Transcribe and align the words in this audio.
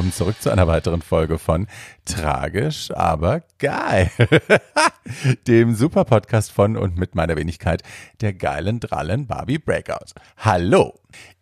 willkommen 0.00 0.14
zurück 0.14 0.40
zu 0.40 0.48
einer 0.48 0.66
weiteren 0.66 1.02
Folge 1.02 1.38
von 1.38 1.66
Tragisch, 2.06 2.90
aber 2.90 3.42
geil. 3.58 4.10
Dem 5.46 5.74
super 5.74 6.06
Podcast 6.06 6.52
von 6.52 6.78
und 6.78 6.96
mit 6.96 7.14
meiner 7.14 7.36
Wenigkeit, 7.36 7.82
der 8.22 8.32
geilen 8.32 8.80
Drallen 8.80 9.26
Barbie 9.26 9.58
Breakout. 9.58 10.14
Hallo, 10.38 10.98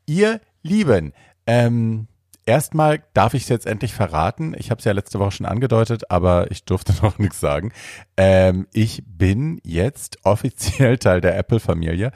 ihr 0.07 0.41
Lieben. 0.65 1.13
Ähm, 1.47 2.09
Erstmal 2.49 3.03
darf 3.13 3.35
ich 3.35 3.43
es 3.43 3.51
jetzt 3.51 3.67
endlich 3.67 3.93
verraten. 3.93 4.55
Ich 4.57 4.71
habe 4.71 4.79
es 4.79 4.87
ja 4.87 4.93
letzte 4.93 5.19
Woche 5.19 5.33
schon 5.33 5.45
angedeutet, 5.45 6.11
aber 6.11 6.51
ich 6.51 6.65
durfte 6.65 6.95
noch 7.03 7.19
nichts 7.19 7.41
sagen. 7.41 7.73
Ähm, 8.17 8.67
ich 8.73 9.03
bin 9.07 9.61
jetzt 9.65 10.21
offiziell 10.25 10.97
Teil 10.99 11.21
der 11.21 11.37
Apple-Familie. 11.37 12.11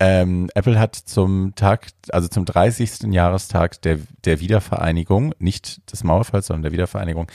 Ähm, 0.00 0.50
Apple 0.56 0.76
hat 0.80 0.96
zum 0.96 1.54
Tag, 1.54 1.90
also 2.10 2.26
zum 2.26 2.44
30. 2.44 3.12
Jahrestag 3.12 3.80
der, 3.82 4.00
der 4.24 4.40
Wiedervereinigung, 4.40 5.36
nicht 5.38 5.92
des 5.92 6.02
Mauerfalls, 6.02 6.48
sondern 6.48 6.64
der 6.64 6.72
Wiedervereinigung, 6.72 7.30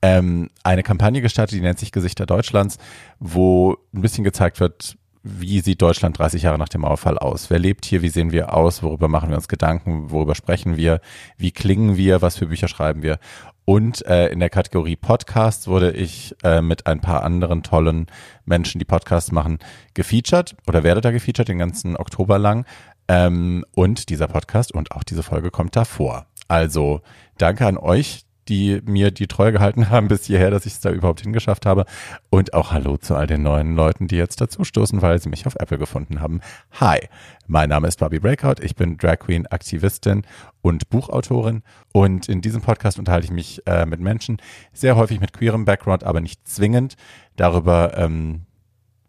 ähm, 0.00 0.50
eine 0.62 0.84
Kampagne 0.84 1.22
gestartet, 1.22 1.58
die 1.58 1.60
nennt 1.60 1.80
sich 1.80 1.90
Gesichter 1.90 2.24
Deutschlands, 2.24 2.78
wo 3.18 3.78
ein 3.92 4.02
bisschen 4.02 4.22
gezeigt 4.22 4.60
wird, 4.60 4.96
wie 5.26 5.60
sieht 5.60 5.82
Deutschland 5.82 6.18
30 6.18 6.42
Jahre 6.42 6.58
nach 6.58 6.68
dem 6.68 6.82
Mauerfall 6.82 7.18
aus? 7.18 7.50
Wer 7.50 7.58
lebt 7.58 7.84
hier? 7.84 8.02
Wie 8.02 8.08
sehen 8.08 8.32
wir 8.32 8.54
aus? 8.54 8.82
Worüber 8.82 9.08
machen 9.08 9.28
wir 9.28 9.36
uns 9.36 9.48
Gedanken? 9.48 10.10
Worüber 10.10 10.34
sprechen 10.34 10.76
wir? 10.76 11.00
Wie 11.36 11.50
klingen 11.50 11.96
wir? 11.96 12.22
Was 12.22 12.36
für 12.36 12.46
Bücher 12.46 12.68
schreiben 12.68 13.02
wir? 13.02 13.18
Und 13.64 14.06
äh, 14.06 14.28
in 14.28 14.38
der 14.38 14.50
Kategorie 14.50 14.94
Podcasts 14.94 15.66
wurde 15.66 15.90
ich 15.90 16.36
äh, 16.44 16.62
mit 16.62 16.86
ein 16.86 17.00
paar 17.00 17.24
anderen 17.24 17.64
tollen 17.64 18.06
Menschen, 18.44 18.78
die 18.78 18.84
Podcasts 18.84 19.32
machen, 19.32 19.58
gefeatured 19.94 20.54
oder 20.68 20.84
werde 20.84 21.00
da 21.00 21.10
gefeatured 21.10 21.48
den 21.48 21.58
ganzen 21.58 21.96
Oktober 21.96 22.38
lang. 22.38 22.64
Ähm, 23.08 23.64
und 23.74 24.08
dieser 24.08 24.28
Podcast 24.28 24.72
und 24.72 24.92
auch 24.92 25.02
diese 25.02 25.24
Folge 25.24 25.50
kommt 25.50 25.74
davor. 25.74 26.26
Also 26.46 27.00
danke 27.38 27.66
an 27.66 27.76
euch, 27.76 28.25
die 28.48 28.80
mir 28.84 29.10
die 29.10 29.26
Treue 29.26 29.52
gehalten 29.52 29.90
haben 29.90 30.08
bis 30.08 30.24
hierher, 30.24 30.50
dass 30.50 30.66
ich 30.66 30.74
es 30.74 30.80
da 30.80 30.90
überhaupt 30.90 31.20
hingeschafft 31.20 31.66
habe. 31.66 31.84
Und 32.30 32.54
auch 32.54 32.72
Hallo 32.72 32.96
zu 32.96 33.14
all 33.14 33.26
den 33.26 33.42
neuen 33.42 33.76
Leuten, 33.76 34.08
die 34.08 34.16
jetzt 34.16 34.40
dazustoßen, 34.40 35.02
weil 35.02 35.20
sie 35.20 35.28
mich 35.28 35.46
auf 35.46 35.56
Apple 35.56 35.78
gefunden 35.78 36.20
haben. 36.20 36.40
Hi, 36.80 36.98
mein 37.46 37.68
Name 37.68 37.88
ist 37.88 37.98
Bobby 37.98 38.18
Breakout. 38.18 38.62
Ich 38.62 38.76
bin 38.76 38.96
Drag 38.96 39.18
Queen, 39.18 39.46
Aktivistin 39.46 40.22
und 40.62 40.88
Buchautorin. 40.88 41.62
Und 41.92 42.28
in 42.28 42.40
diesem 42.40 42.62
Podcast 42.62 42.98
unterhalte 42.98 43.26
ich 43.26 43.32
mich 43.32 43.66
äh, 43.66 43.86
mit 43.86 44.00
Menschen, 44.00 44.38
sehr 44.72 44.96
häufig 44.96 45.20
mit 45.20 45.32
queerem 45.32 45.64
Background, 45.64 46.04
aber 46.04 46.20
nicht 46.20 46.46
zwingend, 46.46 46.96
darüber, 47.36 47.96
ähm, 47.96 48.42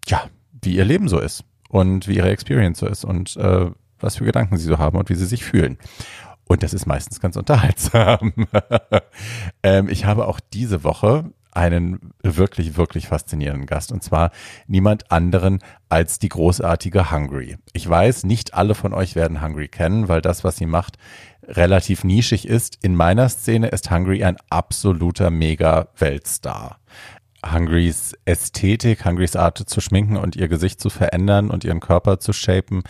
ja, 0.07 0.23
wie 0.61 0.75
ihr 0.75 0.85
Leben 0.85 1.07
so 1.07 1.19
ist 1.19 1.43
und 1.69 2.07
wie 2.07 2.15
ihre 2.15 2.29
Experience 2.29 2.79
so 2.79 2.87
ist 2.87 3.05
und 3.05 3.35
äh, 3.37 3.69
was 3.99 4.17
für 4.17 4.25
Gedanken 4.25 4.57
sie 4.57 4.67
so 4.67 4.77
haben 4.77 4.97
und 4.97 5.09
wie 5.09 5.15
sie 5.15 5.25
sich 5.25 5.43
fühlen. 5.43 5.77
Und 6.47 6.63
das 6.63 6.73
ist 6.73 6.85
meistens 6.85 7.19
ganz 7.19 7.35
unterhaltsam. 7.35 8.33
ähm, 9.63 9.89
ich 9.89 10.05
habe 10.05 10.27
auch 10.27 10.39
diese 10.39 10.83
Woche 10.83 11.25
einen 11.57 12.13
wirklich, 12.21 12.77
wirklich 12.77 13.07
faszinierenden 13.07 13.65
Gast 13.65 13.91
und 13.91 14.03
zwar 14.03 14.29
niemand 14.67 15.11
anderen 15.11 15.59
als 15.89 16.19
die 16.19 16.29
großartige 16.29 17.11
Hungry. 17.11 17.57
Ich 17.73 17.89
weiß, 17.89 18.25
nicht 18.25 18.53
alle 18.53 18.75
von 18.75 18.93
euch 18.93 19.15
werden 19.15 19.41
Hungry 19.41 19.67
kennen, 19.67 20.07
weil 20.07 20.21
das, 20.21 20.43
was 20.43 20.57
sie 20.57 20.67
macht, 20.67 20.97
relativ 21.47 22.03
nischig 22.03 22.47
ist. 22.47 22.77
In 22.83 22.95
meiner 22.95 23.27
Szene 23.27 23.69
ist 23.69 23.89
Hungry 23.89 24.23
ein 24.23 24.37
absoluter 24.49 25.31
Mega-Weltstar. 25.31 26.77
Hungrys 27.51 28.13
Ästhetik, 28.25 29.05
Hungrys 29.05 29.35
Art 29.35 29.57
zu 29.57 29.81
schminken 29.81 30.17
und 30.17 30.35
ihr 30.35 30.47
Gesicht 30.47 30.79
zu 30.79 30.89
verändern 30.89 31.49
und 31.49 31.63
ihren 31.63 31.79
Körper 31.79 32.19
zu 32.19 32.33
shapen, 32.33 32.83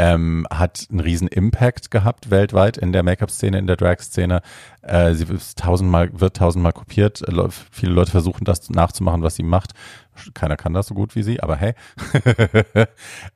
ähm, 0.00 0.46
hat 0.50 0.86
einen 0.90 1.00
riesen 1.00 1.28
Impact 1.28 1.90
gehabt 1.90 2.30
weltweit 2.30 2.78
in 2.78 2.90
der 2.92 3.02
Make-up-Szene, 3.02 3.58
in 3.58 3.66
der 3.66 3.76
Drag-Szene. 3.76 4.40
Äh, 4.80 5.12
sie 5.12 5.26
tausendmal, 5.56 6.18
wird 6.18 6.38
tausendmal 6.38 6.72
kopiert. 6.72 7.20
Äh, 7.20 7.48
viele 7.70 7.92
Leute 7.92 8.10
versuchen 8.10 8.46
das 8.46 8.70
nachzumachen, 8.70 9.22
was 9.22 9.36
sie 9.36 9.42
macht. 9.42 9.72
Keiner 10.32 10.56
kann 10.56 10.72
das 10.72 10.86
so 10.86 10.94
gut 10.94 11.16
wie 11.16 11.22
sie, 11.22 11.42
aber 11.42 11.56
hey. 11.56 11.74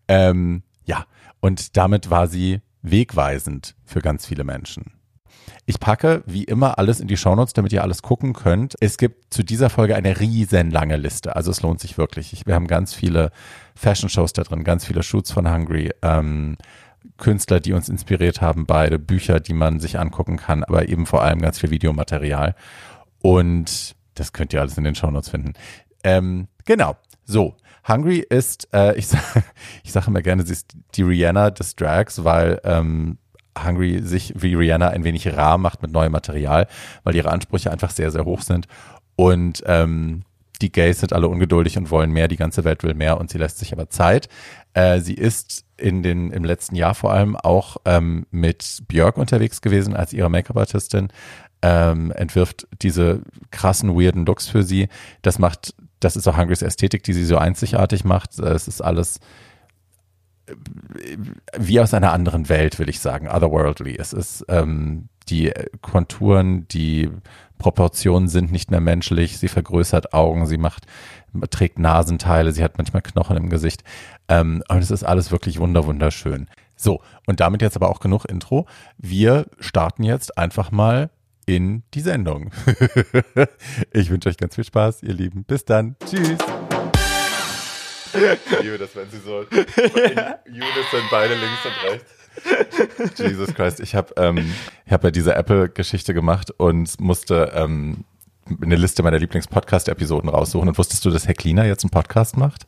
ähm, 0.08 0.62
ja, 0.86 1.04
und 1.40 1.76
damit 1.76 2.08
war 2.08 2.28
sie 2.28 2.62
wegweisend 2.80 3.76
für 3.84 4.00
ganz 4.00 4.24
viele 4.24 4.44
Menschen. 4.44 4.92
Ich 5.66 5.80
packe 5.80 6.22
wie 6.26 6.44
immer 6.44 6.78
alles 6.78 7.00
in 7.00 7.08
die 7.08 7.16
Shownotes, 7.16 7.54
damit 7.54 7.72
ihr 7.72 7.82
alles 7.82 8.02
gucken 8.02 8.32
könnt. 8.32 8.74
Es 8.80 8.98
gibt 8.98 9.32
zu 9.32 9.42
dieser 9.42 9.70
Folge 9.70 9.96
eine 9.96 10.20
riesenlange 10.20 10.96
Liste. 10.96 11.36
Also 11.36 11.50
es 11.50 11.62
lohnt 11.62 11.80
sich 11.80 11.96
wirklich. 11.98 12.42
wir 12.46 12.54
haben 12.54 12.66
ganz 12.66 12.94
viele 12.94 13.30
Fashion-Shows 13.74 14.32
da 14.32 14.42
drin, 14.42 14.64
ganz 14.64 14.84
viele 14.84 15.02
Shoots 15.02 15.32
von 15.32 15.50
Hungry, 15.50 15.90
ähm, 16.02 16.56
Künstler, 17.16 17.60
die 17.60 17.72
uns 17.72 17.88
inspiriert 17.88 18.40
haben, 18.40 18.66
beide 18.66 18.98
Bücher, 18.98 19.40
die 19.40 19.54
man 19.54 19.80
sich 19.80 19.98
angucken 19.98 20.36
kann, 20.36 20.64
aber 20.64 20.88
eben 20.88 21.06
vor 21.06 21.22
allem 21.22 21.40
ganz 21.40 21.58
viel 21.58 21.70
Videomaterial. 21.70 22.54
Und 23.20 23.94
das 24.14 24.32
könnt 24.32 24.52
ihr 24.52 24.60
alles 24.60 24.78
in 24.78 24.84
den 24.84 24.94
Shownotes 24.94 25.28
finden. 25.28 25.54
Ähm, 26.02 26.48
genau. 26.64 26.96
So, 27.24 27.56
Hungry 27.88 28.18
ist, 28.18 28.68
äh, 28.72 28.96
ich, 28.96 29.08
ich 29.82 29.92
sage 29.92 30.06
immer 30.08 30.22
gerne, 30.22 30.44
sie 30.44 30.52
ist 30.52 30.76
die 30.94 31.02
Rihanna 31.02 31.50
des 31.50 31.76
Drags, 31.76 32.24
weil 32.24 32.60
ähm, 32.64 33.18
Hungry 33.62 34.00
sich 34.02 34.32
wie 34.36 34.54
Rihanna 34.54 34.88
ein 34.88 35.04
wenig 35.04 35.26
rar 35.36 35.58
macht 35.58 35.82
mit 35.82 35.92
neuem 35.92 36.12
Material, 36.12 36.66
weil 37.04 37.14
ihre 37.14 37.30
Ansprüche 37.30 37.70
einfach 37.70 37.90
sehr, 37.90 38.10
sehr 38.10 38.24
hoch 38.24 38.42
sind. 38.42 38.66
Und 39.16 39.62
ähm, 39.66 40.22
die 40.62 40.72
Gays 40.72 41.00
sind 41.00 41.12
alle 41.12 41.28
ungeduldig 41.28 41.76
und 41.76 41.90
wollen 41.90 42.10
mehr, 42.10 42.28
die 42.28 42.36
ganze 42.36 42.64
Welt 42.64 42.82
will 42.82 42.94
mehr 42.94 43.18
und 43.18 43.30
sie 43.30 43.38
lässt 43.38 43.58
sich 43.58 43.72
aber 43.72 43.90
Zeit. 43.90 44.28
Äh, 44.72 45.00
sie 45.00 45.14
ist 45.14 45.64
in 45.76 46.02
den, 46.02 46.30
im 46.30 46.44
letzten 46.44 46.76
Jahr 46.76 46.94
vor 46.94 47.12
allem 47.12 47.36
auch 47.36 47.76
ähm, 47.84 48.26
mit 48.30 48.82
Björk 48.88 49.16
unterwegs 49.16 49.60
gewesen 49.60 49.94
als 49.94 50.12
ihre 50.12 50.30
Make-up-Artistin, 50.30 51.08
ähm, 51.62 52.12
entwirft 52.12 52.68
diese 52.82 53.22
krassen, 53.50 53.98
weirden 53.98 54.26
Looks 54.26 54.48
für 54.48 54.62
sie. 54.62 54.88
Das 55.22 55.38
macht, 55.38 55.74
das 56.00 56.16
ist 56.16 56.28
auch 56.28 56.36
Hungrys 56.36 56.62
Ästhetik, 56.62 57.02
die 57.02 57.12
sie 57.12 57.24
so 57.24 57.38
einzigartig 57.38 58.04
macht. 58.04 58.38
Es 58.38 58.68
ist 58.68 58.80
alles 58.80 59.18
wie 61.56 61.80
aus 61.80 61.94
einer 61.94 62.12
anderen 62.12 62.48
Welt, 62.48 62.78
will 62.78 62.88
ich 62.88 63.00
sagen, 63.00 63.28
otherworldly. 63.28 63.96
Es 63.98 64.12
ist 64.12 64.44
ähm, 64.48 65.08
die 65.28 65.52
Konturen, 65.80 66.68
die 66.68 67.10
Proportionen 67.58 68.28
sind 68.28 68.52
nicht 68.52 68.70
mehr 68.70 68.80
menschlich. 68.80 69.38
Sie 69.38 69.48
vergrößert 69.48 70.12
Augen, 70.12 70.46
sie 70.46 70.58
macht, 70.58 70.86
trägt 71.50 71.78
Nasenteile, 71.78 72.52
sie 72.52 72.62
hat 72.62 72.78
manchmal 72.78 73.02
Knochen 73.02 73.36
im 73.36 73.48
Gesicht. 73.48 73.84
Ähm, 74.28 74.62
und 74.68 74.78
es 74.78 74.90
ist 74.90 75.04
alles 75.04 75.30
wirklich 75.30 75.58
wunder 75.58 75.86
wunderschön. 75.86 76.48
So, 76.76 77.00
und 77.26 77.40
damit 77.40 77.62
jetzt 77.62 77.76
aber 77.76 77.88
auch 77.88 78.00
genug 78.00 78.24
Intro. 78.24 78.66
Wir 78.98 79.46
starten 79.60 80.02
jetzt 80.02 80.36
einfach 80.36 80.70
mal 80.70 81.10
in 81.46 81.82
die 81.94 82.00
Sendung. 82.00 82.50
ich 83.92 84.10
wünsche 84.10 84.28
euch 84.28 84.36
ganz 84.36 84.54
viel 84.54 84.64
Spaß, 84.64 85.02
ihr 85.02 85.14
Lieben. 85.14 85.44
Bis 85.44 85.64
dann. 85.64 85.96
Tschüss. 86.04 86.38
Ich 88.14 88.62
liebe 88.62 88.78
das, 88.78 88.94
wenn 88.94 89.10
sie 89.10 89.18
so 89.18 89.40
in 89.40 89.48
Unison 90.54 91.02
beide 91.10 91.34
links 91.34 91.64
und 91.64 91.90
rechts. 91.90 93.18
Jesus 93.18 93.54
Christ, 93.54 93.80
ich 93.80 93.94
habe 93.94 94.12
ähm, 94.16 94.52
ich 94.86 94.92
hab 94.92 95.04
ja 95.04 95.10
diese 95.10 95.34
Apple-Geschichte 95.34 96.14
gemacht 96.14 96.50
und 96.56 97.00
musste 97.00 97.52
ähm, 97.54 98.04
eine 98.60 98.76
Liste 98.76 99.02
meiner 99.02 99.18
Lieblings-Podcast-Episoden 99.18 100.28
raussuchen. 100.28 100.68
Und 100.68 100.78
wusstest 100.78 101.04
du, 101.04 101.10
dass 101.10 101.28
Hecklina 101.28 101.64
jetzt 101.64 101.84
einen 101.84 101.90
Podcast 101.90 102.36
macht? 102.36 102.66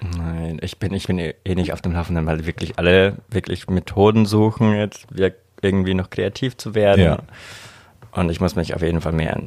Nein, 0.00 0.58
ich 0.60 0.78
bin, 0.78 0.92
ich 0.92 1.06
bin 1.06 1.18
eh 1.18 1.54
nicht 1.54 1.72
auf 1.72 1.80
dem 1.80 1.92
Laufenden, 1.92 2.26
weil 2.26 2.46
wirklich 2.46 2.78
alle 2.78 3.16
wirklich 3.28 3.68
Methoden 3.68 4.26
suchen, 4.26 4.74
jetzt 4.74 5.06
irgendwie 5.62 5.94
noch 5.94 6.10
kreativ 6.10 6.56
zu 6.56 6.74
werden. 6.74 7.04
Ja. 7.04 7.18
Und 8.16 8.30
ich 8.30 8.40
muss 8.40 8.56
mich 8.56 8.74
auf 8.74 8.80
jeden 8.80 9.02
Fall 9.02 9.12
mehr 9.12 9.38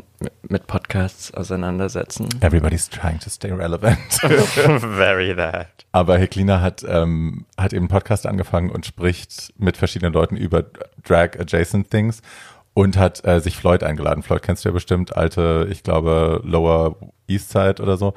mit 0.48 0.68
Podcasts 0.68 1.34
auseinandersetzen. 1.34 2.30
Everybody's 2.40 2.88
trying 2.88 3.20
to 3.20 3.30
stay 3.30 3.52
relevant. 3.52 3.98
Very 4.22 5.36
that. 5.36 5.68
Aber 5.92 6.20
Heklina 6.20 6.62
hat, 6.62 6.86
ähm, 6.88 7.46
hat 7.58 7.74
eben 7.74 7.86
einen 7.86 7.88
Podcast 7.88 8.28
angefangen 8.28 8.70
und 8.70 8.86
spricht 8.86 9.54
mit 9.58 9.76
verschiedenen 9.76 10.14
Leuten 10.14 10.38
über 10.38 10.66
Drag-adjacent 11.04 11.90
Things 11.90 12.22
und 12.76 12.96
hat 12.96 13.26
äh, 13.26 13.40
sich 13.42 13.58
Floyd 13.58 13.82
eingeladen. 13.82 14.22
Floyd 14.22 14.44
kennst 14.44 14.64
du 14.64 14.70
ja 14.70 14.74
bestimmt, 14.74 15.18
alte, 15.18 15.68
ich 15.72 15.82
glaube, 15.82 16.42
Lower 16.44 16.96
East 17.28 17.50
Side 17.50 17.82
oder 17.82 17.98
so. 17.98 18.14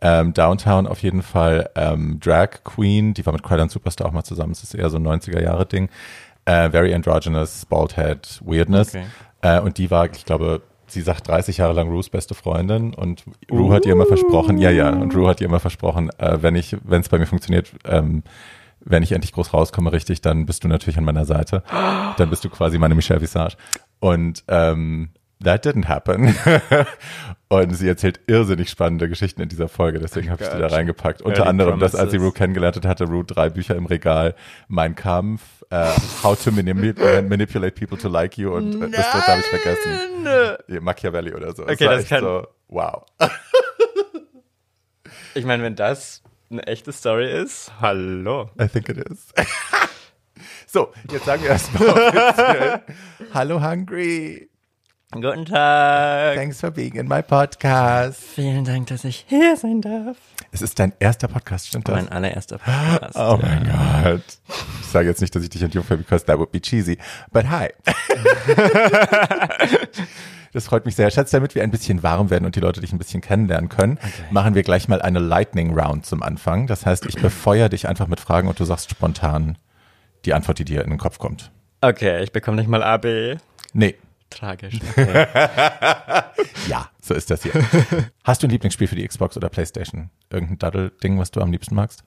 Ähm, 0.00 0.34
Downtown 0.34 0.86
auf 0.86 1.02
jeden 1.02 1.22
Fall 1.22 1.70
ähm, 1.74 2.20
Drag 2.20 2.62
Queen, 2.62 3.12
die 3.12 3.26
war 3.26 3.32
mit 3.32 3.42
Crylan 3.42 3.70
Superstar 3.70 4.06
auch 4.06 4.12
mal 4.12 4.22
zusammen. 4.22 4.52
Das 4.52 4.62
ist 4.62 4.74
eher 4.74 4.88
so 4.88 4.98
ein 4.98 5.06
90er-Jahre-Ding. 5.06 5.88
Äh, 6.44 6.70
very 6.70 6.94
androgynous, 6.94 7.66
bald 7.66 7.96
head 7.96 8.40
Weirdness. 8.44 8.94
Okay. 8.94 9.06
Äh, 9.42 9.60
und 9.60 9.78
die 9.78 9.90
war, 9.90 10.06
ich 10.10 10.24
glaube, 10.24 10.62
sie 10.86 11.00
sagt 11.00 11.28
30 11.28 11.58
Jahre 11.58 11.72
lang 11.72 11.88
Rues 11.88 12.08
beste 12.10 12.34
Freundin 12.34 12.94
und 12.94 13.24
Rue 13.50 13.68
uh. 13.68 13.72
hat 13.72 13.86
ihr 13.86 13.92
immer 13.92 14.06
versprochen, 14.06 14.58
ja, 14.58 14.70
ja, 14.70 14.90
und 14.90 15.14
Rue 15.14 15.28
hat 15.28 15.40
ihr 15.40 15.46
immer 15.46 15.60
versprochen, 15.60 16.10
äh, 16.18 16.38
wenn 16.42 16.54
ich, 16.54 16.76
wenn 16.84 17.00
es 17.00 17.08
bei 17.08 17.18
mir 17.18 17.26
funktioniert, 17.26 17.72
ähm, 17.84 18.22
wenn 18.80 19.02
ich 19.02 19.12
endlich 19.12 19.32
groß 19.32 19.52
rauskomme, 19.52 19.92
richtig, 19.92 20.20
dann 20.20 20.46
bist 20.46 20.62
du 20.62 20.68
natürlich 20.68 20.96
an 20.96 21.04
meiner 21.04 21.24
Seite. 21.24 21.64
Dann 22.16 22.30
bist 22.30 22.44
du 22.44 22.50
quasi 22.50 22.78
meine 22.78 22.94
Michelle 22.94 23.20
Visage. 23.20 23.56
Und 23.98 24.44
ähm, 24.46 25.10
that 25.42 25.64
didn't 25.64 25.86
happen. 25.88 26.34
und 27.48 27.74
sie 27.74 27.88
erzählt 27.88 28.20
irrsinnig 28.26 28.70
spannende 28.70 29.08
Geschichten 29.08 29.42
in 29.42 29.48
dieser 29.48 29.68
Folge, 29.68 29.98
deswegen 29.98 30.30
habe 30.30 30.42
ich 30.42 30.48
sie 30.50 30.58
da 30.58 30.66
reingepackt. 30.66 31.22
Unter 31.22 31.38
Early 31.40 31.48
anderem, 31.50 31.80
dass 31.80 31.94
als 31.94 32.10
sie. 32.12 32.16
Rue 32.16 32.32
kennengelernt 32.32 32.76
hat, 32.76 32.86
hatte 32.86 33.04
Rue 33.04 33.24
drei 33.24 33.48
Bücher 33.50 33.76
im 33.76 33.86
Regal. 33.86 34.34
Mein 34.68 34.94
Kampf, 34.94 35.42
äh, 35.70 35.92
How 36.22 36.42
to 36.42 36.50
manip- 36.50 37.22
Manipulate 37.28 37.72
People 37.72 37.98
to 37.98 38.08
Like 38.08 38.38
You 38.38 38.54
und 38.54 38.82
äh, 38.82 38.90
das 38.90 39.10
dritte 39.10 39.26
habe 39.26 39.40
ich 39.40 39.46
vergessen. 39.46 40.84
Machiavelli 40.84 41.34
oder 41.34 41.54
so. 41.54 41.62
Okay, 41.64 41.84
das 41.84 42.00
echt 42.00 42.08
kann- 42.08 42.22
so, 42.22 42.46
wow. 42.68 43.04
Ich 45.34 45.44
meine, 45.44 45.62
wenn 45.62 45.76
das 45.76 46.22
eine 46.50 46.66
echte 46.66 46.92
Story 46.92 47.30
ist, 47.30 47.72
hallo. 47.80 48.50
I 48.60 48.68
think 48.68 48.88
it 48.88 48.98
is. 48.98 49.32
so, 50.66 50.92
jetzt 51.10 51.24
sagen 51.26 51.42
wir 51.42 51.50
erstmal 51.50 51.88
offiziell, 51.88 52.80
Hallo 53.34 53.60
Hungry. 53.62 54.48
Guten 55.12 55.46
Tag. 55.46 56.34
Thanks 56.34 56.60
for 56.60 56.72
being 56.72 56.94
in 56.94 57.06
my 57.06 57.22
podcast. 57.22 58.20
Vielen 58.20 58.64
Dank, 58.64 58.88
dass 58.88 59.04
ich 59.04 59.24
hier 59.28 59.56
sein 59.56 59.80
darf. 59.80 60.16
Es 60.50 60.62
ist 60.62 60.80
dein 60.80 60.92
erster 60.98 61.28
Podcast, 61.28 61.68
stimmt 61.68 61.86
das? 61.88 61.94
Mein 61.94 62.08
allererster 62.08 62.58
Podcast. 62.58 63.16
Oh 63.16 63.38
mein 63.40 63.62
Gott. 63.64 64.22
Ich 64.80 64.86
sage 64.88 65.08
jetzt 65.08 65.20
nicht, 65.20 65.32
dass 65.34 65.44
ich 65.44 65.48
dich 65.48 65.62
entjungfer, 65.62 65.96
because 65.96 66.26
that 66.26 66.38
would 66.38 66.50
be 66.50 66.60
cheesy. 66.60 66.98
But 67.32 67.48
hi. 67.48 67.68
Das 70.52 70.68
freut 70.68 70.86
mich 70.86 70.96
sehr. 70.96 71.10
Schatz, 71.10 71.32
damit 71.32 71.54
wir 71.54 71.62
ein 71.62 71.70
bisschen 71.70 72.02
warm 72.02 72.30
werden 72.30 72.46
und 72.46 72.56
die 72.56 72.60
Leute 72.60 72.80
dich 72.80 72.90
ein 72.90 72.96
bisschen 72.96 73.20
kennenlernen 73.20 73.68
können, 73.68 73.98
machen 74.30 74.54
wir 74.54 74.62
gleich 74.62 74.88
mal 74.88 75.02
eine 75.02 75.18
Lightning 75.18 75.78
Round 75.78 76.06
zum 76.06 76.22
Anfang. 76.22 76.66
Das 76.66 76.86
heißt, 76.86 77.04
ich 77.04 77.16
befeuere 77.16 77.68
dich 77.68 77.88
einfach 77.88 78.06
mit 78.06 78.20
Fragen 78.20 78.48
und 78.48 78.58
du 78.58 78.64
sagst 78.64 78.88
spontan 78.88 79.58
die 80.24 80.32
Antwort, 80.32 80.58
die 80.58 80.64
dir 80.64 80.82
in 80.82 80.88
den 80.88 80.98
Kopf 80.98 81.18
kommt. 81.18 81.50
Okay, 81.82 82.22
ich 82.22 82.32
bekomme 82.32 82.56
nicht 82.56 82.70
mal 82.70 82.82
AB. 82.82 83.36
Nee. 83.74 83.96
Tragisch. 84.30 84.78
Okay. 84.90 85.26
Ja, 86.68 86.90
so 87.00 87.14
ist 87.14 87.30
das 87.30 87.44
hier. 87.44 87.52
Hast 88.24 88.42
du 88.42 88.48
ein 88.48 88.50
Lieblingsspiel 88.50 88.88
für 88.88 88.96
die 88.96 89.06
Xbox 89.06 89.36
oder 89.36 89.48
Playstation? 89.48 90.10
Irgendein 90.30 90.58
Daddel-Ding, 90.58 91.18
was 91.18 91.30
du 91.30 91.40
am 91.40 91.52
liebsten 91.52 91.76
magst? 91.76 92.02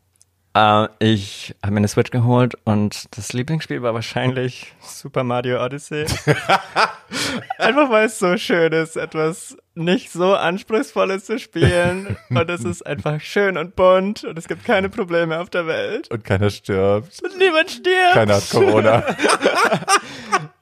äh, 0.56 0.88
ich 1.00 1.56
habe 1.62 1.74
mir 1.74 1.78
eine 1.80 1.88
Switch 1.88 2.12
geholt 2.12 2.56
und 2.66 3.06
das 3.18 3.34
Lieblingsspiel 3.34 3.82
war 3.82 3.94
wahrscheinlich 3.94 4.74
Super 4.82 5.24
Mario 5.24 5.64
Odyssey. 5.64 6.06
Einfach 7.58 7.90
weil 7.90 8.08
es 8.08 8.20
so 8.20 8.38
schön 8.38 8.72
ist, 8.74 8.96
etwas 8.96 9.58
nicht 9.76 10.12
so 10.12 10.36
anspruchsvolles 10.36 11.26
zu 11.26 11.40
spielen. 11.40 12.18
Und 12.30 12.50
es 12.50 12.64
ist 12.66 12.86
einfach 12.86 13.22
schön 13.22 13.58
und 13.58 13.76
bunt 13.76 14.26
und 14.26 14.38
es 14.38 14.48
gibt 14.48 14.66
keine 14.66 14.90
Probleme 14.90 15.40
auf 15.40 15.50
der 15.50 15.68
Welt. 15.68 16.10
Und 16.12 16.24
keiner 16.26 16.50
stirbt. 16.50 17.22
Und 17.24 17.38
niemand 17.38 17.72
stirbt. 17.72 18.14
Keiner 18.14 18.36
hat 18.36 18.50
Corona. 18.50 19.04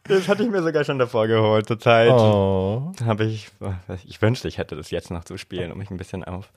Das 0.07 0.27
hatte 0.27 0.43
ich 0.43 0.49
mir 0.49 0.61
sogar 0.63 0.83
schon 0.83 0.99
davor 0.99 1.27
geholt. 1.27 1.67
Zur 1.67 1.79
Zeit 1.79 2.11
Oh. 2.11 2.91
habe 3.05 3.25
ich, 3.25 3.49
ich 4.05 4.21
wünschte, 4.21 4.47
ich 4.47 4.57
hätte 4.57 4.75
das 4.75 4.91
jetzt 4.91 5.11
noch 5.11 5.23
zu 5.23 5.37
spielen, 5.37 5.71
um 5.71 5.77
mich 5.77 5.89
ein 5.91 5.97
bisschen 5.97 6.23
auf 6.23 6.49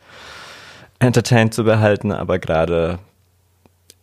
entertained 0.98 1.54
zu 1.54 1.64
behalten, 1.64 2.12
aber 2.12 2.38
gerade 2.38 2.98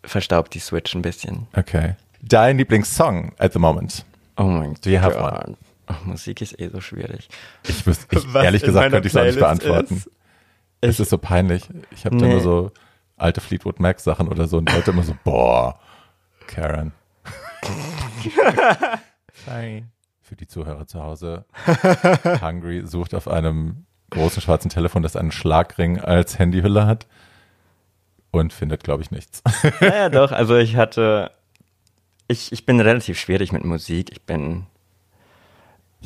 verstaubt 0.04 0.54
die 0.54 0.60
Switch 0.60 0.96
ein 0.96 1.02
bisschen. 1.02 1.48
Okay. 1.56 1.96
Dein 2.22 2.58
Lieblingssong 2.58 3.34
at 3.38 3.54
the 3.54 3.60
moment? 3.60 4.04
Oh 4.38 4.44
mein 4.44 4.76
Do 4.84 4.90
you 4.90 5.00
have 5.00 5.18
Gott. 5.18 5.56
Ach, 5.88 6.04
Musik 6.04 6.42
ist 6.42 6.60
eh 6.60 6.68
so 6.70 6.82
schwierig. 6.82 7.30
Ich 7.64 7.86
wüsste, 7.86 8.08
ich, 8.18 8.36
ehrlich 8.36 8.62
gesagt 8.64 8.92
könnte 8.92 9.08
ich 9.08 9.14
es 9.14 9.20
auch 9.20 9.24
nicht 9.26 9.40
beantworten. 9.40 9.96
ist? 9.98 10.10
es 10.82 10.96
Ich- 10.96 11.00
ist 11.02 11.10
so 11.10 11.18
peinlich. 11.18 11.64
Ich 11.92 12.06
habe 12.06 12.18
da 12.18 12.26
Nee. 12.26 12.32
nur 12.34 12.42
so 12.42 12.72
alte 13.16 13.40
Fleetwood 13.42 13.80
Mac 13.80 14.00
Sachen 14.00 14.28
oder 14.28 14.48
so 14.48 14.58
und 14.58 14.72
Leute 14.74 14.92
immer 14.92 15.04
so, 15.04 15.16
boah, 15.24 15.80
Karen. 16.48 16.92
Sorry. 19.46 19.86
Für 20.22 20.36
die 20.36 20.48
Zuhörer 20.48 20.88
zu 20.88 21.02
Hause. 21.02 21.46
Hungry 22.42 22.86
sucht 22.86 23.14
auf 23.14 23.28
einem 23.28 23.86
großen 24.10 24.42
schwarzen 24.42 24.70
Telefon, 24.70 25.04
das 25.04 25.16
einen 25.16 25.32
Schlagring 25.32 26.00
als 26.00 26.40
Handyhülle 26.40 26.86
hat 26.86 27.08
und 28.32 28.54
findet, 28.54 28.84
glaube 28.84 29.04
ich, 29.04 29.12
nichts. 29.12 29.42
Naja, 29.82 30.10
doch, 30.10 30.32
also 30.32 30.56
ich 30.58 30.76
hatte, 30.76 31.32
ich, 32.28 32.52
ich 32.52 32.66
bin 32.66 32.80
relativ 32.80 33.20
schwierig 33.20 33.52
mit 33.52 33.64
Musik. 33.64 34.12
Ich 34.12 34.26
bin, 34.26 34.66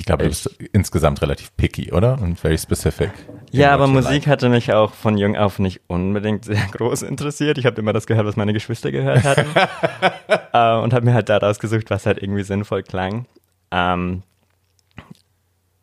Ich 0.01 0.05
glaube, 0.05 0.23
du 0.23 0.29
bist 0.29 0.49
insgesamt 0.73 1.21
relativ 1.21 1.55
picky, 1.57 1.91
oder? 1.91 2.19
Und 2.19 2.39
very 2.39 2.57
specific. 2.57 3.11
ja, 3.51 3.71
aber 3.71 3.85
Musik 3.85 4.25
like. 4.25 4.27
hatte 4.27 4.49
mich 4.49 4.73
auch 4.73 4.95
von 4.95 5.15
jung 5.15 5.37
auf 5.37 5.59
nicht 5.59 5.79
unbedingt 5.85 6.45
sehr 6.45 6.65
groß 6.71 7.03
interessiert. 7.03 7.59
Ich 7.59 7.67
habe 7.67 7.79
immer 7.79 7.93
das 7.93 8.07
gehört, 8.07 8.25
was 8.25 8.35
meine 8.35 8.51
Geschwister 8.51 8.91
gehört 8.91 9.23
hatten. 9.23 9.45
äh, 10.53 10.81
und 10.81 10.95
habe 10.95 11.05
mir 11.05 11.13
halt 11.13 11.29
da 11.29 11.37
rausgesucht, 11.37 11.91
was 11.91 12.07
halt 12.07 12.17
irgendwie 12.19 12.41
sinnvoll 12.41 12.81
klang. 12.81 13.27
Ähm, 13.69 14.23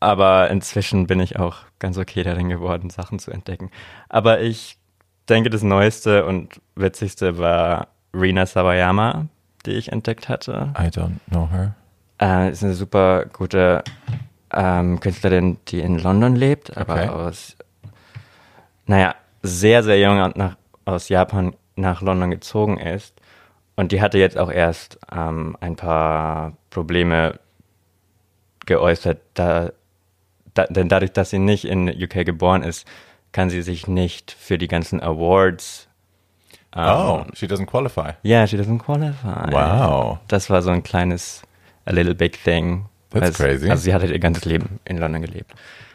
aber 0.01 0.51
inzwischen 0.51 1.07
bin 1.07 1.21
ich 1.21 1.39
auch 1.39 1.59
ganz 1.79 1.97
okay 1.97 2.25
darin 2.25 2.49
geworden, 2.49 2.91
Sachen 2.91 3.21
zu 3.21 3.31
entdecken. 3.31 3.71
Aber 4.09 4.41
ich 4.41 4.79
denke, 5.29 5.49
das 5.49 5.63
Neueste 5.63 6.27
und 6.27 6.61
Witzigste 6.75 7.39
war 7.39 7.87
Rina 8.13 8.47
Sawayama, 8.47 9.27
die 9.65 9.75
ich 9.75 9.93
entdeckt 9.93 10.29
hatte. 10.29 10.75
I 10.77 10.89
don't 10.89 11.21
know 11.31 11.49
her. 11.49 11.77
Äh, 12.21 12.51
ist 12.51 12.65
eine 12.65 12.75
super 12.75 13.27
gute 13.27 13.85
ähm, 14.53 14.99
Künstlerin, 15.01 15.59
die 15.69 15.81
in 15.81 15.99
London 15.99 16.35
lebt, 16.37 16.77
aber 16.77 16.95
Okay. 16.95 17.09
aus, 17.09 17.57
naja, 18.87 19.15
sehr, 19.43 19.83
sehr 19.83 19.99
jung 20.01 20.21
und 20.21 20.37
nach, 20.37 20.57
aus 20.85 21.09
Japan 21.09 21.55
nach 21.77 22.01
London 22.03 22.31
gezogen 22.31 22.79
ist. 22.79 23.15
Und 23.77 23.93
die 23.93 24.01
hatte 24.03 24.19
jetzt 24.19 24.37
auch 24.37 24.51
erst 24.51 24.99
ähm, 25.15 25.57
ein 25.61 25.77
paar 25.77 26.55
Probleme 26.71 27.39
geäußert, 28.67 29.19
da, 29.35 29.71
da, 30.55 30.65
denn 30.67 30.89
dadurch, 30.89 31.13
dass 31.13 31.31
sie 31.31 31.39
nicht 31.39 31.65
in 31.65 31.89
UK 31.89 32.25
geboren 32.27 32.63
ist, 32.63 32.87
kann 33.33 33.51
sie 33.51 33.63
sich 33.63 33.87
nicht 33.87 34.33
für 34.33 34.59
die 34.59 34.69
ganzen 34.69 35.01
Awards. 35.01 35.89
ähm, 36.75 36.85
Oh, 36.87 37.25
she 37.35 37.47
doesn't 37.47 37.67
qualify. 37.67 38.13
Yeah, 38.25 38.47
she 38.47 38.57
doesn't 38.57 38.79
qualify. 38.81 39.51
Wow. 39.53 40.19
Das 40.29 40.51
war 40.51 40.63
so 40.63 40.71
ein 40.71 40.83
kleines 40.83 41.43
a 41.89 41.93
little 41.93 42.15
big 42.15 42.37
thing. 42.45 42.85
That's 43.11 43.31
es- 43.31 43.37
crazy. 43.39 43.71
Also 43.71 43.83
sie 43.83 43.95
hat 43.95 44.03
halt 44.03 44.13
ihr 44.13 44.19
ganzes 44.19 44.45
Leben 44.45 44.79
in 44.85 44.99
London 44.99 45.23
gelebt. 45.23 45.51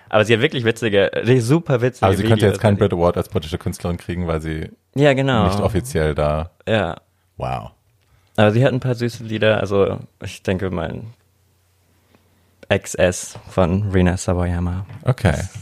Aber 0.09 0.25
sie 0.25 0.33
hat 0.33 0.41
wirklich 0.41 0.63
witzige, 0.63 1.11
äh, 1.13 1.39
super 1.39 1.81
witzige 1.81 2.05
Aber 2.05 2.15
sie 2.15 2.23
könnte 2.23 2.37
Videos. 2.37 2.51
jetzt 2.53 2.61
keinen 2.61 2.77
Brit 2.77 2.93
Award 2.93 3.17
als 3.17 3.29
britische 3.29 3.57
Künstlerin 3.57 3.97
kriegen, 3.97 4.27
weil 4.27 4.41
sie 4.41 4.69
Ja, 4.95 5.13
genau. 5.13 5.45
nicht 5.47 5.59
offiziell 5.59 6.13
da. 6.15 6.51
Ja. 6.67 6.97
Wow. 7.37 7.71
Aber 8.35 8.51
sie 8.51 8.63
hat 8.65 8.73
ein 8.73 8.79
paar 8.79 8.95
süße 8.95 9.23
Lieder. 9.23 9.59
Also 9.59 9.99
ich 10.23 10.41
denke 10.43 10.69
mein 10.71 11.13
XS 12.69 13.37
von 13.49 13.91
Rina 13.91 14.17
Sawayama. 14.17 14.85
Okay. 15.03 15.35
Ich 15.41 15.59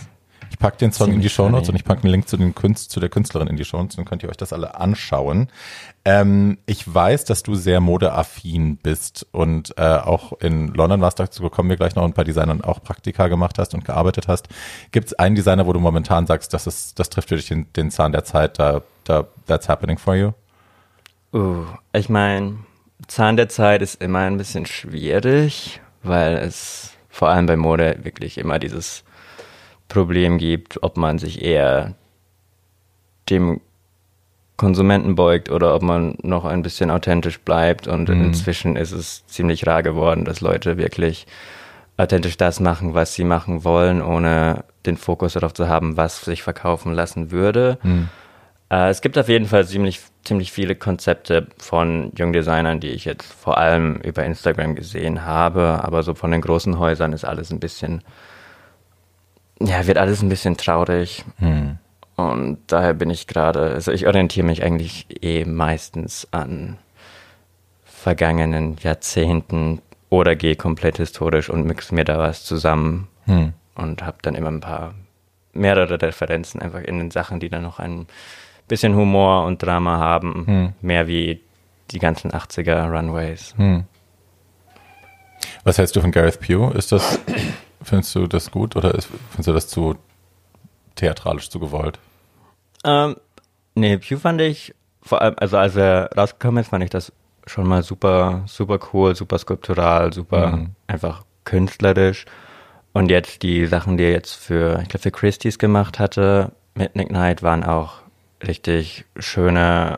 packe 0.61 0.77
den 0.77 0.93
Song 0.93 1.11
in 1.11 1.21
die 1.21 1.29
Shownotes 1.29 1.67
funny. 1.67 1.69
und 1.69 1.75
ich 1.75 1.83
packe 1.83 2.03
einen 2.03 2.11
Link 2.11 2.29
zu, 2.29 2.37
den 2.37 2.55
Künst, 2.55 2.91
zu 2.91 2.99
der 2.99 3.09
Künstlerin 3.09 3.47
in 3.47 3.57
die 3.57 3.65
Shownotes, 3.65 3.97
dann 3.97 4.05
könnt 4.05 4.23
ihr 4.23 4.29
euch 4.29 4.37
das 4.37 4.53
alle 4.53 4.75
anschauen. 4.75 5.49
Ähm, 6.05 6.59
ich 6.65 6.93
weiß, 6.93 7.25
dass 7.25 7.43
du 7.43 7.55
sehr 7.55 7.81
modeaffin 7.81 8.77
bist 8.77 9.27
und 9.31 9.77
äh, 9.77 9.81
auch 9.81 10.33
in 10.39 10.69
London 10.69 11.01
warst, 11.01 11.19
dazu 11.19 11.49
kommen 11.49 11.69
wir 11.69 11.77
gleich 11.77 11.95
noch 11.95 12.05
ein 12.05 12.13
paar 12.13 12.23
Designern 12.23 12.61
auch 12.61 12.81
Praktika 12.81 13.27
gemacht 13.27 13.57
hast 13.57 13.73
und 13.73 13.83
gearbeitet 13.83 14.27
hast. 14.27 14.47
Gibt 14.91 15.07
es 15.07 15.13
einen 15.13 15.35
Designer, 15.35 15.65
wo 15.65 15.73
du 15.73 15.79
momentan 15.79 16.27
sagst, 16.27 16.53
das, 16.53 16.67
ist, 16.67 16.99
das 16.99 17.09
trifft 17.09 17.29
für 17.29 17.35
dich 17.35 17.47
den, 17.47 17.71
den 17.73 17.91
Zahn 17.91 18.11
der 18.11 18.23
Zeit, 18.23 18.59
da, 18.59 18.81
da, 19.03 19.27
that's 19.47 19.67
happening 19.67 19.97
for 19.97 20.15
you? 20.15 20.31
Uh, 21.33 21.65
ich 21.93 22.07
meine, 22.09 22.59
Zahn 23.07 23.35
der 23.35 23.49
Zeit 23.49 23.81
ist 23.81 24.01
immer 24.01 24.19
ein 24.19 24.37
bisschen 24.37 24.65
schwierig, 24.65 25.81
weil 26.03 26.35
es 26.37 26.91
vor 27.09 27.29
allem 27.29 27.45
bei 27.45 27.57
Mode 27.57 27.99
wirklich 28.03 28.37
immer 28.37 28.59
dieses 28.59 29.03
Problem 29.91 30.37
gibt, 30.37 30.81
ob 30.83 30.95
man 30.95 31.19
sich 31.19 31.41
eher 31.41 31.95
dem 33.29 33.59
Konsumenten 34.55 35.15
beugt 35.15 35.49
oder 35.51 35.75
ob 35.75 35.81
man 35.81 36.17
noch 36.21 36.45
ein 36.45 36.61
bisschen 36.61 36.91
authentisch 36.91 37.39
bleibt. 37.41 37.87
Und 37.87 38.07
inzwischen 38.23 38.75
ist 38.77 38.91
es 38.93 39.25
ziemlich 39.27 39.67
rar 39.67 39.83
geworden, 39.83 40.23
dass 40.23 40.39
Leute 40.39 40.77
wirklich 40.77 41.27
authentisch 41.97 42.37
das 42.37 42.59
machen, 42.59 42.93
was 42.93 43.15
sie 43.15 43.25
machen 43.25 43.63
wollen, 43.63 44.01
ohne 44.01 44.63
den 44.85 44.97
Fokus 44.97 45.33
darauf 45.33 45.53
zu 45.53 45.67
haben, 45.67 45.97
was 45.97 46.21
sich 46.21 46.41
verkaufen 46.41 46.93
lassen 46.93 47.31
würde. 47.31 47.77
Äh, 48.69 48.89
es 48.89 49.01
gibt 49.01 49.17
auf 49.17 49.27
jeden 49.27 49.45
Fall 49.45 49.65
ziemlich, 49.67 49.99
ziemlich 50.23 50.51
viele 50.51 50.75
Konzepte 50.75 51.47
von 51.57 52.13
jungen 52.17 52.33
Designern, 52.33 52.79
die 52.79 52.89
ich 52.89 53.03
jetzt 53.05 53.31
vor 53.33 53.57
allem 53.57 53.97
über 53.97 54.23
Instagram 54.23 54.75
gesehen 54.75 55.25
habe, 55.25 55.81
aber 55.83 56.01
so 56.03 56.13
von 56.13 56.31
den 56.31 56.41
großen 56.41 56.79
Häusern 56.79 57.11
ist 57.13 57.25
alles 57.25 57.51
ein 57.51 57.59
bisschen, 57.59 58.03
ja, 59.71 59.87
wird 59.87 59.97
alles 59.97 60.21
ein 60.21 60.29
bisschen 60.29 60.57
traurig. 60.57 61.23
Und 62.15 62.57
daher 62.67 62.93
bin 62.93 63.09
ich 63.09 63.25
gerade, 63.27 63.61
also 63.61 63.91
ich 63.91 64.05
orientiere 64.07 64.45
mich 64.45 64.63
eigentlich 64.63 65.07
eh 65.23 65.45
meistens 65.45 66.27
an 66.31 66.77
vergangenen 67.83 68.77
Jahrzehnten 68.81 69.81
oder 70.09 70.35
gehe 70.35 70.55
komplett 70.55 70.97
historisch 70.97 71.49
und 71.49 71.65
mixe 71.65 71.93
mir 71.95 72.03
da 72.03 72.17
was 72.19 72.43
zusammen 72.43 73.07
Hm. 73.25 73.53
und 73.75 74.03
habe 74.03 74.17
dann 74.23 74.33
immer 74.35 74.49
ein 74.49 74.59
paar 74.61 74.93
mehrere 75.53 76.01
Referenzen 76.01 76.59
einfach 76.61 76.81
in 76.81 76.97
den 76.97 77.11
Sachen, 77.11 77.39
die 77.39 77.49
dann 77.49 77.61
noch 77.63 77.77
ein 77.79 78.07
bisschen 78.67 78.95
Humor 78.95 79.45
und 79.45 79.61
Drama 79.61 79.97
haben, 79.99 80.45
Hm. 80.47 80.73
mehr 80.81 81.07
wie 81.07 81.41
die 81.91 81.99
ganzen 81.99 82.31
80er 82.31 82.89
Runways. 82.89 83.53
Hm. 83.57 83.83
Was 85.63 85.77
hältst 85.77 85.95
du 85.95 86.01
von 86.01 86.11
Gareth 86.11 86.39
Pugh? 86.39 86.71
Ist 86.75 86.91
das 86.91 87.19
Findest 87.83 88.15
du 88.15 88.27
das 88.27 88.51
gut 88.51 88.75
oder 88.75 88.93
ist, 88.95 89.09
findest 89.29 89.47
du 89.47 89.53
das 89.53 89.67
zu 89.67 89.95
theatralisch, 90.95 91.49
zu 91.49 91.59
gewollt? 91.59 91.99
Ähm, 92.83 93.15
nee, 93.75 93.97
Pew 93.97 94.17
fand 94.17 94.41
ich, 94.41 94.73
vor 95.01 95.21
allem, 95.21 95.35
also 95.37 95.57
als 95.57 95.75
er 95.75 96.09
rausgekommen 96.15 96.61
ist, 96.61 96.69
fand 96.69 96.83
ich 96.83 96.89
das 96.89 97.11
schon 97.45 97.67
mal 97.67 97.83
super, 97.83 98.43
super 98.47 98.79
cool, 98.93 99.15
super 99.15 99.37
skulptural, 99.37 100.13
super 100.13 100.47
mhm. 100.47 100.75
einfach 100.87 101.23
künstlerisch. 101.43 102.25
Und 102.93 103.09
jetzt 103.09 103.41
die 103.43 103.65
Sachen, 103.67 103.97
die 103.97 104.03
er 104.03 104.11
jetzt 104.11 104.33
für, 104.33 104.79
ich 104.81 104.89
glaube, 104.89 105.03
für 105.03 105.11
Christie's 105.11 105.57
gemacht 105.57 105.97
hatte 105.97 106.51
mit 106.75 106.95
Nick 106.95 107.09
Knight, 107.09 107.41
waren 107.41 107.63
auch 107.63 108.01
richtig 108.45 109.05
schöne 109.17 109.97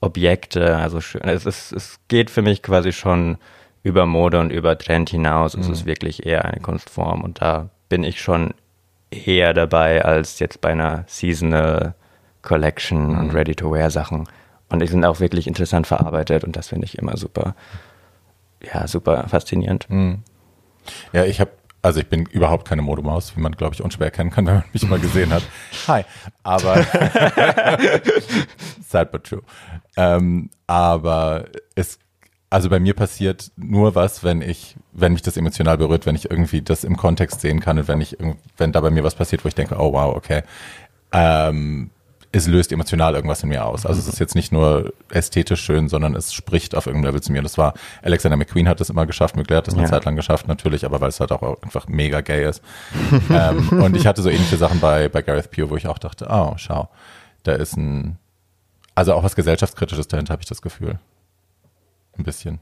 Objekte. 0.00 0.76
Also 0.76 1.00
schön, 1.00 1.22
es, 1.22 1.46
ist, 1.46 1.72
es 1.72 2.00
geht 2.08 2.30
für 2.30 2.42
mich 2.42 2.62
quasi 2.62 2.92
schon 2.92 3.38
über 3.88 4.06
Mode 4.06 4.38
und 4.38 4.50
über 4.50 4.78
Trend 4.78 5.10
hinaus. 5.10 5.56
Mhm. 5.56 5.62
Es 5.62 5.68
ist 5.68 5.86
wirklich 5.86 6.26
eher 6.26 6.44
eine 6.44 6.60
Kunstform 6.60 7.22
und 7.22 7.40
da 7.40 7.70
bin 7.88 8.04
ich 8.04 8.20
schon 8.20 8.54
eher 9.10 9.54
dabei 9.54 10.04
als 10.04 10.38
jetzt 10.38 10.60
bei 10.60 10.70
einer 10.70 11.04
Seasonal 11.06 11.94
Collection 12.42 13.12
mhm. 13.12 13.18
und 13.18 13.34
Ready-to-Wear-Sachen. 13.34 14.28
Und 14.68 14.82
die 14.82 14.86
sind 14.86 15.04
auch 15.04 15.18
wirklich 15.18 15.46
interessant 15.46 15.86
verarbeitet 15.86 16.44
und 16.44 16.54
das 16.54 16.68
finde 16.68 16.84
ich 16.84 16.98
immer 16.98 17.16
super, 17.16 17.54
ja, 18.62 18.86
super 18.86 19.26
faszinierend. 19.28 19.88
Mhm. 19.88 20.22
Ja, 21.12 21.24
ich 21.24 21.40
habe 21.40 21.50
also 21.80 22.00
ich 22.00 22.08
bin 22.08 22.26
überhaupt 22.26 22.66
keine 22.66 22.82
Modemaus, 22.82 23.36
wie 23.36 23.40
man, 23.40 23.52
glaube 23.52 23.74
ich, 23.74 23.82
unschwer 23.82 24.06
erkennen 24.06 24.30
kann, 24.30 24.46
wenn 24.46 24.54
man 24.54 24.64
mich 24.72 24.82
mal 24.88 24.98
gesehen 24.98 25.32
hat. 25.32 25.44
Hi. 25.86 26.04
Aber 26.42 26.74
sad 28.86 29.12
but 29.12 29.24
true. 29.24 29.42
Ähm, 29.96 30.50
aber 30.66 31.46
es, 31.76 31.98
also 32.50 32.70
bei 32.70 32.80
mir 32.80 32.94
passiert 32.94 33.50
nur 33.56 33.94
was, 33.94 34.24
wenn 34.24 34.40
ich, 34.40 34.76
wenn 34.92 35.12
mich 35.12 35.22
das 35.22 35.36
emotional 35.36 35.76
berührt, 35.76 36.06
wenn 36.06 36.14
ich 36.14 36.30
irgendwie 36.30 36.62
das 36.62 36.84
im 36.84 36.96
Kontext 36.96 37.40
sehen 37.40 37.60
kann 37.60 37.78
und 37.78 37.88
wenn 37.88 38.00
ich, 38.00 38.16
wenn 38.56 38.72
da 38.72 38.80
bei 38.80 38.90
mir 38.90 39.04
was 39.04 39.14
passiert, 39.14 39.44
wo 39.44 39.48
ich 39.48 39.54
denke, 39.54 39.76
oh 39.78 39.92
wow, 39.92 40.16
okay. 40.16 40.42
Ähm, 41.12 41.90
es 42.30 42.46
löst 42.46 42.72
emotional 42.72 43.14
irgendwas 43.14 43.42
in 43.42 43.48
mir 43.48 43.64
aus. 43.64 43.86
Also 43.86 44.00
es 44.00 44.06
ist 44.06 44.18
jetzt 44.18 44.34
nicht 44.34 44.52
nur 44.52 44.92
ästhetisch 45.10 45.62
schön, 45.62 45.88
sondern 45.88 46.14
es 46.14 46.34
spricht 46.34 46.74
auf 46.74 46.86
irgendeinem 46.86 47.10
Level 47.10 47.22
zu 47.22 47.32
mir. 47.32 47.40
Das 47.42 47.56
war, 47.56 47.72
Alexander 48.02 48.36
McQueen 48.36 48.68
hat 48.68 48.80
das 48.80 48.90
immer 48.90 49.06
geschafft, 49.06 49.36
McLeod 49.36 49.58
hat 49.58 49.66
das 49.68 49.74
eine 49.74 49.84
ja. 49.84 49.88
Zeit 49.88 50.04
lang 50.04 50.14
geschafft, 50.14 50.46
natürlich, 50.46 50.84
aber 50.84 51.00
weil 51.00 51.08
es 51.08 51.20
halt 51.20 51.32
auch 51.32 51.62
einfach 51.62 51.88
mega 51.88 52.20
gay 52.20 52.46
ist. 52.46 52.62
ähm, 53.30 53.68
und 53.82 53.96
ich 53.96 54.06
hatte 54.06 54.20
so 54.20 54.28
ähnliche 54.28 54.58
Sachen 54.58 54.78
bei, 54.80 55.08
bei 55.08 55.22
Gareth 55.22 55.50
Pugh, 55.50 55.70
wo 55.70 55.76
ich 55.76 55.86
auch 55.86 55.98
dachte, 55.98 56.26
oh, 56.28 56.52
schau, 56.56 56.88
da 57.44 57.52
ist 57.52 57.76
ein, 57.76 58.18
also 58.94 59.14
auch 59.14 59.22
was 59.22 59.34
gesellschaftskritisches 59.34 60.08
dahinter, 60.08 60.32
habe 60.32 60.42
ich 60.42 60.48
das 60.48 60.60
Gefühl. 60.60 60.98
Ein 62.18 62.24
bisschen. 62.24 62.60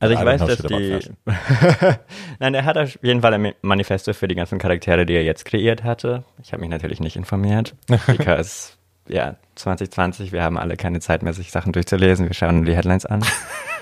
Also 0.00 0.14
ich 0.14 0.24
weiß, 0.24 0.46
dass 0.46 0.62
die. 0.62 1.00
Nein, 2.38 2.54
er 2.54 2.64
hat 2.64 2.78
auf 2.78 2.98
jeden 3.02 3.20
Fall 3.20 3.34
ein 3.34 3.52
Manifesto 3.62 4.12
für 4.12 4.28
die 4.28 4.36
ganzen 4.36 4.58
Charaktere, 4.58 5.04
die 5.04 5.14
er 5.14 5.24
jetzt 5.24 5.44
kreiert 5.44 5.82
hatte. 5.82 6.24
Ich 6.40 6.52
habe 6.52 6.60
mich 6.60 6.70
natürlich 6.70 7.00
nicht 7.00 7.16
informiert, 7.16 7.74
because 8.06 8.74
ja, 9.08 9.36
2020, 9.56 10.32
wir 10.32 10.42
haben 10.42 10.56
alle 10.58 10.76
keine 10.76 11.00
Zeit 11.00 11.22
mehr, 11.22 11.32
sich 11.32 11.50
Sachen 11.50 11.72
durchzulesen. 11.72 12.26
Wir 12.26 12.34
schauen 12.34 12.64
die 12.64 12.76
Headlines 12.76 13.06
an. 13.06 13.24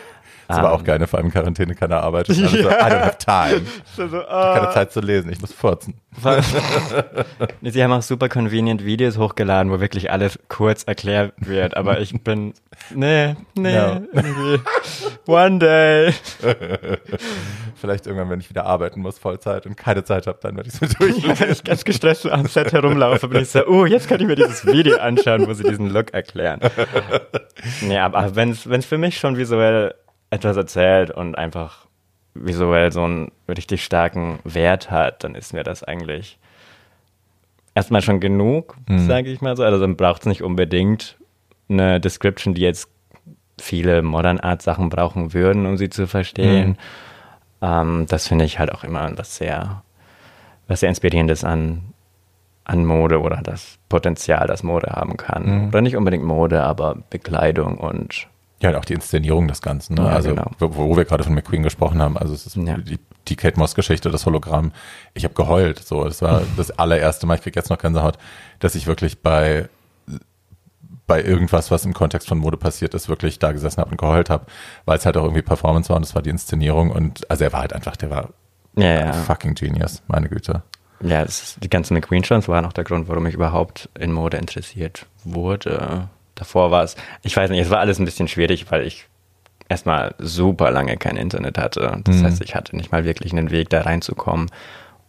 Das 0.49 0.59
war 0.59 0.73
um, 0.73 0.81
auch 0.81 0.85
geil, 0.85 1.05
vor 1.07 1.19
allem 1.19 1.31
Quarantäne, 1.31 1.75
keiner 1.75 2.03
arbeitet. 2.03 2.37
Ja. 2.47 2.49
So, 2.49 2.69
I 2.69 2.73
don't 2.73 3.05
have 3.05 3.19
time. 3.19 3.63
So, 3.97 4.05
uh, 4.05 4.55
keine 4.55 4.71
Zeit 4.71 4.93
zu 4.93 5.01
lesen, 5.01 5.31
ich 5.33 5.41
muss 5.41 5.53
furzen. 5.53 5.95
Sie 7.63 7.83
haben 7.83 7.93
auch 7.93 8.03
super 8.03 8.29
convenient 8.29 8.85
Videos 8.85 9.19
hochgeladen, 9.19 9.73
wo 9.73 9.81
wirklich 9.81 10.11
alles 10.11 10.39
kurz 10.49 10.85
erklärt 10.85 11.33
wird, 11.39 11.77
aber 11.77 12.01
ich 12.01 12.13
bin, 12.23 12.55
nee, 12.95 13.35
nee, 13.55 13.77
no. 13.77 14.03
irgendwie, 14.13 14.61
one 15.27 15.59
day. 15.59 16.15
Vielleicht 17.77 18.07
irgendwann, 18.07 18.31
wenn 18.31 18.41
ich 18.41 18.51
wieder 18.51 18.67
arbeiten 18.67 19.01
muss, 19.01 19.19
Vollzeit 19.19 19.67
und 19.67 19.77
keine 19.77 20.05
Zeit 20.05 20.27
habe, 20.27 20.39
dann 20.41 20.57
werde 20.57 20.69
ich 20.69 20.75
es 20.75 20.81
mir 20.81 20.89
durchlesen. 20.89 21.41
Wenn 21.41 21.53
ich 21.53 21.65
ganz 21.65 21.85
gestresst 21.85 22.27
am 22.27 22.47
Set 22.47 22.73
herumlaufe, 22.73 23.29
bin 23.29 23.43
ich 23.43 23.51
so, 23.51 23.67
oh, 23.67 23.87
jetzt 23.87 24.09
kann 24.09 24.21
ich 24.21 24.27
mir 24.27 24.37
dieses 24.37 24.65
Video 24.67 24.99
anschauen, 24.99 25.47
wo 25.47 25.55
sie 25.55 25.65
diesen 25.65 25.91
Look 25.91 26.15
erklären. 26.15 26.61
nee, 27.83 27.99
aber 27.99 28.35
wenn 28.37 28.51
es 28.51 28.87
für 28.87 28.99
mich 28.99 29.19
schon 29.19 29.37
visuell 29.37 29.95
etwas 30.31 30.57
erzählt 30.57 31.11
und 31.11 31.37
einfach 31.37 31.87
visuell 32.35 32.93
so 32.93 33.05
einen 33.05 33.33
richtig 33.49 33.85
starken 33.85 34.39
Wert 34.45 34.91
hat, 34.91 35.25
dann 35.25 35.35
ist 35.35 35.53
mir 35.53 35.63
das 35.63 35.83
eigentlich 35.83 36.39
erstmal 37.75 38.03
schon 38.03 38.21
genug, 38.21 38.77
mhm. 38.89 39.07
sage 39.07 39.31
ich 39.31 39.41
mal 39.41 39.57
so. 39.57 39.63
Also 39.63 39.79
dann 39.79 39.97
braucht 39.97 40.23
es 40.23 40.27
nicht 40.27 40.43
unbedingt 40.43 41.17
eine 41.69 42.01
Description, 42.01 42.55
die 42.55 42.63
jetzt 42.63 42.89
viele 43.61 44.03
Modern 44.03 44.41
Art 44.41 44.63
Sachen 44.63 44.89
brauchen 44.89 45.33
würden, 45.33 45.67
um 45.67 45.77
sie 45.77 45.89
zu 45.89 46.07
verstehen. 46.07 46.71
Mhm. 46.71 46.77
Ähm, 47.63 48.07
das 48.09 48.29
finde 48.29 48.45
ich 48.45 48.59
halt 48.59 48.73
auch 48.73 48.85
immer 48.85 49.11
was 49.17 49.37
sehr, 49.37 49.83
was 50.69 50.81
sehr 50.81 50.89
inspirierendes 50.89 51.45
an, 51.45 51.95
an 52.65 52.85
Mode 52.85 53.21
oder 53.21 53.41
das 53.43 53.79
Potenzial, 53.89 54.47
das 54.47 54.63
Mode 54.63 54.89
haben 54.89 55.17
kann. 55.17 55.63
Mhm. 55.63 55.69
Oder 55.69 55.81
nicht 55.81 55.97
unbedingt 55.97 56.25
Mode, 56.25 56.63
aber 56.63 56.97
Bekleidung 57.11 57.79
und 57.79 58.29
ja, 58.61 58.71
und 58.71 58.77
auch 58.77 58.85
die 58.85 58.95
Inszenierung 58.95 59.49
des 59.49 59.61
Ganzen. 59.61 59.95
Ne? 59.95 60.03
Ja, 60.03 60.09
also, 60.09 60.31
genau. 60.31 60.51
wo, 60.59 60.75
wo, 60.77 60.97
wir 60.97 61.05
gerade 61.05 61.25
von 61.25 61.35
McQueen 61.35 61.63
gesprochen 61.63 62.01
haben, 62.01 62.17
also 62.17 62.33
es 62.33 62.47
ist 62.47 62.57
ja. 62.57 62.79
die, 62.79 62.99
die 63.29 63.37
Kate 63.37 63.59
Moss-Geschichte, 63.59 64.11
das 64.11 64.25
Hologramm. 64.25 64.73
Ich 65.13 65.25
habe 65.25 65.35
geheult. 65.35 65.81
So, 65.81 66.05
das 66.05 66.23
war 66.23 66.43
das 66.57 66.71
allererste 66.71 67.27
Mal. 67.27 67.35
Ich 67.35 67.43
krieg 67.43 67.55
jetzt 67.55 67.69
noch 67.69 67.79
Gänsehaut, 67.79 68.19
dass 68.59 68.75
ich 68.75 68.87
wirklich 68.87 69.21
bei 69.23 69.69
bei 71.07 71.23
irgendwas, 71.23 71.71
was 71.71 71.85
im 71.85 71.95
Kontext 71.95 72.27
von 72.27 72.39
Mode 72.39 72.57
passiert 72.57 72.93
ist, 72.93 73.09
wirklich 73.09 73.39
da 73.39 73.53
gesessen 73.53 73.81
habe 73.81 73.93
und 73.93 73.97
geheult 73.97 74.29
habe, 74.29 74.47
weil 74.87 74.99
es 74.99 75.07
halt 75.07 75.17
auch 75.17 75.23
irgendwie 75.23 75.43
Performance 75.43 75.89
war 75.89 75.97
und 75.99 76.05
es 76.05 76.17
war 76.17 76.23
die 76.23 76.31
Inszenierung 76.31 76.91
und 76.91 77.31
also 77.31 77.45
er 77.45 77.53
war 77.53 77.61
halt 77.61 77.73
einfach, 77.73 77.95
der 77.95 78.11
war 78.11 78.31
ja. 78.75 79.13
fucking 79.13 79.55
Genius, 79.55 80.03
meine 80.09 80.29
Güte. 80.29 80.65
Ja, 80.99 81.23
ist, 81.23 81.63
die 81.63 81.71
ganzen 81.71 81.95
McQueen-Shows 81.95 82.49
waren 82.49 82.65
auch 82.65 82.73
der 82.73 82.83
Grund, 82.83 83.07
warum 83.07 83.25
ich 83.27 83.35
überhaupt 83.35 83.89
in 83.97 84.11
Mode 84.11 84.37
interessiert 84.37 85.07
wurde 85.23 86.09
davor 86.37 86.71
war 86.71 86.85
es, 86.85 86.95
ich 87.23 87.37
weiß 87.37 87.51
nicht, 87.51 87.61
es 87.61 87.71
war 87.71 87.81
alles 87.81 87.99
ein 87.99 88.05
bisschen 88.05 88.29
schwierig, 88.29 88.71
weil 88.71 88.87
ich 88.87 89.07
erstmal 89.69 90.15
super 90.19 90.71
lange 90.71 90.97
kein 90.97 91.17
Internet 91.17 91.59
hatte. 91.59 92.01
Das 92.05 92.17
mhm. 92.17 92.25
heißt, 92.25 92.43
ich 92.43 92.55
hatte 92.55 92.77
nicht 92.77 92.93
mal 92.93 93.05
wirklich 93.05 93.33
einen 93.33 93.51
Weg, 93.51 93.71
da 93.71 93.81
reinzukommen 93.83 94.49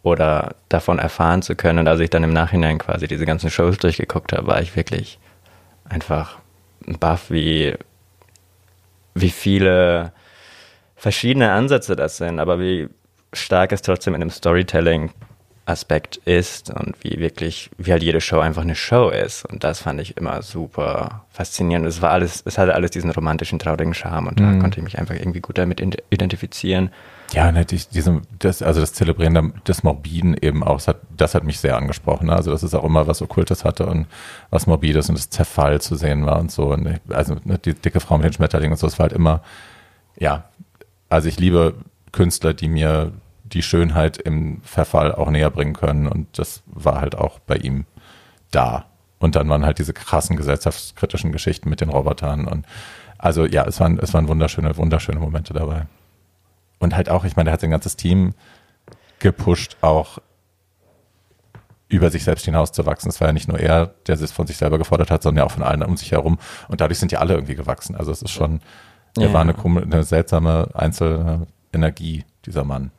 oder 0.02 0.56
davon 0.68 0.98
erfahren 0.98 1.42
zu 1.42 1.54
können. 1.54 1.80
Und 1.80 1.88
als 1.88 2.00
ich 2.00 2.10
dann 2.10 2.24
im 2.24 2.32
Nachhinein 2.32 2.78
quasi 2.78 3.06
diese 3.06 3.26
ganzen 3.26 3.50
Shows 3.50 3.78
durchgeguckt 3.78 4.32
habe, 4.32 4.48
war 4.48 4.60
ich 4.60 4.74
wirklich 4.74 5.20
einfach 5.84 6.38
baff, 6.98 7.30
wie, 7.30 7.74
wie 9.14 9.30
viele 9.30 10.12
verschiedene 10.96 11.52
Ansätze 11.52 11.94
das 11.94 12.16
sind, 12.16 12.40
aber 12.40 12.58
wie 12.58 12.88
stark 13.32 13.72
es 13.72 13.82
trotzdem 13.82 14.14
in 14.14 14.20
dem 14.20 14.30
Storytelling 14.30 15.10
Aspekt 15.68 16.16
ist 16.16 16.70
und 16.70 16.94
wie 17.02 17.18
wirklich, 17.18 17.70
wie 17.76 17.92
halt 17.92 18.02
jede 18.02 18.20
Show 18.20 18.40
einfach 18.40 18.62
eine 18.62 18.74
Show 18.74 19.10
ist. 19.10 19.44
Und 19.44 19.64
das 19.64 19.80
fand 19.80 20.00
ich 20.00 20.16
immer 20.16 20.40
super 20.42 21.26
faszinierend. 21.30 21.86
Es 21.86 22.00
war 22.00 22.10
alles, 22.10 22.42
es 22.46 22.56
hatte 22.56 22.74
alles 22.74 22.90
diesen 22.90 23.10
romantischen, 23.10 23.58
traurigen 23.58 23.92
Charme 23.92 24.28
und 24.28 24.40
mhm. 24.40 24.44
da 24.44 24.58
konnte 24.60 24.80
ich 24.80 24.84
mich 24.84 24.98
einfach 24.98 25.14
irgendwie 25.14 25.40
gut 25.40 25.58
damit 25.58 25.80
identifizieren. 26.10 26.90
Ja, 27.32 27.52
ne, 27.52 27.66
diesem, 27.66 28.22
das, 28.38 28.62
also 28.62 28.80
das 28.80 28.94
Zelebrieren 28.94 29.52
des 29.66 29.82
Morbiden 29.82 30.34
eben 30.40 30.64
auch, 30.64 30.76
das 30.76 30.88
hat, 30.88 31.00
das 31.14 31.34
hat 31.34 31.44
mich 31.44 31.60
sehr 31.60 31.76
angesprochen. 31.76 32.28
Ne? 32.28 32.34
Also, 32.34 32.50
dass 32.50 32.62
es 32.62 32.74
auch 32.74 32.84
immer 32.84 33.06
was 33.06 33.20
Okkultes 33.20 33.66
hatte 33.66 33.84
und 33.84 34.06
was 34.48 34.66
Morbides 34.66 35.10
und 35.10 35.18
das 35.18 35.28
Zerfall 35.28 35.82
zu 35.82 35.96
sehen 35.96 36.24
war 36.24 36.38
und 36.38 36.50
so. 36.50 36.72
Und 36.72 36.98
also, 37.10 37.36
ne, 37.44 37.58
die 37.58 37.74
dicke 37.74 38.00
Frau 38.00 38.16
mit 38.16 38.24
den 38.24 38.32
Schmetterlingen 38.32 38.72
und 38.72 38.78
so, 38.78 38.86
es 38.86 38.98
war 38.98 39.04
halt 39.04 39.12
immer, 39.12 39.42
ja, 40.18 40.44
also 41.10 41.28
ich 41.28 41.38
liebe 41.38 41.74
Künstler, 42.12 42.54
die 42.54 42.68
mir 42.68 43.12
die 43.52 43.62
Schönheit 43.62 44.18
im 44.18 44.60
Verfall 44.62 45.14
auch 45.14 45.30
näher 45.30 45.50
bringen 45.50 45.74
können. 45.74 46.06
Und 46.06 46.38
das 46.38 46.62
war 46.66 47.00
halt 47.00 47.16
auch 47.16 47.38
bei 47.38 47.56
ihm 47.56 47.84
da. 48.50 48.86
Und 49.18 49.36
dann 49.36 49.48
waren 49.48 49.64
halt 49.64 49.78
diese 49.78 49.92
krassen 49.92 50.36
gesellschaftskritischen 50.36 51.32
Geschichten 51.32 51.68
mit 51.68 51.80
den 51.80 51.88
Robotern. 51.88 52.46
Und 52.46 52.66
also 53.18 53.44
ja, 53.44 53.64
es 53.64 53.80
waren, 53.80 53.98
es 53.98 54.14
waren 54.14 54.28
wunderschöne, 54.28 54.76
wunderschöne 54.76 55.18
Momente 55.18 55.52
dabei. 55.52 55.86
Und 56.78 56.94
halt 56.94 57.08
auch, 57.08 57.24
ich 57.24 57.36
meine, 57.36 57.50
er 57.50 57.54
hat 57.54 57.60
sein 57.60 57.70
ganzes 57.70 57.96
Team 57.96 58.34
gepusht, 59.18 59.76
auch 59.80 60.18
über 61.88 62.10
sich 62.10 62.22
selbst 62.22 62.44
hinauszuwachsen. 62.44 63.08
Es 63.08 63.20
war 63.20 63.28
ja 63.28 63.32
nicht 63.32 63.48
nur 63.48 63.58
er, 63.58 63.86
der 64.06 64.14
es 64.14 64.32
von 64.32 64.46
sich 64.46 64.58
selber 64.58 64.78
gefordert 64.78 65.10
hat, 65.10 65.22
sondern 65.22 65.42
ja 65.42 65.46
auch 65.46 65.52
von 65.52 65.62
allen 65.62 65.82
um 65.82 65.96
sich 65.96 66.12
herum. 66.12 66.38
Und 66.68 66.80
dadurch 66.80 66.98
sind 66.98 67.12
ja 67.12 67.18
alle 67.18 67.34
irgendwie 67.34 67.54
gewachsen. 67.54 67.96
Also 67.96 68.12
es 68.12 68.22
ist 68.22 68.30
schon, 68.30 68.60
er 69.16 69.28
ja. 69.28 69.32
war 69.32 69.40
eine, 69.40 69.54
eine 69.56 70.04
seltsame 70.04 70.68
Einzelenergie, 70.74 72.24
dieser 72.44 72.64
Mann. 72.64 72.92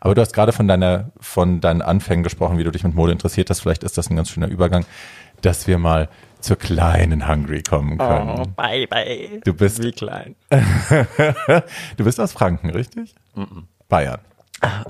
Aber 0.00 0.14
du 0.14 0.20
hast 0.20 0.32
gerade 0.32 0.52
von 0.52 0.68
deiner, 0.68 1.10
von 1.20 1.60
deinen 1.60 1.82
Anfängen 1.82 2.22
gesprochen, 2.22 2.58
wie 2.58 2.64
du 2.64 2.70
dich 2.70 2.84
mit 2.84 2.94
Mode 2.94 3.12
interessiert 3.12 3.50
hast. 3.50 3.60
Vielleicht 3.60 3.84
ist 3.84 3.96
das 3.98 4.10
ein 4.10 4.16
ganz 4.16 4.30
schöner 4.30 4.48
Übergang, 4.48 4.84
dass 5.40 5.66
wir 5.66 5.78
mal 5.78 6.08
zur 6.40 6.56
kleinen 6.56 7.28
Hungry 7.28 7.62
kommen 7.62 7.98
oh, 8.00 8.08
können. 8.08 8.30
Oh, 8.30 8.46
bye, 8.56 8.86
bye. 8.86 9.40
Du 9.44 9.54
bist. 9.54 9.82
Wie 9.82 9.92
klein. 9.92 10.34
du 10.50 12.04
bist 12.04 12.20
aus 12.20 12.32
Franken, 12.32 12.70
richtig? 12.70 13.14
Mm 13.34 13.42
-mm. 13.42 13.62
Bayern. 13.88 14.20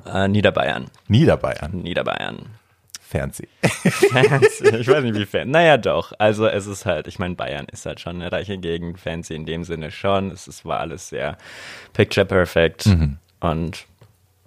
Äh, 0.06 0.28
Niederbayern. 0.28 0.86
Niederbayern. 1.08 1.72
Niederbayern. 1.82 2.46
Fancy. 3.00 3.48
Fancy. 3.62 4.76
Ich 4.78 4.88
weiß 4.88 5.02
nicht, 5.04 5.14
wie 5.14 5.26
fancy. 5.26 5.50
Naja, 5.50 5.76
doch. 5.76 6.12
Also, 6.18 6.46
es 6.46 6.66
ist 6.66 6.86
halt, 6.86 7.06
ich 7.08 7.18
meine, 7.18 7.34
Bayern 7.34 7.66
ist 7.70 7.84
halt 7.84 8.00
schon 8.00 8.16
eine 8.16 8.32
reiche 8.32 8.58
Gegend. 8.58 8.98
Fancy 8.98 9.34
in 9.34 9.44
dem 9.44 9.64
Sinne 9.64 9.90
schon. 9.90 10.30
Es 10.30 10.48
ist, 10.48 10.64
war 10.64 10.80
alles 10.80 11.08
sehr 11.08 11.36
picture 11.92 12.24
perfect. 12.24 12.86
Mhm. 12.86 13.18
Und 13.40 13.86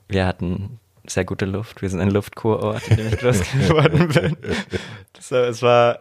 wir 0.08 0.26
hatten 0.26 0.80
sehr 1.08 1.26
gute 1.26 1.46
Luft. 1.46 1.82
Wir 1.82 1.90
sind 1.90 2.02
ein 2.02 2.12
Luftkurort, 2.12 2.88
in 2.88 2.98
dem 2.98 3.08
ich 3.08 3.18
groß 3.18 3.40
geworden 3.52 4.08
bin. 4.10 4.38
So, 5.20 5.36
es 5.38 5.62
war, 5.62 6.00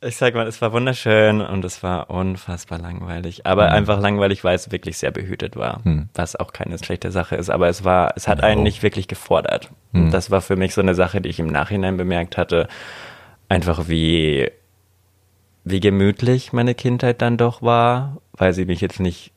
ich 0.00 0.16
sag 0.16 0.34
mal, 0.34 0.46
es 0.46 0.60
war 0.60 0.72
wunderschön 0.72 1.40
und 1.40 1.64
es 1.64 1.82
war 1.82 2.10
unfassbar 2.10 2.78
langweilig. 2.78 3.46
Aber 3.46 3.68
mhm. 3.68 3.74
einfach 3.74 4.00
langweilig, 4.00 4.44
weil 4.44 4.54
es 4.54 4.70
wirklich 4.70 4.98
sehr 4.98 5.10
behütet 5.10 5.56
war. 5.56 5.80
Mhm. 5.84 6.08
Was 6.14 6.36
auch 6.36 6.52
keine 6.52 6.78
schlechte 6.78 7.10
Sache 7.10 7.36
ist. 7.36 7.50
Aber 7.50 7.68
es 7.68 7.84
war, 7.84 8.12
es 8.16 8.28
hat 8.28 8.38
genau. 8.38 8.48
einen 8.48 8.62
nicht 8.62 8.82
wirklich 8.82 9.08
gefordert. 9.08 9.70
Mhm. 9.92 10.10
Das 10.10 10.30
war 10.30 10.40
für 10.40 10.56
mich 10.56 10.74
so 10.74 10.80
eine 10.80 10.94
Sache, 10.94 11.20
die 11.20 11.28
ich 11.28 11.40
im 11.40 11.46
Nachhinein 11.46 11.96
bemerkt 11.96 12.36
hatte. 12.36 12.68
Einfach 13.48 13.88
wie, 13.88 14.50
wie 15.64 15.80
gemütlich 15.80 16.52
meine 16.52 16.74
Kindheit 16.74 17.22
dann 17.22 17.36
doch 17.36 17.62
war, 17.62 18.18
weil 18.32 18.52
sie 18.52 18.64
mich 18.64 18.80
jetzt 18.80 19.00
nicht 19.00 19.33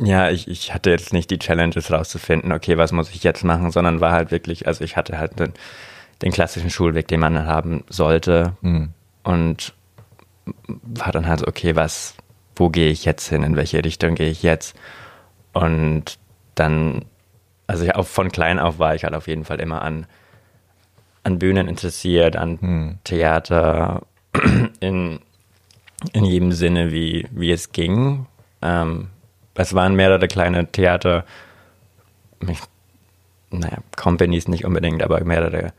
ja, 0.00 0.30
ich, 0.30 0.48
ich 0.48 0.72
hatte 0.72 0.90
jetzt 0.90 1.12
nicht 1.12 1.30
die 1.30 1.38
Challenges 1.38 1.90
rauszufinden, 1.90 2.52
okay, 2.52 2.78
was 2.78 2.92
muss 2.92 3.10
ich 3.10 3.22
jetzt 3.22 3.44
machen, 3.44 3.70
sondern 3.70 4.00
war 4.00 4.12
halt 4.12 4.30
wirklich, 4.30 4.66
also 4.66 4.82
ich 4.82 4.96
hatte 4.96 5.18
halt 5.18 5.38
den, 5.38 5.52
den 6.22 6.32
klassischen 6.32 6.70
Schulweg, 6.70 7.08
den 7.08 7.20
man 7.20 7.46
haben 7.46 7.84
sollte 7.88 8.56
mhm. 8.62 8.90
und 9.22 9.74
war 10.66 11.12
dann 11.12 11.26
halt 11.26 11.40
so, 11.40 11.46
okay, 11.46 11.76
was, 11.76 12.14
wo 12.56 12.70
gehe 12.70 12.90
ich 12.90 13.04
jetzt 13.04 13.28
hin, 13.28 13.42
in 13.42 13.56
welche 13.56 13.84
Richtung 13.84 14.14
gehe 14.14 14.30
ich 14.30 14.42
jetzt? 14.42 14.74
Und 15.52 16.18
dann, 16.54 17.04
also 17.66 17.84
ich, 17.84 17.94
auch 17.94 18.06
von 18.06 18.32
klein 18.32 18.58
auf 18.58 18.78
war 18.78 18.94
ich 18.94 19.04
halt 19.04 19.14
auf 19.14 19.28
jeden 19.28 19.44
Fall 19.44 19.60
immer 19.60 19.82
an, 19.82 20.06
an 21.24 21.38
Bühnen 21.38 21.68
interessiert, 21.68 22.36
an 22.36 22.58
mhm. 22.60 22.98
Theater, 23.04 24.02
in, 24.80 25.20
in 26.12 26.24
jedem 26.24 26.52
Sinne, 26.52 26.90
wie, 26.90 27.26
wie 27.30 27.52
es 27.52 27.72
ging. 27.72 28.26
Ähm, 28.62 29.08
es 29.54 29.74
waren 29.74 29.94
mehrere 29.94 30.28
kleine 30.28 30.70
Theater, 30.70 31.24
naja, 33.50 33.78
Companies 33.96 34.48
nicht 34.48 34.64
unbedingt, 34.64 35.02
aber 35.02 35.22
mehrere 35.24 35.72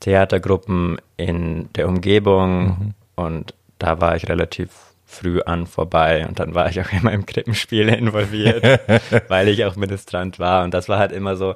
Theatergruppen 0.00 0.98
in 1.16 1.72
der 1.74 1.88
Umgebung 1.88 2.64
mhm. 2.64 2.94
und 3.14 3.54
da 3.78 4.00
war 4.00 4.16
ich 4.16 4.28
relativ 4.28 4.70
früh 5.06 5.40
an 5.42 5.66
vorbei 5.66 6.26
und 6.26 6.40
dann 6.40 6.54
war 6.54 6.68
ich 6.68 6.80
auch 6.80 6.92
immer 6.98 7.12
im 7.12 7.26
Krippenspiel 7.26 7.88
involviert, 7.88 8.80
weil 9.28 9.48
ich 9.48 9.64
auch 9.64 9.76
Ministrant 9.76 10.38
war 10.38 10.64
und 10.64 10.74
das 10.74 10.88
war 10.88 10.98
halt 10.98 11.12
immer 11.12 11.36
so, 11.36 11.54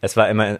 es 0.00 0.16
war 0.16 0.28
immer 0.28 0.58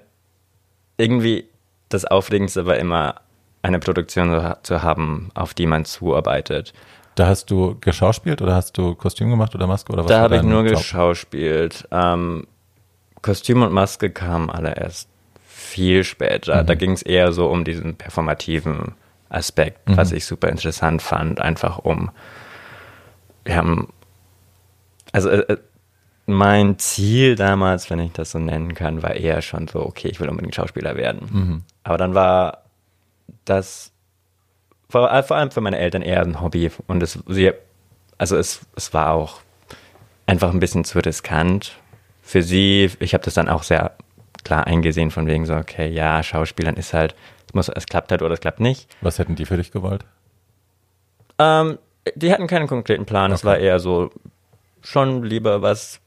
irgendwie 0.98 1.46
das 1.92 2.04
Aufregendste 2.04 2.66
war 2.66 2.76
immer 2.76 3.16
eine 3.62 3.78
Produktion 3.78 4.54
zu 4.62 4.82
haben, 4.82 5.30
auf 5.34 5.54
die 5.54 5.66
man 5.66 5.84
zuarbeitet. 5.84 6.72
Da 7.14 7.26
hast 7.26 7.50
du 7.50 7.76
geschauspielt 7.80 8.40
oder 8.40 8.54
hast 8.54 8.78
du 8.78 8.94
Kostüm 8.94 9.30
gemacht 9.30 9.54
oder 9.54 9.66
Maske 9.66 9.92
oder 9.92 10.04
was? 10.04 10.08
Da 10.08 10.20
habe 10.20 10.36
ich 10.36 10.42
nur 10.42 10.64
Job? 10.64 10.78
geschauspielt. 10.78 11.86
Ähm, 11.90 12.46
Kostüm 13.20 13.62
und 13.62 13.72
Maske 13.72 14.10
kamen 14.10 14.50
alle 14.50 14.74
erst 14.74 15.08
viel 15.46 16.04
später. 16.04 16.62
Mhm. 16.62 16.66
Da 16.66 16.74
ging 16.74 16.92
es 16.92 17.02
eher 17.02 17.32
so 17.32 17.48
um 17.48 17.64
diesen 17.64 17.96
performativen 17.96 18.94
Aspekt, 19.28 19.88
mhm. 19.88 19.96
was 19.96 20.12
ich 20.12 20.26
super 20.26 20.48
interessant 20.48 21.02
fand, 21.02 21.40
einfach 21.40 21.78
um 21.78 22.10
wir 23.44 23.56
haben 23.56 23.88
also 25.12 25.28
äh, 25.28 25.40
äh, 25.52 25.58
mein 26.26 26.78
Ziel 26.78 27.34
damals, 27.34 27.90
wenn 27.90 27.98
ich 27.98 28.12
das 28.12 28.30
so 28.30 28.38
nennen 28.38 28.74
kann, 28.74 29.02
war 29.02 29.14
eher 29.14 29.42
schon 29.42 29.68
so, 29.68 29.80
okay, 29.84 30.08
ich 30.08 30.20
will 30.20 30.28
unbedingt 30.28 30.54
Schauspieler 30.54 30.96
werden. 30.96 31.28
Mhm. 31.30 31.62
Aber 31.82 31.98
dann 31.98 32.14
war 32.14 32.62
das 33.44 33.91
vor, 34.92 35.10
äh, 35.10 35.22
vor 35.22 35.38
allem 35.38 35.50
für 35.50 35.62
meine 35.62 35.78
Eltern 35.78 36.02
eher 36.02 36.20
ein 36.20 36.42
Hobby 36.42 36.70
und 36.86 37.02
es, 37.02 37.18
sie, 37.26 37.52
also 38.18 38.36
es, 38.36 38.60
es 38.76 38.92
war 38.92 39.12
auch 39.12 39.40
einfach 40.26 40.52
ein 40.52 40.60
bisschen 40.60 40.84
zu 40.84 40.98
riskant 40.98 41.78
für 42.20 42.42
sie. 42.42 42.90
Ich 43.00 43.14
habe 43.14 43.24
das 43.24 43.32
dann 43.32 43.48
auch 43.48 43.62
sehr 43.62 43.92
klar 44.44 44.66
eingesehen 44.66 45.10
von 45.10 45.26
wegen 45.26 45.46
so, 45.46 45.54
okay, 45.54 45.88
ja, 45.88 46.22
Schauspielern 46.22 46.76
ist 46.76 46.92
halt, 46.92 47.14
es, 47.48 47.54
muss, 47.54 47.70
es 47.70 47.86
klappt 47.86 48.10
halt 48.10 48.20
oder 48.20 48.34
es 48.34 48.40
klappt 48.40 48.60
nicht. 48.60 48.86
Was 49.00 49.18
hätten 49.18 49.34
die 49.34 49.46
für 49.46 49.56
dich 49.56 49.72
gewollt? 49.72 50.04
Ähm, 51.38 51.78
die 52.14 52.30
hatten 52.30 52.46
keinen 52.46 52.66
konkreten 52.66 53.06
Plan. 53.06 53.32
Es 53.32 53.46
war 53.46 53.56
eher 53.56 53.78
so, 53.78 54.10
schon 54.82 55.24
lieber 55.24 55.62
was 55.62 56.00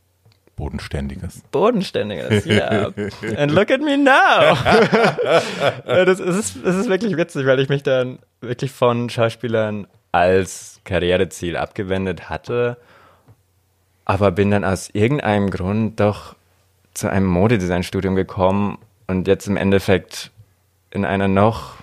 Bodenständiges. 0.55 1.41
Bodenständiges, 1.51 2.45
ja. 2.45 2.87
And 3.37 3.51
look 3.51 3.71
at 3.71 3.81
me 3.81 3.97
now. 3.97 4.55
das, 5.85 6.19
ist, 6.19 6.57
das 6.63 6.75
ist 6.75 6.89
wirklich 6.89 7.17
witzig, 7.17 7.45
weil 7.45 7.59
ich 7.59 7.67
mich 7.67 7.83
dann 7.83 8.19
wirklich 8.41 8.71
von 8.71 9.09
Schauspielern 9.09 9.87
als 10.11 10.79
Karriereziel 10.85 11.57
abgewendet 11.57 12.29
hatte, 12.29 12.77
aber 14.05 14.31
bin 14.31 14.51
dann 14.51 14.63
aus 14.63 14.89
irgendeinem 14.93 15.49
Grund 15.49 15.99
doch 15.99 16.35
zu 16.93 17.09
einem 17.09 17.25
Modedesign-Studium 17.25 18.15
gekommen 18.15 18.77
und 19.07 19.27
jetzt 19.27 19.47
im 19.47 19.57
Endeffekt 19.57 20.31
in 20.91 21.03
einer 21.03 21.27
noch 21.27 21.75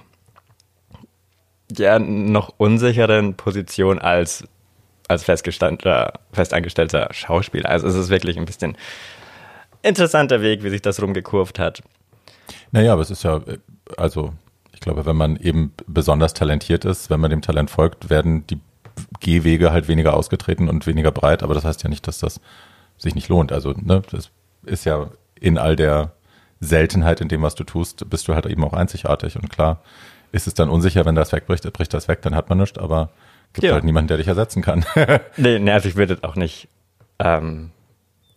ja 1.71 1.99
noch 1.99 2.55
unsicheren 2.57 3.35
Position 3.35 3.99
als 3.99 4.45
als 5.09 5.25
festgestandener, 5.25 6.13
festangestellter 6.33 7.09
Schauspieler. 7.13 7.69
Also 7.69 7.89
es 7.89 7.95
ist 7.95 8.09
wirklich 8.09 8.39
ein 8.39 8.45
bisschen 8.45 8.77
interessanter 9.83 10.41
Weg, 10.43 10.63
wie 10.63 10.71
sich 10.71 10.83
das 10.83 11.03
rumgekurvt 11.03 11.59
hat. 11.59 11.83
Naja, 12.71 12.93
aber 12.93 13.03
es 13.03 13.11
ist 13.11 13.25
ja, 13.25 13.41
also 13.97 14.33
ich 14.73 14.81
glaube, 14.81 15.07
wenn 15.07 15.17
man 15.17 15.37
eben 15.37 15.73
besonders 15.87 16.35
talentiert 16.35 16.85
ist, 16.85 17.11
wenn 17.11 17.21
man 17.21 17.31
dem 17.31 17.43
Talent 17.43 17.71
folgt, 17.71 18.11
werden 18.11 18.47
die 18.47 18.61
Gehwege 19.21 19.73
halt 19.73 19.89
weniger 19.89 20.15
ausgetreten 20.15 20.69
und 20.69 20.87
weniger 20.87 21.13
breit, 21.13 21.43
aber 21.43 21.55
das 21.55 21.65
heißt 21.65 21.83
ja 21.83 21.89
nicht, 21.89 22.07
dass 22.07 22.19
das 22.19 22.41
sich 22.99 23.15
nicht 23.15 23.29
lohnt. 23.29 23.53
Also, 23.53 23.73
ne, 23.73 24.03
das 24.11 24.31
ist 24.65 24.85
ja 24.85 25.11
in 25.41 25.59
all 25.59 25.77
der 25.77 26.13
Seltenheit 26.61 27.21
in 27.21 27.29
dem, 27.29 27.43
was 27.43 27.55
du 27.55 27.65
tust, 27.65 28.09
bist 28.09 28.29
du 28.29 28.35
halt 28.35 28.47
eben 28.47 28.65
auch 28.65 28.73
einzigartig. 28.73 29.37
Und 29.37 29.51
klar 29.51 29.83
ist 30.31 30.47
es 30.47 30.55
dann 30.55 30.71
unsicher, 30.71 31.05
wenn 31.05 31.15
das 31.15 31.33
wegbricht, 31.33 31.71
bricht 31.73 31.93
das 31.93 32.09
weg, 32.09 32.23
dann 32.23 32.35
hat 32.35 32.49
man 32.49 32.59
nichts, 32.59 32.79
aber 32.79 33.11
Gibt 33.53 33.65
ja. 33.65 33.73
halt 33.75 33.85
niemanden, 33.85 34.09
der 34.09 34.17
dich 34.17 34.29
ersetzen 34.29 34.63
kann. 34.63 34.85
nee, 35.37 35.59
nee, 35.59 35.71
also 35.71 35.89
ich 35.89 35.97
würde 35.97 36.19
auch 36.23 36.37
nicht. 36.37 36.69
Ähm, 37.19 37.71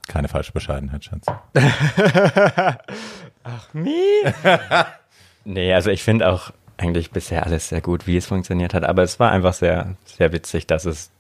Keine 0.08 0.28
falsche 0.28 0.52
Bescheidenheit, 0.52 1.06
Schatz. 1.06 1.26
Ach, 3.44 3.74
me? 3.74 4.34
nee, 5.46 5.74
also 5.74 5.90
ich 5.92 6.04
finde 6.04 6.30
auch 6.30 6.52
eigentlich 6.78 7.12
bisher 7.12 7.46
alles 7.46 7.70
sehr 7.70 7.82
gut, 7.82 8.08
wie 8.08 8.18
es 8.18 8.26
funktioniert 8.26 8.74
hat. 8.74 8.84
Aber 8.84 9.04
es 9.04 9.20
war 9.20 9.32
einfach 9.32 9.54
sehr, 9.54 9.96
sehr 10.04 10.34
witzig, 10.34 10.68
dass 10.68 10.86
es, 10.86 11.12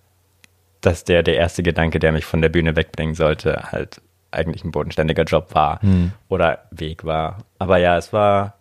dass 0.81 1.05
der, 1.05 1.23
der 1.23 1.38
erste 1.38 1.63
Gedanke, 1.63 1.99
der 1.99 2.12
mich 2.12 2.25
von 2.25 2.41
der 2.41 2.49
Bühne 2.49 2.75
wegbringen 2.75 3.15
sollte, 3.15 3.71
halt 3.71 4.01
eigentlich 4.31 4.65
ein 4.65 4.71
bodenständiger 4.71 5.23
Job 5.23 5.55
war 5.55 5.81
hm. 5.81 6.12
oder 6.27 6.65
Weg 6.71 7.05
war. 7.05 7.38
Aber 7.58 7.77
ja, 7.77 7.97
es 7.97 8.12
war. 8.12 8.55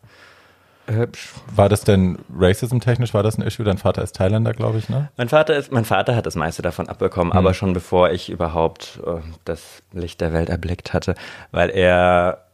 War 1.55 1.69
das 1.69 1.83
denn 1.83 2.19
racism-technisch, 2.37 3.15
war 3.15 3.23
das 3.23 3.39
ein 3.39 3.43
Issue? 3.43 3.65
Dein 3.65 3.79
Vater 3.79 4.03
ist 4.03 4.17
Thailänder, 4.17 4.53
glaube 4.53 4.79
ich, 4.79 4.89
ne? 4.89 5.11
Mein 5.17 5.29
Vater 5.29 5.57
ist, 5.57 5.73
mein 5.73 5.85
Vater 5.85 6.15
hat 6.15 6.27
das 6.27 6.37
meiste 6.37 6.63
davon 6.63 6.89
abbekommen, 6.89 7.33
mhm. 7.33 7.39
aber 7.39 7.55
schon 7.55 7.73
bevor 7.73 8.11
ich 8.11 8.31
überhaupt 8.31 9.01
uh, 9.07 9.21
das 9.45 9.83
Licht 9.93 10.21
der 10.21 10.33
Welt 10.33 10.51
erblickt 10.51 10.93
hatte, 10.93 11.15
weil 11.53 11.71
er 11.71 12.45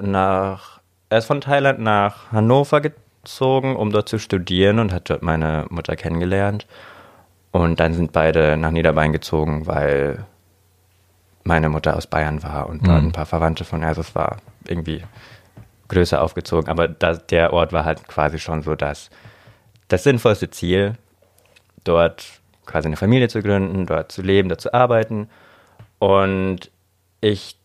nach, 0.00 0.80
er 1.08 1.18
ist 1.18 1.26
von 1.26 1.40
Thailand 1.40 1.78
nach 1.78 2.32
Hannover 2.32 2.80
gezogen, 2.80 3.76
um 3.76 3.92
dort 3.92 4.08
zu 4.08 4.18
studieren 4.18 4.78
und 4.78 4.92
hat 4.92 5.08
dort 5.08 5.22
meine 5.22 5.66
Mutter 5.70 5.96
kennengelernt. 5.96 6.66
Und 7.52 7.80
dann 7.80 7.94
sind 7.94 8.12
beide 8.12 8.56
nach 8.56 8.70
Niederbayern 8.70 9.12
gezogen, 9.12 9.66
weil 9.66 10.24
meine 11.42 11.68
Mutter 11.68 11.96
aus 11.96 12.06
Bayern 12.06 12.42
war 12.42 12.68
und 12.68 12.82
mhm. 12.82 12.86
dort 12.86 13.02
ein 13.02 13.12
paar 13.12 13.26
Verwandte 13.26 13.64
von, 13.64 13.82
also 13.82 14.00
es 14.00 14.14
war 14.14 14.38
irgendwie 14.66 15.02
größer 15.90 16.22
aufgezogen, 16.22 16.68
aber 16.70 16.88
das, 16.88 17.26
der 17.26 17.52
Ort 17.52 17.72
war 17.72 17.84
halt 17.84 18.08
quasi 18.08 18.38
schon 18.38 18.62
so 18.62 18.74
das, 18.74 19.10
das 19.88 20.04
sinnvollste 20.04 20.50
Ziel, 20.50 20.94
dort 21.84 22.40
quasi 22.64 22.86
eine 22.86 22.96
Familie 22.96 23.28
zu 23.28 23.42
gründen, 23.42 23.86
dort 23.86 24.10
zu 24.12 24.22
leben, 24.22 24.48
dort 24.48 24.60
zu 24.60 24.72
arbeiten. 24.72 25.28
Und 25.98 26.70
ich 27.20 27.56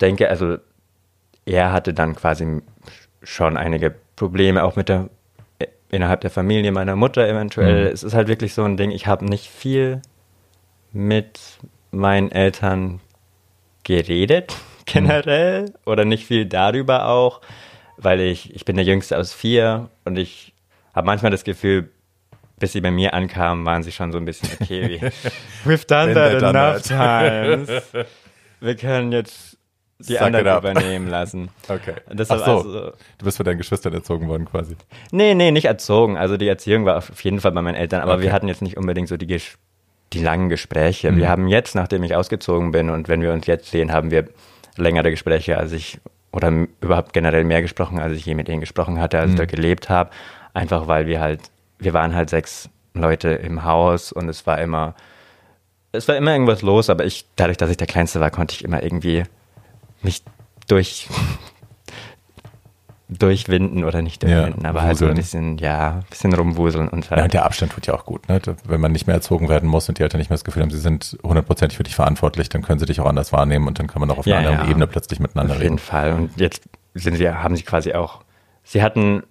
denke, 0.00 0.30
also 0.30 0.58
er 1.44 1.72
hatte 1.72 1.92
dann 1.92 2.14
quasi 2.14 2.62
schon 3.22 3.56
einige 3.56 3.94
Probleme 4.16 4.64
auch 4.64 4.76
mit 4.76 4.88
der 4.88 5.10
innerhalb 5.90 6.20
der 6.20 6.30
Familie 6.30 6.70
meiner 6.70 6.94
Mutter 6.94 7.26
eventuell. 7.26 7.86
Mhm. 7.86 7.92
Es 7.92 8.04
ist 8.04 8.14
halt 8.14 8.28
wirklich 8.28 8.54
so 8.54 8.62
ein 8.62 8.76
Ding, 8.76 8.92
ich 8.92 9.08
habe 9.08 9.24
nicht 9.24 9.48
viel 9.48 10.00
mit 10.92 11.40
meinen 11.90 12.30
Eltern 12.30 13.00
geredet 13.82 14.54
generell 14.92 15.62
mhm. 15.62 15.74
oder 15.86 16.04
nicht 16.04 16.26
viel 16.26 16.46
darüber 16.46 17.06
auch, 17.06 17.40
weil 17.96 18.20
ich, 18.20 18.54
ich 18.54 18.64
bin 18.64 18.76
der 18.76 18.84
Jüngste 18.84 19.18
aus 19.18 19.32
vier 19.32 19.88
und 20.04 20.18
ich 20.18 20.54
habe 20.94 21.06
manchmal 21.06 21.30
das 21.30 21.44
Gefühl, 21.44 21.90
bis 22.58 22.72
sie 22.72 22.80
bei 22.80 22.90
mir 22.90 23.14
ankamen, 23.14 23.64
waren 23.64 23.82
sie 23.82 23.92
schon 23.92 24.12
so 24.12 24.18
ein 24.18 24.24
bisschen 24.24 24.50
okay 24.60 24.88
wie 24.88 25.00
We've 25.68 25.86
done 25.86 26.14
that 26.14 26.42
enough 26.42 26.82
times. 26.82 27.70
Wir 28.60 28.76
können 28.76 29.10
jetzt 29.10 29.56
die 29.98 30.14
Suck 30.14 30.22
anderen 30.22 30.58
übernehmen 30.58 31.08
lassen. 31.08 31.48
Okay. 31.68 31.94
Deshalb 32.10 32.42
Ach 32.42 32.46
so, 32.46 32.56
also, 32.56 32.92
du 33.18 33.24
bist 33.24 33.36
von 33.36 33.44
deinen 33.44 33.58
Geschwistern 33.58 33.92
erzogen 33.92 34.28
worden 34.28 34.44
quasi. 34.44 34.76
Nee, 35.10 35.34
nee, 35.34 35.50
nicht 35.50 35.66
erzogen. 35.66 36.16
Also 36.16 36.36
die 36.36 36.48
Erziehung 36.48 36.84
war 36.84 36.98
auf 36.98 37.24
jeden 37.24 37.40
Fall 37.40 37.52
bei 37.52 37.62
meinen 37.62 37.74
Eltern, 37.74 38.00
aber 38.00 38.14
okay. 38.14 38.24
wir 38.24 38.32
hatten 38.32 38.48
jetzt 38.48 38.62
nicht 38.62 38.76
unbedingt 38.76 39.08
so 39.08 39.16
die, 39.16 39.40
die 40.12 40.18
langen 40.18 40.48
Gespräche. 40.48 41.10
Mhm. 41.10 41.16
Wir 41.16 41.28
haben 41.28 41.48
jetzt, 41.48 41.74
nachdem 41.74 42.02
ich 42.02 42.14
ausgezogen 42.14 42.70
bin 42.72 42.90
und 42.90 43.08
wenn 43.08 43.22
wir 43.22 43.32
uns 43.32 43.46
jetzt 43.46 43.70
sehen, 43.70 43.92
haben 43.92 44.10
wir 44.10 44.28
längere 44.80 45.10
Gespräche, 45.10 45.58
als 45.58 45.72
ich, 45.72 46.00
oder 46.32 46.66
überhaupt 46.80 47.12
generell 47.12 47.44
mehr 47.44 47.62
gesprochen, 47.62 47.98
als 47.98 48.16
ich 48.16 48.24
je 48.24 48.34
mit 48.34 48.48
ihnen 48.48 48.60
gesprochen 48.60 49.00
hatte, 49.00 49.18
als 49.18 49.28
mhm. 49.28 49.34
ich 49.34 49.38
da 49.38 49.46
gelebt 49.46 49.88
habe. 49.88 50.10
Einfach 50.54 50.88
weil 50.88 51.06
wir 51.06 51.20
halt, 51.20 51.40
wir 51.78 51.92
waren 51.92 52.14
halt 52.14 52.30
sechs 52.30 52.68
Leute 52.94 53.30
im 53.30 53.64
Haus 53.64 54.12
und 54.12 54.28
es 54.28 54.46
war 54.46 54.60
immer, 54.60 54.94
es 55.92 56.08
war 56.08 56.16
immer 56.16 56.32
irgendwas 56.32 56.62
los, 56.62 56.90
aber 56.90 57.04
ich, 57.04 57.26
dadurch, 57.36 57.56
dass 57.56 57.70
ich 57.70 57.76
der 57.76 57.86
Kleinste 57.86 58.20
war, 58.20 58.30
konnte 58.30 58.54
ich 58.54 58.64
immer 58.64 58.82
irgendwie 58.82 59.24
mich 60.02 60.22
durch 60.66 61.08
durchwinden 63.10 63.84
oder 63.84 64.02
nicht 64.02 64.22
durchwinden, 64.22 64.62
ja, 64.62 64.68
aber 64.68 64.82
halt 64.82 64.96
so 64.96 65.06
ein 65.06 65.14
bisschen, 65.14 65.58
ja, 65.58 65.94
ein 65.94 66.04
bisschen 66.08 66.32
rumwuseln 66.32 66.88
und 66.88 67.10
halt. 67.10 67.18
Ja, 67.18 67.24
und 67.24 67.34
der 67.34 67.44
Abstand 67.44 67.72
tut 67.72 67.86
ja 67.86 67.94
auch 67.94 68.04
gut, 68.04 68.28
ne? 68.28 68.40
Wenn 68.64 68.80
man 68.80 68.92
nicht 68.92 69.06
mehr 69.06 69.16
erzogen 69.16 69.48
werden 69.48 69.68
muss 69.68 69.88
und 69.88 69.98
die 69.98 70.02
Eltern 70.02 70.18
nicht 70.18 70.30
mehr 70.30 70.36
das 70.36 70.44
Gefühl 70.44 70.62
haben, 70.62 70.70
sie 70.70 70.78
sind 70.78 71.18
hundertprozentig 71.22 71.76
für 71.76 71.82
dich 71.82 71.96
verantwortlich, 71.96 72.48
dann 72.48 72.62
können 72.62 72.78
sie 72.78 72.86
dich 72.86 73.00
auch 73.00 73.06
anders 73.06 73.32
wahrnehmen 73.32 73.66
und 73.66 73.78
dann 73.78 73.88
kann 73.88 74.00
man 74.00 74.10
auch 74.10 74.18
auf 74.18 74.26
ja, 74.26 74.38
einer 74.38 74.48
anderen 74.48 74.66
ja, 74.66 74.70
Ebene 74.70 74.86
plötzlich 74.86 75.18
miteinander 75.18 75.54
reden. 75.54 75.60
Auf 75.60 75.64
jeden 75.64 75.78
Fall. 75.78 76.12
Und 76.12 76.40
jetzt 76.40 76.62
sind 76.94 77.16
sie, 77.16 77.28
haben 77.28 77.56
sie 77.56 77.64
quasi 77.64 77.94
auch, 77.94 78.20
sie 78.62 78.82
hatten 78.82 79.24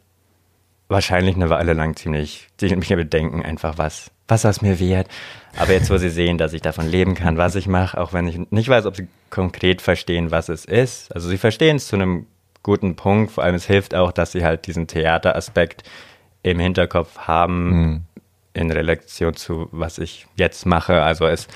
wahrscheinlich 0.89 1.35
eine 1.35 1.49
Weile 1.49 1.73
lang 1.73 1.95
ziemlich, 1.95 2.49
mich 2.61 2.89
bedenken 2.89 3.43
einfach, 3.45 3.77
was, 3.77 4.11
was 4.27 4.41
das 4.41 4.61
mir 4.61 4.79
wert. 4.79 5.07
Aber 5.57 5.71
jetzt, 5.71 5.89
wo 5.89 5.97
sie 5.97 6.09
sehen, 6.09 6.37
dass 6.37 6.53
ich 6.53 6.61
davon 6.61 6.87
leben 6.87 7.15
kann, 7.15 7.37
was 7.37 7.55
ich 7.55 7.67
mache, 7.67 7.99
auch 7.99 8.11
wenn 8.11 8.27
ich 8.27 8.39
nicht 8.51 8.67
weiß, 8.69 8.85
ob 8.85 8.95
sie 8.95 9.07
konkret 9.29 9.81
verstehen, 9.81 10.31
was 10.31 10.49
es 10.49 10.65
ist. 10.65 11.13
Also 11.13 11.29
sie 11.29 11.37
verstehen 11.37 11.77
es 11.77 11.87
zu 11.87 11.95
einem 11.95 12.25
guten 12.63 12.95
Punkt. 12.95 13.31
Vor 13.31 13.43
allem 13.43 13.55
es 13.55 13.65
hilft 13.65 13.95
auch, 13.95 14.11
dass 14.11 14.31
sie 14.31 14.43
halt 14.43 14.67
diesen 14.67 14.87
Theateraspekt 14.87 15.83
im 16.43 16.59
Hinterkopf 16.59 17.17
haben 17.19 17.69
mhm. 17.69 18.01
in 18.53 18.71
Relation 18.71 19.35
zu, 19.35 19.67
was 19.71 19.97
ich 19.97 20.27
jetzt 20.35 20.65
mache. 20.65 21.01
Also 21.01 21.25
es, 21.27 21.47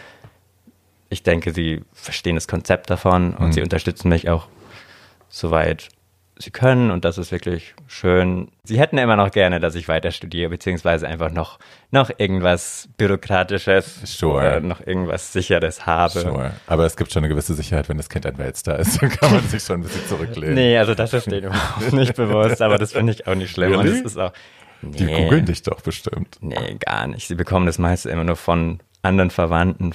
ich 1.09 1.23
denke, 1.23 1.53
sie 1.53 1.81
verstehen 1.93 2.35
das 2.35 2.47
Konzept 2.47 2.89
davon 2.89 3.33
und 3.35 3.47
mhm. 3.47 3.51
sie 3.53 3.61
unterstützen 3.61 4.09
mich 4.09 4.29
auch 4.29 4.47
soweit 5.29 5.89
sie 6.37 6.51
können 6.51 6.91
und 6.91 7.05
das 7.05 7.17
ist 7.17 7.31
wirklich 7.31 7.75
schön. 7.87 8.49
Sie 8.63 8.79
hätten 8.79 8.97
immer 8.97 9.15
noch 9.15 9.31
gerne, 9.31 9.59
dass 9.59 9.75
ich 9.75 9.87
weiter 9.87 10.11
studiere, 10.11 10.49
beziehungsweise 10.49 11.07
einfach 11.07 11.31
noch, 11.31 11.59
noch 11.91 12.11
irgendwas 12.17 12.89
Bürokratisches 12.97 14.01
sure. 14.05 14.33
oder 14.33 14.59
noch 14.59 14.85
irgendwas 14.85 15.31
Sicheres 15.33 15.85
habe. 15.85 16.19
Sure. 16.19 16.51
Aber 16.67 16.85
es 16.85 16.97
gibt 16.97 17.11
schon 17.11 17.21
eine 17.21 17.29
gewisse 17.29 17.53
Sicherheit, 17.53 17.89
wenn 17.89 17.97
das 17.97 18.09
Kind 18.09 18.25
ein 18.25 18.37
Weltstar 18.37 18.79
ist, 18.79 19.01
dann 19.01 19.09
kann 19.09 19.31
man 19.31 19.47
sich 19.47 19.63
schon 19.63 19.81
ein 19.81 19.83
bisschen 19.83 20.07
zurücklehnen. 20.07 20.55
Nee, 20.55 20.77
also 20.77 20.95
das 20.95 21.11
versteht 21.11 21.43
überhaupt 21.43 21.93
nicht 21.93 22.15
bewusst, 22.15 22.61
aber 22.61 22.77
das 22.77 22.93
finde 22.93 23.13
ich 23.13 23.27
auch 23.27 23.35
nicht 23.35 23.51
schlimm. 23.51 23.73
Really? 23.73 23.89
Und 23.89 24.05
das 24.05 24.11
ist 24.13 24.17
auch, 24.17 24.33
nee, 24.81 24.97
Die 24.97 25.05
googeln 25.05 25.45
dich 25.45 25.61
doch 25.61 25.81
bestimmt. 25.81 26.37
Nee, 26.41 26.77
gar 26.79 27.07
nicht. 27.07 27.27
Sie 27.27 27.35
bekommen 27.35 27.65
das 27.65 27.77
meiste 27.77 28.09
immer 28.09 28.23
nur 28.23 28.35
von 28.37 28.79
anderen 29.01 29.29
Verwandten 29.29 29.93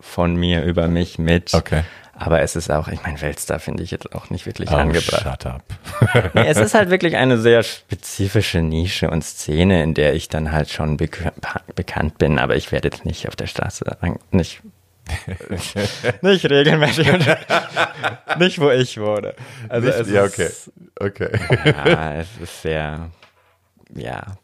von 0.00 0.36
mir 0.36 0.64
über 0.64 0.88
mich 0.88 1.18
mit. 1.18 1.54
Okay. 1.54 1.82
Aber 2.20 2.42
es 2.42 2.56
ist 2.56 2.68
auch, 2.68 2.88
ich 2.88 3.00
meine, 3.04 3.20
Weltstar 3.20 3.60
finde 3.60 3.84
ich 3.84 3.92
jetzt 3.92 4.12
auch 4.12 4.28
nicht 4.28 4.44
wirklich 4.44 4.70
oh, 4.72 4.74
angebracht. 4.74 5.22
Shut 5.22 5.46
up. 5.46 5.62
nee, 6.34 6.48
es 6.48 6.58
ist 6.58 6.74
halt 6.74 6.90
wirklich 6.90 7.16
eine 7.16 7.38
sehr 7.38 7.62
spezifische 7.62 8.60
Nische 8.60 9.08
und 9.08 9.22
Szene, 9.22 9.84
in 9.84 9.94
der 9.94 10.14
ich 10.14 10.28
dann 10.28 10.50
halt 10.50 10.68
schon 10.68 10.96
bek 10.96 11.32
bekannt 11.76 12.18
bin, 12.18 12.40
aber 12.40 12.56
ich 12.56 12.72
werde 12.72 12.88
jetzt 12.88 13.04
nicht 13.04 13.28
auf 13.28 13.36
der 13.36 13.46
Straße 13.46 13.84
nicht 14.32 14.62
nicht 16.22 16.44
regelmäßig 16.44 17.06
nicht 18.38 18.58
wo 18.60 18.70
ich 18.70 18.98
wurde. 18.98 19.36
Also 19.68 19.86
nicht, 19.86 20.00
es 20.00 20.10
ja, 20.10 20.24
okay. 20.24 20.50
Okay. 20.98 21.30
ja, 21.64 22.14
es 22.14 22.26
ist 22.42 22.62
sehr 22.62 23.10
ja. 23.94 24.38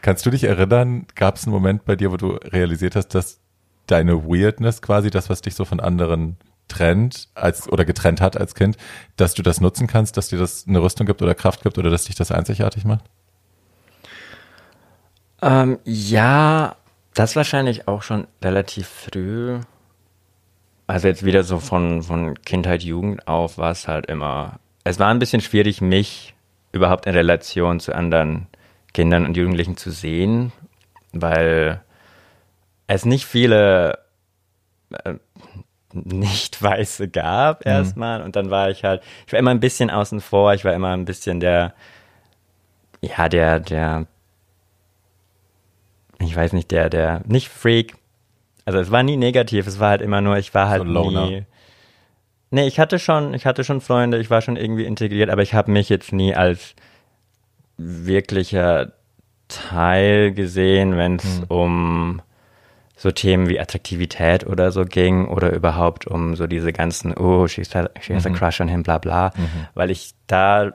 Kannst 0.00 0.24
du 0.26 0.30
dich 0.30 0.44
erinnern, 0.44 1.06
gab 1.16 1.36
es 1.36 1.44
einen 1.44 1.52
Moment 1.52 1.84
bei 1.84 1.96
dir, 1.96 2.12
wo 2.12 2.16
du 2.16 2.34
realisiert 2.34 2.94
hast, 2.94 3.08
dass 3.08 3.40
deine 3.86 4.24
Weirdness 4.24 4.80
quasi, 4.80 5.10
das, 5.10 5.28
was 5.28 5.42
dich 5.42 5.54
so 5.54 5.64
von 5.64 5.80
anderen 5.80 6.36
trennt 6.68 7.28
als 7.34 7.68
oder 7.70 7.84
getrennt 7.84 8.20
hat 8.20 8.36
als 8.36 8.54
Kind, 8.54 8.76
dass 9.16 9.34
du 9.34 9.42
das 9.42 9.60
nutzen 9.60 9.86
kannst, 9.86 10.16
dass 10.16 10.28
dir 10.28 10.38
das 10.38 10.66
eine 10.66 10.82
Rüstung 10.82 11.06
gibt 11.06 11.22
oder 11.22 11.34
Kraft 11.34 11.62
gibt 11.62 11.78
oder 11.78 11.90
dass 11.90 12.04
dich 12.04 12.14
das 12.14 12.32
einzigartig 12.32 12.84
macht? 12.84 13.04
Ähm, 15.42 15.78
ja, 15.84 16.76
das 17.12 17.36
wahrscheinlich 17.36 17.86
auch 17.86 18.02
schon 18.02 18.26
relativ 18.42 18.88
früh. 18.88 19.60
Also 20.86 21.08
jetzt 21.08 21.24
wieder 21.24 21.44
so 21.44 21.60
von, 21.60 22.02
von 22.02 22.34
Kindheit, 22.42 22.82
Jugend 22.82 23.26
auf 23.28 23.58
war 23.58 23.70
es 23.70 23.88
halt 23.88 24.06
immer. 24.06 24.58
Es 24.84 24.98
war 24.98 25.08
ein 25.08 25.18
bisschen 25.18 25.40
schwierig, 25.40 25.80
mich 25.80 26.34
überhaupt 26.72 27.06
in 27.06 27.14
Relation 27.14 27.80
zu 27.80 27.94
anderen 27.94 28.48
Kindern 28.92 29.24
und 29.26 29.36
Jugendlichen 29.36 29.76
zu 29.76 29.90
sehen, 29.90 30.52
weil 31.12 31.80
es 32.86 33.04
nicht 33.04 33.26
viele 33.26 33.98
äh, 35.94 35.98
nicht-Weiße 36.04 37.08
gab 37.10 37.64
mhm. 37.64 37.70
erstmal. 37.70 38.22
Und 38.22 38.36
dann 38.36 38.50
war 38.50 38.70
ich 38.70 38.84
halt, 38.84 39.02
ich 39.26 39.32
war 39.32 39.38
immer 39.38 39.50
ein 39.50 39.60
bisschen 39.60 39.90
außen 39.90 40.20
vor, 40.20 40.54
ich 40.54 40.64
war 40.64 40.74
immer 40.74 40.92
ein 40.92 41.04
bisschen 41.04 41.40
der, 41.40 41.74
ja, 43.00 43.28
der, 43.28 43.60
der, 43.60 44.06
ich 46.20 46.34
weiß 46.34 46.52
nicht, 46.52 46.70
der, 46.70 46.90
der, 46.90 47.22
nicht 47.26 47.48
Freak. 47.48 47.94
Also 48.64 48.78
es 48.78 48.90
war 48.90 49.02
nie 49.02 49.16
negativ, 49.16 49.66
es 49.66 49.78
war 49.78 49.90
halt 49.90 50.02
immer 50.02 50.20
nur, 50.20 50.38
ich 50.38 50.54
war 50.54 50.68
halt 50.68 50.86
so 50.86 51.10
nie. 51.10 51.44
Nee, 52.50 52.66
ich 52.66 52.78
hatte 52.78 52.98
schon, 52.98 53.34
ich 53.34 53.46
hatte 53.46 53.64
schon 53.64 53.80
Freunde, 53.80 54.18
ich 54.18 54.30
war 54.30 54.40
schon 54.40 54.56
irgendwie 54.56 54.84
integriert, 54.84 55.28
aber 55.28 55.42
ich 55.42 55.54
habe 55.54 55.72
mich 55.72 55.88
jetzt 55.88 56.12
nie 56.12 56.34
als 56.34 56.74
wirklicher 57.76 58.92
Teil 59.48 60.32
gesehen, 60.32 60.96
wenn 60.96 61.16
es 61.16 61.40
mhm. 61.40 61.44
um 61.48 62.22
so 62.96 63.10
Themen 63.10 63.48
wie 63.48 63.58
Attraktivität 63.58 64.46
oder 64.46 64.70
so 64.70 64.84
ging 64.84 65.26
oder 65.26 65.52
überhaupt 65.52 66.06
um 66.06 66.36
so 66.36 66.46
diese 66.46 66.72
ganzen, 66.72 67.14
oh, 67.14 67.48
she 67.48 67.62
has, 67.62 67.74
has 67.74 68.24
mhm. 68.24 68.34
a 68.34 68.38
crush 68.38 68.60
on 68.60 68.68
him, 68.68 68.82
bla 68.82 68.98
bla, 68.98 69.32
mhm. 69.36 69.66
weil 69.74 69.90
ich 69.90 70.14
da 70.26 70.72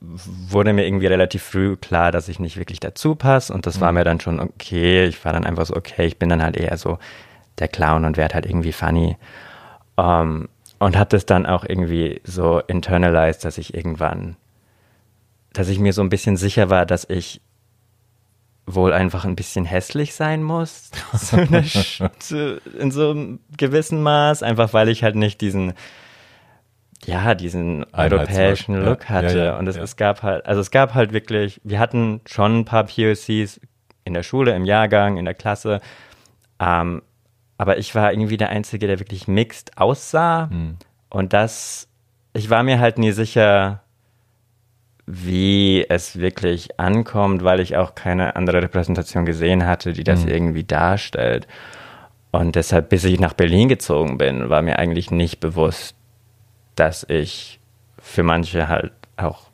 wurde 0.00 0.72
mir 0.72 0.86
irgendwie 0.86 1.06
relativ 1.06 1.42
früh 1.42 1.76
klar, 1.76 2.12
dass 2.12 2.28
ich 2.28 2.38
nicht 2.38 2.58
wirklich 2.58 2.80
dazu 2.80 3.14
passe 3.14 3.52
und 3.52 3.66
das 3.66 3.76
mhm. 3.76 3.80
war 3.80 3.92
mir 3.92 4.04
dann 4.04 4.20
schon 4.20 4.40
okay. 4.40 5.06
Ich 5.06 5.24
war 5.24 5.32
dann 5.32 5.44
einfach 5.44 5.66
so, 5.66 5.74
okay, 5.74 6.06
ich 6.06 6.18
bin 6.18 6.28
dann 6.28 6.42
halt 6.42 6.56
eher 6.56 6.76
so 6.76 6.98
der 7.58 7.68
Clown 7.68 8.04
und 8.04 8.16
werde 8.16 8.34
halt 8.34 8.46
irgendwie 8.46 8.72
funny. 8.72 9.16
Um, 9.96 10.04
ähm, 10.04 10.48
und 10.80 10.96
hat 10.96 11.12
es 11.12 11.26
dann 11.26 11.44
auch 11.44 11.64
irgendwie 11.68 12.20
so 12.22 12.60
internalized, 12.60 13.44
dass 13.44 13.58
ich 13.58 13.74
irgendwann, 13.74 14.36
dass 15.52 15.68
ich 15.68 15.80
mir 15.80 15.92
so 15.92 16.02
ein 16.02 16.08
bisschen 16.08 16.36
sicher 16.36 16.70
war, 16.70 16.86
dass 16.86 17.04
ich 17.10 17.40
wohl 18.74 18.92
einfach 18.92 19.24
ein 19.24 19.36
bisschen 19.36 19.64
hässlich 19.64 20.14
sein 20.14 20.42
muss. 20.42 20.90
in 22.78 22.90
so 22.90 23.10
einem 23.10 23.40
gewissen 23.56 24.02
Maß, 24.02 24.42
einfach 24.42 24.72
weil 24.72 24.88
ich 24.88 25.02
halt 25.02 25.16
nicht 25.16 25.40
diesen, 25.40 25.72
ja, 27.04 27.34
diesen 27.34 27.86
europäischen 27.92 28.74
Look 28.74 29.04
ja, 29.04 29.08
hatte. 29.08 29.38
Ja, 29.38 29.44
ja, 29.44 29.58
und 29.58 29.66
es, 29.66 29.76
es 29.76 29.96
gab 29.96 30.22
halt, 30.22 30.46
also 30.46 30.60
es 30.60 30.70
gab 30.70 30.94
halt 30.94 31.12
wirklich, 31.12 31.60
wir 31.64 31.78
hatten 31.78 32.20
schon 32.26 32.60
ein 32.60 32.64
paar 32.64 32.84
POCs 32.84 33.60
in 34.04 34.14
der 34.14 34.22
Schule, 34.22 34.54
im 34.54 34.64
Jahrgang, 34.64 35.16
in 35.16 35.24
der 35.24 35.34
Klasse. 35.34 35.80
Ähm, 36.60 37.02
aber 37.56 37.78
ich 37.78 37.94
war 37.94 38.12
irgendwie 38.12 38.36
der 38.36 38.50
Einzige, 38.50 38.86
der 38.86 39.00
wirklich 39.00 39.26
mixed 39.28 39.78
aussah. 39.78 40.48
Hm. 40.50 40.76
Und 41.10 41.32
das, 41.32 41.88
ich 42.32 42.50
war 42.50 42.62
mir 42.62 42.78
halt 42.78 42.98
nie 42.98 43.12
sicher, 43.12 43.82
wie 45.10 45.86
es 45.88 46.18
wirklich 46.18 46.78
ankommt, 46.78 47.42
weil 47.42 47.60
ich 47.60 47.78
auch 47.78 47.94
keine 47.94 48.36
andere 48.36 48.62
Repräsentation 48.62 49.24
gesehen 49.24 49.66
hatte, 49.66 49.94
die 49.94 50.04
das 50.04 50.24
mhm. 50.24 50.28
irgendwie 50.28 50.64
darstellt. 50.64 51.48
Und 52.30 52.56
deshalb, 52.56 52.90
bis 52.90 53.04
ich 53.04 53.18
nach 53.18 53.32
Berlin 53.32 53.70
gezogen 53.70 54.18
bin, 54.18 54.50
war 54.50 54.60
mir 54.60 54.78
eigentlich 54.78 55.10
nicht 55.10 55.40
bewusst, 55.40 55.96
dass 56.74 57.06
ich 57.08 57.58
für 57.98 58.22
manche 58.22 58.68
halt 58.68 58.92
auch. 59.16 59.48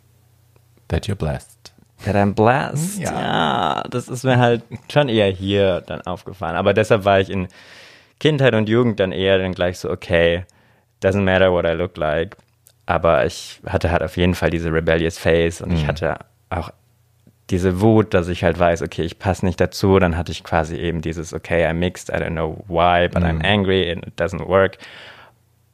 That 0.88 1.06
you're 1.06 1.14
blessed. 1.14 1.72
That 2.04 2.16
I'm 2.16 2.34
blessed. 2.34 2.98
Ja. 2.98 3.12
ja, 3.12 3.82
das 3.88 4.08
ist 4.08 4.24
mir 4.24 4.38
halt 4.38 4.64
schon 4.92 5.08
eher 5.08 5.30
hier 5.30 5.82
dann 5.82 6.00
aufgefallen. 6.02 6.56
Aber 6.56 6.74
deshalb 6.74 7.04
war 7.04 7.20
ich 7.20 7.30
in 7.30 7.46
Kindheit 8.18 8.54
und 8.54 8.68
Jugend 8.68 8.98
dann 8.98 9.12
eher 9.12 9.38
dann 9.38 9.52
gleich 9.52 9.78
so, 9.78 9.88
okay, 9.88 10.46
doesn't 11.00 11.22
matter 11.22 11.52
what 11.52 11.64
I 11.64 11.74
look 11.74 11.96
like. 11.96 12.36
Aber 12.86 13.24
ich 13.24 13.60
hatte 13.66 13.90
halt 13.90 14.02
auf 14.02 14.16
jeden 14.16 14.34
Fall 14.34 14.50
diese 14.50 14.72
rebellious 14.72 15.18
Face 15.18 15.60
und 15.60 15.70
mhm. 15.70 15.76
ich 15.76 15.86
hatte 15.86 16.18
auch 16.50 16.70
diese 17.50 17.80
Wut, 17.80 18.14
dass 18.14 18.28
ich 18.28 18.42
halt 18.42 18.58
weiß, 18.58 18.82
okay, 18.82 19.02
ich 19.02 19.18
passe 19.18 19.44
nicht 19.44 19.60
dazu. 19.60 19.98
Dann 19.98 20.16
hatte 20.16 20.32
ich 20.32 20.44
quasi 20.44 20.76
eben 20.76 21.02
dieses, 21.02 21.34
okay, 21.34 21.66
I'm 21.66 21.74
mixed, 21.74 22.08
I 22.08 22.14
don't 22.14 22.30
know 22.30 22.64
why, 22.68 23.08
but 23.08 23.22
mhm. 23.22 23.40
I'm 23.40 23.44
angry 23.44 23.90
and 23.90 24.06
it 24.06 24.18
doesn't 24.20 24.46
work. 24.46 24.78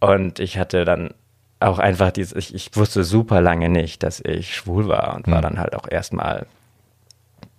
Und 0.01 0.40
ich 0.40 0.59
hatte 0.59 0.85
dann 0.85 1.14
auch 1.61 1.79
einfach 1.79 2.11
dieses, 2.11 2.35
ich, 2.35 2.55
ich 2.55 2.75
wusste 2.75 3.05
super 3.05 3.40
lange 3.40 3.68
nicht, 3.68 4.03
dass 4.03 4.20
ich 4.20 4.55
schwul 4.55 4.88
war 4.88 5.14
und 5.14 5.27
mhm. 5.27 5.33
war 5.33 5.42
dann 5.42 5.59
halt 5.59 5.75
auch 5.75 5.87
erstmal, 5.88 6.46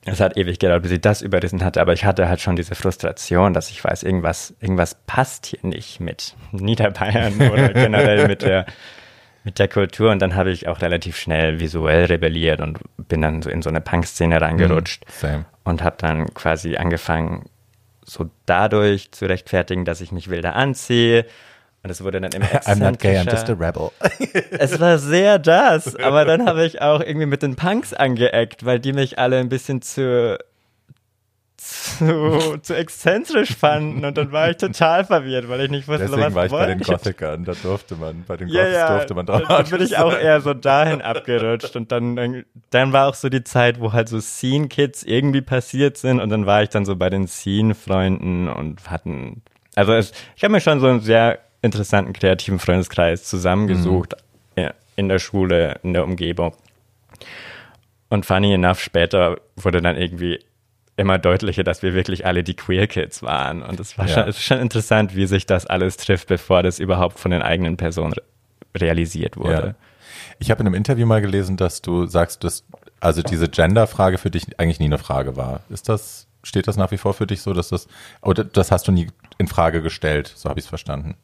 es 0.06 0.20
hat 0.20 0.36
ewig 0.36 0.58
gedauert, 0.58 0.82
bis 0.82 0.92
ich 0.92 1.02
das 1.02 1.22
überrissen 1.22 1.64
hatte, 1.64 1.80
aber 1.80 1.94
ich 1.94 2.04
hatte 2.04 2.28
halt 2.28 2.42
schon 2.42 2.56
diese 2.56 2.74
Frustration, 2.74 3.54
dass 3.54 3.70
ich 3.70 3.84
weiß, 3.84 4.02
irgendwas, 4.02 4.56
irgendwas 4.60 4.96
passt 5.06 5.46
hier 5.46 5.60
nicht 5.62 6.00
mit 6.00 6.36
Niederbayern 6.52 7.36
oder 7.36 7.70
generell 7.74 8.28
mit 8.28 8.42
der 8.42 8.66
mit 9.44 9.60
der 9.60 9.68
Kultur 9.68 10.12
und 10.12 10.22
dann 10.22 10.36
habe 10.36 10.52
ich 10.52 10.68
auch 10.68 10.82
relativ 10.82 11.18
schnell 11.18 11.60
visuell 11.60 12.06
rebelliert 12.06 12.62
und 12.62 12.80
bin 12.98 13.22
dann 13.22 13.42
so 13.42 13.50
in 13.50 13.62
so 13.62 13.70
eine 13.70 13.82
Punk-Szene 13.82 14.40
reingerutscht 14.40 15.04
mm, 15.24 15.46
und 15.64 15.84
habe 15.84 15.96
dann 15.98 16.34
quasi 16.34 16.78
angefangen, 16.78 17.46
so 18.06 18.30
dadurch 18.46 19.12
zu 19.12 19.26
rechtfertigen, 19.26 19.86
dass 19.86 20.02
ich 20.02 20.12
mich 20.12 20.30
wilder 20.30 20.56
anziehe 20.56 21.26
Und 21.84 21.90
es 21.90 22.04
wurde 22.04 22.22
dann 22.22 22.32
immer. 22.32 22.46
I'm 22.66 22.80
not 22.80 23.00
gay, 23.00 23.18
I'm 23.18 23.30
just 23.30 23.50
a 23.50 23.54
rebel. 23.54 23.92
es 24.52 24.80
war 24.80 25.00
sehr 25.00 25.40
das, 25.40 25.96
aber 25.96 26.26
dann 26.26 26.46
habe 26.46 26.66
ich 26.66 26.82
auch 26.82 27.02
irgendwie 27.02 27.26
mit 27.26 27.42
den 27.42 27.56
Punks 27.56 27.94
angeeckt, 27.94 28.66
weil 28.66 28.80
die 28.80 28.94
mich 28.94 29.18
alle 29.18 29.38
ein 29.40 29.50
bisschen 29.50 29.82
zu 29.82 30.38
zu, 31.64 32.58
zu 32.62 32.76
exzentrisch 32.76 33.56
fanden 33.56 34.04
und 34.04 34.18
dann 34.18 34.32
war 34.32 34.50
ich 34.50 34.58
total 34.58 35.06
verwirrt, 35.06 35.48
weil 35.50 35.62
ich 35.62 35.70
nicht 35.70 35.88
wusste, 35.88 36.06
Deswegen 36.08 36.22
was 36.24 36.34
war 36.36 36.46
ich 36.46 36.52
bei 36.52 36.66
den 36.66 36.80
wollte. 36.80 36.92
Gothikern, 36.92 37.46
da 37.46 37.54
durfte 37.62 37.96
man, 37.96 38.24
bei 38.28 38.38
den 38.38 38.48
Ja, 38.48 38.64
Goths 38.64 38.74
ja, 38.76 38.90
durfte 38.98 39.14
man 39.14 39.26
dann, 39.26 39.44
dann 39.48 39.70
bin 39.70 39.82
ich 39.82 39.98
auch 39.98 40.14
eher 40.18 40.42
so 40.42 40.54
dahin 40.54 41.02
abgerutscht 41.02 41.76
und 41.76 41.92
dann, 41.92 42.16
dann, 42.16 42.46
dann 42.72 42.94
war 42.94 43.08
auch 43.08 43.14
so 43.16 43.30
die 43.30 43.44
Zeit, 43.44 43.80
wo 43.80 43.94
halt 43.94 44.10
so 44.10 44.20
Scene-Kids 44.20 45.04
irgendwie 45.04 45.42
passiert 45.42 45.98
sind 45.98 46.20
und 46.20 46.30
dann 46.30 46.46
war 46.46 46.64
ich 46.64 46.70
dann 46.70 46.86
so 46.86 46.96
bei 46.96 47.10
den 47.10 47.28
Scene-Freunden 47.28 48.48
und 48.50 48.90
hatten, 48.90 49.42
also 49.76 49.94
es, 49.94 50.12
ich 50.36 50.44
habe 50.44 50.52
mir 50.54 50.62
schon 50.62 50.80
so 50.80 50.88
einen 50.88 51.02
sehr 51.02 51.40
interessanten 51.62 52.14
kreativen 52.14 52.60
Freundeskreis 52.60 53.24
zusammengesucht 53.26 54.16
Mhm. 54.58 54.72
in 54.98 55.08
der 55.10 55.20
Schule, 55.20 55.80
in 55.84 55.94
der 55.94 56.04
Umgebung. 56.04 56.54
Und 58.10 58.26
funny 58.26 58.54
enough, 58.54 58.82
später 58.82 59.38
wurde 59.56 59.82
dann 59.82 59.96
irgendwie 59.96 60.40
immer 61.02 61.18
deutlicher, 61.20 61.64
dass 61.64 61.84
wir 61.84 61.94
wirklich 61.94 62.26
alle 62.26 62.44
die 62.44 62.54
Queer 62.56 62.88
Kids 62.88 63.22
waren. 63.24 63.62
Und 63.62 63.80
es 63.80 63.98
war 63.98 64.08
Ja. 64.08 64.24
schon, 64.26 64.34
schon 64.34 64.60
interessant, 64.60 65.16
wie 65.16 65.26
sich 65.28 65.46
das 65.46 65.66
alles 65.66 65.98
trifft, 65.98 66.28
bevor 66.30 66.64
das 66.64 66.80
überhaupt 66.80 67.20
von 67.20 67.32
den 67.32 67.42
eigenen 67.42 67.76
Personen 67.78 68.14
re- 68.14 68.22
realisiert 68.78 69.36
Ja. 69.36 69.42
wurde. 69.44 69.76
Ich 70.40 70.50
habe 70.52 70.62
in 70.62 70.68
einem 70.68 70.76
Interview 70.76 71.06
mal 71.06 71.22
gelesen, 71.22 71.58
dass 71.58 71.82
du 71.82 72.06
sagst, 72.06 72.44
dass 72.44 72.64
also 73.00 73.22
diese 73.24 73.50
Gender-Frage 73.50 74.18
für 74.18 74.30
dich 74.32 74.60
eigentlich 74.60 74.80
nie 74.80 74.86
eine 74.86 74.98
Frage 75.00 75.36
war. 75.36 75.62
Ist 75.70 75.90
das, 75.90 76.28
steht 76.44 76.68
das 76.68 76.78
nach 76.78 76.92
wie 76.92 76.98
vor 76.98 77.14
für 77.14 77.28
dich 77.28 77.42
so, 77.42 77.54
dass 77.54 77.70
das, 77.70 77.88
oder 78.22 78.44
das 78.44 78.72
hast 78.72 78.88
du 78.88 78.92
nie 78.92 79.08
in 79.38 79.48
Frage 79.48 79.82
gestellt, 79.82 80.32
so 80.36 80.50
habe 80.50 80.60
ich 80.60 80.66
es 80.66 80.70
verstanden. 80.70 81.16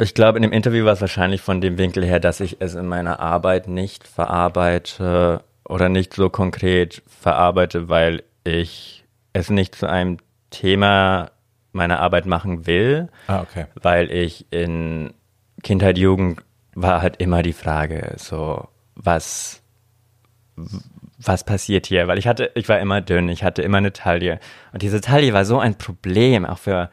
Ich 0.00 0.14
glaube, 0.14 0.38
in 0.38 0.42
dem 0.42 0.52
Interview 0.52 0.84
war 0.84 0.92
es 0.92 1.00
wahrscheinlich 1.00 1.40
von 1.40 1.60
dem 1.60 1.76
Winkel 1.78 2.04
her, 2.04 2.20
dass 2.20 2.38
ich 2.38 2.58
es 2.60 2.74
in 2.76 2.86
meiner 2.86 3.18
Arbeit 3.18 3.66
nicht 3.66 4.06
verarbeite 4.06 5.42
oder 5.68 5.88
nicht 5.88 6.14
so 6.14 6.30
konkret 6.30 7.02
verarbeite, 7.08 7.88
weil 7.88 8.22
ich 8.48 9.04
es 9.32 9.50
nicht 9.50 9.74
zu 9.74 9.86
einem 9.88 10.18
Thema 10.50 11.30
meiner 11.72 12.00
Arbeit 12.00 12.26
machen 12.26 12.66
will, 12.66 13.08
Ah, 13.26 13.40
okay. 13.42 13.66
weil 13.80 14.10
ich 14.10 14.46
in 14.50 15.12
Kindheit, 15.62 15.98
Jugend 15.98 16.40
war 16.74 17.02
halt 17.02 17.16
immer 17.20 17.42
die 17.42 17.52
Frage, 17.52 18.14
so, 18.16 18.68
was, 18.94 19.62
was 21.18 21.44
passiert 21.44 21.86
hier? 21.86 22.08
Weil 22.08 22.18
ich 22.18 22.26
hatte, 22.26 22.50
ich 22.54 22.68
war 22.68 22.78
immer 22.78 23.00
dünn, 23.00 23.28
ich 23.28 23.44
hatte 23.44 23.62
immer 23.62 23.78
eine 23.78 23.92
Taille. 23.92 24.40
Und 24.72 24.82
diese 24.82 25.00
Taille 25.00 25.32
war 25.32 25.44
so 25.44 25.58
ein 25.58 25.76
Problem, 25.76 26.46
auch 26.46 26.58
für, 26.58 26.90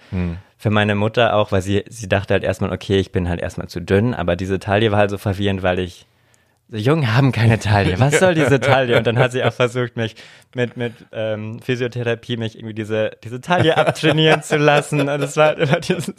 für 0.57 0.69
meine 0.69 0.95
Mutter 0.95 1.35
auch, 1.35 1.51
weil 1.51 1.61
sie, 1.61 1.83
sie 1.87 2.09
dachte 2.09 2.33
halt 2.33 2.43
erstmal, 2.43 2.71
okay, 2.73 2.97
ich 2.99 3.11
bin 3.11 3.29
halt 3.29 3.39
erstmal 3.41 3.67
zu 3.69 3.79
dünn, 3.81 4.13
aber 4.13 4.35
diese 4.35 4.59
Taille 4.59 4.91
war 4.91 4.99
halt 4.99 5.09
so 5.11 5.17
verwirrend, 5.17 5.63
weil 5.63 5.79
ich, 5.79 6.05
so 6.69 6.78
Jungen 6.78 7.15
haben 7.15 7.32
keine 7.32 7.60
Taille. 7.60 7.99
Was 7.99 8.19
soll 8.19 8.34
diese 8.36 8.60
Taille? 8.60 8.97
Und 8.97 9.06
dann 9.06 9.19
hat 9.19 9.32
sie 9.32 9.43
auch 9.43 9.54
versucht, 9.54 9.95
mich 9.95 10.15
mit, 10.56 10.78
mit 10.78 10.93
ähm, 11.12 11.60
Physiotherapie 11.60 12.38
mich 12.38 12.56
irgendwie 12.56 12.73
diese, 12.73 13.12
diese 13.23 13.41
Taille 13.41 13.78
abtrainieren 13.78 14.41
zu 14.41 14.58
lassen. 14.58 15.01
Und 15.01 15.21
es 15.21 15.38
war 15.38 15.47
halt 15.47 15.60
immer 15.60 15.80
dieses, 15.80 16.13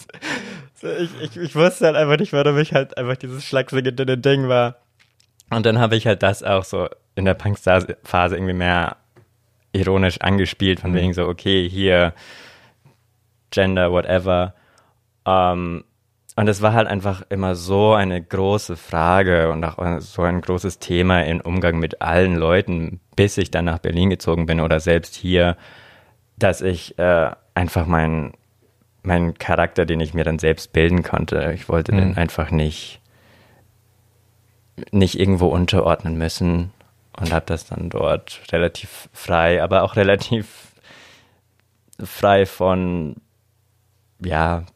so 0.75 0.89
ich, 0.89 1.11
ich, 1.21 1.37
ich 1.37 1.55
wusste 1.57 1.87
halt 1.87 1.97
einfach 1.97 2.19
nicht, 2.19 2.33
warum 2.33 2.59
ich 2.59 2.73
halt 2.73 2.97
einfach 2.97 3.17
dieses 3.17 3.45
schlagsige 3.45 3.93
dünne 3.93 4.19
Ding 4.19 4.49
war. 4.49 4.77
Und 5.51 5.67
dann 5.67 5.79
habe 5.79 5.97
ich 5.97 6.07
halt 6.07 6.23
das 6.23 6.43
auch 6.43 6.65
so 6.65 6.89
in 7.15 7.25
der 7.25 7.35
Punk-Phase 7.35 8.37
irgendwie 8.37 8.53
mehr 8.53 8.97
ironisch 9.73 10.21
angespielt, 10.21 10.81
von 10.81 10.95
wegen 10.95 11.13
so, 11.13 11.27
okay, 11.27 11.69
hier 11.69 12.15
Gender, 13.51 13.91
whatever. 13.91 14.55
Ähm, 15.25 15.85
und 16.37 16.49
es 16.49 16.61
war 16.61 16.75
halt 16.75 16.87
einfach 16.87 17.23
immer 17.31 17.55
so 17.55 17.95
eine 17.95 18.23
große 18.23 18.77
Frage 18.77 19.51
und 19.51 19.65
auch 19.65 19.79
so 20.01 20.23
ein 20.23 20.43
großes 20.43 20.79
Thema 20.79 21.25
im 21.25 21.41
Umgang 21.41 21.79
mit 21.79 22.03
allen 22.03 22.37
Leuten, 22.37 23.01
bis 23.17 23.39
ich 23.39 23.51
dann 23.51 23.65
nach 23.65 23.79
Berlin 23.79 24.11
gezogen 24.11 24.45
bin 24.45 24.61
oder 24.61 24.79
selbst 24.79 25.15
hier, 25.15 25.57
dass 26.39 26.61
ich 26.61 26.99
äh, 26.99 27.31
einfach 27.55 27.87
meinen 27.87 28.35
meinen 29.03 29.35
Charakter, 29.35 29.87
den 29.87 30.01
ich 30.01 30.15
mir 30.15 30.25
dann 30.25 30.39
selbst 30.39 30.73
bilden 30.73 31.03
konnte, 31.03 31.53
ich 31.55 31.69
wollte 31.71 31.93
den 31.93 32.17
einfach 32.17 32.51
nicht 32.51 33.01
nicht 34.91 35.19
irgendwo 35.19 35.47
unterordnen 35.47 36.19
müssen 36.19 36.71
und 37.19 37.33
habe 37.33 37.47
das 37.47 37.67
dann 37.67 37.89
dort 37.89 38.43
relativ 38.53 39.09
frei, 39.15 39.63
aber 39.63 39.85
auch 39.85 39.97
relativ 39.97 40.75
frei 41.99 42.45
von 42.45 43.17
ja 44.23 44.67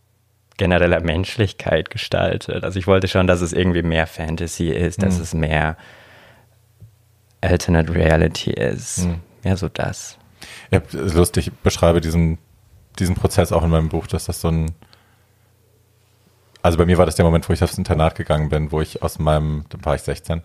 genereller 0.60 1.00
Menschlichkeit 1.00 1.88
gestaltet. 1.88 2.64
Also 2.64 2.78
ich 2.78 2.86
wollte 2.86 3.08
schon, 3.08 3.26
dass 3.26 3.40
es 3.40 3.54
irgendwie 3.54 3.82
mehr 3.82 4.06
Fantasy 4.06 4.68
ist, 4.68 5.02
dass 5.02 5.18
es 5.18 5.32
mehr 5.32 5.78
Alternate 7.40 7.94
Reality 7.94 8.50
ist. 8.50 9.08
Ja, 9.42 9.56
so 9.56 9.70
das. 9.70 10.18
Ja, 10.70 10.82
lustig, 10.92 11.46
ich 11.46 11.52
beschreibe 11.54 12.02
diesen, 12.02 12.36
diesen 12.98 13.14
Prozess 13.14 13.52
auch 13.52 13.64
in 13.64 13.70
meinem 13.70 13.88
Buch, 13.88 14.06
dass 14.06 14.26
das 14.26 14.42
so 14.42 14.48
ein, 14.48 14.72
also 16.60 16.76
bei 16.76 16.84
mir 16.84 16.98
war 16.98 17.06
das 17.06 17.16
der 17.16 17.24
Moment, 17.24 17.48
wo 17.48 17.54
ich 17.54 17.62
aufs 17.64 17.78
Internat 17.78 18.14
gegangen 18.14 18.50
bin, 18.50 18.70
wo 18.70 18.82
ich 18.82 19.02
aus 19.02 19.18
meinem, 19.18 19.64
da 19.70 19.78
war 19.82 19.94
ich 19.94 20.02
16, 20.02 20.42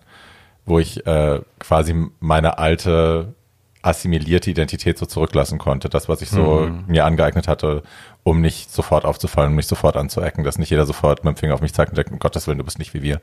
wo 0.64 0.78
ich 0.78 1.06
äh, 1.06 1.42
quasi 1.58 1.94
meine 2.20 2.56
alte 2.56 3.34
assimilierte 3.86 4.50
Identität 4.50 4.98
so 4.98 5.06
zurücklassen 5.06 5.58
konnte. 5.58 5.88
Das, 5.88 6.08
was 6.08 6.20
ich 6.20 6.28
so 6.28 6.68
mir 6.88 7.04
angeeignet 7.04 7.46
hatte, 7.46 7.82
um 8.24 8.40
nicht 8.40 8.72
sofort 8.72 9.04
aufzufallen, 9.04 9.50
um 9.50 9.56
nicht 9.56 9.68
sofort 9.68 9.96
anzuecken, 9.96 10.42
dass 10.42 10.58
nicht 10.58 10.70
jeder 10.70 10.86
sofort 10.86 11.24
mit 11.24 11.36
dem 11.36 11.38
Finger 11.38 11.54
auf 11.54 11.60
mich 11.60 11.72
zeigt 11.72 11.90
und 11.90 11.96
denkt, 11.96 12.10
um 12.10 12.18
Gottes 12.18 12.48
Willen, 12.48 12.58
du 12.58 12.64
bist 12.64 12.80
nicht 12.80 12.94
wie 12.94 13.02
wir. 13.02 13.20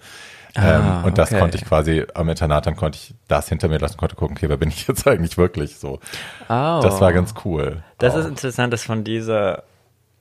Ah, 0.56 1.02
ähm, 1.02 1.06
und 1.06 1.17
das 1.17 1.32
okay. 1.32 1.39
konnte 1.41 1.58
ich 1.58 1.65
quasi 1.65 2.06
am 2.13 2.30
Internat, 2.30 2.65
dann 2.65 2.78
konnte 2.78 2.97
ich 2.97 3.13
das 3.28 3.49
hinter 3.49 3.67
mir 3.67 3.80
lassen, 3.80 3.97
konnte 3.97 4.15
gucken, 4.15 4.38
okay, 4.38 4.47
wer 4.47 4.58
bin 4.58 4.69
ich 4.69 4.88
jetzt 4.88 5.06
eigentlich 5.08 5.38
wirklich 5.38 5.76
so. 5.76 5.99
Oh. 6.47 6.80
Das 6.82 7.02
war 7.02 7.12
ganz 7.12 7.34
cool. 7.43 7.84
Das 7.97 8.13
auch. 8.13 8.19
ist 8.19 8.28
interessant, 8.28 8.71
das 8.71 8.84
von 8.84 9.04
dieser 9.04 9.63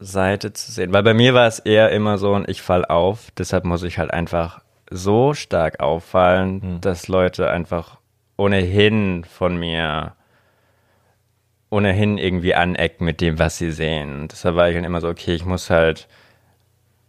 Seite 0.00 0.52
zu 0.52 0.72
sehen. 0.72 0.92
Weil 0.92 1.04
bei 1.04 1.14
mir 1.14 1.34
war 1.34 1.46
es 1.46 1.60
eher 1.60 1.90
immer 1.90 2.18
so 2.18 2.34
ein 2.34 2.44
Ich 2.48 2.62
fall 2.62 2.84
auf. 2.84 3.30
Deshalb 3.38 3.64
muss 3.64 3.84
ich 3.84 3.98
halt 3.98 4.12
einfach 4.12 4.60
so 4.90 5.34
stark 5.34 5.78
auffallen, 5.78 6.80
dass 6.80 7.06
Leute 7.06 7.48
einfach 7.48 7.98
ohnehin 8.36 9.24
von 9.24 9.56
mir 9.56 10.14
ohnehin 11.72 12.18
irgendwie 12.18 12.54
anecken 12.54 13.06
mit 13.06 13.22
dem, 13.22 13.38
was 13.38 13.56
sie 13.56 13.72
sehen. 13.72 14.28
Deshalb 14.28 14.56
war 14.56 14.68
ich 14.68 14.74
dann 14.74 14.84
immer 14.84 15.00
so, 15.00 15.08
okay, 15.08 15.34
ich 15.34 15.46
muss 15.46 15.70
halt 15.70 16.06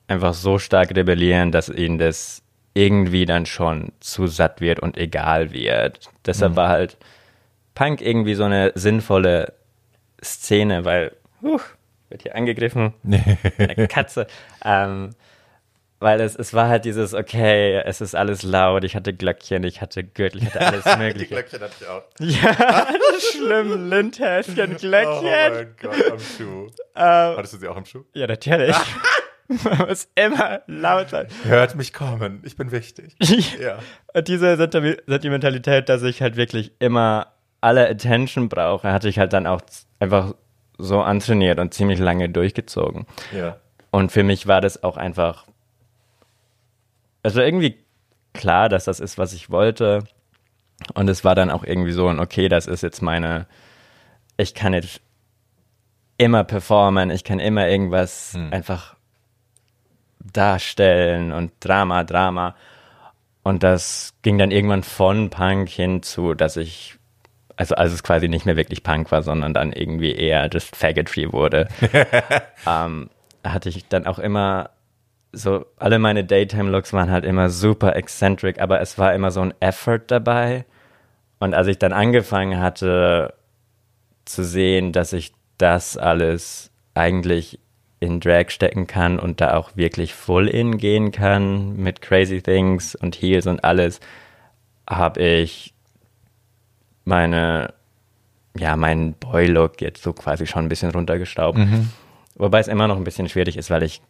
einfach 0.07 0.33
so 0.33 0.57
stark 0.57 0.95
rebellieren, 0.95 1.51
dass 1.51 1.67
ihnen 1.67 1.97
das 1.97 2.41
irgendwie 2.73 3.25
dann 3.25 3.45
schon 3.45 3.91
zu 3.99 4.25
satt 4.27 4.61
wird 4.61 4.79
und 4.79 4.97
egal 4.97 5.51
wird. 5.51 6.09
Deshalb 6.25 6.55
war 6.55 6.69
halt 6.69 6.97
Punk 7.75 8.01
irgendwie 8.01 8.35
so 8.35 8.45
eine 8.45 8.71
sinnvolle 8.73 9.53
Szene, 10.23 10.85
weil, 10.85 11.11
huh, 11.41 11.59
wird 12.07 12.23
hier 12.23 12.35
angegriffen, 12.35 12.93
eine 13.57 13.87
Katze. 13.89 14.27
ähm, 14.63 15.09
weil 16.03 16.19
es, 16.21 16.35
es 16.35 16.53
war 16.53 16.67
halt 16.67 16.85
dieses, 16.85 17.13
okay, 17.13 17.81
es 17.85 18.01
ist 18.01 18.13
alles 18.13 18.43
laut, 18.43 18.83
ich 18.83 18.95
hatte 18.95 19.13
Glöckchen, 19.13 19.63
ich 19.63 19.81
hatte 19.81 20.03
Gürtel, 20.03 20.43
ich 20.43 20.53
hatte 20.53 20.67
alles 20.67 20.83
Die 20.93 20.97
Mögliche. 20.97 21.27
Glöckchen 21.33 21.61
hatte 21.61 21.73
ich 21.79 21.87
auch. 21.87 22.03
ja, 22.19 22.87
schlimm, 23.31 23.89
Lindhäschen, 23.89 24.55
Oh 24.75 24.77
Glöckchen. 24.79 25.23
mein 25.23 25.75
Gott, 25.81 26.11
am 26.11 26.19
Schuh. 26.19 26.67
Ähm, 26.95 27.37
Hattest 27.37 27.53
du 27.53 27.57
sie 27.57 27.67
auch 27.67 27.77
im 27.77 27.85
Schuh? 27.85 28.03
ja, 28.13 28.27
natürlich. 28.27 28.75
Man 29.47 29.87
muss 29.87 30.07
immer 30.15 30.61
laut 30.67 31.09
sein. 31.09 31.27
Hört 31.43 31.75
mich 31.75 31.93
kommen, 31.93 32.41
ich 32.45 32.55
bin 32.55 32.71
wichtig. 32.71 33.15
Ja. 33.59 33.79
Und 34.13 34.27
diese 34.27 34.55
Sentimentalität, 34.57 35.89
dass 35.89 36.01
ich 36.03 36.21
halt 36.21 36.35
wirklich 36.37 36.71
immer 36.79 37.27
alle 37.61 37.87
Attention 37.89 38.49
brauche, 38.49 38.91
hatte 38.91 39.09
ich 39.09 39.19
halt 39.19 39.31
dann 39.33 39.45
auch 39.47 39.61
einfach 39.99 40.33
so 40.77 41.01
antrainiert 41.01 41.59
und 41.59 41.73
ziemlich 41.73 41.99
lange 41.99 42.29
durchgezogen. 42.29 43.05
Ja. 43.31 43.57
Und 43.91 44.11
für 44.11 44.23
mich 44.23 44.47
war 44.47 44.59
das 44.59 44.83
auch 44.83 44.97
einfach, 44.97 45.45
also 47.23 47.41
irgendwie 47.41 47.77
klar, 48.33 48.69
dass 48.69 48.85
das 48.85 48.99
ist, 48.99 49.17
was 49.17 49.33
ich 49.33 49.49
wollte. 49.49 50.03
Und 50.93 51.09
es 51.09 51.23
war 51.23 51.35
dann 51.35 51.49
auch 51.49 51.63
irgendwie 51.63 51.91
so 51.91 52.07
ein, 52.07 52.19
okay, 52.19 52.49
das 52.49 52.67
ist 52.67 52.83
jetzt 52.83 53.01
meine, 53.01 53.47
ich 54.37 54.53
kann 54.53 54.73
jetzt 54.73 55.01
immer 56.17 56.43
performen, 56.43 57.09
ich 57.09 57.23
kann 57.23 57.39
immer 57.39 57.67
irgendwas 57.67 58.35
einfach 58.51 58.95
darstellen 60.19 61.31
und 61.31 61.51
Drama, 61.59 62.03
Drama. 62.03 62.55
Und 63.43 63.63
das 63.63 64.13
ging 64.21 64.37
dann 64.37 64.51
irgendwann 64.51 64.83
von 64.83 65.29
Punk 65.29 65.69
hin 65.69 66.01
zu, 66.01 66.33
dass 66.33 66.55
ich, 66.57 66.95
also 67.55 67.75
als 67.75 67.91
es 67.91 68.03
quasi 68.03 68.29
nicht 68.29 68.45
mehr 68.45 68.55
wirklich 68.55 68.83
Punk 68.83 69.11
war, 69.11 69.21
sondern 69.21 69.53
dann 69.53 69.73
irgendwie 69.73 70.13
eher 70.13 70.49
just 70.51 70.75
Faggotry 70.75 71.31
wurde, 71.33 71.67
ähm, 72.67 73.09
hatte 73.43 73.69
ich 73.69 73.87
dann 73.89 74.07
auch 74.07 74.19
immer 74.19 74.69
so, 75.33 75.65
alle 75.77 75.99
meine 75.99 76.23
Daytime-Looks 76.23 76.93
waren 76.93 77.11
halt 77.11 77.25
immer 77.25 77.49
super 77.49 77.95
eccentric, 77.95 78.61
aber 78.61 78.79
es 78.81 78.97
war 78.97 79.13
immer 79.13 79.31
so 79.31 79.41
ein 79.41 79.53
Effort 79.59 80.01
dabei. 80.07 80.65
Und 81.39 81.53
als 81.53 81.67
ich 81.67 81.79
dann 81.79 81.91
angefangen 81.91 82.59
hatte 82.59 83.33
zu 84.25 84.43
sehen, 84.43 84.93
dass 84.93 85.11
ich 85.11 85.33
das 85.57 85.97
alles 85.97 86.71
eigentlich 86.93 87.59
in 87.99 88.19
Drag 88.19 88.49
stecken 88.49 88.85
kann 88.85 89.17
und 89.17 89.41
da 89.41 89.55
auch 89.55 89.75
wirklich 89.75 90.13
full 90.13 90.47
in 90.47 90.77
gehen 90.77 91.11
kann 91.11 91.75
mit 91.77 92.01
Crazy 92.01 92.41
Things 92.41 92.95
und 92.95 93.15
Heels 93.15 93.47
und 93.47 93.63
alles, 93.63 93.99
habe 94.87 95.21
ich 95.21 95.73
meine, 97.05 97.73
ja, 98.55 98.75
meinen 98.75 99.13
Boy-Look 99.13 99.81
jetzt 99.81 100.03
so 100.03 100.13
quasi 100.13 100.45
schon 100.45 100.65
ein 100.65 100.69
bisschen 100.69 100.91
runtergestaubt. 100.91 101.57
Mhm. 101.57 101.89
Wobei 102.35 102.59
es 102.59 102.67
immer 102.67 102.87
noch 102.87 102.97
ein 102.97 103.03
bisschen 103.03 103.29
schwierig 103.29 103.57
ist, 103.57 103.69
weil 103.69 103.83
ich, 103.83 104.01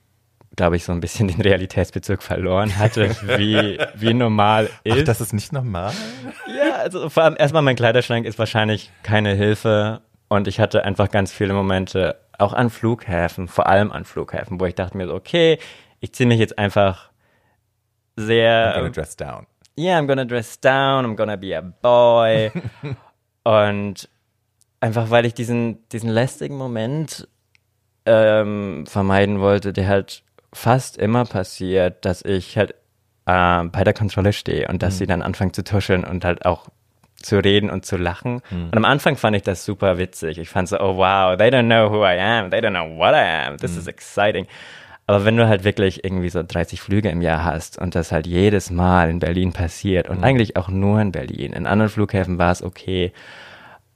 glaube 0.55 0.75
ich, 0.75 0.83
so 0.83 0.91
ein 0.91 0.99
bisschen 0.99 1.27
den 1.27 1.41
Realitätsbezug 1.41 2.21
verloren 2.21 2.77
hatte, 2.77 3.09
wie, 3.37 3.79
wie 3.95 4.13
normal 4.13 4.69
ist. 4.83 4.99
Ach, 4.99 5.03
das 5.03 5.21
ist 5.21 5.33
nicht 5.33 5.51
normal? 5.51 5.91
Ja, 6.47 6.75
also 6.75 7.09
vor 7.09 7.23
allem 7.23 7.35
erstmal 7.37 7.61
mein 7.61 7.75
Kleiderschrank 7.75 8.25
ist 8.25 8.37
wahrscheinlich 8.39 8.91
keine 9.01 9.33
Hilfe 9.33 10.01
und 10.27 10.47
ich 10.47 10.59
hatte 10.59 10.85
einfach 10.85 11.09
ganz 11.09 11.31
viele 11.31 11.53
Momente, 11.53 12.19
auch 12.37 12.53
an 12.53 12.69
Flughäfen, 12.69 13.47
vor 13.47 13.67
allem 13.67 13.91
an 13.91 14.05
Flughäfen, 14.05 14.59
wo 14.59 14.65
ich 14.65 14.75
dachte 14.75 14.97
mir 14.97 15.07
so, 15.07 15.13
okay, 15.13 15.59
ich 15.99 16.13
ziehe 16.13 16.27
mich 16.27 16.39
jetzt 16.39 16.57
einfach 16.57 17.11
sehr. 18.15 18.73
I'm 18.73 18.79
gonna 18.79 18.89
dress 18.89 19.15
down. 19.15 19.47
Yeah, 19.77 19.97
I'm 19.97 20.07
gonna 20.07 20.25
dress 20.25 20.59
down, 20.59 21.05
I'm 21.05 21.15
gonna 21.15 21.35
be 21.35 21.57
a 21.57 21.61
boy. 21.61 22.51
und 23.43 24.09
einfach 24.79 25.09
weil 25.09 25.25
ich 25.25 25.33
diesen, 25.33 25.87
diesen 25.89 26.09
lästigen 26.09 26.57
Moment 26.57 27.27
ähm, 28.05 28.85
vermeiden 28.85 29.39
wollte, 29.39 29.73
der 29.73 29.87
halt 29.87 30.22
fast 30.53 30.97
immer 30.97 31.25
passiert, 31.25 32.05
dass 32.05 32.23
ich 32.23 32.57
halt 32.57 32.71
äh, 33.25 33.63
bei 33.63 33.83
der 33.83 33.93
Kontrolle 33.93 34.33
stehe 34.33 34.67
und 34.67 34.83
dass 34.83 34.95
mhm. 34.95 34.97
sie 34.97 35.07
dann 35.07 35.21
anfangen 35.21 35.53
zu 35.53 35.63
tuscheln 35.63 36.03
und 36.03 36.25
halt 36.25 36.45
auch 36.45 36.67
zu 37.15 37.39
reden 37.39 37.69
und 37.69 37.85
zu 37.85 37.97
lachen. 37.97 38.41
Mhm. 38.51 38.65
Und 38.65 38.77
am 38.77 38.85
Anfang 38.85 39.15
fand 39.15 39.35
ich 39.35 39.43
das 39.43 39.65
super 39.65 39.97
witzig. 39.97 40.37
Ich 40.37 40.49
fand 40.49 40.67
so, 40.67 40.79
oh 40.79 40.97
wow, 40.97 41.37
they 41.37 41.49
don't 41.49 41.65
know 41.65 41.89
who 41.89 42.05
I 42.05 42.19
am, 42.19 42.51
they 42.51 42.59
don't 42.59 42.71
know 42.71 42.97
what 42.97 43.13
I 43.13 43.47
am, 43.47 43.57
this 43.57 43.73
mhm. 43.73 43.79
is 43.79 43.87
exciting. 43.87 44.47
Aber 45.05 45.25
wenn 45.25 45.35
du 45.35 45.47
halt 45.47 45.63
wirklich 45.63 46.05
irgendwie 46.05 46.29
so 46.29 46.43
30 46.43 46.79
Flüge 46.79 47.09
im 47.09 47.21
Jahr 47.21 47.43
hast 47.43 47.77
und 47.77 47.95
das 47.95 48.11
halt 48.11 48.25
jedes 48.25 48.71
Mal 48.71 49.09
in 49.09 49.19
Berlin 49.19 49.51
passiert 49.51 50.09
und 50.09 50.19
mhm. 50.19 50.23
eigentlich 50.23 50.55
auch 50.55 50.69
nur 50.69 51.01
in 51.01 51.11
Berlin, 51.11 51.53
in 51.53 51.65
anderen 51.65 51.89
Flughäfen 51.89 52.37
war 52.37 52.51
es 52.51 52.63
okay, 52.63 53.11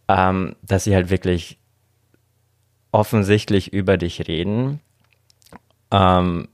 ähm, 0.10 0.56
dass 0.62 0.84
sie 0.84 0.96
halt 0.96 1.10
wirklich 1.10 1.60
offensichtlich 2.92 3.74
über 3.74 3.98
dich 3.98 4.28
reden, 4.28 4.82
ähm, 5.92 6.48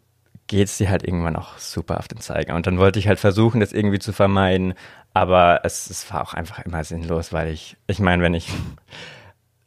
geht 0.48 0.67
es 0.67 0.78
dir 0.78 0.89
halt 0.89 1.04
irgendwann 1.04 1.36
auch 1.36 1.58
super 1.58 1.98
auf 1.98 2.08
den 2.08 2.19
Zeiger. 2.19 2.56
Und 2.56 2.67
dann 2.67 2.78
wollte 2.78 3.00
ich 3.00 3.08
halt 3.08 3.19
versuchen, 3.19 3.60
das 3.60 3.74
irgendwie 3.74 4.00
zu 4.00 4.13
vermeiden, 4.13 4.74
aber 5.13 5.62
es, 5.63 5.89
es 5.89 6.12
war 6.12 6.22
auch 6.22 6.34
einfach 6.34 6.60
immer 6.60 6.84
sinnlos, 6.84 7.34
weil 7.34 7.52
ich, 7.52 7.78
ich 7.88 8.00
meine, 8.00 8.24
wenn 8.24 8.34
ich 8.34 8.50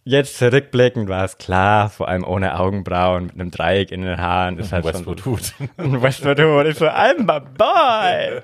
jetzt 0.05 0.39
zurückblickend 0.39 1.09
war 1.09 1.25
es 1.25 1.39
klar, 1.39 1.91
vor 1.91 2.09
allem 2.09 2.25
ohne 2.25 2.59
Augenbrauen, 2.59 3.27
mit 3.27 3.35
einem 3.35 3.51
Dreieck 3.51 3.91
in 3.91 4.03
den 4.03 4.19
Haaren, 4.19 4.59
ist 4.59 4.73
halt 4.73 4.85
Westwood 4.85 5.21
schon. 5.21 5.33
Hood. 5.33 5.55
Westwood 6.03 6.41
Hood 6.41 6.67
ist 6.67 6.79
so, 6.79 6.87
I'm 6.87 7.31
a 7.31 7.41
boy! 7.41 8.43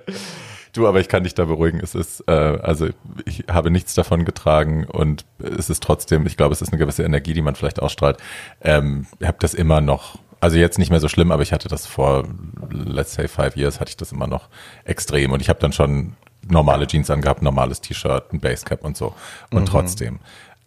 Du, 0.72 0.88
aber 0.88 1.00
ich 1.00 1.08
kann 1.08 1.22
dich 1.22 1.34
da 1.34 1.44
beruhigen. 1.44 1.80
Es 1.80 1.94
ist, 1.94 2.24
äh, 2.26 2.32
also 2.32 2.88
ich 3.26 3.44
habe 3.50 3.70
nichts 3.70 3.94
davon 3.94 4.24
getragen 4.24 4.86
und 4.86 5.26
es 5.38 5.68
ist 5.68 5.82
trotzdem, 5.82 6.26
ich 6.26 6.36
glaube, 6.36 6.54
es 6.54 6.62
ist 6.62 6.70
eine 6.72 6.78
gewisse 6.78 7.04
Energie, 7.04 7.34
die 7.34 7.42
man 7.42 7.54
vielleicht 7.54 7.80
ausstrahlt. 7.80 8.16
Ähm, 8.62 9.06
ich 9.20 9.28
habe 9.28 9.36
das 9.38 9.54
immer 9.54 9.80
noch, 9.80 10.18
also 10.42 10.56
jetzt 10.56 10.76
nicht 10.76 10.90
mehr 10.90 10.98
so 10.98 11.06
schlimm, 11.06 11.30
aber 11.30 11.44
ich 11.44 11.52
hatte 11.52 11.68
das 11.68 11.86
vor, 11.86 12.24
let's 12.68 13.14
say 13.14 13.28
five 13.28 13.56
years, 13.56 13.78
hatte 13.78 13.90
ich 13.90 13.96
das 13.96 14.10
immer 14.10 14.26
noch 14.26 14.48
extrem 14.84 15.30
und 15.30 15.40
ich 15.40 15.48
habe 15.48 15.60
dann 15.60 15.72
schon 15.72 16.16
normale 16.48 16.88
Jeans 16.88 17.10
angehabt, 17.10 17.42
normales 17.42 17.80
T-Shirt, 17.80 18.32
ein 18.32 18.40
Basecap 18.40 18.84
und 18.84 18.96
so 18.96 19.14
und 19.52 19.62
mhm. 19.62 19.66
trotzdem. 19.66 20.18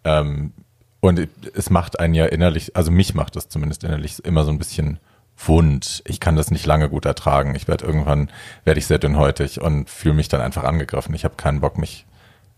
Ähm, 0.05 0.53
und 1.01 1.27
es 1.53 1.69
macht 1.69 1.99
einen 1.99 2.13
ja 2.13 2.25
innerlich, 2.25 2.73
also 2.77 2.89
mich 2.89 3.15
macht 3.15 3.35
das 3.35 3.49
zumindest 3.49 3.83
innerlich 3.83 4.23
immer 4.23 4.45
so 4.45 4.51
ein 4.51 4.59
bisschen 4.59 4.97
wund. 5.45 6.01
Ich 6.05 6.21
kann 6.21 6.37
das 6.37 6.51
nicht 6.51 6.65
lange 6.65 6.89
gut 6.89 7.03
ertragen. 7.03 7.53
Ich 7.53 7.67
werde 7.67 7.83
irgendwann, 7.83 8.31
werde 8.63 8.79
ich 8.79 8.87
sehr 8.87 8.97
dünnhäutig 8.97 9.59
und 9.59 9.89
fühle 9.89 10.15
mich 10.15 10.29
dann 10.29 10.39
einfach 10.39 10.63
angegriffen. 10.63 11.13
Ich 11.15 11.25
habe 11.25 11.35
keinen 11.35 11.59
Bock, 11.59 11.77
mich 11.77 12.05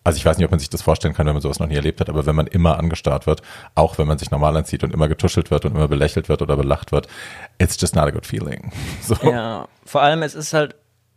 also 0.07 0.15
ich 0.15 0.25
weiß 0.25 0.37
nicht, 0.37 0.45
ob 0.45 0.51
man 0.51 0.59
sich 0.59 0.69
das 0.69 0.81
vorstellen 0.81 1.13
kann, 1.13 1.25
wenn 1.25 1.33
man 1.33 1.41
sowas 1.41 1.59
noch 1.59 1.67
nie 1.67 1.75
erlebt 1.75 1.99
hat, 1.99 2.07
aber 2.07 2.25
wenn 2.25 2.35
man 2.35 2.47
immer 2.47 2.79
angestarrt 2.79 3.27
wird, 3.27 3.41
auch 3.75 3.97
wenn 3.97 4.07
man 4.07 4.17
sich 4.17 4.31
normal 4.31 4.55
anzieht 4.55 4.85
und 4.85 4.93
immer 4.93 5.09
getuschelt 5.09 5.51
wird 5.51 5.65
und 5.65 5.75
immer 5.75 5.89
belächelt 5.89 6.29
wird 6.29 6.41
oder 6.41 6.55
belacht 6.55 6.93
wird, 6.93 7.09
it's 7.57 7.75
just 7.77 7.93
not 7.93 8.05
a 8.05 8.11
good 8.11 8.25
feeling. 8.25 8.71
So. 9.01 9.15
Ja, 9.29 9.67
vor 9.85 10.01
allem 10.01 10.21
es 10.21 10.33
ist 10.33 10.53
halt, 10.53 10.75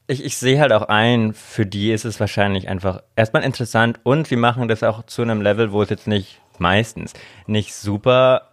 ich, 0.09 0.24
ich 0.24 0.37
sehe 0.37 0.59
halt 0.61 0.72
auch 0.72 0.88
ein, 0.88 1.35
für 1.35 1.66
die 1.66 1.92
ist 1.92 2.05
es 2.05 2.18
wahrscheinlich 2.18 2.68
einfach 2.68 3.03
erstmal 3.14 3.44
interessant 3.44 4.00
und 4.03 4.29
wir 4.31 4.38
machen 4.38 4.66
das 4.66 4.83
auch 4.83 5.05
zu 5.05 5.22
einem 5.22 5.40
Level, 5.40 5.70
wo 5.70 5.83
es 5.83 5.90
jetzt 5.90 6.09
nicht 6.09 6.40
meistens 6.59 7.12
nicht 7.46 7.74
super 7.74 8.48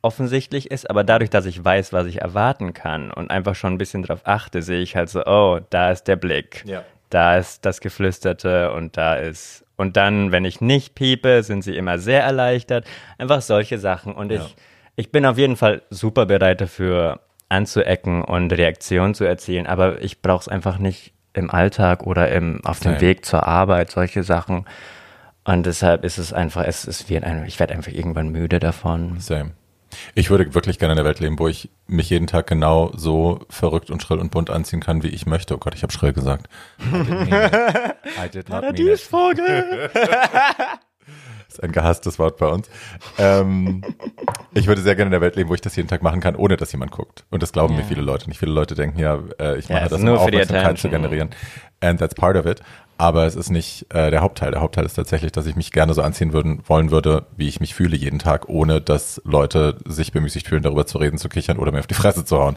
offensichtlich 0.00 0.70
ist, 0.70 0.88
aber 0.88 1.04
dadurch, 1.04 1.28
dass 1.28 1.44
ich 1.44 1.62
weiß, 1.62 1.92
was 1.92 2.06
ich 2.06 2.22
erwarten 2.22 2.72
kann 2.72 3.10
und 3.10 3.30
einfach 3.30 3.54
schon 3.54 3.74
ein 3.74 3.78
bisschen 3.78 4.02
drauf 4.02 4.22
achte, 4.24 4.62
sehe 4.62 4.80
ich 4.80 4.96
halt 4.96 5.10
so, 5.10 5.22
oh, 5.26 5.60
da 5.68 5.90
ist 5.90 6.04
der 6.04 6.16
Blick, 6.16 6.64
ja. 6.66 6.82
da 7.10 7.36
ist 7.36 7.66
das 7.66 7.80
Geflüsterte 7.80 8.72
und 8.72 8.96
da 8.96 9.16
ist 9.16 9.64
und 9.82 9.98
dann, 9.98 10.32
wenn 10.32 10.46
ich 10.46 10.62
nicht 10.62 10.94
piepe, 10.94 11.42
sind 11.42 11.62
sie 11.62 11.76
immer 11.76 11.98
sehr 11.98 12.22
erleichtert. 12.22 12.86
Einfach 13.18 13.42
solche 13.42 13.78
Sachen 13.78 14.14
und 14.14 14.32
ja. 14.32 14.40
ich 14.40 14.56
ich 14.96 15.10
bin 15.10 15.26
auf 15.26 15.38
jeden 15.38 15.56
Fall 15.56 15.82
super 15.90 16.26
bereit 16.26 16.60
dafür 16.60 17.20
anzuecken 17.48 18.22
und 18.22 18.52
Reaktionen 18.52 19.14
zu 19.14 19.24
erzielen, 19.24 19.66
aber 19.66 20.02
ich 20.02 20.22
brauche 20.22 20.42
es 20.42 20.48
einfach 20.48 20.78
nicht 20.78 21.12
im 21.34 21.50
Alltag 21.50 22.06
oder 22.06 22.30
im, 22.30 22.60
auf 22.64 22.80
dem 22.80 22.92
Nein. 22.92 23.00
Weg 23.00 23.24
zur 23.24 23.46
Arbeit, 23.46 23.90
solche 23.90 24.22
Sachen. 24.22 24.66
Und 25.44 25.66
deshalb 25.66 26.04
ist 26.04 26.18
es 26.18 26.32
einfach, 26.32 26.64
es, 26.64 26.86
es 26.86 27.08
wird 27.08 27.24
ein, 27.24 27.44
ich 27.46 27.58
werde 27.58 27.74
einfach 27.74 27.92
irgendwann 27.92 28.28
müde 28.28 28.60
davon. 28.60 29.18
Same. 29.18 29.52
Ich 30.14 30.30
würde 30.30 30.54
wirklich 30.54 30.78
gerne 30.78 30.92
in 30.92 30.96
der 30.96 31.04
Welt 31.04 31.20
leben, 31.20 31.38
wo 31.38 31.48
ich 31.48 31.70
mich 31.86 32.10
jeden 32.10 32.26
Tag 32.26 32.46
genau 32.46 32.92
so 32.94 33.40
verrückt 33.48 33.90
und 33.90 34.02
schrill 34.02 34.18
und 34.18 34.30
bunt 34.30 34.50
anziehen 34.50 34.80
kann, 34.80 35.02
wie 35.02 35.08
ich 35.08 35.26
möchte. 35.26 35.54
Oh 35.54 35.58
Gott, 35.58 35.74
ich 35.74 35.82
habe 35.82 35.92
schrill 35.92 36.12
gesagt. 36.12 36.48
I 36.82 38.28
did 38.32 38.48
not 38.48 38.62
Paradiesvogel. 38.62 39.90
Das 39.92 40.78
ist 41.48 41.62
ein 41.62 41.72
gehasstes 41.72 42.18
Wort 42.18 42.38
bei 42.38 42.46
uns. 42.46 42.68
Ähm, 43.18 43.82
ich 44.54 44.66
würde 44.66 44.80
sehr 44.80 44.96
gerne 44.96 45.08
in 45.08 45.12
der 45.12 45.20
Welt 45.20 45.36
leben, 45.36 45.50
wo 45.50 45.54
ich 45.54 45.60
das 45.60 45.76
jeden 45.76 45.88
Tag 45.88 46.02
machen 46.02 46.20
kann, 46.20 46.36
ohne 46.36 46.56
dass 46.56 46.72
jemand 46.72 46.90
guckt. 46.90 47.24
Und 47.30 47.42
das 47.42 47.52
glauben 47.52 47.74
ja. 47.74 47.80
mir 47.80 47.86
viele 47.86 48.02
Leute. 48.02 48.28
Nicht 48.28 48.38
viele 48.38 48.52
Leute 48.52 48.74
denken 48.74 48.98
ja, 48.98 49.18
äh, 49.38 49.58
ich 49.58 49.68
mache 49.68 49.82
ja, 49.82 49.88
das, 49.88 50.00
um 50.00 50.08
Aufmerksamkeit 50.08 50.78
zu 50.78 50.88
generieren. 50.88 51.30
And 51.80 51.98
that's 51.98 52.14
part 52.14 52.36
of 52.36 52.46
it 52.46 52.62
aber 53.02 53.26
es 53.26 53.34
ist 53.34 53.50
nicht 53.50 53.92
äh, 53.92 54.12
der 54.12 54.20
Hauptteil. 54.20 54.52
Der 54.52 54.60
Hauptteil 54.60 54.86
ist 54.86 54.94
tatsächlich, 54.94 55.32
dass 55.32 55.46
ich 55.46 55.56
mich 55.56 55.72
gerne 55.72 55.92
so 55.92 56.02
anziehen 56.02 56.32
würden, 56.32 56.62
wollen 56.68 56.92
würde, 56.92 57.26
wie 57.36 57.48
ich 57.48 57.58
mich 57.58 57.74
fühle 57.74 57.96
jeden 57.96 58.20
Tag, 58.20 58.48
ohne 58.48 58.80
dass 58.80 59.20
Leute 59.24 59.76
sich 59.84 60.12
bemüßigt 60.12 60.46
fühlen, 60.46 60.62
darüber 60.62 60.86
zu 60.86 60.98
reden, 60.98 61.18
zu 61.18 61.28
kichern 61.28 61.58
oder 61.58 61.72
mir 61.72 61.80
auf 61.80 61.88
die 61.88 61.94
Fresse 61.94 62.24
zu 62.24 62.38
hauen. 62.38 62.56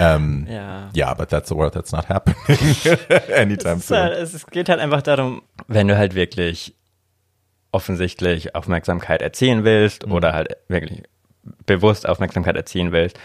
Ähm, 0.00 0.48
ja. 0.50 0.90
ja, 0.94 1.14
but 1.14 1.28
that's 1.28 1.52
a 1.52 1.54
world 1.54 1.74
that's 1.74 1.92
not 1.92 2.08
happening 2.08 2.36
anytime 3.36 3.78
soon. 3.78 3.98
Halt, 3.98 4.14
es 4.14 4.44
geht 4.48 4.68
halt 4.68 4.80
einfach 4.80 5.00
darum, 5.00 5.42
wenn 5.68 5.86
du 5.86 5.96
halt 5.96 6.16
wirklich 6.16 6.74
offensichtlich 7.70 8.56
Aufmerksamkeit 8.56 9.22
erzielen 9.22 9.62
willst 9.62 10.08
mhm. 10.08 10.12
oder 10.12 10.32
halt 10.32 10.56
wirklich 10.66 11.04
bewusst 11.66 12.08
Aufmerksamkeit 12.08 12.56
erzielen 12.56 12.90
willst, 12.90 13.16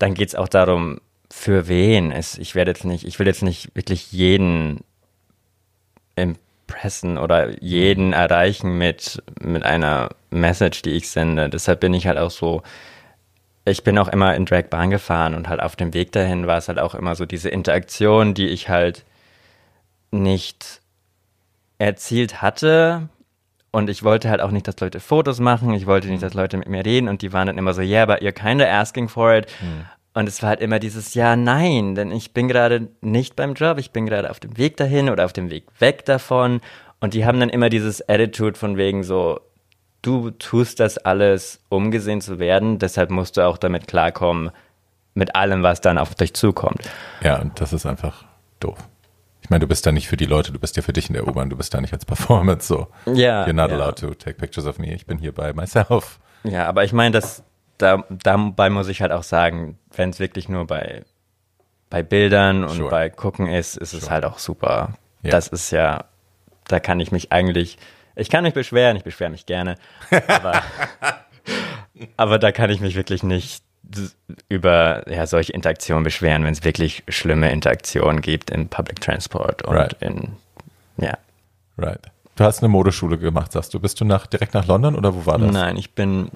dann 0.00 0.14
geht 0.14 0.30
es 0.30 0.34
auch 0.34 0.48
darum, 0.48 1.00
für 1.30 1.68
wen 1.68 2.10
es. 2.10 2.38
Ich 2.38 2.56
werde 2.56 2.72
jetzt 2.72 2.84
nicht, 2.84 3.06
ich 3.06 3.20
will 3.20 3.28
jetzt 3.28 3.44
nicht 3.44 3.76
wirklich 3.76 4.10
jeden 4.10 4.80
impressen 6.18 7.18
oder 7.18 7.62
jeden 7.62 8.12
erreichen 8.12 8.76
mit, 8.76 9.22
mit 9.40 9.62
einer 9.64 10.10
Message, 10.30 10.82
die 10.82 10.90
ich 10.90 11.10
sende. 11.10 11.48
Deshalb 11.48 11.80
bin 11.80 11.94
ich 11.94 12.06
halt 12.06 12.18
auch 12.18 12.30
so, 12.30 12.62
ich 13.64 13.84
bin 13.84 13.98
auch 13.98 14.08
immer 14.08 14.34
in 14.34 14.46
Drag 14.46 14.64
Bahn 14.64 14.90
gefahren 14.90 15.34
und 15.34 15.48
halt 15.48 15.60
auf 15.60 15.76
dem 15.76 15.94
Weg 15.94 16.12
dahin 16.12 16.46
war 16.46 16.58
es 16.58 16.68
halt 16.68 16.78
auch 16.78 16.94
immer 16.94 17.14
so 17.14 17.26
diese 17.26 17.48
Interaktion, 17.48 18.34
die 18.34 18.48
ich 18.48 18.68
halt 18.68 19.04
nicht 20.10 20.80
erzielt 21.78 22.42
hatte. 22.42 23.08
Und 23.70 23.90
ich 23.90 24.02
wollte 24.02 24.30
halt 24.30 24.40
auch 24.40 24.50
nicht, 24.50 24.66
dass 24.66 24.80
Leute 24.80 25.00
Fotos 25.00 25.40
machen. 25.40 25.74
Ich 25.74 25.86
wollte 25.86 26.08
nicht, 26.08 26.22
dass 26.22 26.34
Leute 26.34 26.56
mit 26.56 26.68
mir 26.68 26.84
reden. 26.84 27.08
Und 27.08 27.20
die 27.22 27.32
waren 27.32 27.46
dann 27.46 27.58
immer 27.58 27.74
so, 27.74 27.82
yeah, 27.82 28.06
but 28.06 28.22
you're 28.22 28.32
kinda 28.32 28.66
asking 28.66 29.08
for 29.08 29.34
it. 29.34 29.46
Hm. 29.60 29.84
Und 30.18 30.28
es 30.28 30.42
war 30.42 30.48
halt 30.48 30.60
immer 30.60 30.80
dieses 30.80 31.14
Ja, 31.14 31.36
nein, 31.36 31.94
denn 31.94 32.10
ich 32.10 32.34
bin 32.34 32.48
gerade 32.48 32.88
nicht 33.00 33.36
beim 33.36 33.54
Job, 33.54 33.78
ich 33.78 33.92
bin 33.92 34.04
gerade 34.04 34.32
auf 34.32 34.40
dem 34.40 34.58
Weg 34.58 34.76
dahin 34.76 35.10
oder 35.10 35.24
auf 35.24 35.32
dem 35.32 35.48
Weg 35.48 35.66
weg 35.78 36.04
davon. 36.06 36.60
Und 36.98 37.14
die 37.14 37.24
haben 37.24 37.38
dann 37.38 37.50
immer 37.50 37.68
dieses 37.68 38.08
Attitude 38.08 38.58
von 38.58 38.76
wegen 38.76 39.04
so, 39.04 39.38
du 40.02 40.30
tust 40.30 40.80
das 40.80 40.98
alles, 40.98 41.60
um 41.68 41.92
gesehen 41.92 42.20
zu 42.20 42.40
werden, 42.40 42.80
deshalb 42.80 43.10
musst 43.10 43.36
du 43.36 43.46
auch 43.46 43.58
damit 43.58 43.86
klarkommen, 43.86 44.50
mit 45.14 45.36
allem, 45.36 45.62
was 45.62 45.80
dann 45.80 45.98
auf 45.98 46.16
dich 46.16 46.34
zukommt. 46.34 46.90
Ja, 47.22 47.40
und 47.40 47.60
das 47.60 47.72
ist 47.72 47.86
einfach 47.86 48.24
doof. 48.58 48.78
Ich 49.42 49.50
meine, 49.50 49.60
du 49.60 49.68
bist 49.68 49.86
da 49.86 49.92
nicht 49.92 50.08
für 50.08 50.16
die 50.16 50.26
Leute, 50.26 50.50
du 50.50 50.58
bist 50.58 50.74
ja 50.74 50.82
für 50.82 50.92
dich 50.92 51.08
in 51.08 51.12
der 51.12 51.28
U-Bahn, 51.28 51.48
du 51.48 51.56
bist 51.56 51.72
da 51.74 51.80
nicht 51.80 51.92
als 51.92 52.04
Performance 52.04 52.66
so. 52.66 52.88
Ja. 53.06 53.44
You're 53.44 53.52
not 53.52 53.70
ja. 53.70 53.76
allowed 53.76 54.00
to 54.00 54.14
take 54.14 54.34
pictures 54.34 54.66
of 54.66 54.80
me, 54.80 54.92
ich 54.92 55.06
bin 55.06 55.18
hier 55.18 55.30
bei 55.30 55.52
myself. 55.52 56.18
Ja, 56.42 56.66
aber 56.66 56.82
ich 56.82 56.92
meine, 56.92 57.12
das, 57.12 57.44
da, 57.78 58.04
dabei 58.10 58.70
muss 58.70 58.88
ich 58.88 59.00
halt 59.00 59.12
auch 59.12 59.22
sagen, 59.22 59.78
wenn 59.94 60.10
es 60.10 60.18
wirklich 60.18 60.48
nur 60.48 60.66
bei, 60.66 61.04
bei 61.90 62.02
Bildern 62.02 62.64
und 62.64 62.76
sure. 62.76 62.90
bei 62.90 63.08
Gucken 63.08 63.46
ist, 63.46 63.76
ist 63.76 63.92
sure. 63.92 64.02
es 64.02 64.10
halt 64.10 64.24
auch 64.24 64.38
super. 64.38 64.94
Yeah. 65.24 65.32
Das 65.32 65.48
ist 65.48 65.70
ja, 65.70 66.04
da 66.66 66.80
kann 66.80 67.00
ich 67.00 67.12
mich 67.12 67.32
eigentlich, 67.32 67.78
ich 68.16 68.30
kann 68.30 68.44
mich 68.44 68.54
beschweren, 68.54 68.96
ich 68.96 69.04
beschwere 69.04 69.30
mich 69.30 69.46
gerne, 69.46 69.76
aber, 70.26 70.62
aber 72.16 72.38
da 72.38 72.52
kann 72.52 72.70
ich 72.70 72.80
mich 72.80 72.94
wirklich 72.94 73.22
nicht 73.22 73.62
über 74.48 75.08
ja, 75.10 75.26
solche 75.26 75.52
Interaktionen 75.52 76.04
beschweren, 76.04 76.44
wenn 76.44 76.52
es 76.52 76.64
wirklich 76.64 77.04
schlimme 77.08 77.50
Interaktionen 77.50 78.20
gibt 78.20 78.50
in 78.50 78.68
Public 78.68 79.00
Transport 79.00 79.62
und 79.62 79.76
right. 79.76 79.96
in, 80.00 80.36
ja. 80.98 81.16
Right. 81.78 82.00
Du 82.36 82.44
hast 82.44 82.62
eine 82.62 82.68
Modeschule 82.68 83.18
gemacht, 83.18 83.52
sagst 83.52 83.72
du. 83.72 83.80
Bist 83.80 84.00
du 84.00 84.04
nach, 84.04 84.26
direkt 84.26 84.54
nach 84.54 84.66
London 84.66 84.94
oder 84.94 85.14
wo 85.14 85.26
war 85.26 85.38
das? 85.38 85.50
Nein, 85.50 85.76
ich 85.76 85.94
bin 85.94 86.30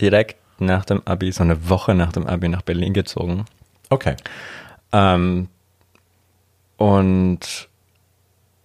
direkt 0.00 0.36
nach 0.58 0.84
dem 0.84 1.02
Abi, 1.06 1.32
so 1.32 1.42
eine 1.42 1.68
Woche 1.68 1.94
nach 1.94 2.12
dem 2.12 2.26
Abi 2.26 2.48
nach 2.48 2.62
Berlin 2.62 2.92
gezogen. 2.92 3.44
Okay. 3.90 4.16
Ähm, 4.92 5.48
und 6.76 7.68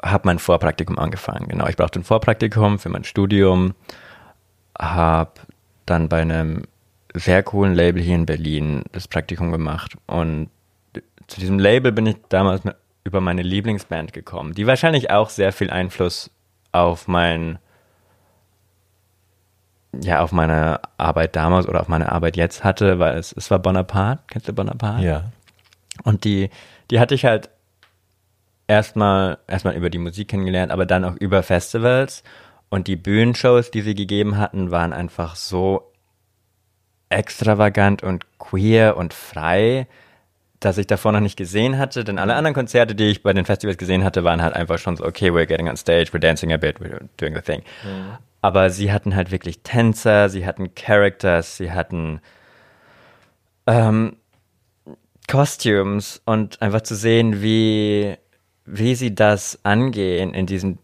habe 0.01 0.21
mein 0.25 0.39
Vorpraktikum 0.39 0.97
angefangen. 0.97 1.47
Genau, 1.47 1.67
ich 1.67 1.75
brauchte 1.75 1.99
ein 1.99 2.03
Vorpraktikum 2.03 2.79
für 2.79 2.89
mein 2.89 3.03
Studium, 3.03 3.73
habe 4.77 5.31
dann 5.85 6.09
bei 6.09 6.21
einem 6.21 6.63
sehr 7.13 7.43
coolen 7.43 7.73
Label 7.73 8.01
hier 8.01 8.15
in 8.15 8.25
Berlin 8.25 8.83
das 8.91 9.07
Praktikum 9.07 9.51
gemacht 9.51 9.97
und 10.05 10.49
zu 11.27 11.39
diesem 11.39 11.59
Label 11.59 11.91
bin 11.91 12.05
ich 12.05 12.17
damals 12.29 12.61
über 13.03 13.21
meine 13.21 13.41
Lieblingsband 13.41 14.13
gekommen, 14.13 14.53
die 14.53 14.67
wahrscheinlich 14.67 15.11
auch 15.11 15.29
sehr 15.29 15.51
viel 15.51 15.69
Einfluss 15.69 16.31
auf 16.71 17.07
mein 17.07 17.59
ja, 19.93 20.21
auf 20.21 20.31
meine 20.31 20.81
Arbeit 20.97 21.35
damals 21.35 21.67
oder 21.67 21.81
auf 21.81 21.87
meine 21.87 22.11
Arbeit 22.11 22.37
jetzt 22.37 22.63
hatte, 22.63 22.99
weil 22.99 23.17
es, 23.17 23.33
es 23.33 23.49
war 23.49 23.59
Bonaparte. 23.59 24.23
Kennst 24.27 24.47
du 24.47 24.53
Bonaparte? 24.53 25.03
Ja. 25.03 25.23
Und 26.03 26.23
die, 26.23 26.49
die 26.91 26.99
hatte 26.99 27.15
ich 27.15 27.25
halt 27.25 27.49
erstmal, 28.67 29.39
erstmal 29.47 29.75
über 29.75 29.89
die 29.89 29.97
Musik 29.97 30.29
kennengelernt, 30.29 30.71
aber 30.71 30.85
dann 30.85 31.03
auch 31.03 31.15
über 31.15 31.43
Festivals. 31.43 32.23
Und 32.69 32.87
die 32.87 32.95
Bühnenshows, 32.95 33.71
die 33.71 33.81
sie 33.81 33.95
gegeben 33.95 34.37
hatten, 34.37 34.69
waren 34.69 34.93
einfach 34.93 35.35
so 35.35 35.91
extravagant 37.09 38.03
und 38.03 38.25
queer 38.37 38.95
und 38.95 39.15
frei, 39.15 39.87
dass 40.59 40.77
ich 40.77 40.85
davor 40.85 41.11
noch 41.11 41.21
nicht 41.21 41.37
gesehen 41.37 41.77
hatte, 41.79 42.03
denn 42.03 42.19
alle 42.19 42.35
anderen 42.35 42.53
Konzerte, 42.53 42.93
die 42.93 43.05
ich 43.05 43.23
bei 43.23 43.33
den 43.33 43.45
Festivals 43.45 43.77
gesehen 43.77 44.03
hatte, 44.03 44.23
waren 44.23 44.41
halt 44.41 44.53
einfach 44.53 44.77
schon 44.77 44.97
so, 44.97 45.05
okay, 45.05 45.31
we're 45.31 45.47
getting 45.47 45.69
on 45.69 45.77
stage, 45.77 46.11
we're 46.11 46.19
dancing 46.19 46.53
a 46.53 46.57
bit, 46.57 46.79
we're 46.79 46.99
doing 47.17 47.33
the 47.33 47.41
thing. 47.41 47.63
Mhm. 47.83 48.17
Aber 48.41 48.69
sie 48.69 48.91
hatten 48.91 49.15
halt 49.15 49.31
wirklich 49.31 49.61
Tänzer, 49.63 50.29
sie 50.29 50.45
hatten 50.45 50.73
Characters, 50.75 51.57
sie 51.57 51.71
hatten 51.71 52.21
ähm, 53.67 54.15
Costumes 55.29 56.21
und 56.25 56.61
einfach 56.61 56.81
zu 56.81 56.95
sehen, 56.95 57.41
wie, 57.41 58.15
wie 58.65 58.95
sie 58.95 59.13
das 59.13 59.59
angehen 59.63 60.33
in 60.33 60.45
diesem 60.45 60.79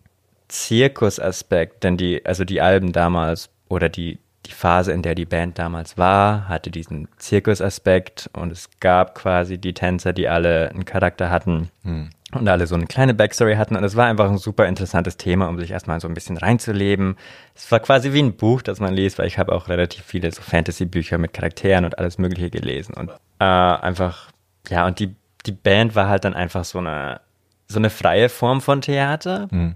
Zirkusaspekt, 0.47 1.84
denn 1.84 1.97
die, 1.97 2.26
also 2.26 2.43
die 2.43 2.62
Alben 2.62 2.91
damals 2.91 3.49
oder 3.70 3.89
die, 3.89 4.20
die 4.45 4.51
Phase, 4.51 4.91
in 4.91 5.01
der 5.01 5.16
die 5.16 5.26
Band 5.26 5.58
damals 5.58 5.97
war, 5.97 6.47
hatte 6.47 6.70
diesen 6.70 7.08
Zirkusaspekt 7.18 8.30
und 8.34 8.51
es 8.51 8.70
gab 8.80 9.16
quasi 9.16 9.58
die 9.58 9.74
Tänzer, 9.74 10.14
die 10.14 10.28
alle 10.28 10.70
einen 10.70 10.86
Charakter 10.86 11.32
hatten 11.32 11.70
hm. 11.84 12.10
Und 12.34 12.47
alle 12.47 12.67
so 12.67 12.76
eine 12.76 12.88
kleine 12.88 13.13
Backstory 13.13 13.55
hatten 13.55 13.76
und 13.76 13.84
es 13.84 13.95
war 13.95 14.07
einfach 14.07 14.30
ein 14.30 14.38
super 14.38 14.67
interessantes 14.67 15.17
Thema, 15.17 15.47
um 15.47 15.59
sich 15.59 15.71
erstmal 15.71 15.99
so 15.99 16.07
ein 16.07 16.13
bisschen 16.13 16.38
reinzuleben. 16.38 17.17
Es 17.53 17.71
war 17.71 17.80
quasi 17.80 18.13
wie 18.13 18.21
ein 18.21 18.36
Buch, 18.36 18.61
das 18.61 18.80
man 18.80 18.93
liest, 18.93 19.19
weil 19.19 19.28
ich 19.28 19.38
habe 19.38 19.53
auch 19.53 19.69
relativ 19.69 20.03
viele 20.03 20.32
so 20.32 20.41
Fantasy-Bücher 20.41 21.17
mit 21.17 21.34
Charakteren 21.34 21.86
und 21.86 21.97
alles 21.99 22.17
Mögliche 22.17 22.49
gelesen 22.49 22.93
und 22.95 23.11
äh, 23.39 23.43
einfach, 23.43 24.32
ja, 24.69 24.86
und 24.86 24.99
die, 24.99 25.15
die 25.45 25.51
Band 25.51 25.95
war 25.95 26.09
halt 26.09 26.26
dann 26.26 26.34
einfach 26.34 26.65
so 26.65 26.80
eine, 26.80 27.21
so 27.67 27.80
eine 27.80 27.89
freie 27.89 28.30
Form 28.30 28.61
von 28.61 28.82
Theater. 28.82 29.47
Hm. 29.51 29.76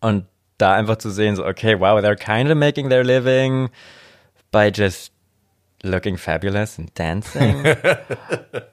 Und 0.00 0.26
da 0.58 0.74
einfach 0.74 0.96
zu 0.96 1.10
sehen, 1.10 1.36
so, 1.36 1.46
okay, 1.46 1.78
wow, 1.78 1.98
they're 2.00 2.16
kind 2.16 2.50
of 2.50 2.56
making 2.56 2.88
their 2.88 3.04
living 3.04 3.70
by 4.50 4.70
just 4.74 5.12
looking 5.82 6.16
fabulous 6.16 6.78
and 6.78 6.90
dancing. 6.98 7.64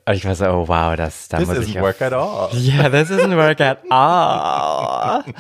Und 0.06 0.14
ich 0.14 0.26
war 0.26 0.36
so, 0.36 0.46
oh 0.46 0.68
wow, 0.68 0.96
das, 0.96 1.28
da 1.30 1.38
this 1.38 1.48
muss 1.48 1.60
ich. 1.60 1.74
This 1.74 1.82
work 1.82 2.02
at 2.02 2.14
all. 2.14 2.50
Yeah, 2.54 2.90
this 2.90 3.10
isn't 3.10 3.36
work 3.36 3.62
at 3.62 3.80
all. 3.90 5.24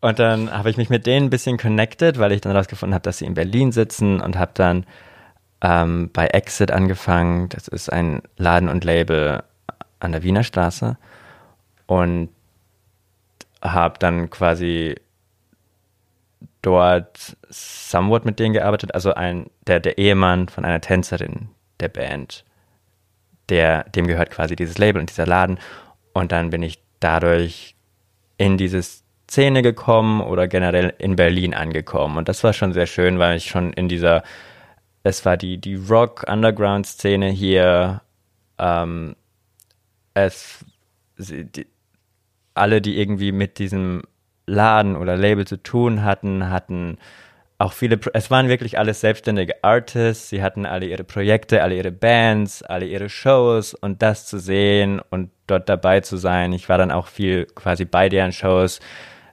Und 0.00 0.18
dann 0.18 0.50
habe 0.50 0.70
ich 0.70 0.78
mich 0.78 0.88
mit 0.88 1.06
denen 1.06 1.26
ein 1.26 1.30
bisschen 1.30 1.58
connected, 1.58 2.18
weil 2.18 2.32
ich 2.32 2.40
dann 2.40 2.56
rausgefunden 2.56 2.94
habe, 2.94 3.02
dass 3.02 3.18
sie 3.18 3.26
in 3.26 3.34
Berlin 3.34 3.70
sitzen 3.70 4.22
und 4.22 4.38
habe 4.38 4.52
dann 4.54 4.86
ähm, 5.60 6.08
bei 6.10 6.28
Exit 6.28 6.70
angefangen. 6.70 7.50
Das 7.50 7.68
ist 7.68 7.92
ein 7.92 8.22
Laden 8.38 8.70
und 8.70 8.82
Label 8.82 9.42
an 9.98 10.12
der 10.12 10.22
Wiener 10.22 10.42
Straße. 10.42 10.96
Und 11.86 12.30
habe 13.60 13.98
dann 13.98 14.30
quasi 14.30 14.94
dort 16.62 17.36
somewhat 17.48 18.24
mit 18.24 18.38
denen 18.38 18.52
gearbeitet, 18.52 18.94
also 18.94 19.14
ein, 19.14 19.50
der, 19.66 19.80
der 19.80 19.98
Ehemann 19.98 20.48
von 20.48 20.64
einer 20.64 20.80
Tänzerin 20.80 21.48
der 21.80 21.88
Band, 21.88 22.44
der, 23.48 23.84
dem 23.84 24.06
gehört 24.06 24.30
quasi 24.30 24.56
dieses 24.56 24.78
Label 24.78 25.00
und 25.00 25.10
dieser 25.10 25.26
Laden. 25.26 25.58
Und 26.12 26.32
dann 26.32 26.50
bin 26.50 26.62
ich 26.62 26.82
dadurch 27.00 27.74
in 28.36 28.56
diese 28.56 28.82
Szene 28.82 29.62
gekommen 29.62 30.20
oder 30.20 30.48
generell 30.48 30.94
in 30.98 31.16
Berlin 31.16 31.54
angekommen. 31.54 32.16
Und 32.16 32.28
das 32.28 32.42
war 32.44 32.52
schon 32.52 32.72
sehr 32.72 32.86
schön, 32.86 33.18
weil 33.18 33.36
ich 33.36 33.46
schon 33.48 33.72
in 33.72 33.88
dieser, 33.88 34.22
es 35.02 35.24
war 35.24 35.36
die, 35.36 35.58
die 35.58 35.76
Rock-Underground-Szene 35.76 37.30
hier, 37.30 38.02
ähm, 38.58 39.16
es, 40.14 40.64
die, 41.16 41.66
alle, 42.54 42.80
die 42.80 42.98
irgendwie 42.98 43.32
mit 43.32 43.58
diesem 43.58 44.02
Laden 44.50 44.96
oder 44.96 45.16
Label 45.16 45.46
zu 45.46 45.62
tun 45.62 46.02
hatten, 46.04 46.50
hatten 46.50 46.98
auch 47.58 47.72
viele, 47.74 48.00
es 48.14 48.30
waren 48.30 48.48
wirklich 48.48 48.78
alles 48.78 49.00
selbstständige 49.02 49.62
Artists, 49.62 50.30
sie 50.30 50.42
hatten 50.42 50.64
alle 50.64 50.86
ihre 50.86 51.04
Projekte, 51.04 51.62
alle 51.62 51.76
ihre 51.76 51.92
Bands, 51.92 52.62
alle 52.62 52.86
ihre 52.86 53.10
Shows 53.10 53.74
und 53.74 54.00
das 54.00 54.26
zu 54.26 54.38
sehen 54.38 55.00
und 55.10 55.30
dort 55.46 55.68
dabei 55.68 56.00
zu 56.00 56.16
sein. 56.16 56.54
Ich 56.54 56.70
war 56.70 56.78
dann 56.78 56.90
auch 56.90 57.06
viel 57.06 57.44
quasi 57.54 57.84
bei 57.84 58.08
deren 58.08 58.32
Shows. 58.32 58.80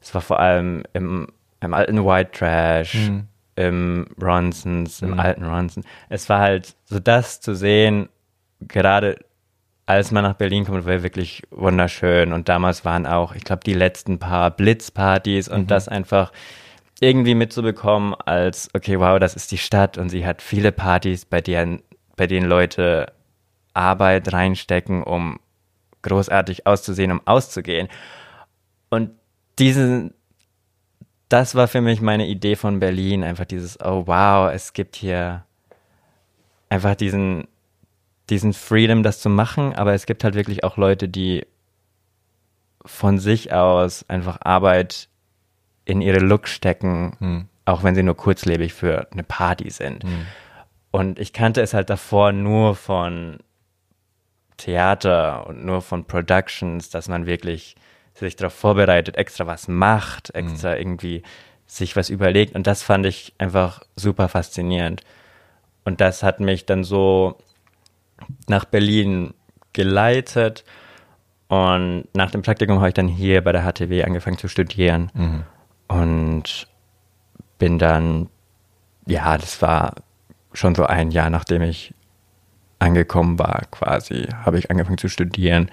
Es 0.01 0.13
war 0.13 0.21
vor 0.21 0.41
allem 0.41 0.83
im, 0.91 1.27
im 1.61 1.73
alten 1.73 2.05
White 2.05 2.31
Trash, 2.31 2.95
mhm. 2.95 3.27
im 3.55 4.07
Ronsons, 4.21 5.01
im 5.01 5.11
mhm. 5.11 5.19
alten 5.19 5.45
Ronson. 5.45 5.85
Es 6.09 6.27
war 6.27 6.39
halt 6.39 6.75
so 6.83 6.99
das 6.99 7.39
zu 7.39 7.55
sehen, 7.55 8.09
gerade 8.59 9.15
als 9.87 10.11
man 10.11 10.23
nach 10.23 10.35
Berlin 10.35 10.65
kommt, 10.65 10.85
war 10.85 11.01
wirklich 11.01 11.43
wunderschön. 11.49 12.33
Und 12.33 12.49
damals 12.49 12.85
waren 12.85 13.07
auch, 13.07 13.33
ich 13.33 13.45
glaube, 13.45 13.61
die 13.65 13.73
letzten 13.73 14.19
paar 14.19 14.51
Blitzpartys 14.51 15.47
und 15.47 15.61
mhm. 15.61 15.67
das 15.67 15.87
einfach 15.87 16.31
irgendwie 16.99 17.35
mitzubekommen 17.35 18.13
als, 18.13 18.69
okay, 18.73 18.99
wow, 18.99 19.17
das 19.17 19.35
ist 19.35 19.51
die 19.51 19.57
Stadt 19.57 19.97
und 19.97 20.09
sie 20.09 20.25
hat 20.25 20.41
viele 20.41 20.71
Partys, 20.73 21.25
bei 21.25 21.41
denen, 21.41 21.81
bei 22.17 22.27
denen 22.27 22.49
Leute 22.49 23.13
Arbeit 23.73 24.33
reinstecken, 24.33 25.03
um 25.03 25.39
großartig 26.01 26.67
auszusehen, 26.67 27.11
um 27.11 27.21
auszugehen. 27.25 27.87
Und 28.89 29.11
diesen, 29.57 30.13
das 31.29 31.55
war 31.55 31.69
für 31.69 31.81
mich 31.81 32.01
meine 32.01 32.27
Idee 32.27 32.57
von 32.57 32.79
Berlin, 32.79 33.23
einfach 33.23 33.45
dieses, 33.45 33.79
oh 33.79 34.05
wow, 34.05 34.51
es 34.51 34.73
gibt 34.73 34.97
hier 34.97 35.45
einfach 36.69 36.95
diesen, 36.95 37.47
diesen 38.29 38.53
Freedom, 38.53 39.03
das 39.03 39.19
zu 39.19 39.29
machen, 39.29 39.73
aber 39.73 39.93
es 39.93 40.05
gibt 40.05 40.23
halt 40.23 40.35
wirklich 40.35 40.63
auch 40.63 40.77
Leute, 40.77 41.07
die 41.07 41.45
von 42.85 43.19
sich 43.19 43.53
aus 43.53 44.07
einfach 44.09 44.39
Arbeit 44.41 45.09
in 45.85 46.01
ihre 46.01 46.19
Look 46.19 46.47
stecken, 46.47 47.15
hm. 47.19 47.47
auch 47.65 47.83
wenn 47.83 47.95
sie 47.95 48.03
nur 48.03 48.15
kurzlebig 48.15 48.73
für 48.73 49.07
eine 49.11 49.23
Party 49.23 49.69
sind. 49.69 50.03
Hm. 50.03 50.25
Und 50.91 51.19
ich 51.19 51.33
kannte 51.33 51.61
es 51.61 51.73
halt 51.73 51.89
davor 51.89 52.31
nur 52.31 52.75
von 52.75 53.37
Theater 54.57 55.47
und 55.47 55.63
nur 55.65 55.81
von 55.81 56.05
Productions, 56.05 56.89
dass 56.89 57.07
man 57.07 57.25
wirklich 57.25 57.75
sich 58.13 58.35
darauf 58.35 58.53
vorbereitet, 58.53 59.15
extra 59.15 59.47
was 59.47 59.67
macht, 59.67 60.29
hm. 60.29 60.47
extra 60.47 60.71
hm. 60.71 60.79
irgendwie 60.79 61.23
sich 61.65 61.95
was 61.95 62.09
überlegt. 62.09 62.55
Und 62.55 62.67
das 62.67 62.83
fand 62.83 63.05
ich 63.05 63.33
einfach 63.37 63.81
super 63.95 64.27
faszinierend. 64.29 65.03
Und 65.85 66.01
das 66.01 66.23
hat 66.23 66.39
mich 66.39 66.65
dann 66.65 66.83
so 66.83 67.37
nach 68.47 68.65
Berlin 68.65 69.33
geleitet 69.73 70.63
und 71.47 72.07
nach 72.13 72.31
dem 72.31 72.41
Praktikum 72.41 72.77
habe 72.77 72.89
ich 72.89 72.93
dann 72.93 73.07
hier 73.07 73.43
bei 73.43 73.51
der 73.51 73.63
HTW 73.63 74.03
angefangen 74.03 74.37
zu 74.37 74.47
studieren 74.47 75.11
mhm. 75.13 75.43
und 75.87 76.67
bin 77.57 77.79
dann, 77.79 78.29
ja, 79.05 79.37
das 79.37 79.61
war 79.61 79.95
schon 80.53 80.75
so 80.75 80.85
ein 80.85 81.11
Jahr, 81.11 81.29
nachdem 81.29 81.61
ich 81.61 81.93
angekommen 82.79 83.39
war, 83.39 83.61
quasi, 83.71 84.27
habe 84.43 84.59
ich 84.59 84.69
angefangen 84.69 84.97
zu 84.97 85.09
studieren. 85.09 85.71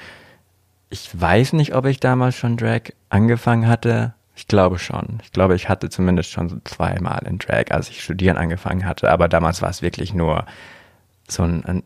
Ich 0.91 1.11
weiß 1.19 1.55
nicht, 1.55 1.75
ob 1.75 1.87
ich 1.87 2.01
damals 2.01 2.37
schon 2.37 2.57
Drag 2.57 2.93
angefangen 3.09 3.67
hatte. 3.67 4.15
Ich 4.37 4.49
glaube 4.49 4.79
schon. 4.79 5.21
Ich 5.23 5.33
glaube, 5.33 5.55
ich 5.55 5.69
hatte 5.69 5.91
zumindest 5.91 6.31
schon 6.31 6.49
so 6.49 6.57
zweimal 6.65 7.25
in 7.27 7.39
Drag, 7.39 7.71
als 7.71 7.89
ich 7.89 8.03
studieren 8.03 8.37
angefangen 8.37 8.87
hatte. 8.87 9.11
Aber 9.11 9.29
damals 9.29 9.61
war 9.63 9.71
es 9.71 9.83
wirklich 9.83 10.15
nur 10.15 10.47
so 11.29 11.43
ein, 11.43 11.65
ein 11.65 11.83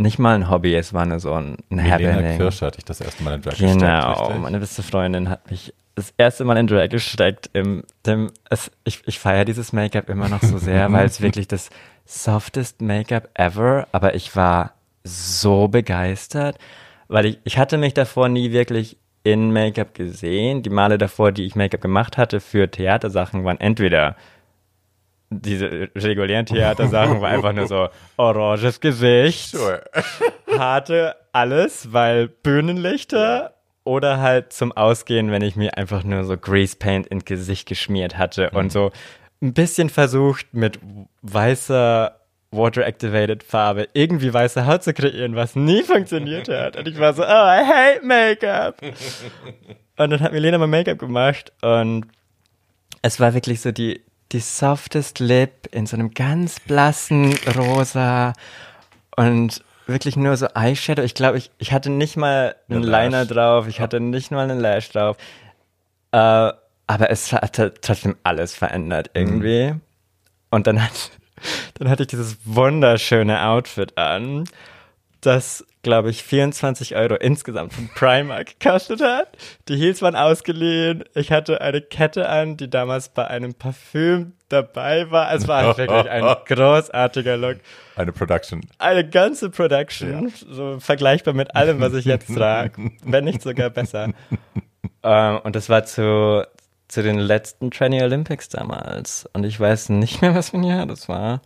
nicht 0.00 0.18
mal 0.18 0.34
ein 0.34 0.48
Hobby, 0.48 0.74
es 0.74 0.92
war 0.92 1.06
nur 1.06 1.20
so 1.20 1.34
ein, 1.34 1.58
ein 1.70 1.82
Happening. 1.82 2.38
Kirsch 2.38 2.62
hatte 2.62 2.78
ich 2.78 2.84
das 2.84 3.00
erste 3.00 3.22
Mal 3.22 3.34
in 3.34 3.42
Drag 3.42 3.56
genau, 3.56 3.74
gesteckt. 3.74 4.28
Genau, 4.28 4.38
meine 4.40 4.58
beste 4.58 4.82
Freundin 4.82 5.28
hat 5.28 5.50
mich 5.50 5.74
das 5.94 6.14
erste 6.16 6.44
Mal 6.44 6.56
in 6.56 6.66
Drag 6.66 6.88
gesteckt. 6.88 7.50
Im, 7.52 7.84
dem, 8.06 8.30
es, 8.48 8.70
ich 8.84 9.02
ich 9.06 9.18
feiere 9.18 9.44
dieses 9.44 9.72
Make-up 9.72 10.08
immer 10.08 10.28
noch 10.28 10.42
so 10.42 10.58
sehr, 10.58 10.90
weil 10.92 11.06
es 11.06 11.20
wirklich 11.22 11.48
das 11.48 11.70
softest 12.06 12.80
Make-up 12.80 13.28
ever, 13.34 13.86
aber 13.92 14.14
ich 14.14 14.34
war 14.34 14.72
so 15.04 15.68
begeistert, 15.68 16.58
weil 17.08 17.26
ich, 17.26 17.38
ich 17.44 17.58
hatte 17.58 17.76
mich 17.76 17.94
davor 17.94 18.28
nie 18.28 18.52
wirklich 18.52 18.96
in 19.22 19.52
Make-up 19.52 19.94
gesehen. 19.94 20.62
Die 20.62 20.70
Male 20.70 20.96
davor, 20.96 21.30
die 21.30 21.44
ich 21.44 21.56
Make-up 21.56 21.82
gemacht 21.82 22.16
hatte 22.16 22.40
für 22.40 22.70
Theatersachen, 22.70 23.44
waren 23.44 23.60
entweder 23.60 24.16
diese 25.30 25.88
regulären 25.94 26.44
Theatersachen, 26.44 27.20
war 27.20 27.30
einfach 27.30 27.52
nur 27.52 27.68
so 27.68 27.88
oranges 28.16 28.80
Gesicht, 28.80 29.50
sure. 29.50 29.82
harte 30.58 31.14
alles, 31.32 31.92
weil 31.92 32.28
Bühnenlichter 32.28 33.54
oder 33.84 34.18
halt 34.18 34.52
zum 34.52 34.72
Ausgehen, 34.72 35.30
wenn 35.30 35.42
ich 35.42 35.56
mir 35.56 35.78
einfach 35.78 36.04
nur 36.04 36.24
so 36.24 36.36
Grease 36.36 36.76
Paint 36.76 37.06
ins 37.06 37.24
Gesicht 37.24 37.68
geschmiert 37.68 38.18
hatte 38.18 38.50
mhm. 38.52 38.58
und 38.58 38.72
so 38.72 38.90
ein 39.40 39.54
bisschen 39.54 39.88
versucht 39.88 40.52
mit 40.52 40.78
weißer 41.22 42.16
Water-Activated 42.52 43.44
Farbe 43.44 43.88
irgendwie 43.94 44.34
weiße 44.34 44.66
Haut 44.66 44.82
zu 44.82 44.92
kreieren, 44.92 45.36
was 45.36 45.54
nie 45.54 45.82
funktioniert 45.82 46.48
hat. 46.48 46.76
Und 46.76 46.88
ich 46.88 46.98
war 46.98 47.12
so, 47.12 47.22
oh, 47.22 47.26
I 47.26 47.64
hate 47.64 48.04
Make-up. 48.04 48.82
und 49.96 50.10
dann 50.10 50.20
hat 50.20 50.32
Milena 50.32 50.58
mein 50.58 50.70
Make-up 50.70 50.98
gemacht 50.98 51.52
und 51.62 52.06
es 53.02 53.20
war 53.20 53.32
wirklich 53.34 53.60
so 53.60 53.70
die, 53.70 54.02
die 54.32 54.40
softest 54.40 55.18
Lip 55.18 55.68
in 55.72 55.86
so 55.86 55.96
einem 55.96 56.12
ganz 56.12 56.60
blassen 56.60 57.34
Rosa 57.56 58.32
und 59.16 59.62
wirklich 59.86 60.16
nur 60.16 60.36
so 60.36 60.46
Eyeshadow. 60.54 61.02
Ich 61.02 61.14
glaube, 61.14 61.38
ich, 61.38 61.50
ich 61.58 61.72
hatte 61.72 61.90
nicht 61.90 62.16
mal 62.16 62.54
einen 62.68 62.82
Liner 62.82 63.26
drauf, 63.26 63.66
ich 63.66 63.80
hatte 63.80 64.00
nicht 64.00 64.30
mal 64.30 64.48
einen 64.48 64.60
Lash 64.60 64.90
drauf. 64.90 65.16
Äh, 66.12 66.16
aber 66.86 67.10
es 67.10 67.32
hat 67.32 67.56
trotzdem 67.82 68.16
alles 68.22 68.54
verändert 68.54 69.10
irgendwie. 69.14 69.72
Mhm. 69.72 69.80
Und 70.50 70.66
dann 70.66 70.82
hat 70.82 71.10
dann 71.74 71.88
hatte 71.88 72.04
ich 72.04 72.08
dieses 72.08 72.36
wunderschöne 72.44 73.46
Outfit 73.46 73.96
an, 73.98 74.44
das, 75.20 75.64
glaube 75.82 76.10
ich, 76.10 76.22
24 76.22 76.94
Euro 76.96 77.14
insgesamt 77.14 77.72
von 77.72 77.88
Primark 77.94 78.58
gekostet 78.58 79.00
hat. 79.00 79.28
Die 79.68 79.76
Heels 79.76 80.02
waren 80.02 80.16
ausgeliehen. 80.16 81.04
Ich 81.14 81.32
hatte 81.32 81.60
eine 81.60 81.80
Kette 81.80 82.28
an, 82.28 82.56
die 82.56 82.68
damals 82.68 83.08
bei 83.08 83.26
einem 83.26 83.54
Parfüm 83.54 84.32
dabei 84.48 85.10
war. 85.10 85.32
Es 85.32 85.48
war 85.48 85.76
wirklich 85.78 86.10
ein 86.10 86.36
großartiger 86.46 87.36
Look. 87.36 87.58
Eine 87.96 88.12
Production. 88.12 88.60
Eine 88.78 89.08
ganze 89.08 89.50
Production. 89.50 90.28
Ja. 90.28 90.54
So 90.54 90.80
vergleichbar 90.80 91.34
mit 91.34 91.56
allem, 91.56 91.80
was 91.80 91.94
ich 91.94 92.04
jetzt 92.04 92.34
trage. 92.34 92.90
wenn 93.04 93.24
nicht 93.24 93.42
sogar 93.42 93.70
besser. 93.70 94.10
ähm, 95.02 95.38
und 95.42 95.56
das 95.56 95.68
war 95.68 95.84
zu, 95.84 96.46
zu 96.88 97.02
den 97.02 97.18
letzten 97.18 97.70
Tranny 97.70 98.02
Olympics 98.02 98.48
damals. 98.48 99.28
Und 99.32 99.44
ich 99.44 99.58
weiß 99.58 99.88
nicht 99.90 100.20
mehr, 100.20 100.34
was 100.34 100.50
für 100.50 100.58
ein 100.58 100.64
Jahr 100.64 100.86
das 100.86 101.08
war. 101.08 101.40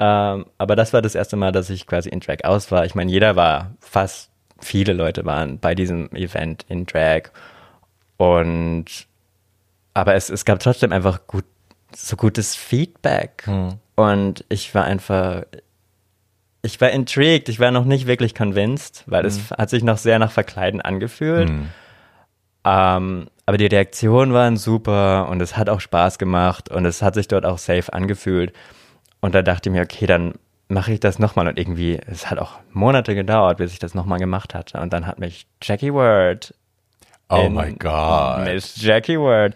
Ähm, 0.00 0.46
aber 0.56 0.76
das 0.76 0.92
war 0.94 1.02
das 1.02 1.14
erste 1.14 1.36
Mal, 1.36 1.52
dass 1.52 1.68
ich 1.68 1.86
quasi 1.86 2.08
in 2.08 2.20
Drag 2.20 2.44
aus 2.44 2.72
war. 2.72 2.86
Ich 2.86 2.94
meine, 2.94 3.12
jeder 3.12 3.36
war, 3.36 3.76
fast 3.80 4.30
viele 4.58 4.94
Leute 4.94 5.24
waren 5.26 5.58
bei 5.58 5.74
diesem 5.74 6.10
Event 6.12 6.64
in 6.68 6.86
Drag. 6.86 7.30
Und 8.16 9.06
aber 9.92 10.14
es, 10.14 10.30
es 10.30 10.44
gab 10.44 10.60
trotzdem 10.60 10.92
einfach 10.92 11.26
gut, 11.26 11.44
so 11.94 12.16
gutes 12.16 12.56
Feedback. 12.56 13.42
Hm. 13.44 13.74
Und 13.94 14.44
ich 14.48 14.74
war 14.74 14.84
einfach, 14.84 15.42
ich 16.62 16.80
war 16.80 16.90
intrigued, 16.90 17.50
ich 17.50 17.60
war 17.60 17.70
noch 17.70 17.84
nicht 17.84 18.06
wirklich 18.06 18.34
convinced, 18.34 19.04
weil 19.06 19.22
hm. 19.22 19.28
es 19.28 19.50
hat 19.50 19.68
sich 19.68 19.82
noch 19.82 19.98
sehr 19.98 20.18
nach 20.18 20.32
Verkleiden 20.32 20.80
angefühlt. 20.80 21.50
Hm. 21.50 21.68
Ähm, 22.64 23.26
aber 23.44 23.58
die 23.58 23.66
Reaktionen 23.66 24.32
waren 24.32 24.56
super 24.56 25.28
und 25.28 25.42
es 25.42 25.56
hat 25.56 25.68
auch 25.68 25.80
Spaß 25.80 26.18
gemacht 26.18 26.70
und 26.70 26.86
es 26.86 27.02
hat 27.02 27.14
sich 27.14 27.28
dort 27.28 27.44
auch 27.44 27.58
safe 27.58 27.92
angefühlt. 27.92 28.54
Und 29.20 29.34
da 29.34 29.42
dachte 29.42 29.68
ich 29.68 29.72
mir, 29.74 29.82
okay, 29.82 30.06
dann 30.06 30.34
mache 30.68 30.92
ich 30.92 31.00
das 31.00 31.18
nochmal. 31.18 31.48
Und 31.48 31.58
irgendwie, 31.58 31.98
es 32.06 32.30
hat 32.30 32.38
auch 32.38 32.58
Monate 32.72 33.14
gedauert, 33.14 33.58
bis 33.58 33.72
ich 33.72 33.78
das 33.78 33.94
nochmal 33.94 34.18
gemacht 34.18 34.54
hatte. 34.54 34.80
Und 34.80 34.92
dann 34.92 35.06
hat 35.06 35.18
mich 35.18 35.46
Jackie 35.62 35.92
Word. 35.92 36.54
Oh 37.28 37.48
my 37.48 37.72
God. 37.74 38.44
Miss 38.44 38.80
Jackie 38.80 39.18
Word 39.18 39.54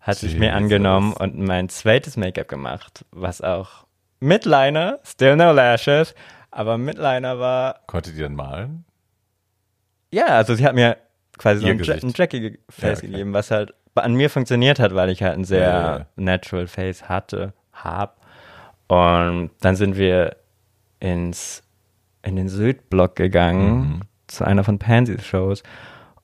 hat 0.00 0.16
Jesus. 0.16 0.30
sich 0.30 0.38
mir 0.38 0.54
angenommen 0.54 1.12
und 1.12 1.38
mein 1.38 1.68
zweites 1.68 2.16
Make-up 2.16 2.48
gemacht, 2.48 3.04
was 3.10 3.40
auch 3.40 3.86
mit 4.20 4.44
Liner, 4.44 4.98
still 5.04 5.36
no 5.36 5.52
lashes, 5.52 6.14
aber 6.50 6.78
mit 6.78 6.96
Liner 6.96 7.38
war. 7.38 7.80
Konnte 7.86 8.12
die 8.12 8.20
dann 8.20 8.34
malen? 8.34 8.84
Ja, 10.10 10.26
also 10.26 10.54
sie 10.54 10.64
hat 10.64 10.74
mir 10.74 10.96
quasi 11.38 11.60
so 11.60 11.66
ein, 11.66 11.80
ein 11.80 12.12
Jackie-Face 12.14 12.82
ja, 12.82 12.92
okay. 12.92 13.06
gegeben, 13.06 13.32
was 13.32 13.50
halt 13.50 13.74
an 13.94 14.14
mir 14.14 14.30
funktioniert 14.30 14.78
hat, 14.78 14.94
weil 14.94 15.10
ich 15.10 15.22
halt 15.22 15.34
ein 15.34 15.44
sehr 15.44 15.60
ja, 15.60 15.96
ja, 15.98 16.06
natural 16.16 16.66
Face 16.66 17.08
hatte, 17.08 17.52
hab. 17.72 18.21
Und 18.92 19.52
dann 19.62 19.74
sind 19.74 19.96
wir 19.96 20.36
ins, 21.00 21.62
in 22.20 22.36
den 22.36 22.50
Südblock 22.50 23.16
gegangen, 23.16 23.78
mhm. 23.78 24.00
zu 24.26 24.44
einer 24.44 24.64
von 24.64 24.78
Pansys 24.78 25.24
Shows. 25.24 25.62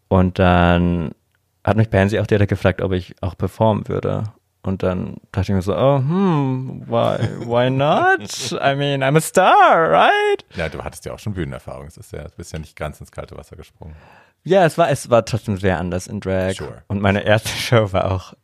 Und 0.08 0.38
dann 0.38 1.12
hat 1.64 1.78
mich 1.78 1.88
Pansy 1.88 2.18
auch 2.18 2.26
direkt 2.26 2.50
gefragt, 2.50 2.82
ob 2.82 2.92
ich 2.92 3.14
auch 3.22 3.38
performen 3.38 3.88
würde. 3.88 4.24
Und 4.60 4.82
dann 4.82 5.16
dachte 5.32 5.52
ich 5.52 5.56
mir 5.56 5.62
so, 5.62 5.74
oh, 5.74 5.96
hm, 5.96 6.82
why, 6.86 7.46
why 7.46 7.70
not? 7.70 8.52
I 8.52 8.74
mean, 8.74 9.02
I'm 9.02 9.16
a 9.16 9.20
star, 9.22 9.90
right? 9.90 10.44
Ja, 10.54 10.68
du 10.68 10.84
hattest 10.84 11.06
ja 11.06 11.14
auch 11.14 11.18
schon 11.18 11.32
Bühnenerfahrung. 11.32 11.86
Es 11.86 11.96
ist 11.96 12.12
ja, 12.12 12.24
du 12.24 12.36
bist 12.36 12.52
ja 12.52 12.58
nicht 12.58 12.76
ganz 12.76 13.00
ins 13.00 13.10
kalte 13.10 13.34
Wasser 13.34 13.56
gesprungen. 13.56 13.94
Ja, 14.44 14.66
es 14.66 14.76
war, 14.76 14.90
es 14.90 15.08
war 15.08 15.24
trotzdem 15.24 15.56
sehr 15.56 15.78
anders 15.78 16.06
in 16.06 16.20
Drag. 16.20 16.52
Sure. 16.52 16.82
Und 16.88 17.00
meine 17.00 17.24
erste 17.24 17.48
Show 17.56 17.94
war 17.94 18.12
auch, 18.12 18.34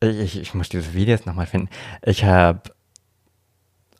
ich, 0.00 0.18
ich, 0.18 0.40
ich 0.40 0.54
muss 0.54 0.68
diese 0.68 0.94
Videos 0.94 1.26
nochmal 1.26 1.46
finden. 1.46 1.68
Ich 2.02 2.24
habe 2.24 2.62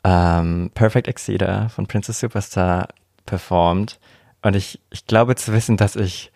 ähm, 0.04 0.70
Perfect 0.74 1.08
Exceeder 1.08 1.68
von 1.68 1.86
Princess 1.86 2.20
Superstar 2.20 2.88
performt. 3.26 3.98
Und 4.42 4.56
ich, 4.56 4.80
ich 4.90 5.06
glaube 5.06 5.36
zu 5.36 5.52
wissen, 5.52 5.76
dass 5.76 5.96
ich 5.96 6.32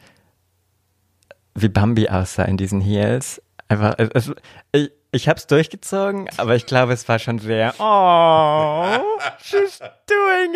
wie 1.55 1.69
Bambi 1.69 2.09
aussah 2.09 2.45
in 2.45 2.57
diesen 2.57 2.81
Heels. 2.81 3.43
Einfach, 3.69 3.95
es, 3.99 4.33
ich, 4.73 4.93
ich 5.11 5.29
habe 5.29 5.39
es 5.39 5.47
durchgezogen, 5.47 6.29
aber 6.37 6.55
ich 6.55 6.67
glaube, 6.67 6.93
es 6.93 7.09
war 7.09 7.19
schon 7.19 7.39
sehr, 7.39 7.75
oh, 7.79 8.99
she's 9.43 9.81
doing 10.07 10.55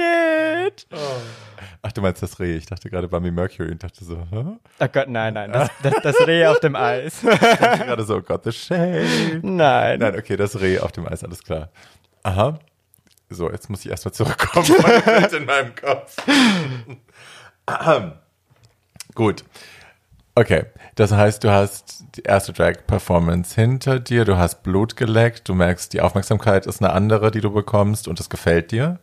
it. 0.66 0.86
Oh. 0.92 0.96
Ach, 1.82 1.92
du 1.92 2.02
meinst 2.02 2.22
das 2.22 2.38
Reh? 2.38 2.56
Ich 2.56 2.66
dachte 2.66 2.90
gerade 2.90 3.08
Bambi 3.08 3.30
Mercury 3.30 3.72
und 3.72 3.82
dachte 3.82 4.04
so, 4.04 4.18
hä? 4.30 4.44
Oh 4.80 4.88
Gott, 4.92 5.08
nein, 5.08 5.34
nein, 5.34 5.50
das, 5.50 5.70
das, 5.82 5.94
das 6.02 6.26
Reh 6.26 6.46
auf 6.46 6.60
dem 6.60 6.76
Eis. 6.76 7.22
ich 7.24 7.38
dachte 7.38 7.86
gerade 7.86 8.04
so, 8.04 8.16
oh 8.16 8.22
Gott, 8.22 8.44
the 8.44 8.52
shame. 8.52 9.40
Nein. 9.42 9.98
Nein, 9.98 10.16
okay, 10.16 10.36
das 10.36 10.60
Reh 10.60 10.78
auf 10.78 10.92
dem 10.92 11.08
Eis, 11.08 11.24
alles 11.24 11.42
klar. 11.42 11.70
Aha. 12.22 12.58
So, 13.30 13.50
jetzt 13.50 13.70
muss 13.70 13.84
ich 13.84 13.90
erstmal 13.90 14.12
zurückkommen 14.12 14.66
in 15.36 15.44
meinem 15.44 15.74
Kopf. 15.76 16.16
Gut. 19.14 19.44
Okay, 20.34 20.64
das 20.96 21.12
heißt, 21.12 21.44
du 21.44 21.50
hast 21.50 22.04
die 22.16 22.22
erste 22.22 22.52
Drag-Performance 22.52 23.54
hinter 23.54 24.00
dir, 24.00 24.24
du 24.24 24.36
hast 24.36 24.62
Blut 24.62 24.96
geleckt, 24.96 25.48
du 25.48 25.54
merkst, 25.54 25.92
die 25.92 26.00
Aufmerksamkeit 26.00 26.66
ist 26.66 26.82
eine 26.82 26.92
andere, 26.92 27.30
die 27.30 27.40
du 27.40 27.52
bekommst 27.52 28.08
und 28.08 28.18
das 28.18 28.30
gefällt 28.30 28.72
dir. 28.72 28.98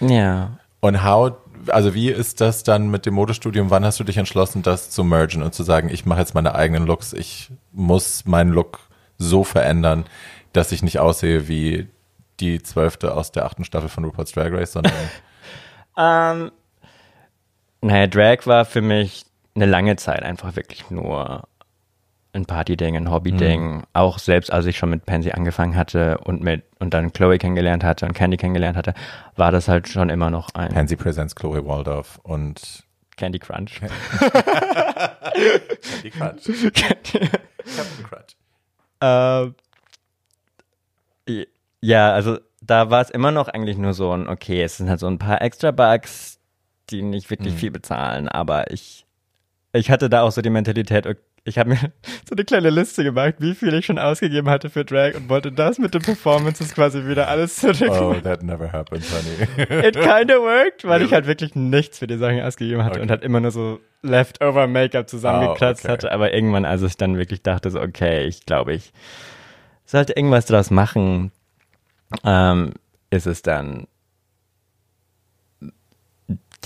Ja. 0.00 0.58
Und 0.80 1.04
how, 1.04 1.34
also 1.68 1.94
wie 1.94 2.10
ist 2.10 2.40
das 2.40 2.62
dann 2.62 2.90
mit 2.90 3.06
dem 3.06 3.14
Modestudium? 3.14 3.70
Wann 3.70 3.84
hast 3.84 4.00
du 4.00 4.04
dich 4.04 4.16
entschlossen, 4.16 4.62
das 4.62 4.90
zu 4.90 5.04
mergen 5.04 5.42
und 5.42 5.54
zu 5.54 5.62
sagen, 5.62 5.90
ich 5.92 6.06
mache 6.06 6.20
jetzt 6.20 6.34
meine 6.34 6.54
eigenen 6.54 6.86
Looks, 6.86 7.12
ich 7.12 7.50
muss 7.72 8.24
meinen 8.24 8.50
Look 8.50 8.80
so 9.18 9.44
verändern, 9.44 10.06
dass 10.52 10.72
ich 10.72 10.82
nicht 10.82 10.98
aussehe 10.98 11.46
wie 11.46 11.88
die 12.40 12.62
zwölfte 12.62 13.14
aus 13.14 13.32
der 13.32 13.44
achten 13.44 13.64
Staffel 13.64 13.88
von 13.88 14.04
RuPaul's 14.04 14.32
Drag 14.32 14.52
Race, 14.52 14.72
sondern. 14.72 14.92
ähm, 15.96 16.50
naja, 17.82 18.06
Drag 18.06 18.46
war 18.46 18.64
für 18.64 18.82
mich 18.82 19.24
eine 19.54 19.66
lange 19.66 19.96
Zeit 19.96 20.22
einfach 20.22 20.56
wirklich 20.56 20.90
nur 20.90 21.48
ein 22.32 22.46
Party-Ding, 22.46 22.96
ein 22.96 23.10
Hobby-Ding. 23.10 23.78
Mhm. 23.78 23.82
Auch 23.92 24.18
selbst 24.18 24.52
als 24.52 24.66
ich 24.66 24.78
schon 24.78 24.90
mit 24.90 25.04
Pansy 25.04 25.32
angefangen 25.32 25.76
hatte 25.76 26.18
und 26.18 26.42
mit 26.42 26.62
und 26.78 26.94
dann 26.94 27.12
Chloe 27.12 27.38
kennengelernt 27.38 27.84
hatte 27.84 28.06
und 28.06 28.14
Candy 28.14 28.36
kennengelernt 28.36 28.76
hatte, 28.76 28.94
war 29.36 29.50
das 29.50 29.68
halt 29.68 29.88
schon 29.88 30.10
immer 30.10 30.30
noch 30.30 30.50
ein. 30.54 30.72
Pansy 30.72 30.96
Presents 30.96 31.34
Chloe 31.34 31.66
Waldorf 31.66 32.20
und 32.22 32.84
Candy 33.16 33.38
Crunch. 33.38 33.80
Candy 33.80 33.94
Crunch. 36.10 36.44
Captain 36.72 37.28
Crunch. 38.08 38.36
Äh, 41.26 41.46
ja, 41.80 42.12
also 42.12 42.38
da 42.60 42.90
war 42.90 43.00
es 43.00 43.10
immer 43.10 43.30
noch 43.30 43.48
eigentlich 43.48 43.78
nur 43.78 43.94
so 43.94 44.12
ein, 44.12 44.28
okay, 44.28 44.62
es 44.62 44.76
sind 44.76 44.90
halt 44.90 45.00
so 45.00 45.06
ein 45.06 45.18
paar 45.18 45.40
extra 45.42 45.70
Bugs, 45.70 46.38
die 46.90 47.02
nicht 47.02 47.30
wirklich 47.30 47.54
mhm. 47.54 47.58
viel 47.58 47.70
bezahlen, 47.70 48.28
aber 48.28 48.70
ich, 48.70 49.06
ich 49.72 49.90
hatte 49.90 50.10
da 50.10 50.22
auch 50.22 50.32
so 50.32 50.42
die 50.42 50.50
Mentalität, 50.50 51.06
ich 51.44 51.58
habe 51.58 51.70
mir 51.70 51.76
so 52.28 52.34
eine 52.34 52.44
kleine 52.44 52.68
Liste 52.68 53.02
gemacht, 53.02 53.36
wie 53.38 53.54
viel 53.54 53.72
ich 53.72 53.86
schon 53.86 53.98
ausgegeben 53.98 54.50
hatte 54.50 54.68
für 54.68 54.84
Drag 54.84 55.14
und 55.14 55.28
wollte 55.30 55.52
das 55.52 55.78
mit 55.78 55.94
den 55.94 56.02
Performances 56.02 56.74
quasi 56.74 57.06
wieder 57.06 57.28
alles 57.28 57.56
zurück. 57.56 57.90
Oh, 57.90 58.14
that 58.22 58.42
never 58.42 58.70
happened, 58.70 59.04
honey. 59.10 59.82
It 59.86 59.94
kinda 59.94 60.34
worked, 60.34 60.84
weil 60.84 61.02
ich 61.02 61.12
halt 61.12 61.26
wirklich 61.26 61.54
nichts 61.54 61.98
für 61.98 62.06
die 62.06 62.18
Sachen 62.18 62.42
ausgegeben 62.42 62.84
hatte 62.84 62.96
okay. 62.96 63.02
und 63.02 63.10
halt 63.10 63.22
immer 63.22 63.40
nur 63.40 63.52
so 63.52 63.80
Leftover 64.02 64.66
Make-up 64.66 65.08
zusammengekratzt 65.08 65.84
oh, 65.84 65.86
okay. 65.86 65.92
hatte, 65.92 66.12
aber 66.12 66.34
irgendwann, 66.34 66.66
als 66.66 66.82
ich 66.82 66.96
dann 66.96 67.16
wirklich 67.16 67.42
dachte 67.42 67.70
so, 67.70 67.80
okay, 67.80 68.26
ich 68.26 68.44
glaube, 68.44 68.74
ich 68.74 68.92
sollte 69.86 70.12
irgendwas 70.12 70.46
draus 70.46 70.70
machen, 70.70 71.32
ähm, 72.24 72.72
ist 73.10 73.26
es 73.26 73.42
dann, 73.42 73.86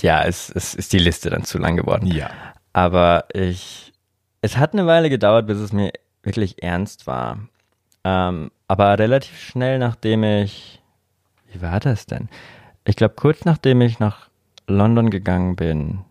ja, 0.01 0.23
es, 0.23 0.49
es 0.49 0.75
ist 0.75 0.93
die 0.93 0.99
Liste 0.99 1.29
dann 1.29 1.43
zu 1.43 1.57
lang 1.57 1.75
geworden. 1.75 2.07
Ja. 2.07 2.29
Aber 2.73 3.25
ich, 3.33 3.93
es 4.41 4.57
hat 4.57 4.73
eine 4.73 4.85
Weile 4.85 5.09
gedauert, 5.09 5.47
bis 5.47 5.57
es 5.57 5.71
mir 5.71 5.91
wirklich 6.23 6.61
ernst 6.61 7.07
war. 7.07 7.39
Ähm, 8.03 8.51
aber 8.67 8.99
relativ 8.99 9.39
schnell, 9.39 9.79
nachdem 9.79 10.23
ich, 10.23 10.81
wie 11.51 11.61
war 11.61 11.79
das 11.79 12.05
denn? 12.05 12.29
Ich 12.83 12.95
glaube, 12.95 13.15
kurz 13.15 13.45
nachdem 13.45 13.81
ich 13.81 13.99
nach 13.99 14.29
London 14.67 15.09
gegangen 15.09 15.55
bin. 15.55 16.01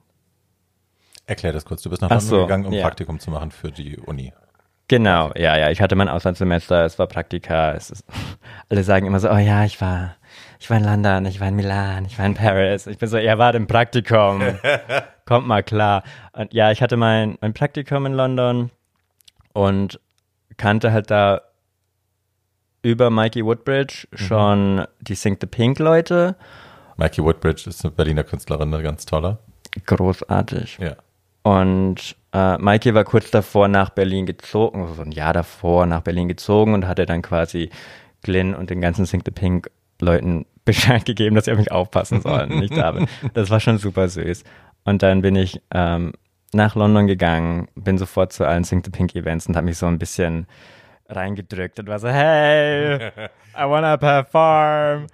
Erklär 1.26 1.52
das 1.52 1.64
kurz. 1.64 1.82
Du 1.82 1.90
bist 1.90 2.02
nach 2.02 2.10
Ach 2.10 2.16
London 2.16 2.28
so, 2.28 2.42
gegangen, 2.42 2.66
um 2.66 2.72
ja. 2.72 2.82
Praktikum 2.82 3.18
zu 3.18 3.30
machen 3.30 3.50
für 3.50 3.70
die 3.70 3.96
Uni. 3.98 4.32
Genau, 4.88 5.32
ja, 5.34 5.56
ja. 5.56 5.70
Ich 5.70 5.80
hatte 5.80 5.96
mein 5.96 6.08
Auslandssemester, 6.08 6.84
es 6.84 6.98
war 6.98 7.06
Praktika. 7.06 7.72
Es 7.72 7.90
ist, 7.90 8.04
alle 8.68 8.84
sagen 8.84 9.06
immer 9.06 9.20
so, 9.20 9.30
oh 9.30 9.38
ja, 9.38 9.64
ich 9.64 9.80
war, 9.80 10.16
ich 10.60 10.68
war 10.68 10.76
in 10.76 10.84
London, 10.84 11.24
ich 11.26 11.40
war 11.40 11.48
in 11.48 11.56
Milan, 11.56 12.04
ich 12.04 12.18
war 12.18 12.26
in 12.26 12.34
Paris. 12.34 12.86
Ich 12.86 12.98
bin 12.98 13.08
so, 13.08 13.16
ihr 13.16 13.38
wart 13.38 13.54
im 13.54 13.66
Praktikum. 13.66 14.42
Kommt 15.24 15.46
mal 15.46 15.62
klar. 15.62 16.02
Und 16.32 16.52
ja, 16.52 16.70
ich 16.70 16.82
hatte 16.82 16.96
mein, 16.96 17.38
mein 17.40 17.54
Praktikum 17.54 18.04
in 18.06 18.12
London 18.12 18.70
und 19.54 19.98
kannte 20.56 20.92
halt 20.92 21.10
da 21.10 21.40
über 22.82 23.08
Mikey 23.08 23.44
Woodbridge 23.44 24.06
schon 24.12 24.86
die 25.00 25.14
Sing 25.14 25.38
the 25.40 25.46
Pink 25.46 25.78
Leute. 25.78 26.36
Mikey 26.98 27.24
Woodbridge 27.24 27.70
ist 27.70 27.82
eine 27.84 27.92
Berliner 27.92 28.24
Künstlerin, 28.24 28.72
eine 28.72 28.82
ganz 28.82 29.06
tolle. 29.06 29.38
Großartig. 29.86 30.78
Ja. 30.78 30.96
Und 31.42 32.16
äh, 32.34 32.58
Mikey 32.58 32.94
war 32.94 33.04
kurz 33.04 33.30
davor 33.30 33.68
nach 33.68 33.90
Berlin 33.90 34.26
gezogen, 34.26 34.82
also 34.82 34.94
so 34.94 35.02
ein 35.02 35.12
Jahr 35.12 35.32
davor 35.32 35.86
nach 35.86 36.02
Berlin 36.02 36.28
gezogen 36.28 36.74
und 36.74 36.86
hatte 36.86 37.06
dann 37.06 37.22
quasi 37.22 37.70
Glenn 38.22 38.54
und 38.54 38.70
den 38.70 38.80
ganzen 38.80 39.06
Sing 39.06 39.22
the 39.24 39.30
Pink 39.30 39.70
Leuten 40.00 40.44
Bescheid 40.64 41.04
gegeben, 41.04 41.36
dass 41.36 41.44
sie 41.44 41.52
auf 41.52 41.58
mich 41.58 41.70
aufpassen 41.70 42.20
sollen, 42.22 42.62
ich 42.62 42.70
da 42.70 42.90
bin. 42.90 43.06
Das 43.34 43.50
war 43.50 43.60
schon 43.60 43.78
super 43.78 44.08
süß. 44.08 44.44
Und 44.84 45.02
dann 45.02 45.20
bin 45.20 45.36
ich 45.36 45.60
ähm, 45.72 46.12
nach 46.54 46.74
London 46.74 47.06
gegangen, 47.06 47.68
bin 47.74 47.98
sofort 47.98 48.32
zu 48.32 48.46
allen 48.46 48.64
Sing 48.64 48.82
the 48.82 48.90
Pink 48.90 49.14
Events 49.14 49.46
und 49.46 49.56
habe 49.56 49.66
mich 49.66 49.76
so 49.76 49.86
ein 49.86 49.98
bisschen 49.98 50.46
reingedrückt 51.08 51.78
und 51.78 51.86
war 51.86 51.98
so, 51.98 52.08
hey, 52.08 52.96
I 53.56 53.62
wanna 53.64 53.96
perform. 53.98 55.06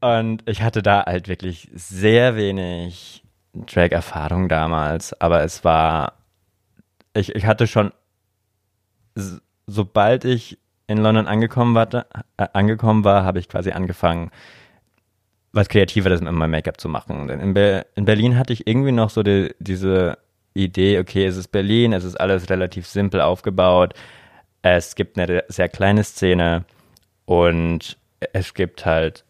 Und 0.00 0.42
ich 0.48 0.62
hatte 0.62 0.82
da 0.82 1.04
halt 1.06 1.28
wirklich 1.28 1.70
sehr 1.72 2.36
wenig 2.36 3.22
Drag-Erfahrung 3.54 4.48
damals, 4.48 5.18
aber 5.20 5.42
es 5.42 5.64
war, 5.64 6.17
ich, 7.14 7.34
ich 7.34 7.46
hatte 7.46 7.66
schon, 7.66 7.92
sobald 9.66 10.24
ich 10.24 10.58
in 10.86 10.98
London 10.98 11.26
angekommen 11.26 11.74
war, 11.74 11.92
äh, 11.94 12.48
angekommen 12.52 13.04
war, 13.04 13.24
habe 13.24 13.38
ich 13.38 13.48
quasi 13.48 13.72
angefangen, 13.72 14.30
was 15.52 15.68
Kreativeres 15.68 16.20
mit 16.20 16.32
meinem 16.32 16.50
Make-up 16.50 16.80
zu 16.80 16.88
machen. 16.88 17.28
Denn 17.28 17.40
in, 17.40 17.54
Be 17.54 17.86
in 17.94 18.04
Berlin 18.04 18.38
hatte 18.38 18.52
ich 18.52 18.66
irgendwie 18.66 18.92
noch 18.92 19.10
so 19.10 19.22
die, 19.22 19.54
diese 19.58 20.18
Idee, 20.54 20.98
okay, 20.98 21.26
es 21.26 21.36
ist 21.36 21.48
Berlin, 21.48 21.92
es 21.92 22.04
ist 22.04 22.16
alles 22.16 22.50
relativ 22.50 22.86
simpel 22.86 23.20
aufgebaut, 23.20 23.94
es 24.62 24.94
gibt 24.94 25.18
eine 25.18 25.44
sehr 25.48 25.68
kleine 25.68 26.04
Szene 26.04 26.64
und 27.26 27.98
es 28.32 28.54
gibt 28.54 28.84
halt 28.84 29.24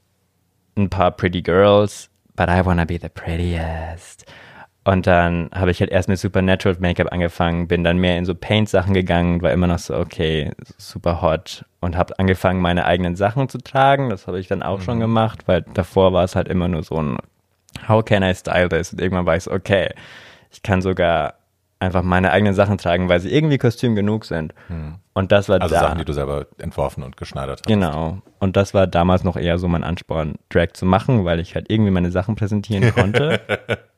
ein 0.76 0.88
paar 0.88 1.10
Pretty 1.10 1.42
Girls, 1.42 2.08
but 2.36 2.48
I 2.48 2.64
wanna 2.64 2.84
be 2.84 2.98
the 3.00 3.08
prettiest. 3.08 4.24
Und 4.88 5.06
dann 5.06 5.50
habe 5.54 5.70
ich 5.70 5.80
halt 5.80 5.90
erst 5.90 6.08
mit 6.08 6.18
Supernatural 6.18 6.78
Make-up 6.80 7.12
angefangen, 7.12 7.68
bin 7.68 7.84
dann 7.84 7.98
mehr 7.98 8.16
in 8.16 8.24
so 8.24 8.34
Paint-Sachen 8.34 8.94
gegangen, 8.94 9.42
war 9.42 9.52
immer 9.52 9.66
noch 9.66 9.78
so, 9.78 9.94
okay, 9.94 10.52
super 10.78 11.20
hot 11.20 11.66
und 11.80 11.94
habe 11.94 12.18
angefangen, 12.18 12.62
meine 12.62 12.86
eigenen 12.86 13.14
Sachen 13.14 13.50
zu 13.50 13.58
tragen. 13.58 14.08
Das 14.08 14.26
habe 14.26 14.40
ich 14.40 14.48
dann 14.48 14.62
auch 14.62 14.80
schon 14.80 14.98
gemacht, 14.98 15.40
weil 15.44 15.60
davor 15.74 16.14
war 16.14 16.24
es 16.24 16.34
halt 16.34 16.48
immer 16.48 16.68
nur 16.68 16.84
so 16.84 16.94
ein 17.02 17.18
How 17.86 18.02
can 18.02 18.22
I 18.22 18.34
style 18.34 18.70
this? 18.70 18.90
Und 18.94 19.02
irgendwann 19.02 19.26
war 19.26 19.36
ich 19.36 19.42
so, 19.42 19.50
okay, 19.52 19.90
ich 20.50 20.62
kann 20.62 20.80
sogar 20.80 21.34
einfach 21.80 22.02
meine 22.02 22.32
eigenen 22.32 22.54
Sachen 22.54 22.78
tragen, 22.78 23.10
weil 23.10 23.20
sie 23.20 23.30
irgendwie 23.30 23.58
Kostüm 23.58 23.94
genug 23.94 24.24
sind. 24.24 24.54
Und 25.12 25.32
das 25.32 25.50
war 25.50 25.60
Also 25.60 25.74
da. 25.74 25.82
Sachen, 25.82 25.98
die 25.98 26.06
du 26.06 26.14
selber 26.14 26.46
entworfen 26.56 27.02
und 27.02 27.18
geschneidert 27.18 27.60
hast. 27.60 27.66
Genau. 27.66 28.22
Und 28.38 28.56
das 28.56 28.72
war 28.72 28.86
damals 28.86 29.22
noch 29.22 29.36
eher 29.36 29.58
so 29.58 29.68
mein 29.68 29.84
Ansporn, 29.84 30.36
Drag 30.48 30.68
zu 30.72 30.86
machen, 30.86 31.26
weil 31.26 31.40
ich 31.40 31.54
halt 31.54 31.70
irgendwie 31.70 31.90
meine 31.90 32.10
Sachen 32.10 32.36
präsentieren 32.36 32.90
konnte. 32.94 33.38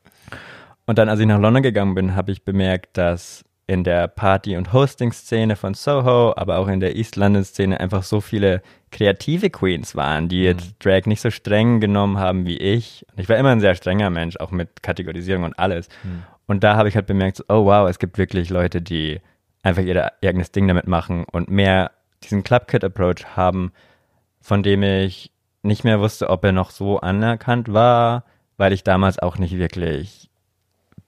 und 0.85 0.97
dann, 0.97 1.09
als 1.09 1.19
ich 1.19 1.27
nach 1.27 1.39
London 1.39 1.63
gegangen 1.63 1.95
bin, 1.95 2.15
habe 2.15 2.31
ich 2.31 2.43
bemerkt, 2.43 2.97
dass 2.97 3.43
in 3.67 3.85
der 3.85 4.09
Party- 4.09 4.57
und 4.57 4.73
Hosting-Szene 4.73 5.55
von 5.55 5.73
Soho, 5.73 6.33
aber 6.35 6.57
auch 6.57 6.67
in 6.67 6.81
der 6.81 6.97
East 6.97 7.15
London-Szene 7.15 7.79
einfach 7.79 8.03
so 8.03 8.19
viele 8.19 8.61
kreative 8.91 9.49
Queens 9.49 9.95
waren, 9.95 10.27
die 10.27 10.43
jetzt 10.43 10.83
Drag 10.83 11.05
nicht 11.05 11.21
so 11.21 11.31
streng 11.31 11.79
genommen 11.79 12.17
haben 12.17 12.45
wie 12.45 12.57
ich. 12.57 13.05
Und 13.11 13.21
ich 13.21 13.29
war 13.29 13.37
immer 13.37 13.51
ein 13.51 13.61
sehr 13.61 13.75
strenger 13.75 14.09
Mensch, 14.09 14.35
auch 14.37 14.51
mit 14.51 14.83
Kategorisierung 14.83 15.45
und 15.45 15.57
alles. 15.57 15.87
Und 16.47 16.65
da 16.65 16.75
habe 16.75 16.89
ich 16.89 16.95
halt 16.95 17.05
bemerkt, 17.05 17.45
oh 17.47 17.65
wow, 17.65 17.87
es 17.89 17.97
gibt 17.97 18.17
wirklich 18.17 18.49
Leute, 18.49 18.81
die 18.81 19.21
einfach 19.63 19.83
ihr, 19.83 20.11
ihr 20.21 20.29
eigenes 20.29 20.51
Ding 20.51 20.67
damit 20.67 20.87
machen 20.87 21.23
und 21.31 21.49
mehr 21.49 21.91
diesen 22.23 22.43
Club-Kit-Approach 22.43 23.37
haben, 23.37 23.71
von 24.41 24.63
dem 24.63 24.83
ich 24.83 25.31
nicht 25.63 25.85
mehr 25.85 26.01
wusste, 26.01 26.29
ob 26.29 26.43
er 26.43 26.51
noch 26.51 26.71
so 26.71 26.99
anerkannt 26.99 27.71
war, 27.71 28.25
weil 28.57 28.73
ich 28.73 28.83
damals 28.83 29.19
auch 29.19 29.37
nicht 29.37 29.57
wirklich 29.57 30.30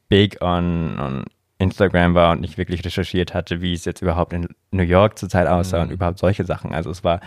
big 0.10 0.42
on, 0.42 1.00
on 1.00 1.26
Instagram 1.60 2.14
war 2.14 2.32
und 2.32 2.42
nicht 2.42 2.58
wirklich 2.58 2.84
recherchiert 2.86 3.34
hatte, 3.34 3.62
wie 3.62 3.74
es 3.74 3.86
jetzt 3.86 4.02
überhaupt 4.02 4.34
in 4.34 4.48
New 4.72 4.84
York 4.84 5.18
zurzeit 5.18 5.48
aussah 5.48 5.82
und 5.82 5.92
überhaupt 5.92 6.20
solche 6.20 6.46
Sachen. 6.46 6.74
Also 6.74 6.90
es 6.90 7.04
war 7.04 7.22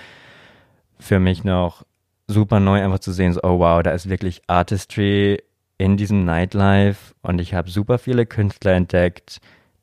für 0.98 1.18
mich 1.18 1.44
noch 1.44 1.84
super 2.28 2.60
neu, 2.60 2.82
einfach 2.82 2.98
zu 2.98 3.12
sehen, 3.12 3.32
so, 3.32 3.40
oh 3.42 3.58
wow, 3.58 3.82
da 3.82 3.90
ist 3.92 4.08
wirklich 4.08 4.42
Artistry 4.46 5.42
in 5.78 5.96
diesem 5.96 6.24
Nightlife. 6.24 7.14
Und 7.22 7.40
ich 7.40 7.54
habe 7.54 7.70
super 7.70 7.98
viele 7.98 8.26
Künstler 8.26 8.72
entdeckt, 8.72 9.40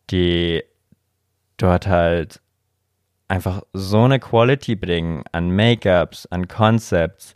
die 0.10 0.64
dort 1.58 1.88
halt 1.88 2.42
einfach 3.28 3.62
so 3.74 4.04
eine 4.04 4.20
Quality 4.20 4.76
bringen 4.76 5.24
an 5.32 5.52
Make-ups, 5.52 6.26
an 6.28 6.48
Concepts, 6.48 7.36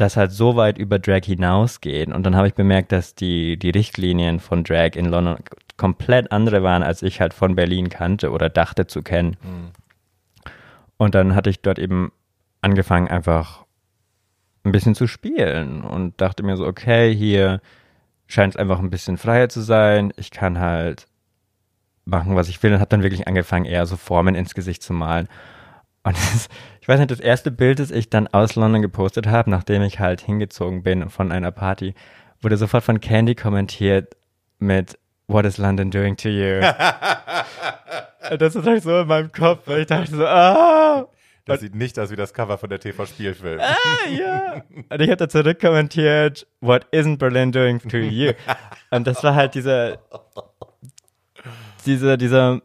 das 0.00 0.16
halt 0.16 0.32
so 0.32 0.56
weit 0.56 0.78
über 0.78 0.98
Drag 0.98 1.24
hinausgeht. 1.24 2.08
Und 2.08 2.24
dann 2.24 2.36
habe 2.36 2.48
ich 2.48 2.54
bemerkt, 2.54 2.92
dass 2.92 3.14
die, 3.14 3.58
die 3.58 3.70
Richtlinien 3.70 4.40
von 4.40 4.64
Drag 4.64 4.94
in 4.94 5.06
London 5.06 5.38
komplett 5.76 6.32
andere 6.32 6.62
waren, 6.62 6.82
als 6.82 7.02
ich 7.02 7.20
halt 7.20 7.34
von 7.34 7.54
Berlin 7.54 7.88
kannte 7.88 8.30
oder 8.30 8.48
dachte 8.48 8.86
zu 8.86 9.02
kennen. 9.02 9.36
Und 10.96 11.14
dann 11.14 11.34
hatte 11.34 11.50
ich 11.50 11.62
dort 11.62 11.78
eben 11.78 12.12
angefangen, 12.60 13.08
einfach 13.08 13.64
ein 14.64 14.72
bisschen 14.72 14.94
zu 14.94 15.06
spielen 15.06 15.82
und 15.82 16.20
dachte 16.20 16.42
mir 16.42 16.56
so, 16.56 16.66
okay, 16.66 17.14
hier 17.14 17.60
scheint 18.26 18.54
es 18.54 18.60
einfach 18.60 18.80
ein 18.80 18.90
bisschen 18.90 19.16
freier 19.16 19.48
zu 19.48 19.60
sein. 19.60 20.12
Ich 20.16 20.30
kann 20.30 20.58
halt 20.58 21.06
machen, 22.04 22.34
was 22.36 22.48
ich 22.48 22.62
will 22.62 22.72
und 22.72 22.80
habe 22.80 22.88
dann 22.88 23.02
wirklich 23.02 23.28
angefangen, 23.28 23.64
eher 23.64 23.86
so 23.86 23.96
Formen 23.96 24.34
ins 24.34 24.54
Gesicht 24.54 24.82
zu 24.82 24.92
malen. 24.92 25.28
Und 26.02 26.16
das, 26.32 26.48
ich 26.88 26.94
weiß 26.94 27.00
nicht, 27.00 27.10
das 27.10 27.20
erste 27.20 27.50
Bild, 27.50 27.80
das 27.80 27.90
ich 27.90 28.08
dann 28.08 28.28
aus 28.28 28.56
London 28.56 28.80
gepostet 28.80 29.26
habe, 29.26 29.50
nachdem 29.50 29.82
ich 29.82 30.00
halt 30.00 30.22
hingezogen 30.22 30.82
bin 30.82 31.10
von 31.10 31.30
einer 31.32 31.50
Party, 31.50 31.94
wurde 32.40 32.56
sofort 32.56 32.82
von 32.82 32.98
Candy 32.98 33.34
kommentiert 33.34 34.16
mit 34.58 34.98
What 35.26 35.44
is 35.44 35.58
London 35.58 35.90
doing 35.90 36.16
to 36.16 36.30
you? 36.30 36.62
Das 38.38 38.56
ist 38.56 38.66
halt 38.66 38.82
so 38.82 39.00
in 39.00 39.06
meinem 39.06 39.30
Kopf. 39.32 39.66
weil 39.66 39.80
Ich 39.80 39.86
dachte 39.86 40.16
so, 40.16 40.26
ah, 40.26 41.06
Das 41.44 41.60
sieht 41.60 41.74
nicht 41.74 41.98
aus 41.98 42.10
wie 42.10 42.16
das 42.16 42.32
Cover 42.32 42.56
von 42.56 42.70
der 42.70 42.80
TV-Spielfilm. 42.80 43.60
ah, 43.60 44.08
ja. 44.10 44.62
Und 44.88 45.02
ich 45.02 45.08
habe 45.08 45.16
da 45.18 45.28
zurückkommentiert, 45.28 46.46
What 46.62 46.86
isn't 46.90 47.18
Berlin 47.18 47.52
doing 47.52 47.80
to 47.80 47.98
you? 47.98 48.32
Und 48.90 49.06
das 49.06 49.22
war 49.22 49.34
halt 49.34 49.54
dieser, 49.54 49.98
dieser, 51.84 52.16
dieser, 52.16 52.62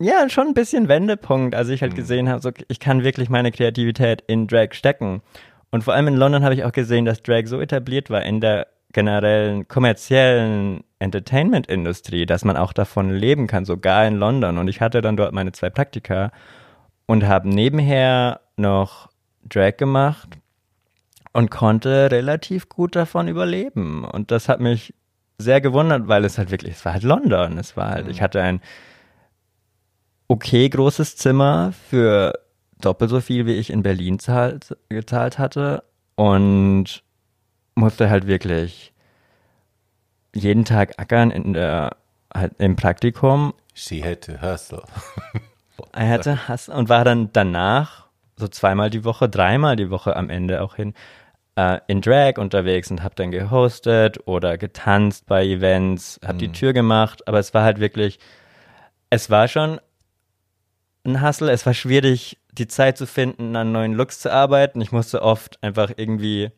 ja, 0.00 0.28
schon 0.28 0.48
ein 0.48 0.54
bisschen 0.54 0.88
Wendepunkt, 0.88 1.54
als 1.54 1.68
ich 1.68 1.82
halt 1.82 1.94
gesehen 1.94 2.28
habe, 2.28 2.42
so, 2.42 2.50
ich 2.68 2.80
kann 2.80 3.04
wirklich 3.04 3.30
meine 3.30 3.52
Kreativität 3.52 4.22
in 4.26 4.46
Drag 4.46 4.72
stecken. 4.72 5.22
Und 5.70 5.84
vor 5.84 5.94
allem 5.94 6.08
in 6.08 6.16
London 6.16 6.44
habe 6.44 6.54
ich 6.54 6.64
auch 6.64 6.72
gesehen, 6.72 7.04
dass 7.04 7.22
Drag 7.22 7.46
so 7.46 7.60
etabliert 7.60 8.10
war 8.10 8.22
in 8.22 8.40
der 8.40 8.66
generellen 8.92 9.68
kommerziellen 9.68 10.84
Entertainment-Industrie, 10.98 12.24
dass 12.24 12.44
man 12.44 12.56
auch 12.56 12.72
davon 12.72 13.10
leben 13.10 13.46
kann, 13.46 13.64
sogar 13.64 14.06
in 14.06 14.16
London. 14.16 14.58
Und 14.58 14.68
ich 14.68 14.80
hatte 14.80 15.02
dann 15.02 15.16
dort 15.16 15.32
meine 15.32 15.52
zwei 15.52 15.70
Praktika 15.70 16.30
und 17.06 17.26
habe 17.26 17.48
nebenher 17.48 18.40
noch 18.56 19.10
Drag 19.48 19.76
gemacht 19.76 20.38
und 21.32 21.50
konnte 21.50 22.10
relativ 22.10 22.68
gut 22.68 22.96
davon 22.96 23.28
überleben. 23.28 24.04
Und 24.04 24.30
das 24.30 24.48
hat 24.48 24.60
mich 24.60 24.94
sehr 25.38 25.60
gewundert, 25.60 26.08
weil 26.08 26.24
es 26.24 26.38
halt 26.38 26.50
wirklich, 26.50 26.76
es 26.76 26.84
war 26.84 26.94
halt 26.94 27.02
London. 27.02 27.58
Es 27.58 27.76
war 27.76 27.90
halt, 27.90 28.08
ich 28.08 28.22
hatte 28.22 28.40
ein 28.40 28.60
okay 30.28 30.68
großes 30.68 31.16
Zimmer 31.16 31.72
für 31.88 32.32
doppelt 32.80 33.10
so 33.10 33.20
viel, 33.20 33.46
wie 33.46 33.54
ich 33.54 33.70
in 33.70 33.82
Berlin 33.82 34.18
zahlt, 34.18 34.76
gezahlt 34.88 35.38
hatte 35.38 35.84
und 36.14 37.02
musste 37.74 38.10
halt 38.10 38.26
wirklich 38.26 38.92
jeden 40.34 40.64
Tag 40.64 40.98
ackern 40.98 41.30
in 41.30 41.52
der, 41.52 41.96
halt 42.34 42.54
im 42.58 42.76
Praktikum 42.76 43.54
She 43.74 44.02
had 44.02 44.22
to 44.22 44.40
hustle. 44.40 44.82
er 45.92 46.08
hatte 46.08 46.48
Hass 46.48 46.68
und 46.68 46.88
war 46.88 47.04
dann 47.04 47.30
danach 47.32 48.06
so 48.36 48.48
zweimal 48.48 48.90
die 48.90 49.04
Woche, 49.04 49.28
dreimal 49.28 49.76
die 49.76 49.90
Woche 49.90 50.16
am 50.16 50.30
Ende 50.30 50.62
auch 50.62 50.76
hin 50.76 50.94
äh, 51.56 51.80
in 51.86 52.00
Drag 52.00 52.38
unterwegs 52.38 52.90
und 52.90 53.02
habe 53.02 53.14
dann 53.14 53.30
gehostet 53.30 54.26
oder 54.26 54.58
getanzt 54.58 55.26
bei 55.26 55.44
Events, 55.44 56.20
habe 56.22 56.34
mhm. 56.34 56.38
die 56.38 56.52
Tür 56.52 56.72
gemacht, 56.72 57.26
aber 57.28 57.38
es 57.38 57.52
war 57.54 57.64
halt 57.64 57.80
wirklich, 57.80 58.18
es 59.10 59.30
war 59.30 59.48
schon 59.48 59.80
ein 61.06 61.22
Hustle, 61.22 61.52
es 61.52 61.64
war 61.64 61.74
schwierig, 61.74 62.38
die 62.52 62.66
Zeit 62.66 62.98
zu 62.98 63.06
finden, 63.06 63.56
an 63.56 63.72
neuen 63.72 63.94
Looks 63.94 64.20
zu 64.20 64.32
arbeiten. 64.32 64.80
Ich 64.80 64.92
musste 64.92 65.22
oft 65.22 65.62
einfach 65.62 65.92
irgendwie 65.96 66.50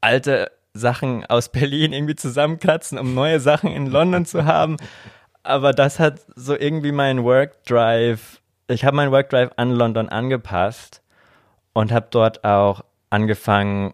alte 0.00 0.50
Sachen 0.74 1.26
aus 1.26 1.48
Berlin 1.52 1.92
irgendwie 1.92 2.16
zusammenkratzen, 2.16 2.98
um 2.98 3.14
neue 3.14 3.40
Sachen 3.40 3.70
in 3.70 3.86
London 3.86 4.24
zu 4.24 4.44
haben. 4.44 4.76
Aber 5.42 5.72
das 5.72 5.98
hat 5.98 6.20
so 6.36 6.56
irgendwie 6.56 6.92
mein 6.92 7.24
Work 7.24 7.64
Drive, 7.64 8.40
ich 8.68 8.84
habe 8.84 8.96
meinen 8.96 9.12
Work 9.12 9.30
Drive 9.30 9.50
an 9.56 9.72
London 9.72 10.08
angepasst 10.08 11.02
und 11.72 11.90
habe 11.90 12.06
dort 12.10 12.44
auch 12.44 12.84
angefangen, 13.10 13.92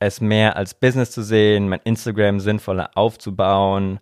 es 0.00 0.20
mehr 0.20 0.56
als 0.56 0.74
Business 0.74 1.12
zu 1.12 1.22
sehen, 1.22 1.68
mein 1.68 1.80
Instagram 1.84 2.40
sinnvoller 2.40 2.90
aufzubauen. 2.94 4.00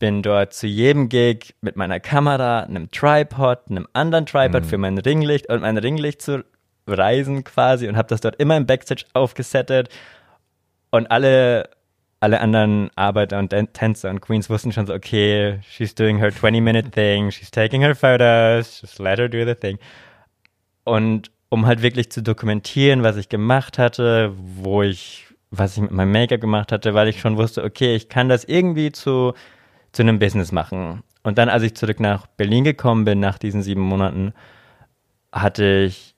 Bin 0.00 0.22
dort 0.22 0.52
zu 0.52 0.66
jedem 0.66 1.08
Gig 1.08 1.54
mit 1.60 1.76
meiner 1.76 2.00
Kamera, 2.00 2.60
einem 2.60 2.90
Tripod, 2.90 3.58
einem 3.70 3.86
anderen 3.92 4.26
Tripod 4.26 4.64
mhm. 4.64 4.68
für 4.68 4.78
mein 4.78 4.98
Ringlicht 4.98 5.48
und 5.48 5.60
mein 5.60 5.78
Ringlicht 5.78 6.22
zu 6.22 6.44
reisen 6.88 7.44
quasi 7.44 7.86
und 7.86 7.96
habe 7.96 8.08
das 8.08 8.20
dort 8.20 8.36
immer 8.36 8.56
im 8.56 8.66
Backstage 8.66 9.04
aufgesettet 9.12 9.88
und 10.90 11.10
alle, 11.10 11.70
alle 12.20 12.40
anderen 12.40 12.90
Arbeiter 12.96 13.38
und 13.38 13.54
Tänzer 13.72 14.10
und 14.10 14.20
Queens 14.20 14.50
wussten 14.50 14.72
schon 14.72 14.86
so, 14.86 14.94
okay, 14.94 15.60
she's 15.68 15.94
doing 15.94 16.18
her 16.18 16.30
20-minute 16.30 16.90
thing, 16.90 17.30
she's 17.30 17.50
taking 17.50 17.82
her 17.82 17.94
photos, 17.94 18.80
just 18.82 18.98
let 18.98 19.18
her 19.18 19.28
do 19.28 19.44
the 19.44 19.54
thing. 19.54 19.78
Und 20.84 21.30
um 21.48 21.66
halt 21.66 21.82
wirklich 21.82 22.10
zu 22.10 22.22
dokumentieren, 22.22 23.02
was 23.02 23.16
ich 23.16 23.28
gemacht 23.28 23.78
hatte, 23.78 24.32
wo 24.36 24.82
ich, 24.82 25.26
was 25.50 25.76
ich 25.76 25.82
mit 25.82 25.90
meinem 25.90 26.12
Make-up 26.12 26.40
gemacht 26.40 26.72
hatte, 26.72 26.94
weil 26.94 27.08
ich 27.08 27.20
schon 27.20 27.36
wusste, 27.36 27.64
okay, 27.64 27.94
ich 27.94 28.08
kann 28.08 28.28
das 28.28 28.44
irgendwie 28.44 28.92
zu, 28.92 29.34
zu 29.92 30.02
einem 30.02 30.18
Business 30.18 30.52
machen. 30.52 31.02
Und 31.22 31.38
dann, 31.38 31.48
als 31.48 31.62
ich 31.62 31.74
zurück 31.74 32.00
nach 32.00 32.26
Berlin 32.26 32.64
gekommen 32.64 33.04
bin, 33.04 33.20
nach 33.20 33.38
diesen 33.38 33.62
sieben 33.62 33.82
Monaten, 33.82 34.32
hatte 35.32 35.84
ich, 35.86 36.14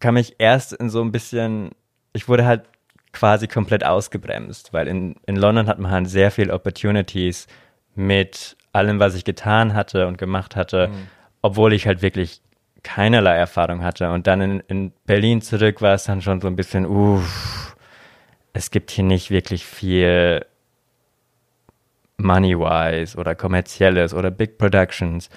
kam 0.00 0.16
ich 0.16 0.36
erst 0.38 0.72
in 0.72 0.90
so 0.90 1.02
ein 1.02 1.12
bisschen, 1.12 1.70
ich 2.12 2.28
wurde 2.28 2.44
halt 2.44 2.64
quasi 3.12 3.46
komplett 3.46 3.84
ausgebremst, 3.84 4.72
weil 4.72 4.88
in, 4.88 5.16
in 5.26 5.36
London 5.36 5.66
hat 5.66 5.78
man 5.78 5.90
halt 5.90 6.08
sehr 6.08 6.30
viel 6.30 6.50
Opportunities 6.50 7.46
mit 7.94 8.56
allem, 8.72 8.98
was 8.98 9.14
ich 9.14 9.24
getan 9.24 9.74
hatte 9.74 10.06
und 10.06 10.16
gemacht 10.16 10.56
hatte, 10.56 10.88
mhm. 10.88 11.08
obwohl 11.42 11.74
ich 11.74 11.86
halt 11.86 12.00
wirklich 12.00 12.40
keinerlei 12.82 13.36
Erfahrung 13.36 13.82
hatte. 13.82 14.10
Und 14.10 14.26
dann 14.26 14.40
in, 14.40 14.60
in 14.60 14.92
Berlin 15.04 15.42
zurück 15.42 15.82
war 15.82 15.94
es 15.94 16.04
dann 16.04 16.22
schon 16.22 16.40
so 16.40 16.48
ein 16.48 16.56
bisschen, 16.56 16.86
uff, 16.86 17.76
es 18.54 18.70
gibt 18.70 18.90
hier 18.90 19.04
nicht 19.04 19.30
wirklich 19.30 19.66
viel 19.66 20.44
Money-wise 22.22 23.16
oder 23.16 23.34
kommerzielles 23.34 24.14
oder 24.14 24.30
Big 24.30 24.58
Productions. 24.58 25.28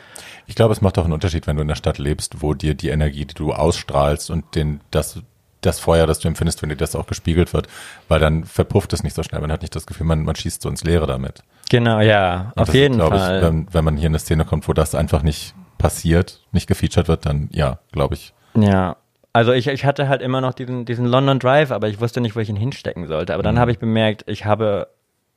Ich 0.48 0.56
glaube, 0.56 0.74
es 0.74 0.82
macht 0.82 0.98
auch 0.98 1.04
einen 1.04 1.14
Unterschied, 1.14 1.48
wenn 1.48 1.56
du 1.56 1.62
in 1.62 1.68
der 1.68 1.76
Stadt 1.76 1.98
lebst, 1.98 2.42
wo 2.42 2.54
dir 2.54 2.74
die 2.76 2.90
Energie, 2.90 3.26
die 3.26 3.34
du 3.34 3.54
ausstrahlst 3.54 4.30
und 4.30 4.56
den, 4.56 4.82
das 4.92 5.22
das 5.66 5.80
Feuer, 5.80 6.06
das 6.08 6.20
du 6.20 6.28
empfindest, 6.28 6.62
wenn 6.62 6.70
dir 6.70 6.76
das 6.76 6.96
auch 6.96 7.08
gespiegelt 7.08 7.54
wird, 7.54 7.68
weil 8.08 8.20
dann 8.20 8.44
verpufft 8.44 8.94
es 8.94 9.04
nicht 9.04 9.16
so 9.16 9.24
schnell. 9.24 9.42
Man 9.42 9.52
hat 9.52 9.62
nicht 9.62 9.76
das 9.76 9.86
Gefühl, 9.86 10.06
man, 10.06 10.24
man 10.24 10.36
schießt 10.36 10.62
so 10.62 10.70
ins 10.70 10.84
Leere 10.84 11.08
damit. 11.08 11.44
Genau, 11.70 12.00
ja, 12.00 12.52
Und 12.56 12.62
auf 12.62 12.74
jeden 12.74 13.00
ist, 13.00 13.08
Fall. 13.08 13.38
Ich, 13.38 13.44
wenn, 13.44 13.68
wenn 13.74 13.84
man 13.84 13.98
hier 13.98 14.08
in 14.08 14.12
eine 14.12 14.20
Szene 14.20 14.46
kommt, 14.46 14.68
wo 14.68 14.74
das 14.74 14.94
einfach 14.94 15.24
nicht 15.24 15.56
passiert, 15.78 16.42
nicht 16.52 16.68
gefeatured 16.68 17.08
wird, 17.08 17.26
dann 17.26 17.50
ja, 17.52 17.80
glaube 17.92 18.16
ich. 18.16 18.34
Ja, 18.56 18.98
also 19.34 19.52
ich, 19.52 19.68
ich 19.68 19.84
hatte 19.84 20.08
halt 20.08 20.22
immer 20.22 20.40
noch 20.40 20.54
diesen, 20.54 20.86
diesen 20.86 21.06
London 21.06 21.40
Drive, 21.40 21.72
aber 21.72 21.90
ich 21.90 22.00
wusste 22.00 22.22
nicht, 22.22 22.36
wo 22.36 22.40
ich 22.40 22.50
ihn 22.50 22.56
hinstecken 22.56 23.08
sollte. 23.08 23.34
Aber 23.34 23.44
dann 23.44 23.56
mhm. 23.56 23.60
habe 23.60 23.72
ich 23.72 23.80
bemerkt, 23.80 24.24
ich 24.28 24.46
habe, 24.46 24.88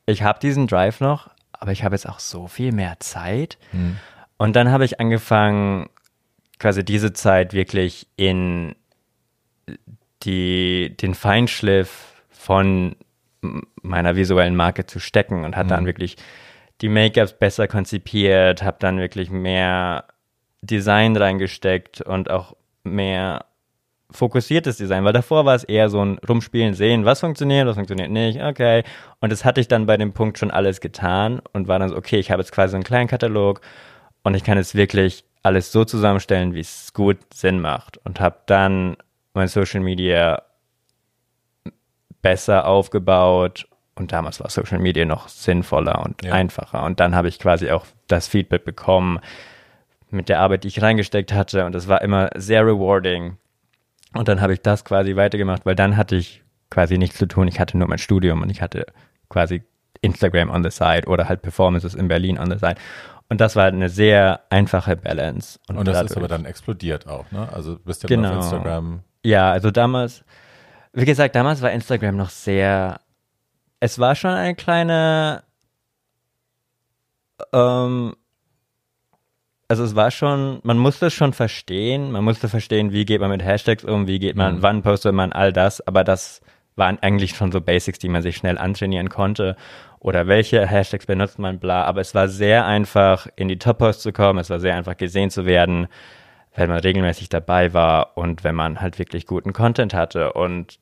ich 0.07 0.23
habe 0.23 0.39
diesen 0.39 0.67
Drive 0.67 1.01
noch, 1.01 1.31
aber 1.59 1.73
ich 1.73 1.85
habe 1.85 1.95
jetzt 1.95 2.09
auch 2.09 2.21
so 2.21 2.47
viel 2.47 2.73
mehr 2.73 2.99
Zeit. 3.01 3.59
Mhm. 3.73 3.99
Und 4.37 4.55
dann 4.57 4.71
habe 4.71 4.85
ich 4.85 5.01
angefangen, 5.01 5.89
quasi 6.59 6.85
diese 6.85 7.13
Zeit 7.13 7.53
wirklich 7.53 8.07
in 8.17 8.75
die, 10.23 10.97
den 10.97 11.15
Feinschliff 11.15 12.23
von 12.31 12.97
meiner 13.83 14.17
visuellen 14.17 14.57
Marke 14.57 14.87
zu 14.87 14.99
stecken 14.99 15.45
und 15.45 15.57
hat 15.57 15.67
mhm. 15.67 15.71
dann 15.71 15.87
wirklich 15.87 16.17
die 16.81 16.89
Make-ups 16.89 17.33
besser 17.33 17.69
konzipiert, 17.69 18.63
habe 18.63 18.77
dann 18.81 18.99
wirklich 18.99 19.31
mehr 19.31 20.05
Design 20.63 21.17
reingesteckt 21.17 22.01
und 22.01 22.31
auch 22.31 22.57
mehr 22.83 23.47
fokussiertes 24.11 24.79
Design, 24.79 25.05
weil 25.05 25.13
davor 25.13 25.45
war 25.45 25.55
es 25.55 25.65
eher 25.65 25.91
so 25.91 26.03
ein 26.03 26.19
Rumspielen, 26.27 26.75
sehen, 26.75 27.05
was 27.05 27.21
funktioniert, 27.21 27.67
was 27.67 27.77
funktioniert 27.77 28.11
nicht, 28.11 28.43
okay. 28.43 28.83
Und 29.21 29.31
das 29.31 29.45
hatte 29.45 29.61
ich 29.61 29.69
dann 29.69 29.87
bei 29.87 29.97
dem 29.97 30.13
Punkt 30.13 30.39
schon 30.39 30.51
alles 30.51 30.81
getan 30.81 31.41
und 31.53 31.69
war 31.69 31.79
dann 31.79 31.91
so, 31.91 31.97
okay, 31.97 32.19
ich 32.19 32.31
habe 32.31 32.41
jetzt 32.41 32.53
quasi 32.53 32.71
so 32.71 32.77
einen 32.77 32.85
kleinen 32.85 33.09
Katalog 33.09 33.61
und 34.23 34.35
ich 34.35 34.45
kann 34.45 34.57
jetzt 34.57 34.75
wirklich 34.75 35.25
alles 35.43 35.73
so 35.73 35.85
zusammenstellen, 35.85 36.55
wie 36.55 36.61
es 36.61 36.93
gut 36.95 37.19
Sinn 37.33 37.61
macht 37.61 37.99
und 38.05 38.21
habe 38.21 38.39
dann 38.47 38.97
mein 39.35 39.49
Social 39.49 39.81
Media 39.81 40.43
besser 42.23 42.67
aufgebaut 42.67 43.69
und 43.95 44.13
damals 44.13 44.41
war 44.41 44.51
Social 44.51 44.79
Media 44.79 45.05
noch 45.05 45.29
sinnvoller 45.29 46.05
und 46.05 46.23
ja. 46.23 46.33
einfacher. 46.33 46.85
Und 46.85 47.01
dann 47.01 47.15
habe 47.15 47.29
ich 47.29 47.39
quasi 47.39 47.71
auch 47.71 47.85
das 48.07 48.27
Feedback 48.27 48.65
bekommen 48.65 49.21
mit 50.11 50.29
der 50.29 50.41
Arbeit, 50.41 50.65
die 50.65 50.69
ich 50.69 50.81
reingesteckt 50.81 51.33
hatte 51.33 51.67
und 51.67 51.75
es 51.75 51.89
war 51.89 52.03
immer 52.03 52.31
sehr 52.35 52.65
rewarding. 52.65 53.37
Und 54.15 54.29
dann 54.29 54.41
habe 54.41 54.55
ich 54.55 54.63
das 54.63 54.85
quasi 54.85 55.17
weitergemacht, 55.17 55.67
weil 55.67 55.75
dann 55.75 55.97
hatte 55.97 56.17
ich 56.17 56.43
quasi 56.71 56.99
nichts 56.99 57.19
zu 57.19 57.27
tun. 57.27 57.49
Ich 57.49 57.61
hatte 57.61 57.77
nur 57.77 57.89
mein 57.89 57.99
Studium 57.99 58.43
und 58.43 58.51
ich 58.51 58.63
hatte 58.63 58.87
quasi 59.29 59.63
Instagram 60.01 60.51
on 60.51 60.63
the 60.63 60.71
side 60.71 61.07
oder 61.07 61.29
halt 61.29 61.43
Performances 61.43 61.95
in 61.95 62.09
Berlin 62.09 62.39
on 62.39 62.51
the 62.51 62.59
side. 62.59 62.77
Und 63.29 63.41
das 63.41 63.57
war 63.57 63.65
halt 63.65 63.75
eine 63.75 63.91
sehr 63.91 64.41
einfache 64.49 64.97
Balance. 64.97 65.59
Und, 65.69 65.77
und 65.77 65.89
das 65.89 65.95
dadurch, 65.97 66.11
ist 66.13 66.17
aber 66.17 66.29
dann 66.29 66.47
explodiert 66.47 67.07
auch, 67.07 67.31
ne? 67.31 67.49
Also 67.53 67.79
bist 67.79 68.03
ja 68.03 68.09
genau. 68.09 68.31
auf 68.31 68.45
Instagram 68.45 69.03
ja, 69.25 69.51
also 69.51 69.71
damals, 69.71 70.25
wie 70.93 71.05
gesagt, 71.05 71.35
damals 71.35 71.61
war 71.63 71.71
Instagram 71.71 72.17
noch 72.17 72.31
sehr, 72.31 73.01
es 73.81 73.99
war 73.99 74.15
schon 74.15 74.31
eine 74.31 74.55
kleine, 74.55 75.43
ähm, 77.53 78.15
also 79.69 79.85
es 79.85 79.95
war 79.95 80.11
schon, 80.11 80.61
man 80.63 80.79
musste 80.79 81.07
es 81.07 81.15
schon 81.15 81.35
verstehen, 81.35 82.11
man 82.11 82.25
musste 82.25 82.49
verstehen, 82.49 82.93
wie 82.93 83.05
geht 83.05 83.21
man 83.21 83.31
mit 83.31 83.45
Hashtags 83.45 83.85
um, 83.85 84.07
wie 84.07 84.19
geht 84.19 84.35
man, 84.35 84.57
mhm. 84.57 84.63
wann 84.63 84.83
postet 84.83 85.13
man 85.15 85.33
all 85.33 85.53
das, 85.53 85.87
aber 85.87 86.05
das 86.05 86.41
waren 86.75 86.99
eigentlich 87.01 87.37
schon 87.37 87.53
so 87.53 87.61
Basics, 87.61 87.99
die 87.99 88.09
man 88.09 88.23
sich 88.23 88.37
schnell 88.37 88.57
antrainieren 88.57 89.11
konnte 89.11 89.57
oder 90.01 90.27
welche 90.27 90.67
Hashtags 90.67 91.07
benutzt 91.07 91.39
man, 91.39 91.59
bla, 91.59 91.85
aber 91.85 92.01
es 92.01 92.15
war 92.15 92.29
sehr 92.29 92.67
einfach, 92.67 93.27
in 93.37 93.49
die 93.49 93.59
Top-Posts 93.59 94.03
zu 94.03 94.13
kommen, 94.13 94.39
es 94.39 94.49
war 94.49 94.61
sehr 94.61 94.75
einfach 94.75 94.97
gesehen 94.97 95.31
zu 95.31 95.45
werden, 95.45 95.89
wenn 96.55 96.71
man 96.71 96.81
regelmäßig 96.81 97.29
dabei 97.29 97.75
war 97.75 98.17
und 98.17 98.45
wenn 98.45 98.55
man 98.55 98.81
halt 98.81 98.99
wirklich 98.99 99.27
guten 99.27 99.53
Content 99.53 99.95
hatte. 99.95 100.33
Und 100.33 100.81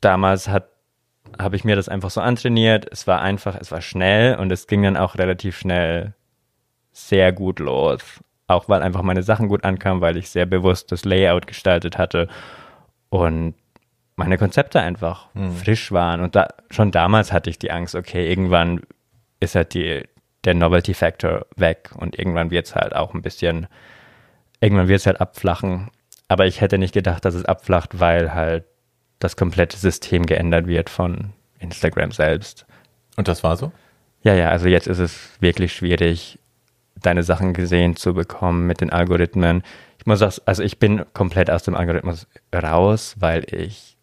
damals 0.00 0.48
hat 0.48 0.68
habe 1.38 1.56
ich 1.56 1.64
mir 1.64 1.74
das 1.74 1.88
einfach 1.88 2.10
so 2.10 2.20
antrainiert. 2.20 2.86
Es 2.92 3.06
war 3.06 3.22
einfach, 3.22 3.56
es 3.58 3.72
war 3.72 3.80
schnell 3.80 4.36
und 4.36 4.52
es 4.52 4.66
ging 4.66 4.82
dann 4.82 4.96
auch 4.96 5.16
relativ 5.16 5.58
schnell 5.58 6.14
sehr 6.94 7.32
gut 7.32 7.58
los. 7.58 8.02
Auch 8.46 8.68
weil 8.68 8.82
einfach 8.82 9.02
meine 9.02 9.22
Sachen 9.22 9.48
gut 9.48 9.64
ankamen, 9.64 10.00
weil 10.00 10.16
ich 10.16 10.30
sehr 10.30 10.46
bewusst 10.46 10.92
das 10.92 11.04
Layout 11.04 11.46
gestaltet 11.46 11.98
hatte 11.98 12.28
und 13.08 13.54
meine 14.16 14.38
Konzepte 14.38 14.80
einfach 14.80 15.34
hm. 15.34 15.52
frisch 15.52 15.92
waren. 15.92 16.20
Und 16.20 16.36
da, 16.36 16.48
schon 16.70 16.90
damals 16.90 17.32
hatte 17.32 17.50
ich 17.50 17.58
die 17.58 17.70
Angst, 17.70 17.94
okay, 17.94 18.28
irgendwann 18.28 18.82
ist 19.40 19.54
halt 19.54 19.74
die, 19.74 20.04
der 20.44 20.54
Novelty 20.54 20.94
Factor 20.94 21.46
weg 21.56 21.90
und 21.96 22.18
irgendwann 22.18 22.50
wird 22.50 22.66
es 22.66 22.74
halt 22.74 22.94
auch 22.94 23.14
ein 23.14 23.22
bisschen 23.22 23.66
irgendwann 24.64 24.88
wird 24.88 25.00
es 25.00 25.06
halt 25.06 25.20
abflachen. 25.20 25.90
Aber 26.28 26.46
ich 26.46 26.60
hätte 26.60 26.78
nicht 26.78 26.94
gedacht, 26.94 27.24
dass 27.24 27.34
es 27.34 27.44
abflacht, 27.44 28.00
weil 28.00 28.34
halt 28.34 28.64
das 29.18 29.36
komplette 29.36 29.76
System 29.76 30.26
geändert 30.26 30.66
wird 30.66 30.90
von 30.90 31.32
Instagram 31.58 32.12
selbst. 32.12 32.66
Und 33.16 33.28
das 33.28 33.44
war 33.44 33.56
so? 33.56 33.72
Ja, 34.22 34.34
ja, 34.34 34.48
also 34.48 34.68
jetzt 34.68 34.86
ist 34.86 34.98
es 34.98 35.30
wirklich 35.40 35.74
schwierig, 35.74 36.38
deine 37.02 37.22
Sachen 37.22 37.52
gesehen 37.52 37.96
zu 37.96 38.14
bekommen 38.14 38.66
mit 38.66 38.80
den 38.80 38.90
Algorithmen. 38.90 39.62
Ich 39.98 40.06
muss 40.06 40.22
auch, 40.22 40.32
also 40.46 40.62
ich 40.62 40.78
bin 40.78 41.04
komplett 41.12 41.50
aus 41.50 41.62
dem 41.62 41.74
Algorithmus 41.74 42.26
raus, 42.54 43.16
weil 43.18 43.44
ich 43.52 43.94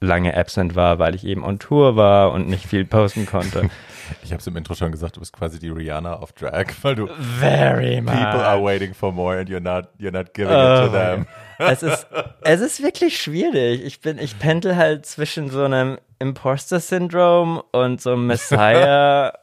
lange 0.00 0.36
absent 0.36 0.76
war, 0.76 0.98
weil 0.98 1.14
ich 1.14 1.24
eben 1.24 1.44
on 1.44 1.58
Tour 1.58 1.96
war 1.96 2.32
und 2.32 2.48
nicht 2.48 2.66
viel 2.66 2.84
posten 2.84 3.26
konnte. 3.26 3.70
Ich 4.22 4.30
habe 4.30 4.40
es 4.40 4.46
im 4.46 4.56
Intro 4.56 4.74
schon 4.74 4.90
gesagt, 4.90 5.16
du 5.16 5.20
bist 5.20 5.34
quasi 5.34 5.58
die 5.58 5.68
Rihanna 5.68 6.22
of 6.22 6.32
Drag, 6.32 6.64
weil 6.80 6.94
du 6.94 7.08
Very 7.38 8.00
much. 8.00 8.14
People 8.14 8.42
are 8.42 8.62
waiting 8.62 8.94
for 8.94 9.12
more 9.12 9.38
and 9.38 9.50
you're 9.50 9.60
not 9.60 9.88
you're 9.98 10.10
not 10.10 10.32
giving 10.32 10.54
oh, 10.54 10.74
it 10.74 10.78
to 10.78 10.86
oh 10.86 10.92
them. 10.92 11.26
Es 11.58 11.82
ist 11.82 12.06
es 12.40 12.60
ist 12.62 12.82
wirklich 12.82 13.20
schwierig. 13.20 13.84
Ich 13.84 14.00
bin 14.00 14.18
ich 14.18 14.38
pendel 14.38 14.76
halt 14.76 15.04
zwischen 15.04 15.50
so 15.50 15.62
einem 15.62 15.98
Imposter 16.18 16.80
Syndrome 16.80 17.62
und 17.72 18.00
so 18.00 18.12
einem 18.12 18.28
Messiah 18.28 19.34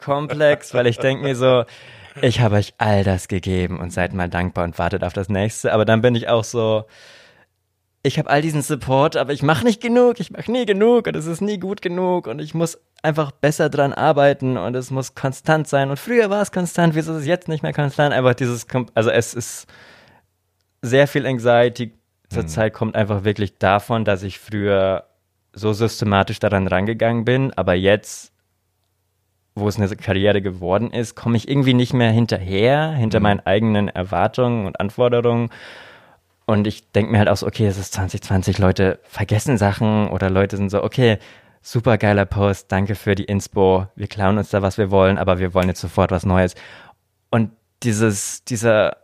Komplex, 0.00 0.74
weil 0.74 0.86
ich 0.86 0.98
denke 0.98 1.24
mir 1.24 1.36
so, 1.36 1.64
ich 2.20 2.40
habe 2.40 2.56
euch 2.56 2.74
all 2.78 3.04
das 3.04 3.28
gegeben 3.28 3.80
und 3.80 3.92
seid 3.92 4.12
mal 4.12 4.28
dankbar 4.28 4.64
und 4.64 4.78
wartet 4.78 5.02
auf 5.02 5.12
das 5.12 5.28
nächste, 5.28 5.72
aber 5.72 5.84
dann 5.84 6.02
bin 6.02 6.14
ich 6.14 6.28
auch 6.28 6.44
so 6.44 6.84
ich 8.02 8.18
habe 8.18 8.28
all 8.28 8.42
diesen 8.42 8.62
Support, 8.62 9.16
aber 9.16 9.32
ich 9.32 9.42
mache 9.42 9.64
nicht 9.64 9.80
genug, 9.80 10.18
ich 10.18 10.32
mache 10.32 10.50
nie 10.50 10.66
genug 10.66 11.06
und 11.06 11.14
es 11.14 11.26
ist 11.26 11.40
nie 11.40 11.58
gut 11.58 11.82
genug 11.82 12.26
und 12.26 12.40
ich 12.40 12.52
muss 12.52 12.80
einfach 13.02 13.30
besser 13.30 13.70
dran 13.70 13.92
arbeiten 13.92 14.56
und 14.56 14.74
es 14.74 14.90
muss 14.90 15.14
konstant 15.14 15.68
sein. 15.68 15.90
Und 15.90 15.98
früher 15.98 16.28
war 16.28 16.42
es 16.42 16.50
konstant, 16.50 16.94
wieso 16.94 17.12
ist 17.12 17.20
es 17.20 17.26
jetzt 17.26 17.48
nicht 17.48 17.62
mehr 17.62 17.72
konstant? 17.72 18.12
Einfach 18.12 18.34
dieses, 18.34 18.66
also 18.94 19.10
es 19.10 19.34
ist 19.34 19.66
sehr 20.82 21.06
viel 21.06 21.26
Anxiety 21.26 21.92
zurzeit 22.28 22.72
mhm. 22.72 22.76
kommt 22.76 22.96
einfach 22.96 23.24
wirklich 23.24 23.58
davon, 23.58 24.04
dass 24.04 24.22
ich 24.22 24.38
früher 24.40 25.06
so 25.52 25.72
systematisch 25.72 26.38
daran 26.38 26.66
rangegangen 26.66 27.24
bin, 27.24 27.52
aber 27.52 27.74
jetzt, 27.74 28.31
wo 29.54 29.68
es 29.68 29.76
eine 29.76 29.88
Karriere 29.96 30.40
geworden 30.40 30.90
ist, 30.90 31.14
komme 31.14 31.36
ich 31.36 31.48
irgendwie 31.48 31.74
nicht 31.74 31.92
mehr 31.92 32.10
hinterher, 32.10 32.92
hinter 32.92 33.20
mhm. 33.20 33.22
meinen 33.24 33.40
eigenen 33.40 33.88
Erwartungen 33.88 34.66
und 34.66 34.80
Anforderungen. 34.80 35.50
Und 36.46 36.66
ich 36.66 36.90
denke 36.92 37.12
mir 37.12 37.18
halt 37.18 37.28
auch 37.28 37.36
so, 37.36 37.46
okay, 37.46 37.66
es 37.66 37.78
ist 37.78 37.92
2020, 37.92 38.58
Leute 38.58 38.98
vergessen 39.04 39.58
Sachen 39.58 40.08
oder 40.08 40.30
Leute 40.30 40.56
sind 40.56 40.70
so, 40.70 40.82
okay, 40.82 41.18
super 41.60 41.98
geiler 41.98 42.24
Post, 42.24 42.72
danke 42.72 42.94
für 42.94 43.14
die 43.14 43.24
Inspo, 43.24 43.86
wir 43.94 44.08
klauen 44.08 44.38
uns 44.38 44.50
da, 44.50 44.62
was 44.62 44.78
wir 44.78 44.90
wollen, 44.90 45.18
aber 45.18 45.38
wir 45.38 45.54
wollen 45.54 45.68
jetzt 45.68 45.80
sofort 45.80 46.10
was 46.10 46.26
Neues. 46.26 46.54
Und 47.30 47.50
dieses, 47.82 48.44
dieser 48.44 48.96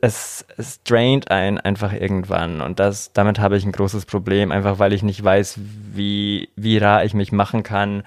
es, 0.00 0.44
es 0.56 0.82
draint 0.82 1.30
ein 1.30 1.58
einfach 1.58 1.92
irgendwann 1.92 2.60
und 2.60 2.80
das, 2.80 3.12
damit 3.12 3.38
habe 3.38 3.56
ich 3.56 3.64
ein 3.64 3.72
großes 3.72 4.06
Problem, 4.06 4.50
einfach 4.50 4.78
weil 4.78 4.92
ich 4.92 5.02
nicht 5.02 5.22
weiß, 5.22 5.58
wie, 5.92 6.48
wie 6.56 6.78
rar 6.78 7.04
ich 7.04 7.14
mich 7.14 7.32
machen 7.32 7.62
kann, 7.62 8.02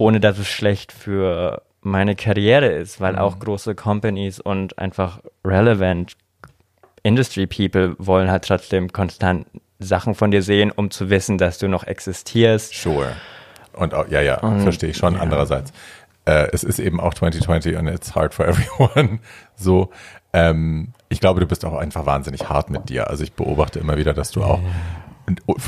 ohne 0.00 0.18
dass 0.18 0.38
es 0.38 0.48
schlecht 0.48 0.92
für 0.92 1.60
meine 1.82 2.16
Karriere 2.16 2.68
ist, 2.68 3.02
weil 3.02 3.12
mhm. 3.12 3.18
auch 3.18 3.38
große 3.38 3.74
Companies 3.74 4.40
und 4.40 4.78
einfach 4.78 5.20
relevant 5.44 6.16
Industry 7.02 7.46
People 7.46 7.96
wollen 7.98 8.30
halt 8.30 8.46
trotzdem 8.46 8.92
konstant 8.92 9.46
Sachen 9.78 10.14
von 10.14 10.30
dir 10.30 10.42
sehen, 10.42 10.70
um 10.70 10.90
zu 10.90 11.10
wissen, 11.10 11.36
dass 11.36 11.58
du 11.58 11.68
noch 11.68 11.84
existierst. 11.84 12.74
Sure. 12.74 13.12
Und 13.74 13.92
auch, 13.92 14.08
ja, 14.08 14.22
ja, 14.22 14.40
und, 14.40 14.62
verstehe 14.62 14.88
ich 14.88 14.96
schon. 14.96 15.16
Ja. 15.16 15.20
Andererseits, 15.20 15.70
äh, 16.24 16.48
es 16.50 16.64
ist 16.64 16.78
eben 16.78 16.98
auch 16.98 17.12
2020 17.12 17.76
und 17.76 17.86
it's 17.86 18.14
hard 18.14 18.32
for 18.32 18.48
everyone. 18.48 19.18
So, 19.54 19.90
ähm, 20.32 20.94
ich 21.10 21.20
glaube, 21.20 21.40
du 21.40 21.46
bist 21.46 21.62
auch 21.66 21.76
einfach 21.76 22.06
wahnsinnig 22.06 22.48
hart 22.48 22.70
mit 22.70 22.88
dir. 22.88 23.08
Also 23.08 23.22
ich 23.22 23.34
beobachte 23.34 23.78
immer 23.78 23.98
wieder, 23.98 24.14
dass 24.14 24.30
du 24.30 24.42
auch 24.42 24.60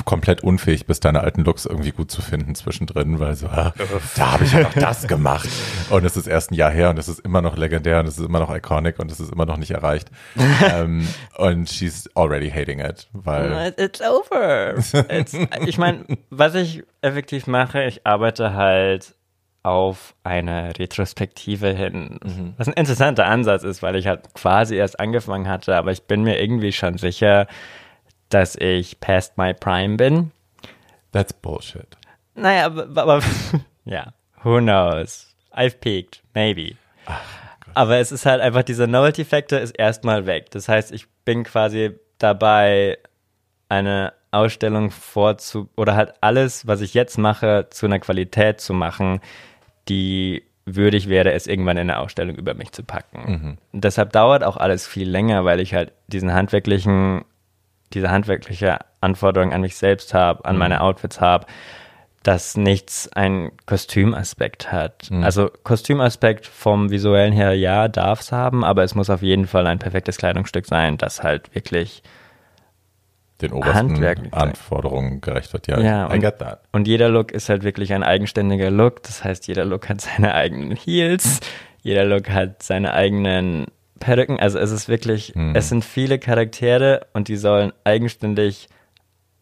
komplett 0.04 0.42
unfähig 0.42 0.86
bist, 0.86 1.04
deine 1.04 1.20
alten 1.20 1.44
Looks 1.44 1.66
irgendwie 1.66 1.90
gut 1.90 2.10
zu 2.10 2.22
finden 2.22 2.54
zwischendrin, 2.54 3.20
weil 3.20 3.34
so, 3.34 3.46
ah, 3.46 3.72
da 4.16 4.32
habe 4.32 4.44
ich 4.44 4.52
ja 4.52 4.60
noch 4.60 4.72
das 4.74 5.06
gemacht. 5.06 5.48
Und 5.90 6.04
es 6.04 6.16
ist 6.16 6.26
erst 6.26 6.50
ein 6.50 6.54
Jahr 6.54 6.70
her 6.70 6.90
und 6.90 6.98
es 6.98 7.08
ist 7.08 7.20
immer 7.20 7.42
noch 7.42 7.56
legendär 7.56 8.00
und 8.00 8.06
es 8.06 8.18
ist 8.18 8.26
immer 8.26 8.40
noch 8.40 8.54
iconic 8.54 8.98
und 8.98 9.10
es 9.10 9.20
ist 9.20 9.32
immer 9.32 9.46
noch 9.46 9.56
nicht 9.56 9.70
erreicht. 9.70 10.10
um, 10.36 11.06
und 11.36 11.68
she's 11.68 12.08
already 12.14 12.50
hating 12.50 12.80
it, 12.80 13.08
weil. 13.12 13.74
It's 13.76 14.00
over. 14.00 14.74
It's, 14.76 15.36
ich 15.66 15.78
meine, 15.78 16.04
was 16.30 16.54
ich 16.54 16.82
effektiv 17.00 17.46
mache, 17.46 17.84
ich 17.84 18.06
arbeite 18.06 18.54
halt 18.54 19.14
auf 19.62 20.14
eine 20.24 20.72
Retrospektive 20.78 21.72
hin. 21.72 22.18
Mhm. 22.22 22.54
Was 22.56 22.68
ein 22.68 22.74
interessanter 22.74 23.26
Ansatz 23.26 23.62
ist, 23.62 23.82
weil 23.82 23.96
ich 23.96 24.06
halt 24.06 24.34
quasi 24.34 24.74
erst 24.74 24.98
angefangen 24.98 25.48
hatte, 25.48 25.76
aber 25.76 25.92
ich 25.92 26.02
bin 26.02 26.22
mir 26.22 26.40
irgendwie 26.40 26.72
schon 26.72 26.98
sicher, 26.98 27.46
dass 28.35 28.57
ich 28.57 29.01
past 29.01 29.39
my 29.39 29.55
prime 29.55 29.97
bin. 29.97 30.30
That's 31.12 31.33
bullshit. 31.33 31.87
Naja, 32.35 32.66
aber, 32.66 33.03
aber 33.03 33.22
ja, 33.85 34.12
who 34.43 34.59
knows? 34.59 35.35
I've 35.55 35.78
peaked, 35.80 36.22
maybe. 36.35 36.76
Ach, 37.07 37.20
aber 37.74 37.99
es 37.99 38.12
ist 38.12 38.26
halt 38.26 38.41
einfach, 38.41 38.62
dieser 38.62 38.87
Novelty 38.87 39.24
Factor 39.24 39.59
ist 39.59 39.72
erstmal 39.72 40.26
weg. 40.26 40.51
Das 40.51 40.68
heißt, 40.68 40.93
ich 40.93 41.09
bin 41.24 41.45
quasi 41.45 41.93
dabei, 42.18 42.99
eine 43.68 44.12
Ausstellung 44.30 44.91
vorzu 44.91 45.68
oder 45.76 45.95
halt 45.97 46.14
alles, 46.20 46.66
was 46.66 46.80
ich 46.80 46.95
jetzt 46.95 47.18
mache, 47.18 47.68
zu 47.70 47.87
einer 47.87 47.99
Qualität 47.99 48.61
zu 48.61 48.74
machen, 48.74 49.20
die 49.89 50.45
würdig 50.64 51.09
wäre, 51.09 51.33
es 51.33 51.47
irgendwann 51.47 51.76
in 51.76 51.91
eine 51.91 51.99
Ausstellung 51.99 52.37
über 52.37 52.55
mich 52.55 52.72
zu 52.72 52.83
packen. 52.83 53.59
Mhm. 53.72 53.80
deshalb 53.80 54.12
dauert 54.12 54.45
auch 54.45 54.57
alles 54.57 54.87
viel 54.87 55.09
länger, 55.09 55.45
weil 55.45 55.59
ich 55.61 55.74
halt 55.74 55.93
diesen 56.07 56.33
handwerklichen, 56.33 57.24
diese 57.95 58.11
handwerkliche 58.11 58.78
Anforderung 59.01 59.53
an 59.53 59.61
mich 59.61 59.76
selbst 59.76 60.14
habe, 60.14 60.45
an 60.45 60.57
mhm. 60.57 60.59
meine 60.59 60.80
Outfits 60.80 61.20
habe, 61.20 61.47
dass 62.22 62.57
nichts 62.57 63.11
einen 63.12 63.51
Kostümaspekt 63.66 64.70
hat. 64.70 65.11
Mhm. 65.11 65.24
Also 65.24 65.51
Kostümaspekt 65.64 66.47
vom 66.47 66.90
visuellen 66.90 67.32
her, 67.32 67.55
ja, 67.55 67.88
darf 67.88 68.20
es 68.20 68.32
haben, 68.32 68.64
aber 68.64 68.84
es 68.84 68.95
muss 68.95 69.11
auf 69.11 69.22
jeden 69.22 69.47
Fall 69.47 69.66
ein 69.66 69.78
perfektes 69.78 70.18
Kleidungsstück 70.18 70.66
sein, 70.66 70.99
das 70.99 71.22
halt 71.22 71.55
wirklich 71.55 72.03
den 73.40 73.53
obersten 73.53 74.32
Anforderungen 74.32 75.20
gerecht 75.20 75.53
wird. 75.53 75.66
Ja, 75.66 75.80
ja 75.80 76.09
I 76.09 76.14
und, 76.14 76.20
get 76.20 76.38
that. 76.38 76.61
Und 76.70 76.86
jeder 76.86 77.09
Look 77.09 77.32
ist 77.32 77.49
halt 77.49 77.64
wirklich 77.64 77.93
ein 77.93 78.05
eigenständiger 78.05 78.70
Look. 78.70 79.03
Das 79.03 79.24
heißt, 79.24 79.49
jeder 79.49 79.64
Look 79.64 79.88
hat 79.88 80.01
seine 80.01 80.34
eigenen 80.34 80.76
Heels, 80.76 81.40
jeder 81.82 82.05
Look 82.05 82.30
hat 82.30 82.62
seine 82.62 82.95
eigenen 82.95 83.66
Perücken. 84.03 84.38
Also 84.40 84.59
es 84.59 84.70
ist 84.70 84.88
wirklich, 84.88 85.34
mhm. 85.34 85.55
es 85.55 85.68
sind 85.68 85.84
viele 85.84 86.18
Charaktere 86.18 87.07
und 87.12 87.28
die 87.28 87.36
sollen 87.36 87.72
eigenständig 87.84 88.68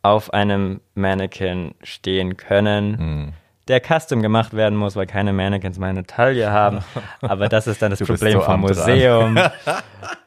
auf 0.02 0.32
einem 0.32 0.80
Mannequin 0.94 1.74
stehen 1.82 2.36
können. 2.36 2.90
Mhm 2.90 3.32
der 3.70 3.80
custom 3.80 4.20
gemacht 4.20 4.52
werden 4.52 4.76
muss, 4.76 4.96
weil 4.96 5.06
keine 5.06 5.32
Mannequins 5.32 5.78
meine 5.78 6.04
Taille 6.04 6.50
haben. 6.50 6.80
Aber 7.20 7.48
das 7.48 7.66
ist 7.68 7.80
dann 7.80 7.90
das 7.90 8.00
Problem 8.00 8.32
so 8.32 8.40
vom 8.40 8.60
Museum. 8.60 9.38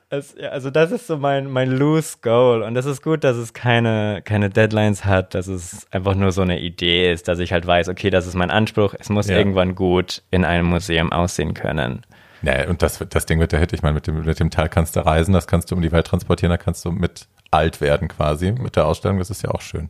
Es, 0.09 0.35
ja, 0.39 0.49
also 0.49 0.69
das 0.69 0.91
ist 0.91 1.07
so 1.07 1.17
mein, 1.17 1.49
mein 1.49 1.71
loose 1.71 2.17
Goal 2.21 2.61
und 2.61 2.75
das 2.75 2.85
ist 2.85 3.01
gut, 3.01 3.23
dass 3.23 3.35
es 3.35 3.51
keine, 3.51 4.21
keine 4.23 4.51
Deadlines 4.51 5.05
hat, 5.05 5.33
dass 5.33 5.47
es 5.47 5.87
einfach 5.91 6.13
nur 6.13 6.31
so 6.31 6.43
eine 6.43 6.59
Idee 6.59 7.11
ist, 7.11 7.27
dass 7.27 7.39
ich 7.39 7.51
halt 7.51 7.65
weiß, 7.65 7.89
okay, 7.89 8.11
das 8.11 8.27
ist 8.27 8.35
mein 8.35 8.51
Anspruch, 8.51 8.93
es 8.99 9.09
muss 9.09 9.27
ja. 9.27 9.35
irgendwann 9.35 9.73
gut 9.73 10.21
in 10.29 10.45
einem 10.45 10.67
Museum 10.67 11.11
aussehen 11.11 11.55
können. 11.55 12.03
Ja, 12.43 12.67
und 12.67 12.81
das, 12.81 13.03
das 13.09 13.25
Ding 13.25 13.39
wird 13.39 13.51
der 13.51 13.59
Hit. 13.59 13.73
Ich 13.73 13.81
meine, 13.81 13.95
mit 13.95 14.07
dem, 14.07 14.23
mit 14.23 14.39
dem 14.39 14.49
Teil 14.49 14.69
kannst 14.69 14.95
du 14.95 15.05
reisen, 15.05 15.33
das 15.33 15.47
kannst 15.47 15.71
du 15.71 15.75
um 15.75 15.81
die 15.81 15.91
Welt 15.91 16.07
transportieren, 16.07 16.51
da 16.51 16.57
kannst 16.57 16.83
du 16.85 16.91
mit 16.91 17.27
alt 17.51 17.81
werden 17.81 18.07
quasi 18.07 18.51
mit 18.51 18.75
der 18.75 18.85
Ausstellung, 18.85 19.19
das 19.19 19.29
ist 19.29 19.43
ja 19.43 19.51
auch 19.51 19.61
schön. 19.61 19.89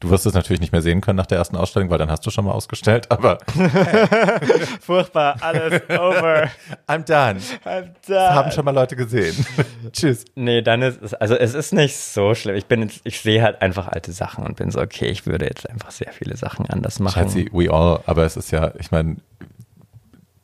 Du 0.00 0.10
wirst 0.10 0.26
es 0.26 0.34
natürlich 0.34 0.60
nicht 0.60 0.72
mehr 0.72 0.82
sehen 0.82 1.00
können 1.00 1.16
nach 1.16 1.26
der 1.26 1.38
ersten 1.38 1.54
Ausstellung, 1.54 1.88
weil 1.88 1.98
dann 1.98 2.10
hast 2.10 2.26
du 2.26 2.30
schon 2.30 2.44
mal 2.44 2.50
ausgestellt, 2.50 3.08
aber. 3.12 3.38
Furchtbar, 4.80 5.36
alles 5.40 5.80
over. 5.88 6.50
I'm 6.88 7.04
done. 7.06 7.38
I'm 7.64 7.84
done. 7.84 7.92
Das 8.08 8.34
haben 8.34 8.50
schon 8.50 8.64
mal 8.64 8.74
Leute 8.74 8.96
gesehen. 8.96 9.46
Tschüss. 9.92 10.24
Nee, 10.34 10.60
dann 10.60 10.82
ist 10.82 11.00
es, 11.00 11.14
also 11.14 11.36
es 11.36 11.54
ist 11.54 11.72
nicht 11.72 11.96
so 11.96 12.34
schlimm. 12.34 12.56
Ich 12.56 12.66
bin, 12.66 12.90
ich 13.04 13.20
sehe 13.20 13.42
halt 13.42 13.62
einfach 13.62 13.86
alte 13.86 14.10
Sachen 14.10 14.44
und 14.44 14.56
bin 14.56 14.72
so, 14.72 14.80
okay, 14.80 15.06
ich 15.06 15.24
würde 15.24 15.44
jetzt 15.44 15.70
einfach 15.70 15.92
sehr 15.92 16.10
viele 16.12 16.36
Sachen 16.36 16.68
anders 16.68 16.98
machen. 16.98 17.22
Schatzi, 17.22 17.48
we 17.52 17.72
all, 17.72 18.00
aber 18.06 18.24
es 18.24 18.36
ist 18.36 18.50
ja, 18.50 18.72
ich 18.80 18.90
meine, 18.90 19.18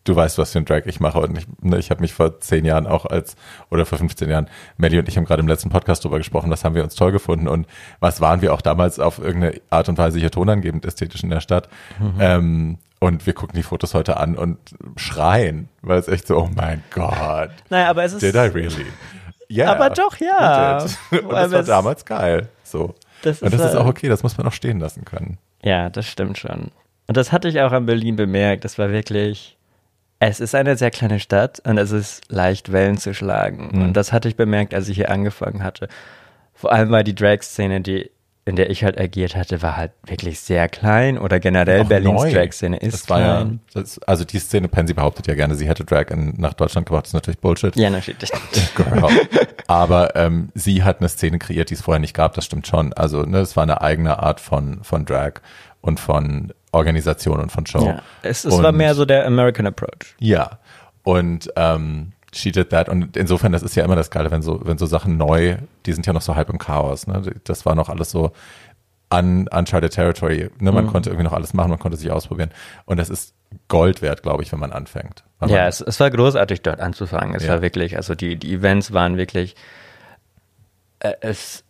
du 0.09 0.17
weißt, 0.17 0.39
was 0.39 0.53
für 0.53 0.59
ein 0.59 0.65
Drag 0.65 0.83
ich 0.87 1.01
mache. 1.01 1.21
Und 1.21 1.39
ich, 1.39 1.47
ne, 1.61 1.79
ich 1.79 1.91
habe 1.91 2.01
mich 2.01 2.13
vor 2.13 2.41
zehn 2.41 2.65
Jahren 2.65 2.87
auch 2.87 3.07
als, 3.07 3.37
oder 3.71 3.87
vor 3.87 3.99
15 3.99 4.29
Jahren, 4.29 4.49
Melly 4.77 4.99
und 4.99 5.09
ich 5.09 5.17
haben 5.17 5.25
gerade 5.25 5.41
im 5.41 5.49
letzten 5.49 5.71
Podcast 5.71 6.05
drüber 6.05 6.19
gesprochen, 6.19 6.51
was 6.51 6.65
haben 6.65 6.75
wir 6.75 6.85
uns 6.85 6.95
toll 6.95 7.13
gefunden 7.13 7.49
und 7.49 7.67
was 8.01 8.21
waren 8.21 8.41
wir 8.41 8.55
auch 8.55 8.63
damals 8.63 8.99
auf 8.99 9.19
irgendeine 9.19 9.61
Art 9.71 9.89
und 9.89 9.99
Weise 9.99 10.19
hier 10.19 10.31
tonangebend 10.31 10.85
ästhetisch 10.85 11.23
in 11.23 11.31
der 11.31 11.41
Stadt. 11.41 11.69
Mhm. 11.99 12.15
Ähm, 12.19 12.79
und 13.01 13.27
wir 13.27 13.33
gucken 13.33 13.55
die 13.57 13.63
Fotos 13.63 13.95
heute 13.95 14.17
an 14.17 14.37
und 14.37 14.59
schreien, 14.97 15.69
weil 15.83 15.99
es 15.99 16.09
echt 16.09 16.27
so, 16.27 16.37
oh 16.37 16.51
mein 16.55 16.83
Gott. 16.91 17.51
Naja, 17.71 17.91
aber 17.91 18.05
es 18.05 18.13
ist. 18.13 18.23
Did 18.23 18.35
I 18.35 18.39
really? 18.39 18.87
Yeah, 19.51 19.73
aber 19.73 19.89
doch, 19.89 20.19
ja. 20.19 20.77
Und 21.11 21.33
das 21.33 21.53
war 21.53 21.63
damals 21.63 22.05
geil. 22.05 22.49
So. 22.63 22.95
Das 23.23 23.41
und 23.41 23.53
das 23.53 23.63
ist 23.63 23.77
auch 23.77 23.87
okay, 23.87 24.09
das 24.09 24.23
muss 24.23 24.37
man 24.37 24.47
auch 24.47 24.53
stehen 24.53 24.79
lassen 24.79 25.07
können. 25.07 25.39
Ja, 25.63 25.89
das 25.89 26.07
stimmt 26.07 26.37
schon. 26.37 26.71
Und 27.07 27.17
das 27.17 27.33
hatte 27.33 27.49
ich 27.49 27.61
auch 27.61 27.73
an 27.73 27.87
Berlin 27.87 28.17
bemerkt. 28.17 28.65
Das 28.65 28.79
war 28.79 28.91
wirklich, 28.91 29.58
es 30.21 30.41
ist 30.41 30.55
eine 30.55 30.77
sehr 30.77 30.91
kleine 30.91 31.21
Stadt 31.21 31.61
und 31.65 31.79
es 31.79 31.93
ist 31.93 32.23
leicht 32.31 32.73
Wellen 32.73 32.99
zu 32.99 33.15
schlagen. 33.15 33.71
Mhm. 33.73 33.83
Und 33.83 33.97
das 33.97 34.13
hatte 34.13 34.29
ich 34.29 34.37
bemerkt, 34.37 34.75
als 34.75 34.89
ich 34.89 34.97
hier 34.97 35.11
angefangen 35.11 35.63
hatte. 35.63 35.89
Vor 36.55 36.73
allem 36.73 36.91
war 36.91 37.05
die 37.05 37.15
Drag-Szene, 37.15 37.81
die 37.81 38.11
in 38.49 38.57
der 38.57 38.71
ich 38.71 38.83
halt 38.83 38.99
agiert 38.99 39.37
hatte, 39.37 39.61
war 39.61 39.77
halt 39.77 39.93
wirklich 40.07 40.41
sehr 40.41 40.71
klein 40.71 41.19
oder 41.19 41.39
generell 41.39 41.85
Berlins 41.85 42.23
Drag-Szene 42.23 42.79
ist 42.79 42.95
das 42.95 43.11
war 43.11 43.19
klein. 43.19 43.61
Ja, 43.75 43.81
das, 43.83 43.99
also 44.05 44.25
die 44.25 44.39
Szene, 44.39 44.69
Pansy 44.69 44.95
behauptet 44.95 45.27
ja 45.27 45.35
gerne, 45.35 45.55
sie 45.55 45.69
hätte 45.69 45.85
Drag 45.85 46.07
in, 46.09 46.33
nach 46.39 46.55
Deutschland 46.55 46.87
gebracht, 46.87 47.05
das 47.05 47.11
ist 47.11 47.15
natürlich 47.15 47.41
Bullshit. 47.41 47.77
Ja, 47.77 47.91
natürlich. 47.91 48.31
Girl. 48.75 49.07
Aber 49.67 50.17
ähm, 50.17 50.49
sie 50.55 50.83
hat 50.83 51.01
eine 51.01 51.11
Szene 51.11 51.39
kreiert, 51.39 51.69
die 51.69 51.75
es 51.75 51.83
vorher 51.83 52.01
nicht 52.01 52.15
gab, 52.15 52.33
das 52.33 52.47
stimmt 52.47 52.67
schon. 52.67 52.95
Also 52.95 53.23
ne, 53.25 53.41
es 53.41 53.55
war 53.55 53.65
eine 53.65 53.83
eigene 53.83 54.19
Art 54.19 54.41
von, 54.41 54.83
von 54.83 55.05
Drag 55.05 55.43
und 55.83 56.01
von 56.01 56.55
Organisation 56.73 57.41
und 57.41 57.51
von 57.51 57.67
Show. 57.67 57.85
Ja, 57.85 58.03
es, 58.23 58.45
es 58.45 58.55
und, 58.55 58.63
war 58.63 58.73
mehr 58.73 58.95
so 58.95 59.05
der 59.05 59.27
American 59.27 59.67
Approach. 59.67 60.15
Ja, 60.19 60.59
und 61.03 61.51
ähm, 61.57 62.13
she 62.35 62.53
did 62.53 62.71
that. 62.71 62.89
Und 62.89 63.17
insofern, 63.17 63.53
das 63.53 63.63
ist 63.63 63.75
ja 63.75 63.85
immer 63.85 63.97
das 63.97 64.11
Geile, 64.11 64.31
wenn 64.31 64.43
so, 64.43 64.61
wenn 64.65 64.79
so 64.79 64.87
Sachen 64.87 65.17
neu, 65.17 65.57
die 65.87 65.93
sind 65.93 66.07
ja 66.07 66.13
noch 66.13 66.23
so 66.23 66.37
halb 66.37 66.51
im 66.51 66.59
Chaos. 66.59 67.07
Ne? 67.07 67.23
Das 67.45 67.65
war 67.65 67.75
noch 67.75 67.89
alles 67.89 68.11
so 68.11 68.33
un, 69.13 69.49
uncharted 69.49 69.93
territory. 69.93 70.51
Ne? 70.59 70.73
Man 70.73 70.85
mhm. 70.85 70.89
konnte 70.91 71.11
irgendwie 71.11 71.25
noch 71.25 71.33
alles 71.33 71.55
machen, 71.55 71.71
man 71.71 71.79
konnte 71.79 71.97
sich 71.97 72.11
ausprobieren. 72.11 72.51
Und 72.85 72.99
das 72.99 73.09
ist 73.09 73.35
Gold 73.69 74.03
wert, 74.03 74.23
glaube 74.23 74.43
ich, 74.43 74.53
wenn 74.53 74.59
man 74.59 74.73
anfängt. 74.73 75.25
ja, 75.41 75.47
man, 75.47 75.57
es, 75.69 75.81
es 75.81 75.99
war 76.01 76.11
großartig, 76.11 76.63
dort 76.63 76.81
anzufangen. 76.81 77.35
Es 77.35 77.45
ja. 77.45 77.55
war 77.55 77.63
wirklich, 77.63 77.97
also 77.97 78.15
die, 78.15 78.37
die 78.37 78.53
Events 78.53 78.93
waren 78.93 79.17
wirklich, 79.17 79.55
äh, 81.01 81.15
es 81.23 81.65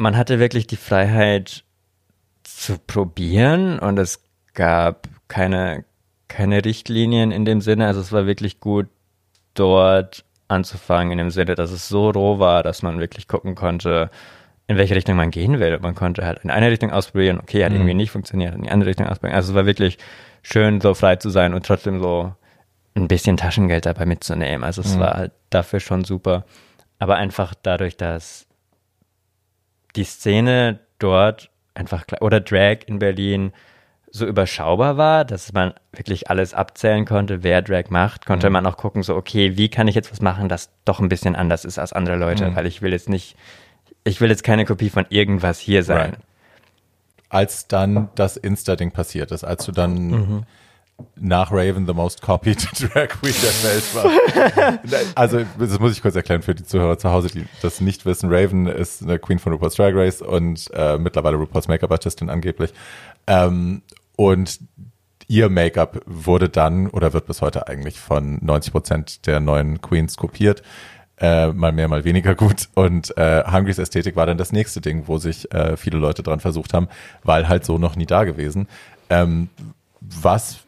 man 0.00 0.16
hatte 0.16 0.38
wirklich 0.38 0.66
die 0.66 0.76
Freiheit 0.76 1.62
zu 2.56 2.78
probieren 2.78 3.78
und 3.78 3.98
es 3.98 4.22
gab 4.54 5.08
keine, 5.28 5.84
keine 6.28 6.64
Richtlinien 6.64 7.30
in 7.30 7.44
dem 7.44 7.60
Sinne. 7.60 7.86
Also 7.86 8.00
es 8.00 8.12
war 8.12 8.26
wirklich 8.26 8.60
gut, 8.60 8.88
dort 9.54 10.24
anzufangen, 10.48 11.12
in 11.12 11.18
dem 11.18 11.30
Sinne, 11.30 11.54
dass 11.54 11.70
es 11.70 11.88
so 11.88 12.10
roh 12.10 12.38
war, 12.38 12.62
dass 12.62 12.82
man 12.82 12.98
wirklich 12.98 13.28
gucken 13.28 13.54
konnte, 13.54 14.10
in 14.66 14.76
welche 14.76 14.94
Richtung 14.94 15.16
man 15.16 15.30
gehen 15.30 15.58
will. 15.58 15.78
Man 15.80 15.94
konnte 15.94 16.24
halt 16.24 16.40
in 16.44 16.50
eine 16.50 16.70
Richtung 16.70 16.90
ausprobieren, 16.90 17.40
okay, 17.40 17.64
hat 17.64 17.70
mhm. 17.70 17.78
irgendwie 17.78 17.94
nicht 17.94 18.10
funktioniert, 18.10 18.54
in 18.54 18.62
die 18.62 18.70
andere 18.70 18.90
Richtung 18.90 19.06
ausprobieren. 19.06 19.36
Also 19.36 19.52
es 19.52 19.56
war 19.56 19.66
wirklich 19.66 19.98
schön, 20.42 20.80
so 20.80 20.94
frei 20.94 21.16
zu 21.16 21.30
sein 21.30 21.54
und 21.54 21.66
trotzdem 21.66 22.00
so 22.00 22.34
ein 22.94 23.08
bisschen 23.08 23.36
Taschengeld 23.36 23.86
dabei 23.86 24.06
mitzunehmen. 24.06 24.64
Also 24.64 24.82
es 24.82 24.96
mhm. 24.96 25.00
war 25.00 25.14
halt 25.14 25.32
dafür 25.50 25.80
schon 25.80 26.04
super. 26.04 26.44
Aber 26.98 27.16
einfach 27.16 27.54
dadurch, 27.60 27.96
dass 27.96 28.46
die 29.96 30.04
Szene 30.04 30.80
dort 30.98 31.49
einfach, 31.74 32.04
oder 32.20 32.40
Drag 32.40 32.78
in 32.86 32.98
Berlin 32.98 33.52
so 34.12 34.26
überschaubar 34.26 34.96
war, 34.96 35.24
dass 35.24 35.52
man 35.52 35.72
wirklich 35.92 36.30
alles 36.30 36.52
abzählen 36.52 37.04
konnte, 37.04 37.42
wer 37.42 37.62
Drag 37.62 37.90
macht, 37.90 38.26
konnte 38.26 38.48
mhm. 38.48 38.54
man 38.54 38.66
auch 38.66 38.76
gucken, 38.76 39.02
so, 39.02 39.14
okay, 39.14 39.56
wie 39.56 39.68
kann 39.68 39.88
ich 39.88 39.94
jetzt 39.94 40.10
was 40.10 40.20
machen, 40.20 40.48
das 40.48 40.70
doch 40.84 41.00
ein 41.00 41.08
bisschen 41.08 41.36
anders 41.36 41.64
ist 41.64 41.78
als 41.78 41.92
andere 41.92 42.16
Leute, 42.16 42.50
mhm. 42.50 42.56
weil 42.56 42.66
ich 42.66 42.82
will 42.82 42.92
jetzt 42.92 43.08
nicht, 43.08 43.36
ich 44.02 44.20
will 44.20 44.30
jetzt 44.30 44.42
keine 44.42 44.64
Kopie 44.64 44.90
von 44.90 45.06
irgendwas 45.10 45.60
hier 45.60 45.84
sein. 45.84 46.10
Right. 46.10 46.18
Als 47.28 47.68
dann 47.68 48.08
das 48.16 48.36
Insta-Ding 48.36 48.90
passiert 48.90 49.30
ist, 49.30 49.44
als 49.44 49.64
du 49.64 49.70
dann 49.70 50.08
mhm. 50.08 50.42
Nach 51.16 51.50
Raven 51.52 51.86
the 51.86 51.94
most 51.94 52.22
copied 52.22 52.58
Drag 52.80 53.08
Queen 53.08 53.34
der 53.42 53.62
Welt 53.64 53.94
war. 53.94 55.08
also, 55.14 55.44
das 55.58 55.78
muss 55.78 55.92
ich 55.92 56.02
kurz 56.02 56.16
erklären 56.16 56.42
für 56.42 56.54
die 56.54 56.64
Zuhörer 56.64 56.98
zu 56.98 57.10
Hause, 57.10 57.28
die 57.28 57.44
das 57.62 57.80
nicht 57.80 58.06
wissen. 58.06 58.32
Raven 58.32 58.66
ist 58.66 59.02
eine 59.02 59.18
Queen 59.18 59.38
von 59.38 59.52
RuPaul's 59.52 59.74
Drag 59.74 59.94
Race 59.94 60.22
und 60.22 60.70
äh, 60.72 60.98
mittlerweile 60.98 61.36
RuPaul's 61.36 61.68
Make-up-Artistin 61.68 62.30
angeblich. 62.30 62.72
Ähm, 63.26 63.82
und 64.16 64.60
ihr 65.28 65.48
Make-up 65.48 66.00
wurde 66.06 66.48
dann 66.48 66.88
oder 66.88 67.12
wird 67.12 67.26
bis 67.26 67.40
heute 67.40 67.68
eigentlich 67.68 68.00
von 68.00 68.38
90 68.42 68.72
Prozent 68.72 69.26
der 69.26 69.40
neuen 69.40 69.80
Queens 69.80 70.16
kopiert. 70.16 70.62
Äh, 71.20 71.52
mal 71.52 71.70
mehr, 71.70 71.86
mal 71.86 72.04
weniger 72.04 72.34
gut. 72.34 72.68
Und 72.74 73.16
äh, 73.16 73.44
Hungrys 73.44 73.78
Ästhetik 73.78 74.16
war 74.16 74.26
dann 74.26 74.38
das 74.38 74.52
nächste 74.52 74.80
Ding, 74.80 75.04
wo 75.06 75.18
sich 75.18 75.52
äh, 75.54 75.76
viele 75.76 75.98
Leute 75.98 76.22
dran 76.22 76.40
versucht 76.40 76.74
haben, 76.74 76.88
weil 77.22 77.46
halt 77.46 77.64
so 77.64 77.78
noch 77.78 77.94
nie 77.94 78.06
da 78.06 78.24
gewesen. 78.24 78.68
Ähm, 79.10 79.50
was 80.00 80.60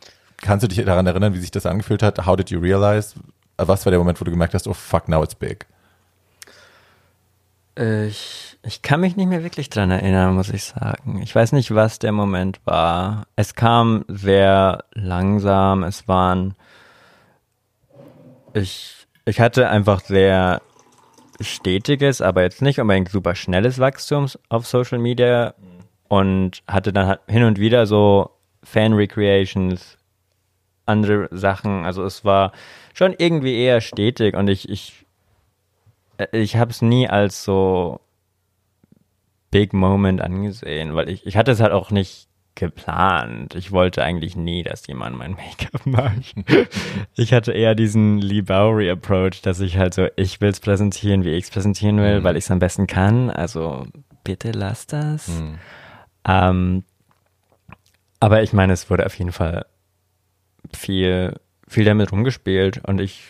kannst 0.42 0.62
du 0.62 0.68
dich 0.68 0.84
daran 0.84 1.06
erinnern, 1.06 1.32
wie 1.32 1.38
sich 1.38 1.50
das 1.50 1.64
angefühlt 1.64 2.02
hat? 2.02 2.26
How 2.26 2.36
did 2.36 2.50
you 2.50 2.60
realize? 2.60 3.14
Was 3.56 3.86
war 3.86 3.90
der 3.90 3.98
Moment, 3.98 4.20
wo 4.20 4.24
du 4.24 4.30
gemerkt 4.30 4.52
hast, 4.52 4.68
oh 4.68 4.74
fuck, 4.74 5.08
now 5.08 5.22
it's 5.22 5.34
big? 5.34 5.66
Ich 7.74 8.52
ich 8.64 8.82
kann 8.82 9.00
mich 9.00 9.16
nicht 9.16 9.26
mehr 9.26 9.42
wirklich 9.42 9.70
dran 9.70 9.90
erinnern, 9.90 10.34
muss 10.34 10.50
ich 10.50 10.64
sagen. 10.64 11.20
Ich 11.20 11.34
weiß 11.34 11.52
nicht, 11.52 11.74
was 11.74 11.98
der 11.98 12.12
Moment 12.12 12.60
war. 12.64 13.26
Es 13.34 13.56
kam 13.56 14.04
sehr 14.06 14.84
langsam. 14.92 15.82
Es 15.82 16.06
waren. 16.06 16.54
Ich, 18.54 18.94
ich 19.24 19.40
hatte 19.40 19.68
einfach 19.68 20.00
sehr 20.00 20.62
stetiges, 21.40 22.20
aber 22.20 22.42
jetzt 22.42 22.62
nicht 22.62 22.78
unbedingt 22.78 23.08
super 23.08 23.34
schnelles 23.34 23.80
Wachstum 23.80 24.28
auf 24.48 24.66
Social 24.66 24.98
Media 24.98 25.54
und 26.06 26.62
hatte 26.68 26.92
dann 26.92 27.08
halt 27.08 27.20
hin 27.26 27.42
und 27.42 27.58
wieder 27.58 27.86
so 27.86 28.30
Fan-Recreations, 28.62 29.98
andere 30.86 31.28
Sachen. 31.30 31.84
Also 31.84 32.04
es 32.04 32.24
war 32.24 32.52
schon 32.94 33.14
irgendwie 33.16 33.56
eher 33.56 33.80
stetig 33.80 34.36
und 34.36 34.48
ich, 34.48 34.68
ich, 34.68 35.06
ich 36.32 36.56
habe 36.56 36.70
es 36.70 36.82
nie 36.82 37.08
als 37.08 37.44
so 37.44 38.00
Big 39.50 39.72
Moment 39.72 40.20
angesehen, 40.20 40.94
weil 40.94 41.08
ich, 41.08 41.26
ich 41.26 41.36
hatte 41.36 41.50
es 41.52 41.60
halt 41.60 41.72
auch 41.72 41.90
nicht 41.90 42.28
geplant. 42.54 43.54
Ich 43.54 43.72
wollte 43.72 44.02
eigentlich 44.02 44.36
nie, 44.36 44.62
dass 44.62 44.86
jemand 44.86 45.16
mein 45.16 45.32
Make-up 45.32 45.86
macht. 45.86 46.34
ich 47.16 47.32
hatte 47.32 47.52
eher 47.52 47.74
diesen 47.74 48.18
Lee 48.18 48.42
Bowery 48.42 48.90
Approach, 48.90 49.42
dass 49.42 49.60
ich 49.60 49.78
halt 49.78 49.94
so, 49.94 50.08
ich 50.16 50.40
will 50.40 50.50
es 50.50 50.60
präsentieren, 50.60 51.24
wie 51.24 51.30
ich 51.30 51.44
es 51.44 51.50
präsentieren 51.50 51.98
will, 51.98 52.20
mhm. 52.20 52.24
weil 52.24 52.36
ich 52.36 52.44
es 52.44 52.50
am 52.50 52.58
besten 52.58 52.86
kann. 52.86 53.30
Also 53.30 53.86
bitte 54.24 54.52
lass 54.52 54.86
das. 54.86 55.28
Mhm. 55.28 55.58
Ähm, 56.26 56.84
aber 58.20 58.42
ich 58.42 58.52
meine, 58.52 58.72
es 58.72 58.90
wurde 58.90 59.06
auf 59.06 59.18
jeden 59.18 59.32
Fall 59.32 59.66
viel, 60.74 61.34
viel 61.68 61.84
damit 61.84 62.12
rumgespielt 62.12 62.82
und 62.86 63.00
ich 63.00 63.24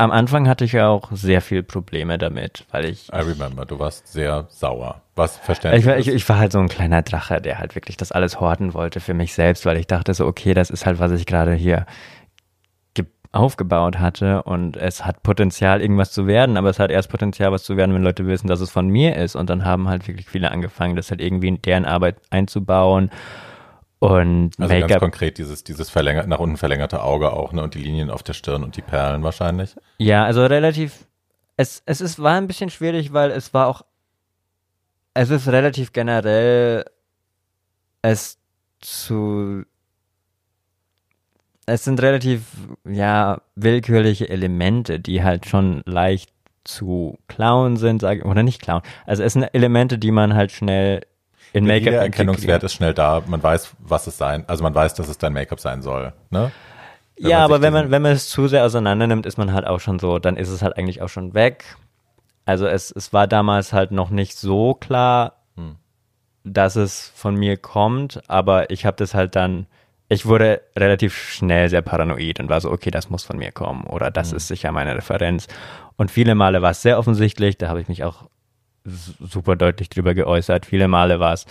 am 0.00 0.12
Anfang 0.12 0.46
hatte 0.46 0.64
ich 0.64 0.80
auch 0.80 1.08
sehr 1.10 1.42
viel 1.42 1.64
Probleme 1.64 2.18
damit, 2.18 2.64
weil 2.70 2.84
ich. 2.84 3.08
I 3.08 3.16
remember, 3.16 3.66
du 3.66 3.80
warst 3.80 4.06
sehr 4.06 4.46
sauer. 4.48 5.02
Was 5.16 5.36
verständlich. 5.38 5.86
Ich, 5.86 6.06
ich, 6.06 6.14
ich, 6.14 6.28
war 6.28 6.38
halt 6.38 6.52
so 6.52 6.60
ein 6.60 6.68
kleiner 6.68 7.02
Drache, 7.02 7.40
der 7.40 7.58
halt 7.58 7.74
wirklich 7.74 7.96
das 7.96 8.12
alles 8.12 8.38
horten 8.38 8.74
wollte 8.74 9.00
für 9.00 9.12
mich 9.12 9.34
selbst, 9.34 9.66
weil 9.66 9.76
ich 9.76 9.88
dachte 9.88 10.14
so, 10.14 10.24
okay, 10.24 10.54
das 10.54 10.70
ist 10.70 10.86
halt, 10.86 11.00
was 11.00 11.10
ich 11.10 11.26
gerade 11.26 11.52
hier 11.52 11.84
aufgebaut 13.32 13.98
hatte 13.98 14.42
und 14.44 14.76
es 14.76 15.04
hat 15.04 15.22
Potenzial, 15.22 15.82
irgendwas 15.82 16.12
zu 16.12 16.26
werden, 16.26 16.56
aber 16.56 16.70
es 16.70 16.78
hat 16.78 16.90
erst 16.90 17.10
Potenzial, 17.10 17.52
was 17.52 17.62
zu 17.62 17.76
werden, 17.76 17.94
wenn 17.94 18.02
Leute 18.02 18.26
wissen, 18.26 18.46
dass 18.46 18.60
es 18.60 18.70
von 18.70 18.88
mir 18.88 19.16
ist. 19.16 19.36
Und 19.36 19.50
dann 19.50 19.64
haben 19.64 19.88
halt 19.88 20.08
wirklich 20.08 20.28
viele 20.28 20.50
angefangen, 20.50 20.96
das 20.96 21.10
halt 21.10 21.20
irgendwie 21.20 21.48
in 21.48 21.60
deren 21.60 21.84
Arbeit 21.84 22.16
einzubauen 22.30 23.10
und 24.00 24.52
also 24.58 24.86
ganz 24.86 25.00
konkret 25.00 25.38
dieses, 25.38 25.64
dieses 25.64 25.90
verlängert, 25.90 26.28
nach 26.28 26.38
unten 26.38 26.56
verlängerte 26.56 27.02
Auge 27.02 27.32
auch, 27.32 27.52
ne? 27.52 27.62
Und 27.62 27.74
die 27.74 27.80
Linien 27.80 28.10
auf 28.10 28.22
der 28.22 28.32
Stirn 28.32 28.62
und 28.62 28.76
die 28.76 28.82
Perlen 28.82 29.22
wahrscheinlich. 29.24 29.74
Ja, 29.98 30.24
also 30.24 30.46
relativ, 30.46 31.06
es, 31.56 31.82
es 31.84 32.00
ist, 32.00 32.22
war 32.22 32.36
ein 32.36 32.46
bisschen 32.46 32.70
schwierig, 32.70 33.12
weil 33.12 33.32
es 33.32 33.52
war 33.52 33.66
auch, 33.66 33.82
es 35.14 35.30
ist 35.30 35.48
relativ 35.48 35.92
generell, 35.92 36.84
es 38.02 38.38
zu, 38.80 39.64
es 41.66 41.82
sind 41.82 42.00
relativ, 42.00 42.42
ja, 42.84 43.40
willkürliche 43.56 44.28
Elemente, 44.28 45.00
die 45.00 45.24
halt 45.24 45.46
schon 45.46 45.82
leicht 45.86 46.30
zu 46.62 47.18
klauen 47.26 47.76
sind, 47.76 48.02
sage 48.02 48.22
oder 48.22 48.44
nicht 48.44 48.62
klauen. 48.62 48.82
Also 49.06 49.24
es 49.24 49.32
sind 49.32 49.42
Elemente, 49.42 49.98
die 49.98 50.12
man 50.12 50.34
halt 50.34 50.52
schnell 50.52 51.00
in 51.52 51.66
Make-up. 51.66 51.90
Der 51.90 52.02
Erkennungswert 52.02 52.62
ist 52.62 52.74
schnell 52.74 52.94
da. 52.94 53.22
Man 53.26 53.42
weiß, 53.42 53.74
was 53.78 54.06
es 54.06 54.18
sein, 54.18 54.44
also 54.46 54.62
man 54.62 54.74
weiß, 54.74 54.94
dass 54.94 55.08
es 55.08 55.18
dein 55.18 55.32
Make-up 55.32 55.60
sein 55.60 55.82
soll, 55.82 56.12
ne? 56.30 56.50
Wenn 57.20 57.30
ja, 57.30 57.44
aber 57.44 57.62
wenn 57.62 57.72
man, 57.72 57.90
wenn 57.90 58.02
man 58.02 58.12
es 58.12 58.28
zu 58.28 58.46
sehr 58.46 58.64
auseinander 58.64 59.06
nimmt, 59.08 59.26
ist 59.26 59.38
man 59.38 59.52
halt 59.52 59.66
auch 59.66 59.80
schon 59.80 59.98
so, 59.98 60.18
dann 60.20 60.36
ist 60.36 60.50
es 60.50 60.62
halt 60.62 60.76
eigentlich 60.76 61.02
auch 61.02 61.08
schon 61.08 61.34
weg. 61.34 61.64
Also 62.44 62.66
es, 62.66 62.90
es 62.92 63.12
war 63.12 63.26
damals 63.26 63.72
halt 63.72 63.90
noch 63.90 64.10
nicht 64.10 64.38
so 64.38 64.74
klar, 64.74 65.34
hm. 65.56 65.76
dass 66.44 66.76
es 66.76 67.12
von 67.14 67.34
mir 67.34 67.56
kommt, 67.56 68.22
aber 68.28 68.70
ich 68.70 68.86
habe 68.86 68.96
das 68.96 69.14
halt 69.14 69.34
dann, 69.34 69.66
ich 70.08 70.26
wurde 70.26 70.62
relativ 70.76 71.14
schnell 71.14 71.68
sehr 71.68 71.82
paranoid 71.82 72.38
und 72.40 72.48
war 72.48 72.60
so, 72.60 72.70
okay, 72.70 72.90
das 72.90 73.10
muss 73.10 73.24
von 73.24 73.36
mir 73.36 73.50
kommen 73.50 73.84
oder 73.84 74.10
das 74.10 74.30
hm. 74.30 74.36
ist 74.36 74.48
sicher 74.48 74.70
meine 74.70 74.94
Referenz. 74.96 75.48
Und 75.96 76.10
viele 76.12 76.36
Male 76.36 76.62
war 76.62 76.70
es 76.70 76.82
sehr 76.82 76.98
offensichtlich, 76.98 77.58
da 77.58 77.68
habe 77.68 77.80
ich 77.80 77.88
mich 77.88 78.04
auch 78.04 78.28
super 78.88 79.56
deutlich 79.56 79.88
drüber 79.88 80.14
geäußert. 80.14 80.66
Viele 80.66 80.88
Male 80.88 81.20
war 81.20 81.32
es 81.32 81.46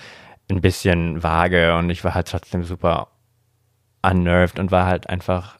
ein 0.49 0.61
bisschen 0.61 1.23
vage 1.23 1.75
und 1.75 1.89
ich 1.89 2.03
war 2.03 2.13
halt 2.15 2.27
trotzdem 2.27 2.63
super 2.63 3.09
unnerved 4.01 4.59
und 4.59 4.71
war 4.71 4.85
halt 4.85 5.09
einfach, 5.09 5.57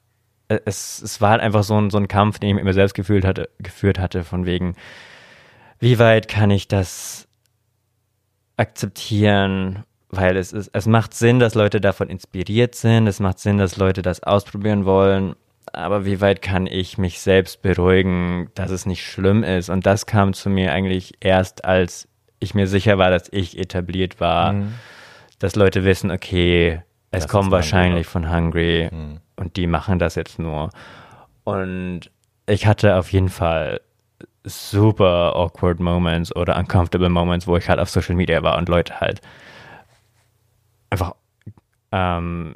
es, 0.48 1.02
es 1.02 1.20
war 1.22 1.32
halt 1.32 1.42
einfach 1.42 1.64
so 1.64 1.80
ein, 1.80 1.90
so 1.90 1.98
ein 1.98 2.08
Kampf, 2.08 2.40
den 2.40 2.58
ich 2.58 2.64
mir 2.64 2.74
selbst 2.74 2.94
gefühlt 2.94 3.26
hatte, 3.26 3.50
geführt 3.60 4.00
hatte, 4.00 4.24
von 4.24 4.46
wegen, 4.46 4.76
wie 5.80 6.00
weit 6.00 6.28
kann 6.28 6.52
ich 6.52 6.68
das 6.68 7.28
akzeptieren, 8.56 9.84
weil 10.10 10.38
es 10.38 10.54
ist, 10.54 10.70
es 10.74 10.86
macht 10.86 11.14
Sinn, 11.14 11.40
dass 11.40 11.54
Leute 11.54 11.82
davon 11.82 12.10
inspiriert 12.10 12.76
sind, 12.76 13.08
es 13.08 13.20
macht 13.20 13.40
Sinn, 13.40 13.58
dass 13.58 13.78
Leute 13.78 14.02
das 14.02 14.24
ausprobieren 14.24 14.86
wollen 14.86 15.36
aber 15.74 16.05
wie 16.05 16.22
weit 16.22 16.41
kann 16.41 16.68
ich 16.68 16.97
mich 16.97 17.20
selbst 17.20 17.61
beruhigen, 17.61 18.49
dass 18.55 18.72
es 18.72 18.86
nicht 18.86 19.05
schlimm 19.05 19.43
ist? 19.43 19.70
Und 19.70 19.86
das 19.86 20.05
kam 20.05 20.34
zu 20.34 20.49
mir 20.49 20.72
eigentlich 20.72 21.15
erst, 21.20 21.65
als 21.65 22.07
ich 22.39 22.53
mir 22.53 22.68
sicher 22.68 22.97
war, 22.97 23.09
dass 23.09 23.30
ich 23.32 23.57
etabliert 23.57 24.20
war, 24.20 24.53
mhm. 24.53 24.74
dass 25.39 25.55
Leute 25.55 25.84
wissen, 25.84 26.11
okay, 26.11 26.82
es 27.11 27.24
das 27.24 27.32
kommt 27.32 27.51
wahrscheinlich 27.51 28.05
von 28.07 28.32
Hungry 28.32 28.89
mhm. 28.91 29.20
und 29.36 29.55
die 29.55 29.68
machen 29.68 29.99
das 29.99 30.15
jetzt 30.15 30.39
nur. 30.39 30.70
Und 31.43 32.11
ich 32.45 32.68
hatte 32.68 32.95
auf 32.95 33.11
jeden 33.11 33.30
Fall 33.30 33.82
super 34.43 35.34
awkward 35.36 35.80
Moments 35.80 36.36
oder 36.36 36.57
uncomfortable 36.57 37.09
Moments, 37.09 37.47
wo 37.47 37.57
ich 37.57 37.70
halt 37.70 37.80
auf 37.80 37.89
Social 37.89 38.15
Media 38.15 38.43
war 38.43 38.57
und 38.57 38.70
Leute 38.70 38.99
halt 38.99 39.22
einfach 40.89 41.13
ähm, 41.91 42.55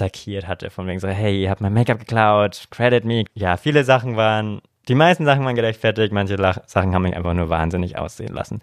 attackiert 0.00 0.48
hatte, 0.48 0.70
von 0.70 0.86
wegen 0.86 1.00
so, 1.00 1.08
hey, 1.08 1.42
ihr 1.42 1.50
habt 1.50 1.60
mein 1.60 1.74
Make-up 1.74 1.98
geklaut, 1.98 2.68
credit 2.70 3.04
me. 3.04 3.24
Ja, 3.34 3.56
viele 3.56 3.84
Sachen 3.84 4.16
waren, 4.16 4.60
die 4.88 4.94
meisten 4.94 5.24
Sachen 5.24 5.44
waren 5.44 5.54
gerechtfertigt, 5.54 6.12
manche 6.12 6.36
Lach 6.36 6.58
Sachen 6.66 6.94
haben 6.94 7.02
mich 7.02 7.16
einfach 7.16 7.34
nur 7.34 7.48
wahnsinnig 7.48 7.98
aussehen 7.98 8.34
lassen. 8.34 8.60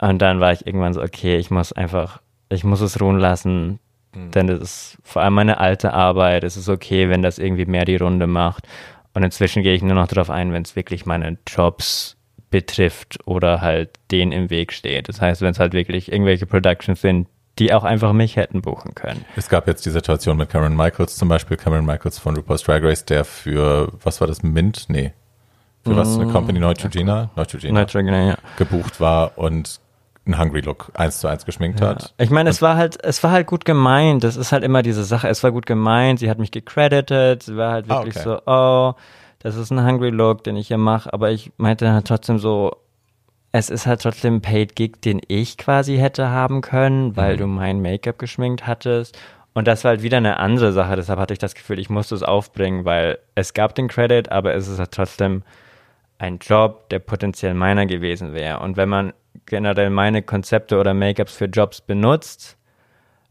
Und 0.00 0.20
dann 0.20 0.40
war 0.40 0.52
ich 0.52 0.66
irgendwann 0.66 0.92
so, 0.92 1.02
okay, 1.02 1.36
ich 1.36 1.50
muss 1.50 1.72
einfach, 1.72 2.20
ich 2.48 2.64
muss 2.64 2.80
es 2.80 3.00
ruhen 3.00 3.18
lassen, 3.18 3.78
mhm. 4.14 4.30
denn 4.32 4.46
das 4.48 4.60
ist 4.60 4.98
vor 5.02 5.22
allem 5.22 5.34
meine 5.34 5.58
alte 5.58 5.92
Arbeit, 5.92 6.44
es 6.44 6.56
ist 6.56 6.68
okay, 6.68 7.08
wenn 7.08 7.22
das 7.22 7.38
irgendwie 7.38 7.66
mehr 7.66 7.84
die 7.84 7.96
Runde 7.96 8.26
macht. 8.26 8.66
Und 9.14 9.22
inzwischen 9.22 9.62
gehe 9.62 9.74
ich 9.74 9.82
nur 9.82 9.94
noch 9.94 10.08
darauf 10.08 10.28
ein, 10.28 10.52
wenn 10.52 10.62
es 10.62 10.76
wirklich 10.76 11.06
meine 11.06 11.38
Jobs 11.46 12.16
betrifft 12.50 13.18
oder 13.24 13.60
halt 13.60 13.90
den 14.10 14.30
im 14.30 14.50
Weg 14.50 14.72
steht. 14.72 15.08
Das 15.08 15.20
heißt, 15.20 15.40
wenn 15.40 15.50
es 15.50 15.58
halt 15.58 15.72
wirklich 15.72 16.12
irgendwelche 16.12 16.46
Productions 16.46 17.00
sind, 17.00 17.26
die 17.58 17.72
auch 17.72 17.84
einfach 17.84 18.12
mich 18.12 18.36
hätten 18.36 18.62
buchen 18.62 18.94
können. 18.94 19.24
Es 19.34 19.48
gab 19.48 19.66
jetzt 19.66 19.86
die 19.86 19.90
Situation 19.90 20.36
mit 20.36 20.50
Cameron 20.50 20.76
Michaels 20.76 21.16
zum 21.16 21.28
Beispiel, 21.28 21.56
Cameron 21.56 21.86
Michaels 21.86 22.18
von 22.18 22.36
RuPaul's 22.36 22.62
Drag 22.62 22.82
Race, 22.82 23.04
der 23.04 23.24
für, 23.24 23.92
was 24.02 24.20
war 24.20 24.28
das, 24.28 24.42
Mint? 24.42 24.86
Nee. 24.88 25.12
Für 25.84 25.96
was, 25.96 26.16
eine 26.16 26.26
mm, 26.26 26.32
Company 26.32 26.58
Neutrogena? 26.58 27.30
Neutrogena. 27.36 27.80
Neutrogena, 27.80 28.26
ja. 28.26 28.34
Gebucht 28.58 29.00
war 29.00 29.38
und 29.38 29.80
einen 30.26 30.38
Hungry 30.38 30.60
Look 30.60 30.90
eins 30.94 31.20
zu 31.20 31.28
eins 31.28 31.46
geschminkt 31.46 31.80
ja. 31.80 31.88
hat. 31.88 32.12
Ich 32.18 32.30
meine, 32.30 32.50
es 32.50 32.60
war 32.60 32.76
halt, 32.76 33.02
es 33.04 33.22
war 33.22 33.30
halt 33.30 33.46
gut 33.46 33.64
gemeint. 33.64 34.24
Das 34.24 34.36
ist 34.36 34.52
halt 34.52 34.64
immer 34.64 34.82
diese 34.82 35.04
Sache. 35.04 35.28
Es 35.28 35.42
war 35.44 35.52
gut 35.52 35.66
gemeint. 35.66 36.18
Sie 36.18 36.28
hat 36.28 36.38
mich 36.38 36.50
gecredited. 36.50 37.44
Sie 37.44 37.56
war 37.56 37.72
halt 37.72 37.86
ah, 37.88 38.00
wirklich 38.00 38.16
ah, 38.16 38.20
okay. 38.20 38.40
so, 38.44 38.52
oh, 38.52 38.94
das 39.38 39.54
ist 39.54 39.70
ein 39.70 39.86
Hungry 39.86 40.10
Look, 40.10 40.42
den 40.42 40.56
ich 40.56 40.68
hier 40.68 40.78
mache. 40.78 41.12
Aber 41.12 41.30
ich 41.30 41.52
meinte 41.56 41.92
halt 41.92 42.08
trotzdem 42.08 42.38
so, 42.38 42.76
es 43.58 43.70
ist 43.70 43.86
halt 43.86 44.02
trotzdem 44.02 44.36
ein 44.36 44.40
Paid 44.40 44.76
Gig, 44.76 45.00
den 45.02 45.20
ich 45.28 45.56
quasi 45.56 45.96
hätte 45.96 46.30
haben 46.30 46.60
können, 46.60 47.16
weil 47.16 47.34
mhm. 47.34 47.38
du 47.38 47.46
mein 47.46 47.82
Make-up 47.82 48.18
geschminkt 48.18 48.66
hattest. 48.66 49.18
Und 49.54 49.66
das 49.66 49.84
war 49.84 49.90
halt 49.90 50.02
wieder 50.02 50.18
eine 50.18 50.38
andere 50.38 50.72
Sache. 50.72 50.96
Deshalb 50.96 51.18
hatte 51.18 51.32
ich 51.32 51.38
das 51.38 51.54
Gefühl, 51.54 51.78
ich 51.78 51.88
musste 51.88 52.14
es 52.14 52.22
aufbringen, 52.22 52.84
weil 52.84 53.18
es 53.34 53.54
gab 53.54 53.74
den 53.74 53.88
Credit, 53.88 54.30
aber 54.30 54.54
es 54.54 54.68
ist 54.68 54.78
halt 54.78 54.92
trotzdem 54.92 55.42
ein 56.18 56.38
Job, 56.38 56.88
der 56.90 56.98
potenziell 56.98 57.54
meiner 57.54 57.86
gewesen 57.86 58.32
wäre. 58.32 58.60
Und 58.60 58.76
wenn 58.76 58.88
man 58.88 59.12
generell 59.46 59.90
meine 59.90 60.22
Konzepte 60.22 60.78
oder 60.78 60.94
Make-ups 60.94 61.34
für 61.34 61.46
Jobs 61.46 61.80
benutzt, 61.80 62.56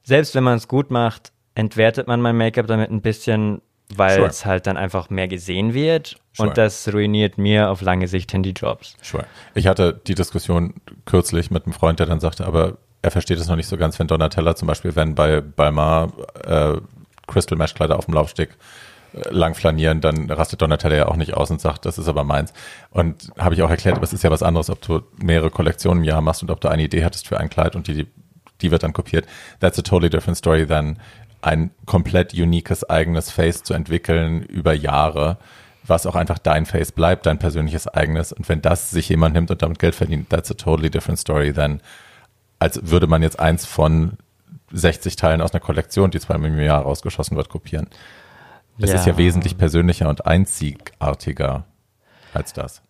selbst 0.03 0.35
wenn 0.35 0.43
man 0.43 0.57
es 0.57 0.67
gut 0.67 0.91
macht, 0.91 1.31
entwertet 1.55 2.07
man 2.07 2.21
mein 2.21 2.37
Make-up 2.37 2.67
damit 2.67 2.91
ein 2.91 3.01
bisschen, 3.01 3.61
weil 3.93 4.15
sure. 4.15 4.27
es 4.27 4.45
halt 4.45 4.67
dann 4.67 4.77
einfach 4.77 5.09
mehr 5.09 5.27
gesehen 5.27 5.73
wird 5.73 6.17
sure. 6.33 6.49
und 6.49 6.57
das 6.57 6.91
ruiniert 6.93 7.37
mir 7.37 7.69
auf 7.69 7.81
lange 7.81 8.07
Sicht 8.07 8.31
hin 8.31 8.43
die 8.43 8.51
Jobs. 8.51 8.95
Sure. 9.01 9.25
Ich 9.53 9.67
hatte 9.67 9.99
die 10.07 10.15
Diskussion 10.15 10.75
kürzlich 11.05 11.51
mit 11.51 11.65
einem 11.65 11.73
Freund, 11.73 11.99
der 11.99 12.07
dann 12.07 12.19
sagte, 12.19 12.45
aber 12.45 12.77
er 13.01 13.11
versteht 13.11 13.39
es 13.39 13.47
noch 13.47 13.55
nicht 13.55 13.67
so 13.67 13.77
ganz, 13.77 13.99
wenn 13.99 14.07
Donatella 14.07 14.55
zum 14.55 14.67
Beispiel, 14.67 14.95
wenn 14.95 15.13
bei 15.13 15.41
Balmar 15.41 16.11
äh, 16.43 16.77
Crystal 17.27 17.57
Mesh 17.57 17.75
Kleider 17.75 17.97
auf 17.97 18.05
dem 18.05 18.15
Laufsteg 18.15 18.49
äh, 19.13 19.29
lang 19.29 19.53
flanieren, 19.53 20.01
dann 20.01 20.29
rastet 20.31 20.61
Donatella 20.61 20.95
ja 20.95 21.07
auch 21.07 21.15
nicht 21.15 21.35
aus 21.35 21.51
und 21.51 21.61
sagt, 21.61 21.85
das 21.85 21.99
ist 21.99 22.07
aber 22.07 22.23
meins. 22.23 22.53
Und 22.89 23.31
habe 23.37 23.53
ich 23.53 23.61
auch 23.61 23.69
erklärt, 23.69 23.97
aber 23.97 24.03
es 24.05 24.13
ist 24.13 24.23
ja 24.23 24.31
was 24.31 24.41
anderes, 24.41 24.71
ob 24.71 24.81
du 24.81 25.01
mehrere 25.21 25.51
Kollektionen 25.51 26.03
im 26.03 26.09
Jahr 26.09 26.21
machst 26.21 26.41
und 26.41 26.49
ob 26.49 26.61
du 26.61 26.67
eine 26.67 26.83
Idee 26.83 27.05
hattest 27.05 27.27
für 27.27 27.39
ein 27.39 27.49
Kleid 27.49 27.75
und 27.75 27.87
die, 27.87 28.07
die 28.61 28.71
wird 28.71 28.81
dann 28.81 28.93
kopiert. 28.93 29.27
That's 29.59 29.77
a 29.77 29.83
totally 29.83 30.09
different 30.09 30.37
story 30.37 30.65
than 30.65 30.97
ein 31.41 31.71
komplett 31.85 32.33
uniques 32.33 32.83
eigenes 32.83 33.31
Face 33.31 33.63
zu 33.63 33.73
entwickeln 33.73 34.43
über 34.43 34.73
Jahre, 34.73 35.37
was 35.83 36.05
auch 36.05 36.15
einfach 36.15 36.39
dein 36.39 36.65
Face 36.65 36.91
bleibt, 36.91 37.25
dein 37.25 37.39
persönliches 37.39 37.87
eigenes. 37.87 38.33
Und 38.33 38.49
wenn 38.49 38.61
das 38.61 38.91
sich 38.91 39.09
jemand 39.09 39.35
nimmt 39.35 39.51
und 39.51 39.61
damit 39.61 39.79
Geld 39.79 39.95
verdient, 39.95 40.29
that's 40.29 40.51
a 40.51 40.55
totally 40.55 40.89
different 40.89 41.19
story 41.19 41.53
than 41.53 41.81
als 42.59 42.79
würde 42.89 43.07
man 43.07 43.21
jetzt 43.21 43.39
eins 43.39 43.65
von 43.65 44.17
60 44.71 45.15
Teilen 45.15 45.41
aus 45.41 45.53
einer 45.53 45.59
Kollektion, 45.59 46.11
die 46.11 46.19
zweimal 46.19 46.49
im 46.49 46.59
Jahr 46.59 46.81
rausgeschossen 46.81 47.37
wird, 47.37 47.49
kopieren. 47.49 47.87
Es 48.79 48.89
ja. 48.89 48.95
ist 48.95 49.05
ja 49.05 49.17
wesentlich 49.17 49.57
persönlicher 49.57 50.09
und 50.09 50.25
einzigartiger 50.25 51.65
als 52.33 52.53
das. 52.53 52.81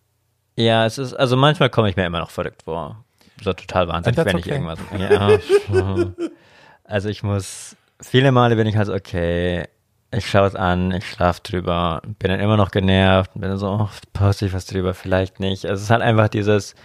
Ja, 0.56 0.86
es 0.86 0.98
ist, 0.98 1.14
also 1.14 1.36
manchmal 1.36 1.70
komme 1.70 1.89
ich 1.89 1.96
mir 1.96 2.06
immer 2.06 2.20
noch 2.20 2.32
verrückt 2.32 2.64
vor. 2.64 3.04
So 3.43 3.54
total 3.54 3.88
wahnsinnig, 3.88 4.18
wenn 4.18 4.38
ich 4.38 4.46
okay. 4.46 4.52
irgendwas. 4.52 4.80
Ja, 4.98 5.38
also 6.86 7.10
ich 7.10 7.22
muss 7.22 7.76
viele 8.10 8.32
Male 8.32 8.56
bin 8.56 8.68
ich 8.68 8.78
halt 8.78 8.88
so, 8.88 8.93
okay, 8.93 9.66
ich 10.12 10.30
schaue 10.30 10.47
es 10.47 10.56
an, 10.56 10.91
ich 10.91 11.10
schlafe 11.10 11.41
drüber, 11.43 12.01
bin 12.20 12.30
dann 12.30 12.39
immer 12.39 12.58
noch 12.58 12.72
genervt, 12.72 13.34
bin 13.34 13.41
dann 13.49 13.58
so, 13.58 13.68
oh, 13.68 13.89
poste 14.14 14.45
ich 14.45 14.53
was 14.53 14.66
drüber, 14.66 14.93
vielleicht 14.93 15.39
nicht. 15.39 15.66
Es 15.66 15.82
ist 15.82 15.89
halt 15.89 16.01
einfach 16.01 16.30
dieses, 16.30 16.76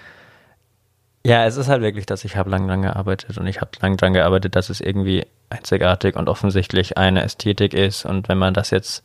ja, 1.24 1.44
es 1.44 1.56
ist 1.56 1.68
halt 1.68 1.82
wirklich, 1.82 2.06
dass 2.06 2.24
ich 2.24 2.36
habe 2.36 2.50
lang 2.50 2.66
dran 2.66 2.82
gearbeitet 2.82 3.38
und 3.38 3.46
ich 3.46 3.60
habe 3.60 3.70
lang 3.80 3.96
dran 3.96 4.14
gearbeitet, 4.14 4.56
dass 4.56 4.70
es 4.70 4.80
irgendwie 4.80 5.26
einzigartig 5.50 6.16
und 6.16 6.28
offensichtlich 6.28 6.96
eine 6.98 7.22
Ästhetik 7.22 7.74
ist 7.74 8.04
und 8.04 8.28
wenn 8.28 8.38
man 8.38 8.54
das 8.54 8.70
jetzt 8.70 9.04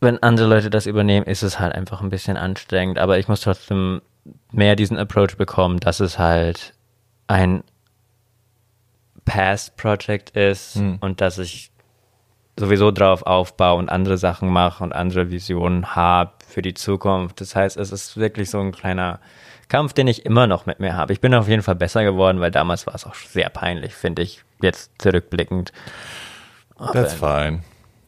wenn 0.00 0.22
andere 0.22 0.46
Leute 0.46 0.70
das 0.70 0.86
übernehmen, 0.86 1.26
ist 1.26 1.42
es 1.42 1.58
halt 1.58 1.74
einfach 1.74 2.00
ein 2.00 2.10
bisschen 2.10 2.36
anstrengend, 2.36 2.98
aber 2.98 3.18
ich 3.18 3.28
muss 3.28 3.40
trotzdem 3.40 4.00
mehr 4.52 4.76
diesen 4.76 4.96
Approach 4.96 5.36
bekommen, 5.36 5.80
dass 5.80 6.00
es 6.00 6.18
halt 6.18 6.74
ein 7.26 7.64
Past 9.28 9.76
Project 9.76 10.30
ist 10.30 10.76
hm. 10.76 10.98
und 11.00 11.20
dass 11.20 11.38
ich 11.38 11.70
sowieso 12.58 12.90
drauf 12.90 13.22
aufbaue 13.22 13.78
und 13.78 13.88
andere 13.88 14.18
Sachen 14.18 14.48
mache 14.48 14.82
und 14.82 14.92
andere 14.92 15.30
Visionen 15.30 15.94
habe 15.94 16.32
für 16.46 16.62
die 16.62 16.74
Zukunft. 16.74 17.40
Das 17.40 17.54
heißt, 17.54 17.76
es 17.76 17.92
ist 17.92 18.16
wirklich 18.16 18.50
so 18.50 18.58
ein 18.58 18.72
kleiner 18.72 19.20
Kampf, 19.68 19.92
den 19.92 20.08
ich 20.08 20.26
immer 20.26 20.46
noch 20.46 20.66
mit 20.66 20.80
mir 20.80 20.96
habe. 20.96 21.12
Ich 21.12 21.20
bin 21.20 21.34
auf 21.34 21.48
jeden 21.48 21.62
Fall 21.62 21.76
besser 21.76 22.02
geworden, 22.02 22.40
weil 22.40 22.50
damals 22.50 22.86
war 22.86 22.94
es 22.94 23.06
auch 23.06 23.14
sehr 23.14 23.48
peinlich, 23.50 23.94
finde 23.94 24.22
ich, 24.22 24.42
jetzt 24.60 24.90
zurückblickend. 24.98 25.72
That's 26.92 27.14
fine. 27.14 27.60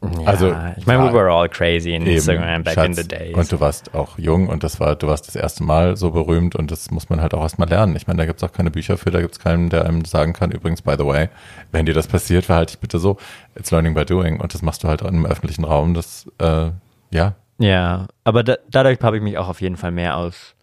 Ja, 0.03 0.27
also 0.27 0.55
ich 0.79 0.87
meine, 0.87 1.05
we 1.05 1.13
were 1.13 1.31
all 1.31 1.49
crazy 1.49 1.95
in 1.95 2.07
Instagram 2.07 2.63
back 2.63 2.75
Schatz, 2.75 2.87
in 2.87 2.95
the 2.95 3.07
days. 3.07 3.37
Und 3.37 3.53
du 3.53 3.61
warst 3.61 3.95
auch 3.95 4.19
jung 4.19 4.49
und 4.49 4.65
das 4.65 4.81
war, 4.81 4.97
du 4.97 5.09
warst 5.09 5.29
das 5.29 5.37
erste 5.37 5.63
Mal 5.63 5.99
so 5.99 6.11
berühmt 6.11 6.57
und 6.57 6.71
das 6.71 6.91
muss 6.91 7.11
man 7.11 7.21
halt 7.21 7.35
auch 7.35 7.43
erstmal 7.43 7.69
lernen. 7.69 7.95
Ich 7.97 8.07
meine, 8.07 8.17
da 8.17 8.25
gibt's 8.25 8.43
auch 8.43 8.53
keine 8.53 8.71
Bücher 8.71 8.97
für, 8.97 9.11
da 9.11 9.21
gibt's 9.21 9.39
keinen, 9.39 9.69
der 9.69 9.85
einem 9.85 10.07
sagen 10.07 10.33
kann, 10.33 10.53
übrigens, 10.53 10.81
by 10.81 10.95
the 10.97 11.05
way, 11.05 11.29
wenn 11.71 11.85
dir 11.85 11.93
das 11.93 12.07
passiert, 12.07 12.47
verhalte 12.47 12.73
dich 12.73 12.81
bitte 12.81 12.99
so. 12.99 13.19
It's 13.55 13.71
learning 13.71 13.93
by 13.93 14.07
doing 14.07 14.41
und 14.41 14.55
das 14.55 14.63
machst 14.63 14.83
du 14.85 14.89
halt 14.89 15.03
in 15.03 15.09
einem 15.09 15.27
öffentlichen 15.27 15.65
Raum, 15.65 15.93
das, 15.93 16.27
äh, 16.39 16.71
ja. 17.11 17.35
Ja, 17.59 18.07
aber 18.25 18.43
da, 18.43 18.57
dadurch 18.71 19.01
habe 19.03 19.19
ich 19.19 19.23
mich 19.23 19.37
auch 19.37 19.49
auf 19.49 19.61
jeden 19.61 19.77
Fall 19.77 19.91
mehr 19.91 20.17
aus, 20.17 20.55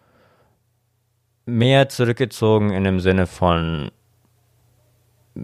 mehr 1.46 1.88
zurückgezogen 1.88 2.70
in 2.70 2.82
dem 2.82 2.98
Sinne 2.98 3.28
von 3.28 3.92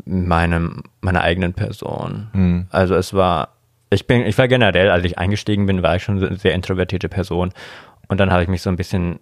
meinem, 0.05 0.82
meiner 1.01 1.20
eigenen 1.20 1.55
Person. 1.55 2.26
Mhm. 2.32 2.66
Also 2.70 2.97
es 2.97 3.14
war 3.14 3.55
ich 3.91 4.07
bin, 4.07 4.26
ich 4.26 4.37
war 4.39 4.49
generell, 4.49 4.91
als 4.91 5.05
ich 5.05 5.18
eingestiegen 5.18 5.66
bin, 5.66 5.82
war 5.82 5.97
ich 5.97 6.03
schon 6.03 6.22
eine 6.22 6.37
sehr 6.37 6.55
introvertierte 6.55 7.09
Person. 7.09 7.53
Und 8.09 8.18
dann 8.18 8.30
habe 8.30 8.43
ich 8.43 8.49
mich 8.49 8.62
so 8.62 8.70
ein 8.70 8.76
bisschen 8.76 9.20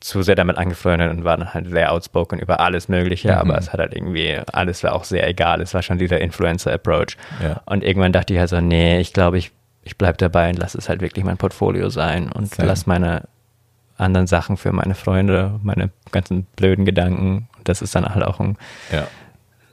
zu 0.00 0.22
sehr 0.22 0.34
damit 0.34 0.58
angefreundet 0.58 1.10
und 1.10 1.24
war 1.24 1.38
dann 1.38 1.54
halt 1.54 1.70
sehr 1.70 1.90
outspoken 1.90 2.38
über 2.38 2.60
alles 2.60 2.88
Mögliche, 2.88 3.28
mhm. 3.28 3.38
aber 3.38 3.58
es 3.58 3.72
hat 3.72 3.80
halt 3.80 3.94
irgendwie, 3.94 4.38
alles 4.52 4.84
war 4.84 4.92
auch 4.92 5.04
sehr 5.04 5.26
egal. 5.26 5.62
Es 5.62 5.72
war 5.72 5.82
schon 5.82 5.96
dieser 5.96 6.20
Influencer-Approach. 6.20 7.16
Ja. 7.42 7.62
Und 7.64 7.82
irgendwann 7.82 8.12
dachte 8.12 8.34
ich 8.34 8.38
halt 8.38 8.50
so, 8.50 8.60
nee, 8.60 9.00
ich 9.00 9.14
glaube, 9.14 9.38
ich, 9.38 9.50
ich 9.82 9.96
bleibe 9.96 10.18
dabei 10.18 10.50
und 10.50 10.58
lass 10.58 10.74
es 10.74 10.90
halt 10.90 11.00
wirklich 11.00 11.24
mein 11.24 11.38
Portfolio 11.38 11.88
sein 11.88 12.30
und 12.30 12.54
Same. 12.54 12.68
lass 12.68 12.86
meine 12.86 13.22
anderen 13.96 14.26
Sachen 14.26 14.58
für 14.58 14.72
meine 14.72 14.94
Freunde, 14.94 15.58
meine 15.62 15.90
ganzen 16.10 16.44
blöden 16.56 16.84
Gedanken. 16.84 17.48
Und 17.56 17.68
das 17.68 17.80
ist 17.80 17.94
dann 17.94 18.04
halt 18.04 18.24
auch 18.24 18.40
ein, 18.40 18.58
ja. 18.92 19.06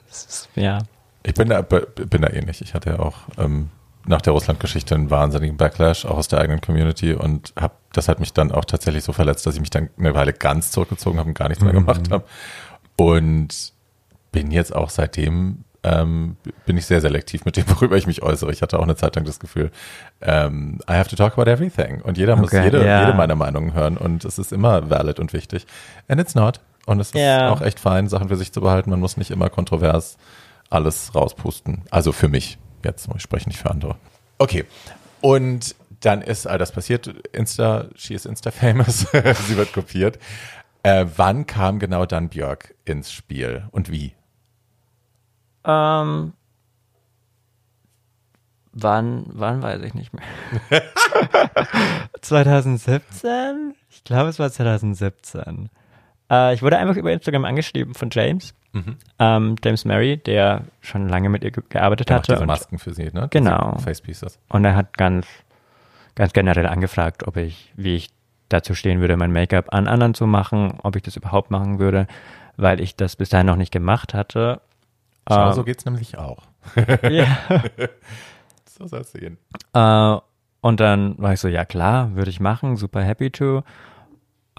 Ist, 0.09 0.49
ja. 0.55 0.79
Ich 1.23 1.33
bin 1.33 1.49
da, 1.49 1.61
bin 1.61 2.21
da 2.21 2.29
ähnlich. 2.29 2.61
Ich 2.61 2.73
hatte 2.73 2.91
ja 2.91 2.99
auch 2.99 3.17
ähm, 3.37 3.69
nach 4.05 4.21
der 4.21 4.33
Russland-Geschichte 4.33 4.95
einen 4.95 5.09
wahnsinnigen 5.09 5.57
Backlash, 5.57 6.05
auch 6.05 6.17
aus 6.17 6.27
der 6.27 6.39
eigenen 6.39 6.61
Community 6.61 7.13
und 7.13 7.53
hab, 7.59 7.77
das 7.93 8.07
hat 8.07 8.19
mich 8.19 8.33
dann 8.33 8.51
auch 8.51 8.65
tatsächlich 8.65 9.03
so 9.03 9.13
verletzt, 9.13 9.45
dass 9.45 9.55
ich 9.55 9.61
mich 9.61 9.69
dann 9.69 9.89
eine 9.97 10.15
Weile 10.15 10.33
ganz 10.33 10.71
zurückgezogen 10.71 11.19
habe 11.19 11.29
und 11.29 11.37
gar 11.37 11.49
nichts 11.49 11.63
mehr 11.63 11.73
mhm. 11.73 11.85
gemacht 11.85 12.11
habe. 12.11 12.23
Und 12.97 13.73
bin 14.31 14.51
jetzt 14.51 14.75
auch 14.75 14.89
seitdem 14.89 15.63
ähm, 15.83 16.37
bin 16.65 16.77
ich 16.77 16.85
sehr 16.85 17.01
selektiv 17.01 17.45
mit 17.45 17.57
dem, 17.57 17.67
worüber 17.69 17.97
ich 17.97 18.07
mich 18.07 18.21
äußere. 18.21 18.51
Ich 18.51 18.61
hatte 18.61 18.79
auch 18.79 18.83
eine 18.83 18.95
Zeit 18.95 19.15
lang 19.15 19.25
das 19.25 19.39
Gefühl, 19.39 19.71
ähm, 20.21 20.79
I 20.89 20.93
have 20.93 21.09
to 21.09 21.15
talk 21.15 21.33
about 21.33 21.49
everything. 21.49 22.01
Und 22.01 22.17
jeder 22.17 22.35
muss 22.35 22.51
jede, 22.51 22.81
yeah. 22.81 23.05
jede 23.05 23.17
meiner 23.17 23.35
Meinungen 23.35 23.73
hören 23.73 23.97
und 23.97 24.25
es 24.25 24.37
ist 24.37 24.51
immer 24.51 24.89
valid 24.89 25.19
und 25.19 25.33
wichtig. 25.33 25.65
And 26.07 26.21
it's 26.21 26.35
not. 26.35 26.59
Und 26.85 26.99
es 26.99 27.13
yeah. 27.13 27.47
ist 27.47 27.51
auch 27.51 27.61
echt 27.61 27.79
fein, 27.79 28.07
Sachen 28.07 28.29
für 28.29 28.35
sich 28.35 28.51
zu 28.51 28.61
behalten. 28.61 28.89
Man 28.89 28.99
muss 28.99 29.17
nicht 29.17 29.31
immer 29.31 29.49
kontrovers 29.49 30.17
alles 30.69 31.13
rauspusten. 31.15 31.83
Also 31.89 32.11
für 32.11 32.27
mich. 32.27 32.57
Jetzt, 32.83 33.07
ich 33.15 33.21
spreche 33.21 33.49
nicht 33.49 33.59
für 33.59 33.69
andere. 33.71 33.95
Okay. 34.37 34.65
Und 35.21 35.75
dann 36.01 36.21
ist 36.21 36.47
all 36.47 36.57
das 36.57 36.71
passiert. 36.71 37.07
Insta, 37.31 37.85
she 37.95 38.13
is 38.13 38.25
Insta 38.25 38.51
famous. 38.51 38.99
Sie 39.47 39.57
wird 39.57 39.73
kopiert. 39.73 40.19
Äh, 40.83 41.05
wann 41.15 41.45
kam 41.45 41.79
genau 41.79 42.05
dann 42.05 42.29
Björk 42.29 42.73
ins 42.85 43.11
Spiel 43.11 43.67
und 43.71 43.91
wie? 43.91 44.13
Ähm, 45.63 46.33
wann, 48.71 49.25
wann 49.27 49.61
weiß 49.61 49.81
ich 49.83 49.93
nicht 49.93 50.11
mehr. 50.13 50.23
2017? 52.21 53.75
Ich 53.89 54.03
glaube, 54.03 54.29
es 54.29 54.39
war 54.39 54.51
2017. 54.51 55.69
Äh, 56.31 56.53
ich 56.53 56.61
wurde 56.61 56.77
einfach 56.77 56.95
über 56.95 57.11
Instagram 57.11 57.45
angeschrieben 57.45 57.93
von 57.93 58.09
James. 58.11 58.53
Mhm. 58.71 58.95
Ähm, 59.19 59.55
James 59.63 59.83
Mary, 59.83 60.17
der 60.17 60.63
schon 60.79 61.09
lange 61.09 61.29
mit 61.29 61.43
ihr 61.43 61.51
gearbeitet 61.51 62.09
der 62.09 62.17
hatte. 62.17 62.31
Macht 62.31 62.39
diese 62.39 62.47
Masken 62.47 62.79
für 62.79 62.93
sie, 62.93 63.11
ne? 63.11 63.27
Genau. 63.29 63.77
Facepieces. 63.79 64.39
Und 64.47 64.63
er 64.63 64.75
hat 64.75 64.97
ganz, 64.97 65.27
ganz 66.15 66.31
generell 66.31 66.65
angefragt, 66.65 67.27
ob 67.27 67.35
ich, 67.35 67.73
wie 67.75 67.97
ich 67.97 68.09
dazu 68.47 68.73
stehen 68.73 69.01
würde, 69.01 69.17
mein 69.17 69.33
Make-up 69.33 69.73
an 69.73 69.87
anderen 69.87 70.13
zu 70.13 70.25
machen, 70.25 70.79
ob 70.83 70.95
ich 70.95 71.03
das 71.03 71.17
überhaupt 71.17 71.51
machen 71.51 71.79
würde, 71.79 72.07
weil 72.55 72.79
ich 72.79 72.95
das 72.95 73.17
bis 73.17 73.29
dahin 73.29 73.47
noch 73.47 73.57
nicht 73.57 73.71
gemacht 73.71 74.13
hatte. 74.13 74.61
Schau, 75.27 75.47
ähm, 75.47 75.53
so 75.53 75.63
geht's 75.63 75.85
nämlich 75.85 76.17
auch. 76.17 76.43
ja. 77.09 77.25
so 78.65 78.87
soll 78.87 79.01
es 79.01 79.11
gehen. 79.13 79.37
Äh, 79.73 80.17
und 80.61 80.79
dann 80.79 81.17
war 81.17 81.33
ich 81.33 81.39
so, 81.39 81.47
ja 81.47 81.65
klar, 81.65 82.15
würde 82.15 82.29
ich 82.29 82.39
machen, 82.39 82.77
super 82.77 83.01
happy 83.01 83.31
to. 83.31 83.63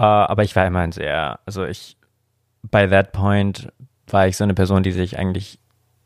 Uh, 0.02 0.26
aber 0.26 0.42
ich 0.42 0.56
war 0.56 0.66
immer 0.66 0.80
ein 0.80 0.90
sehr, 0.90 1.38
also 1.46 1.64
ich, 1.64 1.96
by 2.72 2.88
that 2.88 3.12
point 3.12 3.72
war 4.08 4.26
ich 4.26 4.36
so 4.36 4.42
eine 4.42 4.54
Person, 4.54 4.82
die 4.82 4.90
sich 4.90 5.16
eigentlich 5.16 5.60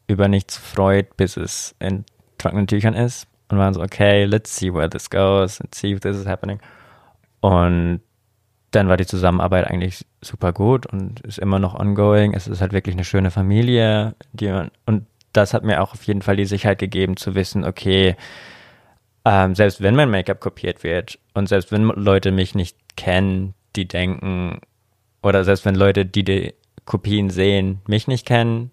über 0.06 0.28
nichts 0.28 0.59
freut, 0.59 1.16
bis 1.16 1.39
es 1.39 1.74
in 1.78 2.05
trockenen 2.36 2.66
Tüchern 2.66 2.93
ist. 2.93 3.27
Und 3.48 3.56
waren 3.56 3.73
so, 3.73 3.81
okay, 3.81 4.24
let's 4.24 4.55
see 4.55 4.70
where 4.70 4.90
this 4.90 5.09
goes, 5.09 5.60
let's 5.60 5.78
see 5.78 5.93
if 5.93 6.01
this 6.01 6.16
is 6.16 6.27
happening. 6.27 6.60
Und 7.40 8.02
dann 8.73 8.89
war 8.89 8.98
die 8.98 9.06
Zusammenarbeit 9.06 9.66
eigentlich 9.66 10.05
super 10.20 10.52
gut 10.52 10.85
und 10.85 11.20
ist 11.20 11.39
immer 11.39 11.59
noch 11.59 11.74
ongoing. 11.74 12.35
Es 12.35 12.48
ist 12.48 12.60
halt 12.60 12.73
wirklich 12.74 12.97
eine 12.97 13.05
schöne 13.05 13.31
Familie, 13.31 14.14
die 14.32 14.48
man, 14.48 14.70
und 14.85 15.06
das 15.32 15.55
hat 15.55 15.64
mir 15.64 15.81
auch 15.81 15.94
auf 15.94 16.02
jeden 16.02 16.20
Fall 16.20 16.36
die 16.36 16.44
Sicherheit 16.44 16.81
gegeben 16.81 17.16
zu 17.16 17.35
wissen, 17.35 17.64
okay, 17.64 18.16
ähm, 19.24 19.55
selbst 19.55 19.81
wenn 19.81 19.97
mein 19.97 20.10
Make-up 20.10 20.40
kopiert 20.40 20.85
wird 20.85 21.18
und 21.32 21.48
selbst 21.48 21.73
wenn 21.73 21.85
Leute 21.85 22.31
mich 22.31 22.55
nicht 22.55 22.77
kennen, 22.97 23.55
die 23.77 23.86
denken, 23.86 24.61
oder 25.23 25.44
selbst 25.44 25.65
wenn 25.65 25.74
Leute, 25.74 26.07
die 26.07 26.24
die 26.24 26.55
Kopien 26.85 27.31
sehen, 27.31 27.81
mich 27.86 28.07
nicht 28.07 28.27
kennen, 28.27 28.70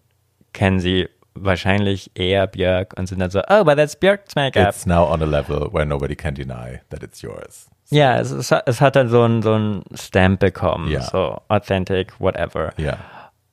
kennen 0.53 0.79
sie 0.79 1.09
wahrscheinlich 1.35 2.11
eher 2.15 2.47
Björk 2.47 2.93
und 2.97 3.07
sind 3.07 3.19
dann 3.19 3.31
so, 3.31 3.41
oh, 3.49 3.63
but 3.63 3.75
that's 3.75 3.95
Björk's 3.95 4.35
Make-up. 4.35 4.69
It's 4.69 4.85
now 4.85 5.11
on 5.11 5.21
a 5.21 5.25
level 5.25 5.67
where 5.71 5.85
nobody 5.85 6.15
can 6.15 6.35
deny 6.35 6.81
that 6.89 7.01
it's 7.01 7.21
yours. 7.21 7.69
So. 7.85 7.95
Ja, 7.95 8.19
es, 8.19 8.31
es, 8.31 8.51
es, 8.51 8.81
hat 8.81 8.95
dann 8.95 9.09
so 9.09 9.23
ein, 9.23 9.41
so 9.41 9.53
ein 9.53 9.83
Stamp 9.93 10.39
bekommen, 10.39 10.89
ja. 10.89 11.01
so 11.01 11.41
authentic, 11.47 12.19
whatever. 12.19 12.71
Ja. 12.77 12.97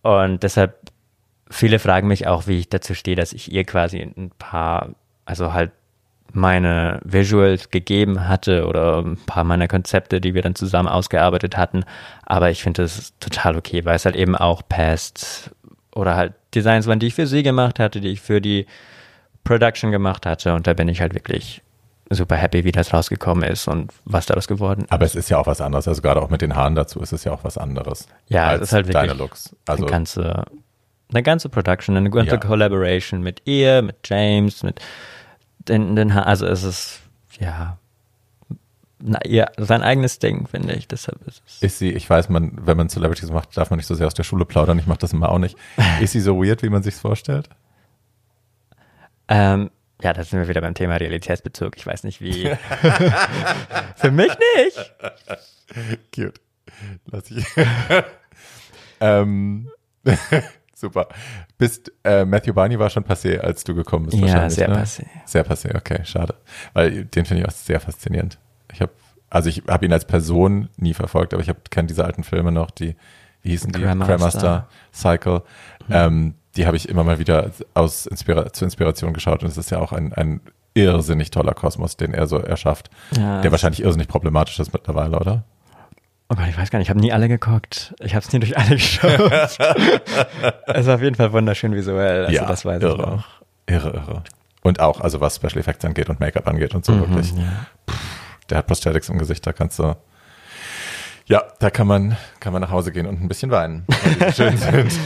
Und 0.03 0.43
deshalb, 0.43 0.77
viele 1.51 1.79
fragen 1.79 2.07
mich 2.07 2.27
auch, 2.27 2.47
wie 2.47 2.59
ich 2.59 2.69
dazu 2.69 2.95
stehe, 2.95 3.17
dass 3.17 3.33
ich 3.33 3.51
ihr 3.51 3.65
quasi 3.65 3.99
ein 4.01 4.31
paar, 4.39 4.91
also 5.25 5.53
halt 5.53 5.73
meine 6.33 7.01
Visuals 7.05 7.71
gegeben 7.71 8.29
hatte 8.29 8.67
oder 8.67 8.99
ein 8.99 9.17
paar 9.27 9.45
meiner 9.45 9.69
Konzepte, 9.69 10.21
die 10.21 10.35
wir 10.35 10.43
dann 10.43 10.55
zusammen 10.55 10.89
ausgearbeitet 10.89 11.57
hatten. 11.57 11.85
Aber 12.25 12.51
ich 12.51 12.63
finde 12.63 12.83
das 12.83 13.13
total 13.21 13.57
okay, 13.57 13.85
weil 13.85 13.97
es 13.97 14.05
halt 14.05 14.17
eben 14.17 14.37
auch 14.37 14.63
passt 14.69 15.51
oder 15.95 16.17
halt 16.17 16.35
Designs 16.55 16.87
waren, 16.87 16.99
die 16.99 17.09
ich 17.09 17.15
für 17.15 17.27
sie 17.27 17.43
gemacht 17.43 17.79
hatte, 17.79 18.01
die 18.01 18.09
ich 18.09 18.21
für 18.21 18.41
die 18.41 18.67
Production 19.45 19.91
gemacht 19.91 20.27
hatte. 20.27 20.55
Und 20.55 20.67
da 20.67 20.75
bin 20.75 20.89
ich 20.89 21.01
halt 21.01 21.15
wirklich 21.15 21.63
super 22.11 22.37
happy, 22.37 22.65
wie 22.65 22.73
das 22.73 22.93
rausgekommen 22.93 23.49
ist 23.49 23.69
und 23.69 23.93
was 24.05 24.27
daraus 24.27 24.49
geworden 24.49 24.83
ist. 24.83 24.93
Aber 24.93 25.05
es 25.05 25.15
ist 25.15 25.31
ja 25.31 25.39
auch 25.39 25.47
was 25.47 25.61
anderes. 25.61 25.87
Also 25.87 26.03
gerade 26.03 26.21
auch 26.21 26.31
mit 26.31 26.43
den 26.43 26.57
Haaren 26.57 26.75
dazu 26.75 27.01
ist 27.01 27.13
es 27.13 27.25
ja 27.25 27.33
auch 27.33 27.45
was 27.45 27.57
anderes. 27.57 28.09
Ja, 28.29 28.55
es 28.55 28.63
ist 28.63 28.73
halt 28.73 28.89
wirklich 28.89 29.09
deine 29.09 29.19
Looks. 29.19 29.55
Also 29.67 29.85
eine 29.85 29.93
ganze, 29.93 30.45
eine 31.11 31.23
ganze 31.23 31.49
Production, 31.49 31.97
eine 31.97 32.11
ganze 32.11 32.33
ja. 32.33 32.37
Collaboration 32.39 33.23
mit 33.23 33.43
ihr, 33.45 33.83
mit 33.83 33.97
James, 34.05 34.63
mit 34.63 34.81
den 35.71 36.15
Haaren. 36.15 36.27
Also 36.27 36.47
es 36.47 36.63
ist, 36.63 37.01
ja, 37.39 37.79
na, 39.03 39.19
ja, 39.27 39.47
sein 39.57 39.83
eigenes 39.83 40.19
Ding, 40.19 40.47
finde 40.47 40.75
ich. 40.75 40.87
Deshalb 40.87 41.27
ist 41.27 41.43
es. 41.47 41.63
Ist 41.63 41.79
sie, 41.79 41.91
ich 41.91 42.09
weiß, 42.09 42.29
man, 42.29 42.53
wenn 42.67 42.77
man 42.77 42.89
Celebrities 42.89 43.31
macht, 43.31 43.57
darf 43.57 43.71
man 43.71 43.79
nicht 43.79 43.87
so 43.87 43.95
sehr 43.95 44.07
aus 44.07 44.15
der 44.15 44.25
Schule 44.25 44.45
plaudern. 44.45 44.79
Ich 44.79 44.87
mache 44.87 44.99
das 44.99 45.13
immer 45.13 45.31
auch 45.31 45.39
nicht. 45.39 45.57
Ist 46.01 46.13
sie 46.13 46.21
so 46.21 46.43
weird, 46.43 46.63
wie 46.63 46.69
man 46.69 46.83
sich's 46.83 47.01
vorstellt? 47.01 47.49
Ähm, 49.29 49.71
ja, 50.03 50.13
da 50.13 50.23
sind 50.23 50.39
wir 50.41 50.49
wieder 50.49 50.61
beim 50.61 50.75
Thema 50.75 50.97
Realitätsbezug. 50.97 51.77
Ich 51.77 51.87
weiß 51.87 52.05
nicht, 52.05 52.21
wie. 52.21 52.45
Für 53.97 54.11
mich 54.11 54.33
nicht. 54.57 54.95
Cute. 56.15 56.41
Lass 57.07 57.31
ich. 57.31 57.47
ähm, 59.01 59.71
super. 60.81 61.09
Bist, 61.59 61.93
äh, 62.05 62.25
Matthew 62.25 62.55
Barney 62.55 62.79
war 62.79 62.91
schon 62.91 63.05
passé, 63.05 63.39
als 63.39 63.65
du 63.65 63.75
gekommen 63.75 64.07
bist. 64.07 64.19
Ja, 64.19 64.49
sehr 64.49 64.69
ne? 64.69 64.83
passé. 64.83 65.05
Sehr 65.25 65.47
passé, 65.47 65.77
okay, 65.77 66.05
schade. 66.05 66.35
Weil 66.73 67.05
den 67.05 67.25
finde 67.25 67.43
ich 67.43 67.49
auch 67.49 67.53
sehr 67.53 67.81
faszinierend. 67.81 68.39
Ich 68.73 68.81
habe, 68.81 68.93
also 69.29 69.49
ich 69.49 69.63
habe 69.69 69.87
ihn 69.87 69.93
als 69.93 70.05
Person 70.05 70.69
nie 70.77 70.95
verfolgt, 70.95 71.35
aber 71.35 71.43
ich 71.43 71.51
kenne 71.71 71.89
diese 71.89 72.05
alten 72.05 72.25
Filme 72.25 72.53
noch, 72.53 72.71
die, 72.71 72.97
wie 73.43 73.51
hießen 73.51 73.73
die? 73.73 73.81
Cremaster, 73.81 74.69
Cycle. 74.93 75.43
Mhm. 75.87 75.95
Ähm, 75.95 76.35
die 76.57 76.67
habe 76.67 76.77
ich 76.77 76.89
immer 76.89 77.05
mal 77.05 77.19
wieder 77.19 77.51
aus 77.75 78.07
Inspira 78.07 78.53
zur 78.53 78.67
Inspiration 78.67 79.13
geschaut 79.13 79.43
und 79.43 79.49
es 79.49 79.57
ist 79.57 79.71
ja 79.71 79.79
auch 79.79 79.93
ein, 79.93 80.13
ein 80.15 80.41
irrsinnig 80.75 81.31
toller 81.31 81.55
Kosmos, 81.55 81.97
den 81.97 82.15
er 82.15 82.27
so 82.27 82.39
erschafft, 82.39 82.91
ja, 83.17 83.41
der 83.41 83.51
wahrscheinlich 83.51 83.83
irrsinnig 83.83 84.09
problematisch 84.09 84.59
ist 84.59 84.73
mittlerweile, 84.73 85.19
oder? 85.19 85.45
Oh 86.33 86.37
Gott, 86.37 86.47
ich 86.49 86.57
weiß 86.57 86.71
gar 86.71 86.79
nicht, 86.79 86.87
ich 86.87 86.91
habe 86.91 87.01
nie 87.01 87.13
alle 87.13 87.27
geguckt. 87.29 87.93
Ich 88.01 88.15
habe 88.15 88.25
es 88.25 88.33
nie 88.33 88.39
durch 88.39 88.57
alle 88.57 88.71
geschaut. 88.77 89.11
es 90.67 90.87
war 90.87 90.95
auf 90.95 91.03
jeden 91.03 91.17
Fall 91.17 91.33
wunderschön 91.33 91.75
visuell, 91.75 92.27
also 92.27 92.33
ja, 92.37 92.47
das 92.47 92.65
weiß 92.65 92.81
irre, 92.83 92.95
ich 92.95 93.05
auch. 93.05 93.25
Irre, 93.67 93.91
irre. 93.97 94.23
Und 94.63 94.79
auch, 94.81 95.01
also 95.01 95.21
was 95.21 95.37
Special 95.37 95.59
Effects 95.59 95.85
angeht 95.85 96.09
und 96.09 96.21
Make-up 96.21 96.47
angeht 96.47 96.75
und 96.75 96.85
so 96.85 96.93
Mhm, 96.93 97.01
wirklich. 97.01 97.33
ja. 97.33 97.67
Der 98.49 98.59
hat 98.59 98.67
Prosthetics 98.69 99.09
im 99.09 99.19
Gesicht, 99.19 99.45
da 99.47 99.53
kannst 99.53 99.79
du, 99.81 99.97
ja, 101.27 101.43
da 101.61 101.71
kann 101.71 101.87
man, 101.87 102.17
kann 102.41 102.53
man 102.53 102.61
nach 102.63 102.71
Hause 102.71 102.93
gehen 102.93 103.07
und 103.07 103.21
ein 103.21 103.29
bisschen 103.29 103.51
weinen, 103.51 103.85
weil 103.89 104.29
die 104.29 104.33
schön 104.35 104.57
sind. 104.57 105.01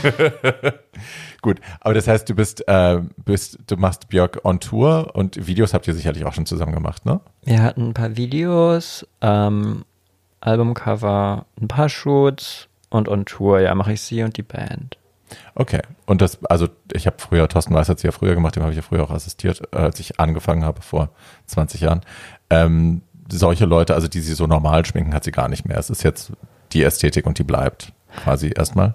Gut, 1.43 1.61
aber 1.81 1.95
das 1.95 2.09
heißt, 2.09 2.29
du 2.29 2.35
bist, 2.35 2.67
äh, 2.69 3.01
bist, 3.25 3.59
du 3.67 3.77
machst 3.77 4.09
Björk 4.09 4.41
on 4.45 4.61
Tour 4.61 5.11
und 5.15 5.47
Videos 5.47 5.73
habt 5.75 5.87
ihr 5.87 5.95
sicherlich 5.95 6.25
auch 6.25 6.33
schon 6.33 6.47
zusammen 6.47 6.73
gemacht, 6.75 7.05
ne? 7.07 7.21
Wir 7.45 7.63
hatten 7.63 7.89
ein 7.89 7.95
paar 7.95 8.17
Videos, 8.17 9.07
ähm, 9.21 9.85
Albumcover, 10.45 11.47
ein 11.61 11.69
paar 11.69 11.89
Shoots 11.89 12.69
und 12.91 13.09
on 13.09 13.25
Tour, 13.25 13.61
ja, 13.61 13.75
mache 13.75 13.93
ich 13.93 14.01
sie 14.03 14.23
und 14.23 14.37
die 14.37 14.43
Band. 14.43 14.99
Okay. 15.55 15.81
Und 16.07 16.21
das, 16.21 16.45
also 16.45 16.69
ich 16.93 17.07
habe 17.07 17.17
früher, 17.19 17.49
Thorsten 17.49 17.75
Weiß 17.75 17.89
hat 17.89 17.99
sie 17.99 18.07
ja 18.07 18.13
früher 18.13 18.35
gemacht, 18.35 18.55
dem 18.57 18.63
habe 18.63 18.73
ich 18.73 18.77
ja 18.77 18.83
früher 18.83 19.03
auch 19.03 19.11
assistiert, 19.11 19.75
als 19.75 19.99
ich 20.01 20.21
angefangen 20.21 20.65
habe 20.65 20.83
vor 20.83 21.09
20 21.47 21.81
Jahren. 21.81 22.03
Ähm, 22.51 23.03
solche 23.29 23.65
Leute, 23.65 23.95
also 23.95 24.07
die 24.07 24.21
sie 24.21 24.35
so 24.35 24.47
normal 24.47 24.85
schminken, 24.85 25.15
hat 25.15 25.25
sie 25.25 25.33
gar 25.33 25.49
nicht 25.49 25.67
mehr. 25.67 25.79
Es 25.79 25.91
ist 25.91 26.03
jetzt 26.05 26.33
die 26.73 26.83
Ästhetik 26.85 27.27
und 27.27 27.39
die 27.39 27.45
bleibt 27.45 27.93
quasi 28.23 28.53
erstmal. 28.55 28.95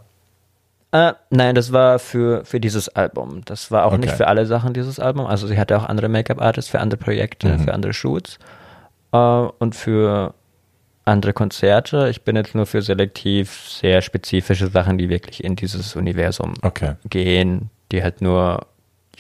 Äh, 0.92 1.14
nein, 1.30 1.56
das 1.56 1.72
war 1.74 2.00
für, 2.00 2.46
für 2.46 2.60
dieses 2.60 2.90
Album. 2.90 3.42
Das 3.46 3.70
war 3.72 3.86
auch 3.86 3.94
Okay. 3.94 4.02
nicht 4.02 4.14
für 4.14 4.28
alle 4.28 4.46
Sachen 4.46 4.74
dieses 4.74 5.00
Album. 5.00 5.26
Also 5.26 5.46
sie 5.48 5.58
hatte 5.60 5.78
auch 5.78 5.86
andere 5.86 6.10
Make-up-Artists 6.10 6.70
für 6.72 6.80
andere 6.80 7.00
Projekte, 7.00 7.50
Mhm. 7.50 7.60
für 7.60 7.74
andere 7.74 7.94
Shoots 7.94 8.40
äh, 9.12 9.18
und 9.18 9.76
für 9.76 10.34
andere 11.10 11.34
Konzerte. 11.34 12.08
Ich 12.10 12.22
bin 12.24 12.36
jetzt 12.36 12.56
nur 12.56 12.66
für 12.66 12.82
selektiv 12.82 13.68
sehr 13.68 14.02
spezifische 14.02 14.68
Sachen, 14.68 14.98
die 14.98 15.10
wirklich 15.10 15.44
in 15.44 15.56
dieses 15.56 15.96
Universum 15.96 16.54
Okay. 16.62 16.94
gehen, 17.10 17.70
die 17.92 18.02
halt 18.04 18.22
nur 18.22 18.66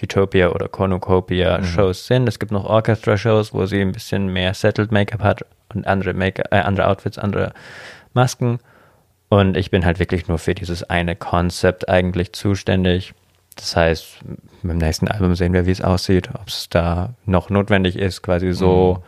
Utopia 0.02 0.49
oder 0.49 0.68
Cornucopia 0.70 1.57
Mhm. 1.60 1.64
Shows 1.66 2.07
sind. 2.07 2.28
Es 2.30 2.40
gibt 2.40 2.52
noch 2.52 2.64
Orchestra-Shows, 2.66 3.53
wo 3.53 3.66
sie 3.66 3.82
ein 3.82 3.91
bisschen 3.91 4.28
mehr 4.32 4.53
Settled 4.53 4.91
Make-up 4.91 5.22
hat 5.22 5.45
und 5.74 5.86
andere 5.88 6.14
Make 6.14 6.44
äh, 6.52 6.60
andere 6.60 6.88
Outfits, 6.88 7.18
andere 7.18 7.53
Masken. 8.14 8.60
Und 9.28 9.57
ich 9.57 9.70
bin 9.70 9.86
halt 9.86 9.99
wirklich 9.99 10.28
nur 10.28 10.40
für 10.40 10.56
dieses 10.56 10.84
eine 10.90 11.16
Konzept 11.16 11.88
eigentlich 11.90 12.34
zuständig. 12.34 13.14
Das 13.56 13.76
heißt, 13.76 14.07
beim 14.64 14.78
nächsten 14.78 15.07
Album 15.10 15.36
sehen 15.36 15.53
wir, 15.53 15.66
wie 15.66 15.72
es 15.72 15.82
aussieht, 15.82 16.30
ob 16.34 16.48
es 16.48 16.70
da 16.70 17.14
noch 17.26 17.49
notwendig 17.49 17.98
ist, 17.98 18.22
quasi 18.24 18.53
so 18.53 19.03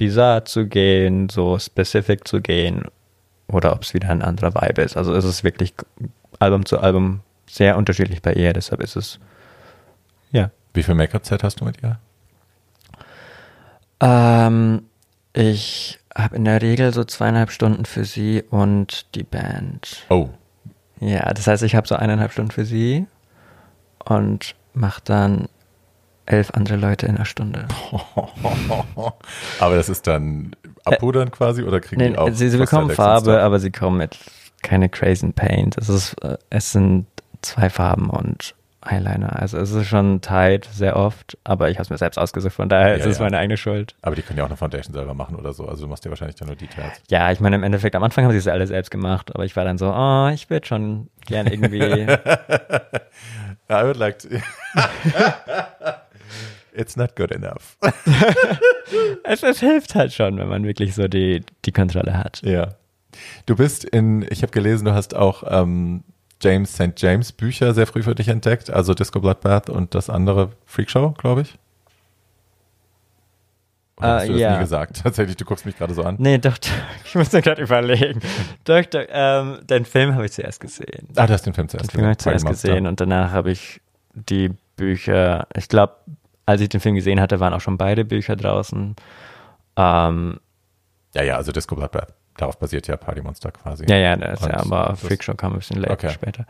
bizarr 0.00 0.46
zu 0.46 0.66
gehen, 0.66 1.28
so 1.28 1.58
specific 1.58 2.26
zu 2.26 2.40
gehen 2.40 2.84
oder 3.48 3.74
ob 3.74 3.82
es 3.82 3.92
wieder 3.92 4.08
ein 4.08 4.22
anderer 4.22 4.54
Vibe 4.54 4.80
ist. 4.80 4.96
Also 4.96 5.14
es 5.14 5.26
ist 5.26 5.44
wirklich 5.44 5.74
Album 6.38 6.64
zu 6.64 6.80
Album 6.80 7.20
sehr 7.46 7.76
unterschiedlich 7.76 8.22
bei 8.22 8.32
ihr, 8.32 8.54
deshalb 8.54 8.80
ist 8.80 8.96
es 8.96 9.20
ja. 10.32 10.50
Wie 10.72 10.82
viel 10.82 10.94
Make-up-Zeit 10.94 11.42
hast 11.42 11.60
du 11.60 11.66
mit 11.66 11.82
ihr? 11.82 11.98
Ähm, 14.00 14.84
ich 15.34 15.98
habe 16.16 16.36
in 16.36 16.46
der 16.46 16.62
Regel 16.62 16.94
so 16.94 17.04
zweieinhalb 17.04 17.50
Stunden 17.50 17.84
für 17.84 18.04
sie 18.04 18.42
und 18.48 19.14
die 19.14 19.24
Band. 19.24 20.06
Oh, 20.08 20.30
Ja, 21.00 21.34
das 21.34 21.46
heißt, 21.46 21.62
ich 21.62 21.74
habe 21.74 21.86
so 21.86 21.96
eineinhalb 21.96 22.32
Stunden 22.32 22.52
für 22.52 22.64
sie 22.64 23.06
und 24.04 24.54
mache 24.72 25.02
dann 25.04 25.48
elf 26.30 26.50
andere 26.52 26.76
Leute 26.76 27.06
in 27.06 27.16
einer 27.16 27.24
Stunde. 27.24 27.66
aber 29.60 29.76
das 29.76 29.88
ist 29.88 30.06
dann 30.06 30.54
abpudern 30.84 31.30
quasi 31.30 31.62
oder 31.62 31.80
kriegen 31.80 32.00
Nee, 32.00 32.10
die 32.10 32.18
auch 32.18 32.30
sie, 32.30 32.48
sie 32.48 32.58
bekommen 32.58 32.90
Farbe, 32.90 33.42
aber 33.42 33.58
sie 33.58 33.70
kommen 33.70 33.98
mit 33.98 34.18
keine 34.62 34.88
crazy 34.88 35.30
Paint. 35.32 35.76
Es, 35.78 35.88
ist, 35.88 36.14
äh, 36.22 36.36
es 36.50 36.72
sind 36.72 37.06
zwei 37.42 37.70
Farben 37.70 38.10
und 38.10 38.54
Eyeliner. 38.82 39.38
Also 39.40 39.58
es 39.58 39.72
ist 39.72 39.86
schon 39.88 40.20
tight, 40.22 40.66
sehr 40.72 40.96
oft, 40.96 41.36
aber 41.44 41.68
ich 41.70 41.76
habe 41.76 41.82
es 41.82 41.90
mir 41.90 41.98
selbst 41.98 42.18
ausgesucht, 42.18 42.54
von 42.54 42.68
daher 42.68 42.94
ist 42.96 43.04
Ja, 43.04 43.10
es 43.10 43.18
ja. 43.18 43.24
meine 43.24 43.38
eigene 43.38 43.56
Schuld. 43.56 43.94
Aber 44.00 44.14
die 44.16 44.22
können 44.22 44.38
ja 44.38 44.44
auch 44.44 44.48
eine 44.48 44.56
Foundation 44.56 44.94
selber 44.94 45.12
machen 45.12 45.36
oder 45.36 45.52
so. 45.52 45.66
Also 45.66 45.82
du 45.84 45.88
machst 45.88 46.04
ja 46.04 46.10
wahrscheinlich 46.10 46.36
dann 46.36 46.48
nur 46.48 46.56
Details. 46.56 47.02
Ja, 47.08 47.30
ich 47.30 47.40
meine, 47.40 47.56
im 47.56 47.62
Endeffekt, 47.62 47.94
am 47.94 48.02
Anfang 48.02 48.24
haben 48.24 48.32
sie 48.32 48.38
es 48.38 48.48
alle 48.48 48.66
selbst 48.66 48.90
gemacht, 48.90 49.34
aber 49.34 49.44
ich 49.44 49.54
war 49.56 49.64
dann 49.64 49.76
so, 49.76 49.92
oh, 49.92 50.28
ich 50.32 50.48
würde 50.48 50.66
schon 50.66 51.08
gern 51.26 51.46
irgendwie. 51.46 51.80
I 53.70 53.84
would 53.84 53.96
like 53.96 54.18
to. 54.20 54.28
It's 56.74 56.96
not 56.96 57.16
good 57.16 57.32
enough. 57.32 57.76
es, 59.24 59.42
es 59.42 59.60
hilft 59.60 59.94
halt 59.94 60.12
schon, 60.12 60.38
wenn 60.38 60.48
man 60.48 60.64
wirklich 60.64 60.94
so 60.94 61.08
die, 61.08 61.42
die 61.64 61.72
Kontrolle 61.72 62.16
hat. 62.16 62.40
ja. 62.42 62.68
Du 63.46 63.56
bist 63.56 63.82
in, 63.84 64.24
ich 64.30 64.42
habe 64.42 64.52
gelesen, 64.52 64.84
du 64.84 64.94
hast 64.94 65.16
auch 65.16 65.42
ähm, 65.46 66.04
James 66.40 66.72
St. 66.74 66.92
James 66.96 67.32
Bücher 67.32 67.74
sehr 67.74 67.88
früh 67.88 68.04
für 68.04 68.14
dich 68.14 68.28
entdeckt, 68.28 68.70
also 68.70 68.94
Disco 68.94 69.18
Bloodbath 69.20 69.68
und 69.68 69.96
das 69.96 70.08
andere 70.08 70.50
Freakshow, 70.64 71.10
glaube 71.18 71.42
ich. 71.42 71.58
Oder 73.98 74.14
hast 74.14 74.22
Äh, 74.24 74.26
du 74.28 74.32
das 74.34 74.40
ja. 74.42 74.52
nie 74.54 74.60
gesagt? 74.60 75.00
Tatsächlich, 75.02 75.36
du 75.36 75.44
guckst 75.44 75.66
mich 75.66 75.76
gerade 75.76 75.92
so 75.92 76.02
an. 76.04 76.16
Nee, 76.18 76.38
doch, 76.38 76.56
doch, 76.56 76.70
ich 77.04 77.14
muss 77.16 77.32
mir 77.32 77.42
gerade 77.42 77.62
überlegen. 77.62 78.20
Doch, 78.64 78.84
doch, 78.86 79.02
ähm, 79.08 79.58
den 79.64 79.84
Film 79.84 80.14
habe 80.14 80.26
ich 80.26 80.32
zuerst 80.32 80.60
gesehen. 80.60 81.08
Ah, 81.16 81.26
du 81.26 81.32
hast 81.32 81.44
den 81.44 81.52
Film 81.52 81.68
zuerst 81.68 81.86
Den 81.88 81.90
Film 81.90 82.04
habe 82.04 82.12
ich 82.12 82.18
gesehen. 82.18 82.38
zuerst 82.40 82.62
gesehen 82.62 82.86
und 82.86 83.00
danach 83.00 83.32
habe 83.32 83.50
ich 83.50 83.80
die 84.14 84.50
Bücher, 84.76 85.46
ich 85.56 85.68
glaube, 85.68 85.94
als 86.50 86.60
ich 86.60 86.68
den 86.68 86.80
Film 86.80 86.94
gesehen 86.94 87.20
hatte, 87.20 87.40
waren 87.40 87.54
auch 87.54 87.60
schon 87.60 87.78
beide 87.78 88.04
Bücher 88.04 88.36
draußen. 88.36 88.94
Ähm, 89.76 90.40
Ja, 91.14 91.22
ja, 91.22 91.36
also 91.36 91.52
Disco 91.52 91.74
Bloodbath. 91.76 92.12
Darauf 92.36 92.58
basiert 92.58 92.86
ja 92.86 92.96
Party 92.96 93.20
Monster 93.22 93.50
quasi. 93.50 93.84
ja, 93.88 93.96
ja, 93.96 94.16
das, 94.16 94.40
ja, 94.42 94.58
aber 94.60 94.96
Freakshow 94.96 95.34
kam 95.34 95.52
ein 95.52 95.58
bisschen 95.58 95.84
Okay. 95.84 96.10
später. 96.10 96.46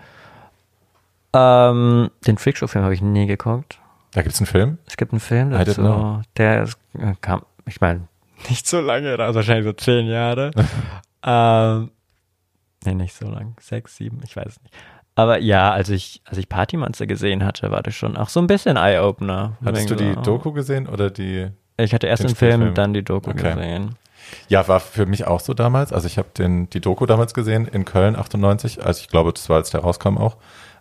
Ähm, 1.33 2.11
den 2.27 2.39
Freakshow-Film 2.39 2.85
habe 2.85 2.95
ich 2.95 3.03
nie 3.03 3.27
geguckt. 3.27 3.79
Da 4.13 4.23
gibt 4.23 4.35
es 4.35 4.41
einen 4.41 4.47
Film. 4.47 4.79
Es 4.87 4.97
gibt 4.97 5.13
einen 5.13 5.21
Film 5.21 5.51
dazu, 5.51 5.81
know. 5.81 6.23
der 6.37 6.65
ist, 6.65 6.79
äh, 6.99 7.15
kam, 7.21 7.43
ich 7.67 7.81
meine, 7.81 8.09
nicht 8.49 8.67
so 8.67 8.81
lange, 8.81 9.17
also 9.19 9.37
wahrscheinlich 9.37 9.65
so 9.65 9.73
zehn 9.73 10.07
Jahre. 10.07 10.51
ähm, 11.25 11.91
nee, 12.85 12.95
nicht 12.95 13.15
so 13.15 13.27
lang, 13.29 13.55
sechs, 13.61 13.97
sieben, 13.97 14.21
ich 14.25 14.35
weiß 14.37 14.47
es 14.47 14.63
nicht. 14.63 14.75
Aber 15.15 15.39
ja, 15.39 15.70
als 15.73 15.89
ich, 15.91 16.23
als 16.24 16.39
ich 16.39 16.49
Party 16.49 16.77
Monster 16.77 17.07
gesehen 17.07 17.45
hatte, 17.45 17.70
war 17.70 17.82
das 17.82 17.95
schon 17.95 18.16
auch 18.16 18.28
so 18.28 18.41
ein 18.41 18.47
bisschen 18.47 18.77
Eye-Opener. 18.77 19.57
Hattest 19.65 19.91
du 19.91 19.95
die 19.97 20.15
So, 20.15 20.20
Doku 20.23 20.53
gesehen 20.53 20.87
oder 20.87 21.11
die? 21.11 21.49
Ich 21.77 21.93
hatte 21.95 22.07
erst 22.07 22.23
den 22.23 22.28
den 22.28 22.37
Film, 22.37 22.53
Spielfilm? 22.53 22.74
dann 22.74 22.95
die 22.95 23.03
Doku 23.03 23.31
Okay. 23.31 23.55
gesehen. 23.55 23.97
Ja, 24.49 24.66
war 24.69 24.81
für 24.81 25.07
mich 25.07 25.27
auch 25.27 25.41
so 25.41 25.55
damals. 25.55 25.93
Also 25.93 26.07
ich 26.07 26.16
habe 26.16 26.28
den 26.39 26.70
die 26.70 26.81
Doku 26.81 27.05
damals 27.07 27.35
gesehen 27.35 27.66
in 27.66 27.85
Köln 27.85 28.16
98. 28.16 28.85
Also 28.85 29.01
ich 29.01 29.09
glaube, 29.09 29.32
das 29.32 29.49
war 29.49 29.57
als 29.57 29.70
der 29.70 29.81
rauskam 29.81 30.16
auch. 30.19 30.37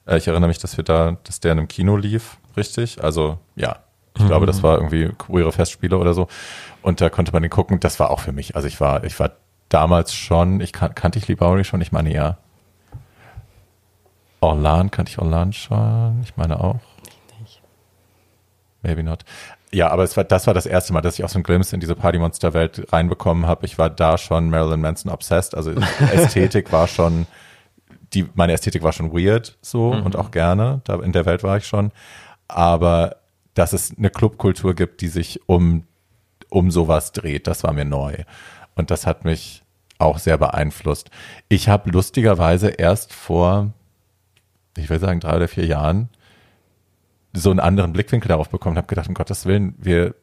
Äh, 0.05 0.17
Ich 0.17 0.27
erinnere 0.27 0.47
mich, 0.49 0.59
dass 0.59 0.77
wir 0.77 0.83
da, 0.83 1.17
dass 1.23 1.39
der 1.39 1.53
in 1.53 1.57
einem 1.59 1.67
Kino 1.67 1.97
lief, 1.97 2.37
richtig. 2.55 3.03
Also 3.03 3.39
ja, 3.55 3.77
ich 4.17 4.25
glaube, 4.27 4.45
das 4.45 4.61
war 4.63 4.75
irgendwie 4.77 5.09
queere 5.17 5.51
Festspiele 5.51 5.97
oder 5.97 6.13
so. 6.13 6.27
Und 6.81 6.99
da 7.01 7.09
konnte 7.09 7.31
man 7.31 7.41
den 7.41 7.49
gucken. 7.49 7.79
Das 7.79 7.99
war 7.99 8.11
auch 8.11 8.19
für 8.19 8.33
mich. 8.33 8.55
Also 8.55 8.67
ich 8.67 8.79
war, 8.81 9.03
ich 9.03 9.17
war 9.19 9.31
damals 9.69 10.13
schon. 10.13 10.59
Ich 10.61 10.73
kan 10.73 10.93
kannte 10.93 11.17
ich 11.19 11.27
Lee 11.27 11.35
Bowery 11.35 11.63
schon. 11.63 11.81
Ich 11.81 11.91
meine 11.91 12.13
ja. 12.13 12.37
Orlan 14.41 14.91
kannte 14.91 15.11
ich 15.11 15.19
Orlan 15.19 15.53
schon. 15.53 16.21
Ich 16.23 16.37
meine 16.37 16.59
auch. 16.59 16.79
Maybe 18.81 19.03
not. 19.03 19.25
Ja, 19.71 19.89
aber 19.89 20.03
es 20.03 20.17
war, 20.17 20.23
das 20.23 20.47
war 20.47 20.53
das 20.53 20.65
erste 20.65 20.93
Mal, 20.93 21.01
dass 21.01 21.19
ich 21.19 21.25
auch 21.25 21.29
so 21.29 21.37
ein 21.37 21.43
Glimpse 21.43 21.75
in 21.75 21.79
diese 21.79 21.95
Party-Monster-Welt 21.95 22.91
reinbekommen 22.91 23.45
habe. 23.45 23.65
Ich 23.65 23.77
war 23.77 23.89
da 23.89 24.17
schon 24.17 24.49
Marilyn 24.49 24.81
Manson 24.81 25.11
obsessed. 25.11 25.55
Also 25.55 25.71
Ästhetik 26.13 26.71
war 26.71 26.87
schon, 26.87 27.27
die, 28.13 28.27
meine 28.33 28.53
Ästhetik 28.53 28.81
war 28.81 28.93
schon 28.93 29.13
weird 29.13 29.57
so 29.61 29.89
und 29.91 30.15
auch 30.15 30.31
gerne. 30.31 30.81
Da, 30.85 30.95
in 30.95 31.11
der 31.11 31.25
Welt 31.25 31.43
war 31.43 31.57
ich 31.57 31.67
schon. 31.67 31.91
Aber 32.47 33.17
dass 33.53 33.73
es 33.73 33.95
eine 33.97 34.09
Clubkultur 34.09 34.73
gibt, 34.73 35.01
die 35.01 35.07
sich 35.07 35.41
um, 35.47 35.85
um 36.49 36.71
sowas 36.71 37.11
dreht, 37.11 37.45
das 37.45 37.63
war 37.63 37.73
mir 37.73 37.85
neu. 37.85 38.15
Und 38.75 38.89
das 38.89 39.05
hat 39.05 39.25
mich 39.25 39.63
auch 39.99 40.17
sehr 40.17 40.37
beeinflusst. 40.37 41.11
Ich 41.49 41.69
habe 41.69 41.91
lustigerweise 41.91 42.69
erst 42.69 43.13
vor, 43.13 43.73
ich 44.79 44.89
will 44.89 44.99
sagen, 44.99 45.19
drei 45.19 45.35
oder 45.35 45.47
vier 45.47 45.65
Jahren 45.65 46.09
so 47.33 47.51
einen 47.51 47.59
anderen 47.59 47.93
Blickwinkel 47.93 48.27
darauf 48.29 48.49
bekommen, 48.49 48.77
habe 48.77 48.87
gedacht, 48.87 49.07
um 49.07 49.13
Gottes 49.13 49.45
Willen, 49.45 49.75
wir 49.77 50.15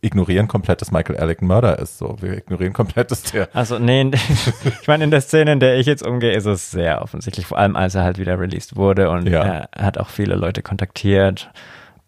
ignorieren 0.00 0.48
komplett, 0.48 0.80
dass 0.80 0.90
Michael 0.90 1.16
Alec 1.16 1.42
ein 1.42 1.46
Mörder 1.46 1.78
ist. 1.78 1.98
So, 1.98 2.16
wir 2.20 2.36
ignorieren 2.36 2.72
komplett, 2.72 3.10
dass 3.10 3.22
der 3.22 3.48
Also, 3.54 3.78
nee, 3.78 4.10
ich 4.80 4.88
meine, 4.88 5.04
in 5.04 5.10
der 5.10 5.20
Szene, 5.20 5.52
in 5.52 5.60
der 5.60 5.76
ich 5.78 5.86
jetzt 5.86 6.04
umgehe, 6.04 6.32
ist 6.32 6.46
es 6.46 6.70
sehr 6.72 7.02
offensichtlich, 7.02 7.46
vor 7.46 7.58
allem 7.58 7.76
als 7.76 7.94
er 7.94 8.02
halt 8.02 8.18
wieder 8.18 8.38
released 8.38 8.76
wurde 8.76 9.10
und 9.10 9.28
Ja. 9.28 9.42
er 9.42 9.68
hat 9.84 9.98
auch 9.98 10.08
viele 10.08 10.34
Leute 10.34 10.62
kontaktiert. 10.62 11.50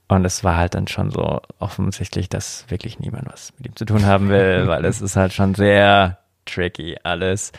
Und 0.07 0.25
es 0.27 0.45
war 0.45 0.57
halt 0.57 0.75
dann 0.75 0.87
schon 0.87 1.11
so 1.11 1.41
offensichtlich, 1.59 2.29
dass 2.29 2.67
wirklich 2.69 2.99
niemand 2.99 3.27
was 3.33 3.53
mit 3.57 3.69
ihm 3.69 3.77
zu 3.77 3.87
tun 3.87 4.05
haben 4.05 4.29
will, 4.29 4.67
weil 4.67 4.85
es 4.85 5.01
ist 5.01 5.17
halt 5.17 5.33
schon 5.33 5.55
sehr 5.55 6.19
tricky 6.45 6.97
alles. 7.05 7.53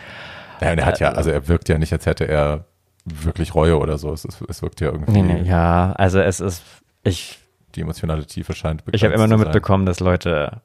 Ja, 0.61 0.71
und 0.71 0.77
er 0.77 0.85
hat 0.85 0.99
ja, 0.99 1.11
also 1.13 1.31
er 1.31 1.47
wirkt 1.47 1.69
ja 1.69 1.77
nicht, 1.77 1.91
als 1.91 2.05
hätte 2.05 2.27
er 2.27 2.65
wirklich 3.05 3.53
Reue 3.55 3.77
oder 3.77 3.97
so. 3.97 4.11
Es, 4.11 4.25
ist, 4.25 4.41
es 4.47 4.61
wirkt 4.61 4.81
ja 4.81 4.91
irgendwie, 4.91 5.11
Nee, 5.11 5.21
nee, 5.21 5.41
ja, 5.41 5.93
also 5.93 6.19
es 6.19 6.39
ist, 6.39 6.63
ich, 7.03 7.39
die 7.75 7.81
emotionale 7.81 8.25
Tiefe 8.25 8.53
scheint 8.53 8.83
ich 8.91 9.03
habe 9.03 9.13
immer 9.13 9.27
nur 9.27 9.37
mitbekommen, 9.37 9.85
dass 9.85 9.99
Leute 9.99 10.61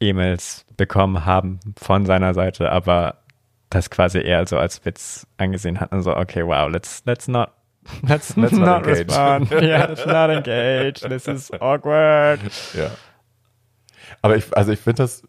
E-Mails 0.00 0.66
bekommen 0.76 1.24
haben 1.24 1.60
von 1.76 2.06
seiner 2.06 2.34
Seite, 2.34 2.70
aber 2.70 3.18
das 3.70 3.90
quasi 3.90 4.20
eher 4.20 4.46
so 4.46 4.56
als 4.56 4.84
Witz 4.84 5.26
angesehen 5.36 5.80
hatten, 5.80 6.02
so, 6.02 6.16
okay, 6.16 6.46
wow, 6.46 6.70
let's, 6.70 7.02
let's 7.06 7.26
not, 7.28 7.50
let's, 8.02 8.36
Let's 8.36 8.52
not 8.52 8.60
not, 8.60 8.86
engage. 8.86 9.08
respond. 9.08 9.50
yeah, 9.62 9.86
let's 9.86 10.06
not 10.06 10.30
engage. 10.30 11.00
This 11.00 11.26
is 11.26 11.50
awkward. 11.60 12.40
Ja. 12.74 12.90
Aber 14.22 14.36
ich, 14.36 14.56
also 14.56 14.72
ich 14.72 14.80
finde 14.80 15.02
das 15.02 15.22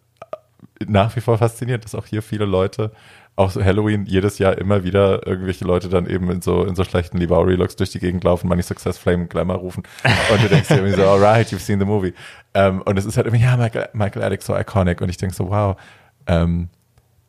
nach 0.86 1.16
wie 1.16 1.22
vor 1.22 1.38
faszinierend, 1.38 1.86
dass 1.86 1.96
auch 1.96 2.06
hier 2.06 2.22
viele 2.22 2.46
Leute, 2.46 2.92
auch 3.38 3.52
so 3.52 3.64
Halloween, 3.64 4.06
jedes 4.06 4.38
Jahr 4.40 4.58
immer 4.58 4.84
wieder 4.86 5.28
irgendwelche 5.28 5.66
Leute 5.66 5.90
dann 5.90 6.06
eben 6.08 6.32
in 6.32 6.42
so, 6.42 6.64
in 6.64 6.76
so 6.76 6.84
schlechten 6.86 7.18
Lee 7.18 7.28
Bowery-Looks 7.28 7.76
durch 7.76 7.90
die 7.92 8.00
Gegend 8.00 8.24
laufen, 8.24 8.48
Money 8.48 8.62
Success 8.64 8.98
Flame 8.98 9.28
Glamour 9.28 9.58
rufen. 9.58 9.84
Und 10.32 10.44
du 10.44 10.48
denkst 10.48 10.70
dir 10.70 10.76
irgendwie 10.78 10.96
so, 10.96 11.04
alright, 11.10 11.48
you've 11.50 11.60
seen 11.60 11.80
the 11.80 11.86
movie. 11.86 12.14
Ähm, 12.54 12.82
und 12.84 12.98
es 12.98 13.06
ist 13.06 13.18
halt 13.18 13.28
irgendwie, 13.28 13.44
ja, 13.44 13.58
Michael, 13.58 13.90
Michael 13.94 14.24
Alec 14.24 14.42
so 14.42 14.56
iconic. 14.56 15.02
Und 15.02 15.10
ich 15.10 15.18
denke 15.18 15.36
so, 15.36 15.50
wow, 15.50 15.76
ähm, 16.28 16.70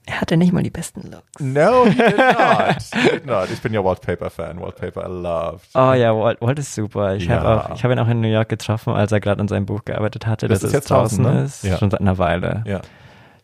Er 0.06 0.20
hatte 0.20 0.36
nicht 0.36 0.52
mal 0.52 0.62
die 0.62 0.70
besten 0.70 1.10
Looks. 1.10 1.40
no, 1.40 1.86
he 1.86 1.94
did 1.96 2.16
not. 2.18 2.76
He 3.02 3.08
did 3.10 3.26
not. 3.26 3.50
Ich 3.52 3.60
bin 3.60 3.74
ja 3.74 3.82
Wallpaper-Fan. 3.82 4.60
Wallpaper 4.60 5.08
I 5.08 5.10
loved. 5.10 5.66
Oh 5.74 5.92
ja, 5.92 6.14
Walt, 6.16 6.40
Walt 6.40 6.58
ist 6.60 6.72
super. 6.72 7.16
Ich 7.16 7.24
Ja. 7.26 7.40
habe 7.42 7.82
habe 7.82 7.92
ihn 7.94 7.98
auch 7.98 8.08
in 8.08 8.20
New 8.20 8.28
York 8.30 8.48
getroffen, 8.48 8.92
als 8.92 9.10
er 9.10 9.18
gerade 9.18 9.40
an 9.40 9.48
seinem 9.48 9.66
Buch 9.66 9.84
gearbeitet 9.84 10.24
hatte, 10.28 10.46
Das 10.46 10.60
dass 10.60 10.68
ist 10.68 10.68
es 10.68 10.72
jetzt 10.74 10.90
draußen, 10.90 11.24
draußen 11.24 11.38
ne? 11.40 11.44
ist, 11.46 11.64
Ja. 11.64 11.78
schon 11.78 11.90
seit 11.90 12.00
einer 12.00 12.16
Weile. 12.18 12.62
Ja. 12.64 12.80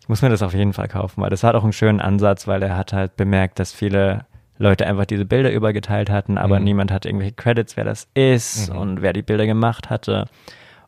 Ich 0.03 0.09
muss 0.09 0.21
mir 0.21 0.31
das 0.31 0.43
auf 0.43 0.53
jeden 0.53 0.73
Fall 0.73 0.89
kaufen, 0.89 1.23
weil 1.23 1.31
das 1.31 1.45
hat 1.45 1.55
auch 1.55 1.63
einen 1.63 1.73
schönen 1.73 2.01
Ansatz, 2.01 2.49
weil 2.49 2.61
er 2.63 2.77
hat 2.77 2.93
halt 2.93 3.17
bemerkt, 3.17 3.61
dass 3.61 3.73
viele 3.73 4.27
Leute 4.59 4.85
einfach 4.87 5.05
diese 5.07 5.25
Bilder 5.25 5.53
übergeteilt 5.53 6.11
hatten, 6.11 6.39
aber 6.39 6.59
Mhm. 6.59 6.65
niemand 6.65 6.91
hatte 6.91 7.09
irgendwelche 7.09 7.35
Credits, 7.35 7.77
wer 7.77 7.85
das 7.85 8.09
ist 8.15 8.71
Mhm. 8.73 8.77
und 8.79 9.03
wer 9.03 9.13
die 9.13 9.23
Bilder 9.23 9.47
gemacht 9.47 9.91
hatte. 9.91 10.27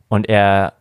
Und 0.09 0.27
er, 0.27 0.73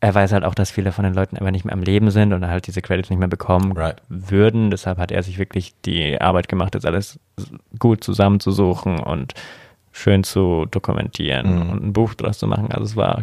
er 0.00 0.12
weiß 0.14 0.32
halt 0.32 0.42
auch, 0.44 0.54
dass 0.56 0.72
viele 0.72 0.90
von 0.90 1.04
den 1.04 1.14
Leuten 1.14 1.36
einfach 1.36 1.52
nicht 1.52 1.64
mehr 1.64 1.72
am 1.72 1.82
Leben 1.82 2.10
sind 2.10 2.32
und 2.32 2.44
halt 2.48 2.66
diese 2.66 2.82
Credits 2.82 3.10
nicht 3.10 3.20
mehr 3.20 3.28
bekommen 3.28 3.72
Right. 3.76 4.02
würden. 4.08 4.72
Deshalb 4.72 4.98
hat 4.98 5.12
er 5.12 5.22
sich 5.22 5.38
wirklich 5.38 5.72
die 5.84 6.20
Arbeit 6.20 6.48
gemacht, 6.48 6.74
das 6.74 6.84
alles 6.84 7.20
gut 7.78 8.02
zusammenzusuchen 8.02 8.98
und 8.98 9.34
schön 9.92 10.24
zu 10.24 10.66
dokumentieren 10.68 11.54
Mhm. 11.54 11.70
und 11.70 11.84
ein 11.84 11.92
Buch 11.92 12.14
draus 12.14 12.38
zu 12.38 12.48
machen. 12.48 12.72
Also 12.72 12.84
es 12.86 12.96
war 12.96 13.22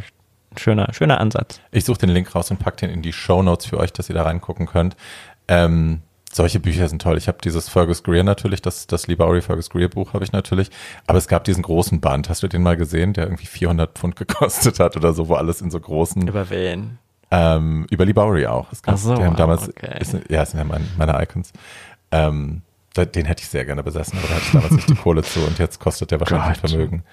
schöner, 0.59 0.93
schöner 0.93 1.19
Ansatz. 1.19 1.59
Ich 1.71 1.85
suche 1.85 1.99
den 1.99 2.09
Link 2.09 2.33
raus 2.35 2.51
und 2.51 2.57
pack 2.57 2.77
den 2.77 2.89
in 2.89 3.01
die 3.01 3.13
Show 3.13 3.41
Notes 3.41 3.65
für 3.65 3.77
euch, 3.77 3.93
dass 3.93 4.09
ihr 4.09 4.15
da 4.15 4.23
reingucken 4.23 4.67
könnt. 4.67 4.95
Ähm, 5.47 6.01
solche 6.31 6.59
Bücher 6.59 6.87
sind 6.87 7.01
toll. 7.01 7.17
Ich 7.17 7.27
habe 7.27 7.39
dieses 7.43 7.69
Fergus 7.69 8.03
Greer 8.03 8.23
natürlich, 8.23 8.61
das, 8.61 8.85
das 8.87 9.07
Bowery 9.07 9.41
Fergus 9.41 9.69
Greer 9.69 9.89
Buch 9.89 10.13
habe 10.13 10.23
ich 10.23 10.31
natürlich. 10.31 10.69
Aber 11.07 11.17
es 11.17 11.27
gab 11.27 11.43
diesen 11.43 11.63
großen 11.63 11.99
Band. 12.01 12.29
Hast 12.29 12.43
du 12.43 12.47
den 12.47 12.61
mal 12.61 12.77
gesehen, 12.77 13.13
der 13.13 13.25
irgendwie 13.25 13.47
400 13.47 13.97
Pfund 13.97 14.15
gekostet 14.15 14.79
hat 14.79 14.95
oder 14.95 15.13
so, 15.13 15.27
wo 15.27 15.35
alles 15.35 15.61
in 15.61 15.71
so 15.71 15.79
großen, 15.79 16.27
Über 16.27 16.49
wen? 16.49 16.99
ähm, 17.31 17.85
über 17.89 18.05
Bowery 18.05 18.47
auch. 18.47 18.71
Es 18.71 18.81
gab, 18.81 18.95
Ach 18.95 18.99
so, 18.99 19.15
die 19.15 19.23
haben 19.23 19.35
damals, 19.35 19.69
okay. 19.69 19.97
ist, 19.99 20.13
ja, 20.13 20.39
das 20.39 20.51
sind 20.51 20.59
ja 20.59 20.65
mein, 20.65 20.87
meine 20.97 21.21
Icons. 21.21 21.51
Ähm, 22.11 22.61
den 22.95 23.25
hätte 23.25 23.43
ich 23.43 23.49
sehr 23.49 23.65
gerne 23.65 23.83
besessen, 23.83 24.17
aber 24.17 24.27
da 24.27 24.33
hatte 24.35 24.45
ich 24.45 24.51
damals 24.51 24.71
nicht 24.71 24.89
die 24.89 24.95
Kohle 24.95 25.23
zu 25.23 25.39
und 25.41 25.57
jetzt 25.59 25.79
kostet 25.79 26.11
der 26.11 26.19
wahrscheinlich 26.19 26.47
ein. 26.63 26.69
Vermögen. 26.69 27.03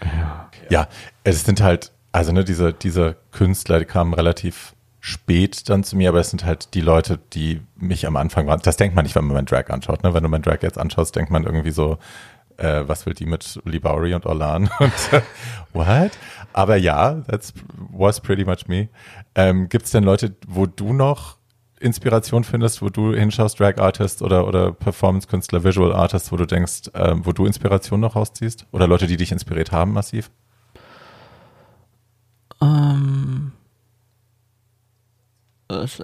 Ja, 0.71 0.89
es 1.23 1.45
sind 1.45 1.61
halt, 1.61 1.93
also 2.17 2.33
ne, 2.33 2.45
diese, 2.45 2.73
diese 2.73 3.17
Künstler, 3.31 3.79
die 3.79 3.85
kamen 3.85 4.15
relativ 4.15 4.75
spät 5.01 5.69
dann 5.69 5.85
zu 5.85 5.97
mir, 5.97 6.09
aber 6.09 6.21
es 6.21 6.31
sind 6.31 6.47
halt 6.47 6.73
die 6.73 6.81
Leute, 6.81 7.19
die 7.35 7.61
mich 7.77 8.07
am 8.07 8.17
Anfang 8.17 8.47
waren. 8.47 8.59
Das 8.63 8.79
denkt 8.79 8.97
man 8.97 9.05
nicht, 9.05 9.15
wenn 9.15 9.27
man 9.27 9.35
meinen 9.35 9.47
Drag 9.47 9.69
anschaut. 9.69 10.03
Ne? 10.03 10.15
Wenn 10.15 10.23
du 10.23 10.31
meinen 10.31 10.43
Drag 10.43 10.63
jetzt 10.63 10.79
anschaust, 10.79 11.15
denkt 11.15 11.31
man 11.31 11.45
irgendwie 11.45 11.73
so, 11.73 11.99
äh, 12.57 12.85
was 12.87 13.05
will 13.05 13.13
die 13.13 13.27
mit 13.27 13.61
Bowery 13.83 14.15
und 14.15 14.25
Orlan? 14.25 14.71
Und 14.81 14.93
äh, 15.13 15.21
what? 15.75 16.13
Aber 16.55 16.77
ja, 16.77 17.21
that's 17.29 17.53
was 17.93 18.19
pretty 18.19 18.47
much 18.47 18.67
me. 18.67 18.89
Ähm, 19.35 19.69
Gibt 19.69 19.85
es 19.85 19.91
denn 19.91 20.03
Leute, 20.03 20.35
wo 20.49 20.65
du 20.65 20.95
noch 20.95 21.37
Inspiration 21.81 22.45
findest, 22.45 22.81
wo 22.81 22.89
du 22.89 23.15
hinschaust, 23.15 23.61
Drag 23.61 23.77
Artist 23.77 24.23
oder, 24.23 24.49
oder 24.49 24.73
Performance-Künstler, 24.73 25.65
Visual 25.65 25.93
Artist, 25.93 26.33
wo 26.33 26.37
du 26.37 26.47
denkst, 26.47 26.91
ähm, 26.95 27.27
wo 27.27 27.33
du 27.33 27.45
Inspiration 27.45 28.01
noch 28.01 28.17
rausziehst? 28.17 28.65
Oder 28.73 28.87
Leute, 28.87 29.07
die 29.07 29.19
dich 29.19 29.33
inspiriert 29.33 29.71
haben 29.71 29.93
massiv? 29.93 30.31
Ähm, 32.61 33.53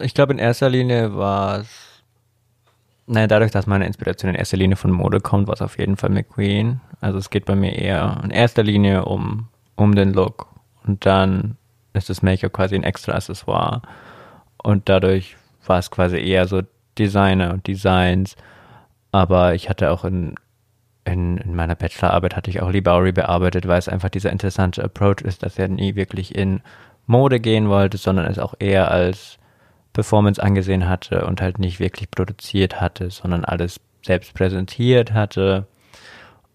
ich 0.01 0.15
glaube, 0.15 0.33
in 0.33 0.39
erster 0.39 0.69
Linie 0.69 1.15
war 1.15 1.61
es, 1.61 2.03
naja, 3.07 3.27
dadurch, 3.27 3.51
dass 3.51 3.67
meine 3.67 3.87
Inspiration 3.87 4.31
in 4.31 4.37
erster 4.37 4.57
Linie 4.57 4.77
von 4.77 4.91
Mode 4.91 5.21
kommt, 5.21 5.49
war 5.49 5.55
es 5.55 5.63
auf 5.63 5.79
jeden 5.79 5.97
Fall 5.97 6.11
McQueen. 6.11 6.81
Also 7.01 7.19
es 7.19 7.31
geht 7.31 7.45
bei 7.47 7.57
mir 7.57 7.73
eher 7.77 8.21
in 8.25 8.31
erster 8.31 8.63
Linie 8.63 9.05
um, 9.05 9.49
um 9.77 9.95
den 9.95 10.13
Look. 10.13 10.47
Und 10.85 11.05
dann 11.07 11.57
ist 11.93 12.11
das 12.11 12.23
Make-up 12.23 12.53
quasi 12.53 12.75
ein 12.75 12.85
extra 12.85 13.13
Accessoire. 13.13 13.83
Und 14.63 14.89
dadurch 14.89 15.37
war 15.67 15.79
es 15.79 15.91
quasi 15.91 16.19
eher 16.19 16.47
so 16.47 16.63
Designer 16.99 17.53
und 17.53 17.67
Designs. 17.67 18.37
Aber 19.11 19.55
ich 19.55 19.69
hatte 19.69 19.91
auch 19.91 20.05
in, 20.05 20.37
in, 21.05 21.39
in 21.39 21.55
meiner 21.55 21.75
Bachelorarbeit 21.75 22.37
hatte 22.37 22.51
ich 22.51 22.63
auch 22.63 22.71
Lee 22.71 22.81
Bowery 22.81 23.13
bearbeitet, 23.13 23.67
weil 23.67 23.79
es 23.79 23.89
einfach 23.89 24.09
dieser 24.09 24.31
interessante 24.31 24.85
Approach 24.85 25.23
ist, 25.23 25.43
dass 25.43 25.59
er 25.59 25.69
nie 25.69 25.95
wirklich 25.97 26.35
in 26.35 26.61
Mode 27.07 27.41
gehen 27.41 27.69
wollte, 27.69 27.99
sondern 27.99 28.27
es 28.27 28.39
auch 28.39 28.55
eher 28.59 28.91
als 28.91 29.39
Performance 29.93 30.43
angesehen 30.43 30.89
hatte 30.89 31.27
und 31.27 31.41
halt 31.41 31.59
nicht 31.59 31.81
wirklich 31.81 32.11
produziert 32.11 32.81
hatte, 32.81 33.11
sondern 33.11 33.45
alles 33.45 33.81
selbst 34.05 34.35
präsentiert 34.35 35.13
hatte. 35.13 35.67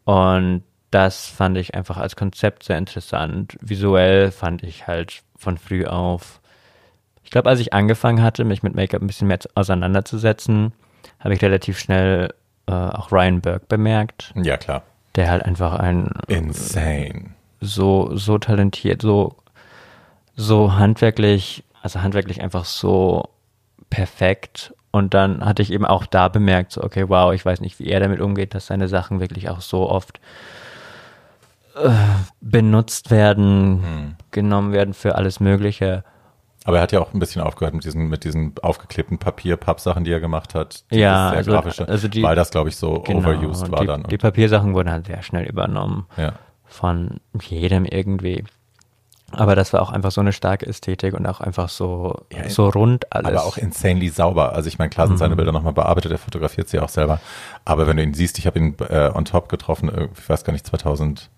Und 0.06 0.64
das 0.92 1.28
fand 1.28 1.58
ich 1.58 1.76
einfach 1.76 1.98
als 1.98 2.16
Konzept 2.16 2.64
sehr 2.64 2.78
interessant. 2.78 3.58
Visuell 3.62 4.32
fand 4.32 4.64
ich 4.64 4.88
halt 4.88 5.22
von 5.36 5.58
früh 5.58 5.86
auf. 5.86 6.42
Ich 7.24 7.32
glaube, 7.32 7.50
als 7.50 7.60
ich 7.60 7.74
angefangen 7.74 8.24
hatte, 8.24 8.46
mich 8.46 8.64
mit 8.64 8.74
Make-up 8.74 9.02
ein 9.02 9.08
bisschen 9.08 9.28
mehr 9.28 9.40
auseinanderzusetzen, 9.54 10.72
habe 11.20 11.34
ich 11.34 11.42
relativ 11.42 11.78
schnell 11.78 12.34
äh, 12.68 12.72
auch 12.72 13.12
Ryan 13.12 13.42
Burke 13.42 13.66
bemerkt. 13.68 14.34
Ja, 14.36 14.58
klar. 14.58 14.84
Der 15.16 15.30
halt 15.30 15.44
einfach 15.44 15.80
ein 15.80 16.12
Insane. 16.28 17.32
So, 17.60 18.16
so 18.16 18.38
talentiert, 18.38 19.02
so, 19.02 19.36
so 20.36 20.76
handwerklich, 20.76 21.64
also 21.82 22.02
handwerklich 22.02 22.42
einfach 22.42 22.66
so 22.66 23.30
perfekt. 23.90 24.74
Und 24.92 25.14
dann 25.14 25.44
hatte 25.44 25.62
ich 25.62 25.72
eben 25.72 25.86
auch 25.86 26.06
da 26.06 26.28
bemerkt, 26.28 26.72
so, 26.72 26.84
okay, 26.84 27.06
wow, 27.08 27.34
ich 27.34 27.46
weiß 27.46 27.62
nicht, 27.62 27.80
wie 27.80 27.88
er 27.88 28.00
damit 28.00 28.20
umgeht, 28.20 28.54
dass 28.54 28.68
seine 28.68 28.88
Sachen 28.88 29.20
wirklich 29.20 29.50
auch 29.50 29.62
so 29.62 29.90
oft 29.90 30.20
äh, 31.76 31.90
benutzt 32.42 33.12
werden, 33.12 33.84
hm. 33.84 34.16
genommen 34.32 34.72
werden 34.72 34.94
für 34.94 35.16
alles 35.16 35.40
Mögliche. 35.40 36.04
Aber 36.68 36.80
er 36.80 36.84
hat 36.84 36.92
ja 36.92 37.00
auch 37.00 37.14
ein 37.14 37.20
bisschen 37.20 37.42
aufgehört 37.42 37.74
mit 37.74 37.86
diesen, 37.86 38.10
mit 38.10 38.26
diesen 38.26 38.54
aufgeklebten 38.62 39.20
Papier-Papp-Sachen, 39.20 40.04
die 40.04 40.12
er 40.12 40.20
gemacht 40.20 40.54
hat. 40.54 40.84
Ja, 40.92 41.30
sehr 41.30 41.38
also, 41.38 41.52
grafische, 41.52 41.88
also 41.88 42.10
die, 42.10 42.22
weil 42.22 42.36
das, 42.36 42.52
glaube 42.52 42.68
ich, 42.68 42.76
so 42.76 43.00
genau, 43.00 43.20
overused 43.20 43.72
war 43.72 43.80
die, 43.80 43.88
dann. 43.88 44.04
Die 44.04 44.18
Papiersachen 44.18 44.74
wurden 44.74 44.92
halt 44.92 45.08
sehr 45.08 45.24
schnell 45.24 45.46
übernommen. 45.46 46.08
Ja. 46.18 46.34
Von 46.66 47.22
jedem 47.42 47.86
irgendwie. 47.86 48.44
Aber 49.32 49.56
das 49.56 49.72
war 49.72 49.82
auch 49.82 49.94
einfach 49.94 50.12
so 50.12 50.20
eine 50.20 50.34
starke 50.34 50.66
Ästhetik 50.66 51.14
und 51.14 51.26
auch 51.26 51.40
einfach 51.40 51.70
so, 51.70 52.26
ja, 52.34 52.50
so 52.50 52.68
rund 52.68 53.14
alles. 53.14 53.32
Aber 53.32 53.46
auch 53.46 53.56
insanely 53.56 54.10
sauber. 54.10 54.52
Also 54.52 54.68
ich 54.68 54.78
meine, 54.78 54.90
klar 54.90 55.08
sind 55.08 55.16
mhm. 55.16 55.20
seine 55.20 55.36
Bilder 55.38 55.54
nochmal 55.54 55.72
bearbeitet, 55.72 56.12
er 56.12 56.18
fotografiert 56.18 56.68
sie 56.68 56.80
auch 56.80 56.90
selber. 56.90 57.22
Aber 57.64 57.88
wenn 57.88 57.96
du 57.96 58.04
ihn 58.04 58.14
siehst, 58.14 58.40
ich 58.40 58.46
habe 58.46 58.60
ihn 58.60 58.76
äh, 58.90 59.10
on 59.14 59.24
top 59.24 59.48
getroffen, 59.48 59.90
ich 60.18 60.30
weiß 60.30 60.44
gar 60.44 60.52
nicht, 60.52 60.68
2000 60.68 61.30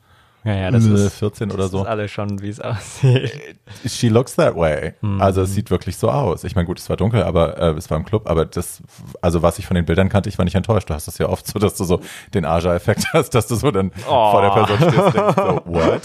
ja, 0.43 0.55
ja, 0.55 0.71
das 0.71 0.85
ist 0.85 1.15
14 1.15 1.51
oder 1.51 1.63
das 1.63 1.71
so. 1.71 1.77
Das 1.79 1.85
ist 1.85 1.91
alles 1.91 2.11
schon, 2.11 2.41
wie 2.41 2.49
es 2.49 2.59
aussieht. 2.61 3.59
She 3.85 4.07
looks 4.07 4.35
that 4.35 4.55
way. 4.55 4.93
Mhm. 5.01 5.21
Also 5.21 5.41
es 5.41 5.53
sieht 5.53 5.69
wirklich 5.69 5.97
so 5.97 6.09
aus. 6.09 6.43
Ich 6.43 6.55
meine, 6.55 6.65
gut, 6.65 6.79
es 6.79 6.89
war 6.89 6.97
dunkel, 6.97 7.23
aber 7.23 7.57
äh, 7.57 7.71
es 7.71 7.89
war 7.89 7.97
im 7.97 8.05
Club, 8.05 8.29
aber 8.29 8.45
das, 8.45 8.81
also 9.21 9.41
was 9.41 9.59
ich 9.59 9.67
von 9.67 9.75
den 9.75 9.85
Bildern 9.85 10.07
kannte, 10.09 10.29
ich 10.29 10.37
war 10.37 10.45
nicht 10.45 10.55
enttäuscht. 10.55 10.89
Du 10.89 10.93
hast 10.93 11.07
das 11.07 11.17
ja 11.17 11.27
oft 11.27 11.45
so, 11.45 11.59
dass 11.59 11.75
du 11.75 11.83
so 11.83 11.99
den 12.33 12.45
Aja-Effekt 12.45 13.07
hast, 13.13 13.31
dass 13.31 13.47
du 13.47 13.55
so 13.55 13.69
dann 13.71 13.91
oh. 14.07 14.31
vor 14.31 14.41
der 14.41 14.49
Person 14.49 14.77
stehst 14.77 14.97
und 14.97 15.15
denkst 15.15 15.35
so, 15.35 15.61
what? 15.65 16.01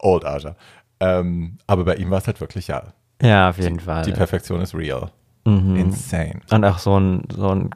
Old 0.00 0.24
Aja. 0.24 0.54
Ähm, 1.00 1.58
aber 1.66 1.84
bei 1.84 1.96
ihm 1.96 2.10
war 2.10 2.18
es 2.18 2.26
halt 2.26 2.40
wirklich, 2.40 2.68
ja. 2.68 2.84
Ja, 3.20 3.50
auf 3.50 3.58
jeden 3.58 3.78
die, 3.78 3.84
Fall. 3.84 4.02
Die 4.04 4.12
Perfektion 4.12 4.60
ist 4.60 4.74
real. 4.74 5.10
Mhm. 5.44 5.76
Insane. 5.76 6.40
Und 6.50 6.64
auch 6.64 6.78
so 6.78 6.98
ein, 6.98 7.24
so 7.34 7.48
ein 7.48 7.70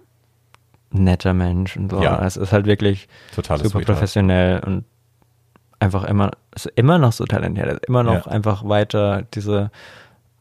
netter 0.92 1.34
Mensch 1.34 1.76
und 1.76 1.90
so. 1.90 2.02
Ja. 2.02 2.24
Es 2.24 2.36
ist 2.36 2.52
halt 2.52 2.66
wirklich 2.66 3.09
Total 3.34 3.62
super 3.62 3.80
professionell 3.80 4.60
und 4.60 4.84
einfach 5.82 6.04
immer, 6.04 6.30
ist 6.54 6.66
immer 6.76 6.98
noch 6.98 7.12
so 7.12 7.24
talentiert, 7.24 7.84
immer 7.86 8.02
noch 8.02 8.26
ja. 8.26 8.32
einfach 8.32 8.66
weiter 8.66 9.22
diese 9.34 9.70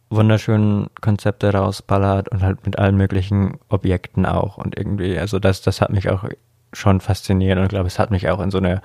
wunderschönen 0.09 0.88
Konzepte 0.99 1.53
rausballert 1.53 2.30
und 2.30 2.43
halt 2.43 2.65
mit 2.65 2.77
allen 2.77 2.95
möglichen 2.95 3.57
Objekten 3.69 4.26
auch 4.26 4.57
und 4.57 4.77
irgendwie, 4.77 5.18
also 5.18 5.39
das, 5.39 5.61
das 5.61 5.81
hat 5.81 5.89
mich 5.89 6.09
auch 6.09 6.26
schon 6.73 6.99
fasziniert 7.01 7.57
und 7.57 7.63
ich 7.63 7.69
glaube, 7.69 7.88
es 7.88 7.97
hat 7.97 8.11
mich 8.11 8.30
auch 8.30 8.39
in 8.39 8.51
so 8.51 8.57
eine, 8.57 8.81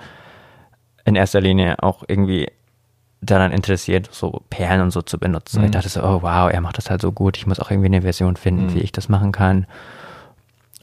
in 1.05 1.15
erster 1.15 1.41
Linie 1.41 1.83
auch 1.83 2.03
irgendwie 2.07 2.49
daran 3.21 3.51
interessiert, 3.51 4.09
so 4.11 4.43
Perlen 4.49 4.81
und 4.81 4.91
so 4.91 5.01
zu 5.01 5.17
benutzen. 5.17 5.59
Mhm. 5.59 5.65
Ich 5.65 5.71
dachte 5.71 5.89
so, 5.89 6.01
oh 6.03 6.21
wow, 6.21 6.51
er 6.51 6.61
macht 6.61 6.77
das 6.77 6.89
halt 6.89 7.01
so 7.01 7.11
gut, 7.11 7.37
ich 7.37 7.47
muss 7.47 7.59
auch 7.59 7.71
irgendwie 7.71 7.87
eine 7.87 8.01
Version 8.01 8.35
finden, 8.35 8.67
mhm. 8.67 8.75
wie 8.75 8.81
ich 8.81 8.91
das 8.91 9.09
machen 9.09 9.31
kann. 9.31 9.67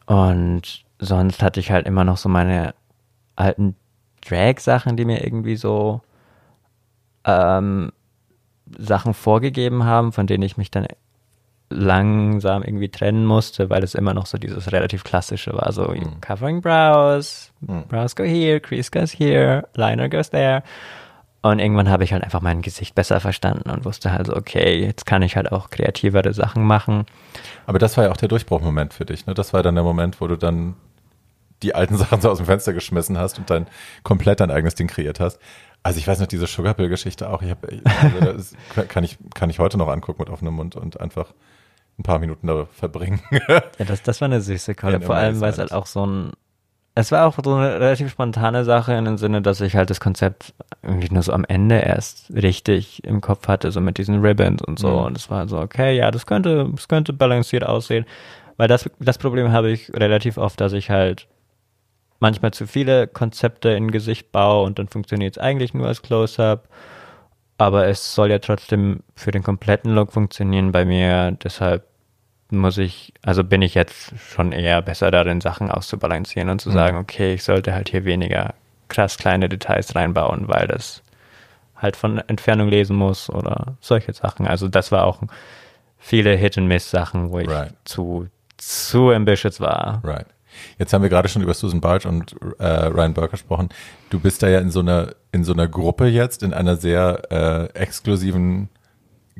Und 0.06 0.84
sonst 0.98 1.42
hatte 1.42 1.60
ich 1.60 1.70
halt 1.70 1.86
immer 1.86 2.04
noch 2.04 2.16
so 2.16 2.28
meine 2.28 2.74
alten 3.36 3.76
Drag-Sachen, 4.28 4.96
die 4.96 5.04
mir 5.04 5.24
irgendwie 5.24 5.56
so 5.56 6.00
ähm, 7.24 7.92
Sachen 8.78 9.14
vorgegeben 9.14 9.84
haben, 9.84 10.12
von 10.12 10.26
denen 10.26 10.42
ich 10.42 10.56
mich 10.56 10.70
dann 10.70 10.86
langsam 11.70 12.62
irgendwie 12.62 12.88
trennen 12.88 13.26
musste, 13.26 13.70
weil 13.70 13.82
es 13.82 13.94
immer 13.94 14.14
noch 14.14 14.26
so 14.26 14.38
dieses 14.38 14.72
relativ 14.72 15.02
klassische 15.02 15.52
war, 15.54 15.72
so 15.72 15.88
mm. 15.88 16.20
covering 16.20 16.60
brows, 16.60 17.52
mm. 17.60 17.80
brows 17.88 18.14
go 18.14 18.22
here, 18.22 18.60
crease 18.60 18.90
goes 18.90 19.12
here, 19.12 19.66
liner 19.74 20.08
goes 20.08 20.30
there. 20.30 20.62
Und 21.42 21.58
irgendwann 21.58 21.90
habe 21.90 22.04
ich 22.04 22.12
halt 22.12 22.24
einfach 22.24 22.40
mein 22.40 22.62
Gesicht 22.62 22.94
besser 22.94 23.20
verstanden 23.20 23.68
und 23.68 23.84
wusste 23.84 24.12
halt 24.12 24.26
so, 24.26 24.34
okay, 24.34 24.82
jetzt 24.82 25.04
kann 25.04 25.20
ich 25.20 25.36
halt 25.36 25.52
auch 25.52 25.68
kreativere 25.68 26.32
Sachen 26.32 26.64
machen. 26.64 27.04
Aber 27.66 27.78
das 27.78 27.96
war 27.96 28.04
ja 28.04 28.12
auch 28.12 28.16
der 28.16 28.28
Durchbruchmoment 28.28 28.94
für 28.94 29.04
dich, 29.04 29.26
ne? 29.26 29.34
Das 29.34 29.52
war 29.52 29.62
dann 29.62 29.74
der 29.74 29.84
Moment, 29.84 30.22
wo 30.22 30.26
du 30.26 30.38
dann 30.38 30.74
die 31.64 31.74
alten 31.74 31.96
Sachen 31.98 32.20
so 32.20 32.30
aus 32.30 32.38
dem 32.38 32.46
Fenster 32.46 32.72
geschmissen 32.72 33.18
hast 33.18 33.38
und 33.38 33.50
dann 33.50 33.66
komplett 34.02 34.40
dein 34.40 34.50
eigenes 34.50 34.74
Ding 34.74 34.86
kreiert 34.86 35.20
hast. 35.20 35.38
Also 35.82 35.98
ich 35.98 36.06
weiß 36.06 36.20
noch, 36.20 36.26
diese 36.26 36.46
Sugarpill-Geschichte 36.46 37.28
auch, 37.28 37.42
ich 37.42 37.50
hab, 37.50 37.66
also 37.66 38.32
das 38.32 38.54
kann, 38.88 39.04
ich, 39.04 39.18
kann 39.34 39.50
ich 39.50 39.58
heute 39.58 39.76
noch 39.76 39.88
angucken 39.88 40.22
mit 40.22 40.30
offenem 40.30 40.54
Mund 40.54 40.76
und 40.76 41.00
einfach 41.00 41.34
ein 41.98 42.02
paar 42.02 42.18
Minuten 42.18 42.46
da 42.46 42.66
verbringen. 42.72 43.20
ja, 43.48 43.62
das, 43.78 44.02
das 44.02 44.20
war 44.20 44.26
eine 44.26 44.40
süße 44.40 44.74
Kolle, 44.74 45.00
vor 45.00 45.14
allem, 45.14 45.40
weil 45.40 45.50
es 45.50 45.58
halt 45.58 45.72
auch 45.72 45.86
so 45.86 46.06
ein, 46.06 46.32
es 46.96 47.12
war 47.12 47.26
auch 47.26 47.36
so 47.42 47.54
eine 47.54 47.80
relativ 47.80 48.10
spontane 48.10 48.64
Sache 48.64 48.94
in 48.94 49.04
dem 49.04 49.18
Sinne, 49.18 49.42
dass 49.42 49.60
ich 49.60 49.76
halt 49.76 49.90
das 49.90 50.00
Konzept 50.00 50.54
irgendwie 50.82 51.12
nur 51.12 51.22
so 51.22 51.32
am 51.32 51.44
Ende 51.44 51.80
erst 51.80 52.32
richtig 52.32 53.04
im 53.04 53.20
Kopf 53.20 53.48
hatte, 53.48 53.70
so 53.72 53.80
mit 53.80 53.98
diesen 53.98 54.20
Ribbons 54.20 54.62
und 54.62 54.78
so. 54.78 54.88
Mhm. 54.88 55.04
Und 55.06 55.16
es 55.18 55.30
war 55.30 55.48
so, 55.48 55.58
okay, 55.58 55.96
ja, 55.96 56.10
das 56.10 56.24
könnte, 56.24 56.68
das 56.72 56.88
könnte 56.88 57.12
balanciert 57.12 57.64
aussehen. 57.66 58.06
Weil 58.56 58.68
das, 58.68 58.88
das 59.00 59.18
Problem 59.18 59.50
habe 59.50 59.70
ich 59.70 59.92
relativ 59.92 60.38
oft, 60.38 60.60
dass 60.60 60.72
ich 60.72 60.88
halt 60.88 61.26
manchmal 62.24 62.52
zu 62.52 62.66
viele 62.66 63.06
Konzepte 63.06 63.68
in 63.68 63.90
Gesicht 63.90 64.32
baue 64.32 64.64
und 64.64 64.78
dann 64.78 64.88
funktioniert 64.88 65.36
es 65.36 65.42
eigentlich 65.42 65.74
nur 65.74 65.86
als 65.86 66.00
Close-up. 66.00 66.70
Aber 67.58 67.86
es 67.86 68.14
soll 68.14 68.30
ja 68.30 68.38
trotzdem 68.38 69.00
für 69.14 69.30
den 69.30 69.42
kompletten 69.42 69.94
Look 69.94 70.10
funktionieren 70.10 70.72
bei 70.72 70.86
mir. 70.86 71.32
Deshalb 71.32 71.84
muss 72.48 72.78
ich, 72.78 73.12
also 73.20 73.44
bin 73.44 73.60
ich 73.60 73.74
jetzt 73.74 74.14
schon 74.18 74.52
eher 74.52 74.80
besser 74.80 75.10
darin, 75.10 75.42
Sachen 75.42 75.70
auszubalancieren 75.70 76.48
und 76.48 76.62
zu 76.62 76.70
mhm. 76.70 76.74
sagen, 76.74 76.96
okay, 76.96 77.34
ich 77.34 77.44
sollte 77.44 77.74
halt 77.74 77.90
hier 77.90 78.06
weniger 78.06 78.54
krass 78.88 79.18
kleine 79.18 79.50
Details 79.50 79.94
reinbauen, 79.94 80.48
weil 80.48 80.66
das 80.66 81.02
halt 81.76 81.94
von 81.94 82.18
Entfernung 82.26 82.68
lesen 82.68 82.96
muss 82.96 83.28
oder 83.28 83.76
solche 83.80 84.14
Sachen. 84.14 84.46
Also 84.46 84.68
das 84.68 84.90
war 84.92 85.04
auch 85.04 85.20
viele 85.98 86.34
Hit-and-Miss-Sachen, 86.36 87.30
wo 87.30 87.38
ich 87.40 87.48
right. 87.48 87.74
zu, 87.84 88.28
zu 88.56 89.10
ambitious 89.10 89.60
war. 89.60 90.00
Right. 90.02 90.26
Jetzt 90.78 90.92
haben 90.92 91.02
wir 91.02 91.08
gerade 91.08 91.28
schon 91.28 91.42
über 91.42 91.54
Susan 91.54 91.80
Barge 91.80 92.08
und 92.08 92.34
äh, 92.58 92.64
Ryan 92.66 93.14
Burke 93.14 93.32
gesprochen. 93.32 93.68
Du 94.10 94.20
bist 94.20 94.42
da 94.42 94.48
ja 94.48 94.60
in 94.60 94.70
so 94.70 94.80
einer 94.80 95.14
in 95.32 95.44
so 95.44 95.52
einer 95.52 95.68
Gruppe 95.68 96.06
jetzt, 96.06 96.42
in 96.42 96.54
einer 96.54 96.76
sehr 96.76 97.22
äh, 97.30 97.78
exklusiven 97.78 98.68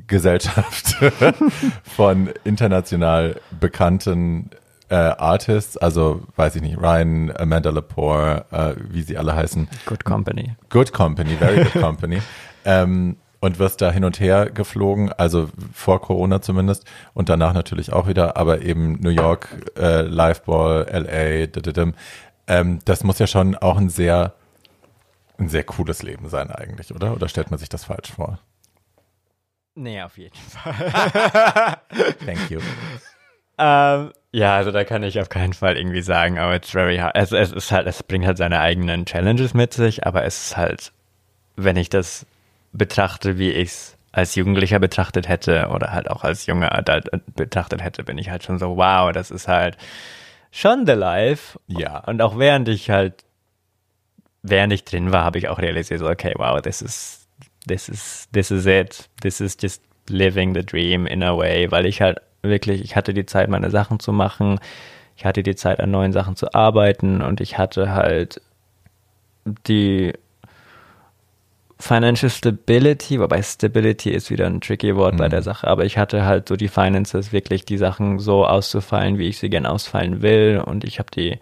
Gesellschaft 0.07 0.97
von 1.85 2.31
international 2.45 3.41
bekannten 3.59 4.51
äh, 4.89 4.95
Artists, 4.95 5.77
also 5.77 6.23
weiß 6.37 6.57
ich 6.57 6.63
nicht, 6.63 6.79
Ryan, 6.79 7.33
Amanda 7.37 7.71
Lepore, 7.71 8.45
äh, 8.51 8.75
wie 8.91 9.03
sie 9.03 9.17
alle 9.17 9.35
heißen. 9.35 9.69
Good 9.87 10.05
Company. 10.05 10.57
Good 10.69 10.93
Company, 10.93 11.37
very 11.37 11.65
good 11.65 11.83
company. 11.83 12.21
ähm, 12.65 13.17
und 13.45 13.59
wirst 13.59 13.83
da 13.83 13.93
hin 13.93 14.05
und 14.05 14.21
her 14.21 14.51
geflogen, 14.51 15.13
also 15.13 15.51
vor 15.73 16.01
Corona 16.01 16.41
zumindest 16.41 16.87
und 17.13 17.29
danach 17.29 17.53
natürlich 17.53 17.93
auch 17.93 18.09
wieder, 18.09 18.39
aber 18.39 18.63
eben 18.63 19.01
New 19.01 19.11
York, 19.11 19.49
äh, 19.77 20.01
Liveball, 20.03 20.87
LA, 20.91 21.47
dididim. 21.47 21.95
ähm, 22.49 22.79
das 22.87 23.05
muss 23.05 23.19
ja 23.19 23.27
schon 23.27 23.55
auch 23.55 23.77
ein 23.77 23.91
sehr, 23.91 24.33
ein 25.39 25.51
sehr 25.51 25.65
cooles 25.65 26.03
Leben 26.03 26.31
sein 26.31 26.51
eigentlich, 26.51 26.95
oder? 26.95 27.13
Oder 27.13 27.29
stellt 27.29 27.51
man 27.51 27.59
sich 27.59 27.69
das 27.69 27.85
falsch 27.85 28.13
vor? 28.13 28.39
Nee, 29.75 30.01
auf 30.03 30.17
jeden 30.17 30.37
Fall. 30.37 30.75
Thank 32.25 32.51
you. 32.51 32.61
Ähm, 33.59 34.13
ja, 34.33 34.57
also 34.57 34.71
da 34.71 34.85
kann 34.85 35.03
ich 35.03 35.21
auf 35.21 35.29
keinen 35.29 35.53
Fall 35.53 35.77
irgendwie 35.77 36.01
sagen, 36.01 36.39
aber 36.39 36.57
it's 36.57 36.71
very 36.71 36.97
hard. 36.97 37.15
Es, 37.15 37.33
es 37.33 37.53
ist 37.53 37.71
halt, 37.73 37.87
es 37.87 38.03
bringt 38.03 38.25
halt 38.25 38.39
seine 38.39 38.61
eigenen 38.61 39.05
Challenges 39.05 39.53
mit 39.53 39.75
sich, 39.75 40.07
aber 40.07 40.25
es 40.25 40.47
ist 40.47 40.57
halt, 40.57 40.93
wenn 41.57 41.77
ich 41.77 41.91
das 41.91 42.27
betrachte, 42.75 43.39
wie 43.39 43.51
ich 43.51 43.71
es 43.71 43.97
als 44.13 44.35
Jugendlicher 44.35 44.79
betrachtet 44.79 45.29
hätte 45.29 45.69
oder 45.75 45.93
halt 45.93 46.09
auch 46.09 46.23
als 46.23 46.47
junger 46.47 46.73
Adult 46.73 47.11
betrachtet 47.35 47.83
hätte, 47.83 48.05
bin 48.05 48.19
ich 48.19 48.31
halt 48.31 48.45
schon 48.45 48.59
so, 48.59 48.77
wow, 48.77 49.11
das 49.11 49.31
ist 49.31 49.49
halt 49.49 49.77
schon 50.53 50.87
the 50.87 50.93
life. 50.93 51.59
Ja. 51.67 51.99
Und 51.99 52.23
auch 52.23 52.39
während 52.39 52.69
ich 52.69 52.91
halt, 52.91 53.25
während 54.43 54.73
ich 54.73 54.85
drin 54.85 55.11
war, 55.11 55.25
habe 55.25 55.39
ich 55.39 55.49
auch 55.49 55.59
realisiert, 55.59 55.99
so, 55.99 56.09
okay, 56.09 56.33
wow, 56.37 56.61
this 56.61 56.81
is, 56.81 57.27
this 57.67 57.89
is, 57.89 58.29
this 58.33 58.53
is 58.53 58.67
it. 58.67 59.09
This 59.21 59.41
is 59.41 59.57
just 59.61 59.83
living 60.09 60.55
the 60.55 60.65
dream 60.65 61.07
in 61.07 61.23
a 61.23 61.37
way, 61.37 61.71
weil 61.73 61.87
ich 61.87 62.01
halt 62.01 62.21
wirklich, 62.43 62.83
ich 62.83 62.95
hatte 62.95 63.15
die 63.15 63.27
Zeit, 63.27 63.49
meine 63.49 63.71
Sachen 63.71 63.99
zu 63.99 64.13
machen. 64.13 64.61
Ich 65.17 65.25
hatte 65.25 65.43
die 65.43 65.57
Zeit, 65.57 65.81
an 65.81 65.91
neuen 65.91 66.13
Sachen 66.13 66.37
zu 66.37 66.55
arbeiten 66.55 67.21
und 67.21 67.41
ich 67.41 67.59
hatte 67.59 67.93
halt 67.93 68.41
die 69.67 70.13
Financial 71.85 72.31
Stability, 72.31 73.21
wobei 73.21 73.43
Stability 73.43 74.09
ist 74.09 74.31
wieder 74.31 74.47
ein 74.47 74.63
tricky 74.63 74.97
Wort 74.97 75.15
mhm. 75.15 75.19
bei 75.19 75.29
der 75.29 75.43
Sache, 75.43 75.69
aber 75.69 75.85
ich 75.85 75.99
hatte 75.99 76.25
halt 76.25 76.49
so 76.49 76.57
die 76.57 76.69
Finances, 76.69 77.31
wirklich 77.31 77.67
die 77.67 77.77
Sachen 77.77 78.21
so 78.21 78.47
auszufallen, 78.47 79.19
wie 79.19 79.29
ich 79.29 79.39
sie 79.39 79.51
gern 79.51 79.67
ausfallen 79.67 80.23
will 80.23 80.63
und 80.65 80.85
ich 80.85 80.99
habe 80.99 81.11
die, 81.15 81.39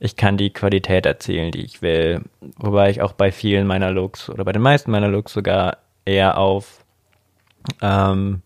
ich 0.00 0.16
kann 0.16 0.38
die 0.38 0.50
Qualität 0.52 1.06
erzielen, 1.06 1.52
die 1.52 1.64
ich 1.64 1.82
will, 1.82 2.22
wobei 2.56 2.90
ich 2.90 3.00
auch 3.00 3.12
bei 3.12 3.30
vielen 3.30 3.68
meiner 3.68 3.92
Looks 3.92 4.28
oder 4.28 4.44
bei 4.44 4.50
den 4.50 4.62
meisten 4.62 4.90
meiner 4.90 5.06
Looks 5.06 5.32
sogar 5.32 5.76
eher 6.04 6.36
auf 6.36 6.84
ähm, 7.80 8.42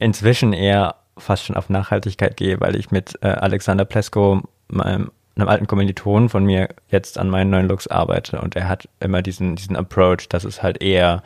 inzwischen 0.00 0.52
eher 0.52 0.96
fast 1.16 1.44
schon 1.44 1.54
auf 1.54 1.68
Nachhaltigkeit 1.68 2.36
gehe, 2.36 2.60
weil 2.60 2.74
ich 2.74 2.90
mit 2.90 3.16
äh, 3.22 3.28
Alexander 3.28 3.84
Plesko, 3.84 4.42
meinem 4.66 5.12
einem 5.40 5.48
alten 5.48 5.66
Kommilitonen 5.66 6.28
von 6.28 6.44
mir 6.44 6.68
jetzt 6.88 7.18
an 7.18 7.28
meinen 7.28 7.50
neuen 7.50 7.68
Looks 7.68 7.86
arbeite 7.86 8.40
und 8.40 8.56
er 8.56 8.68
hat 8.68 8.88
immer 9.00 9.22
diesen, 9.22 9.56
diesen 9.56 9.76
Approach, 9.76 10.28
dass 10.28 10.44
es 10.44 10.62
halt 10.62 10.82
eher 10.82 11.22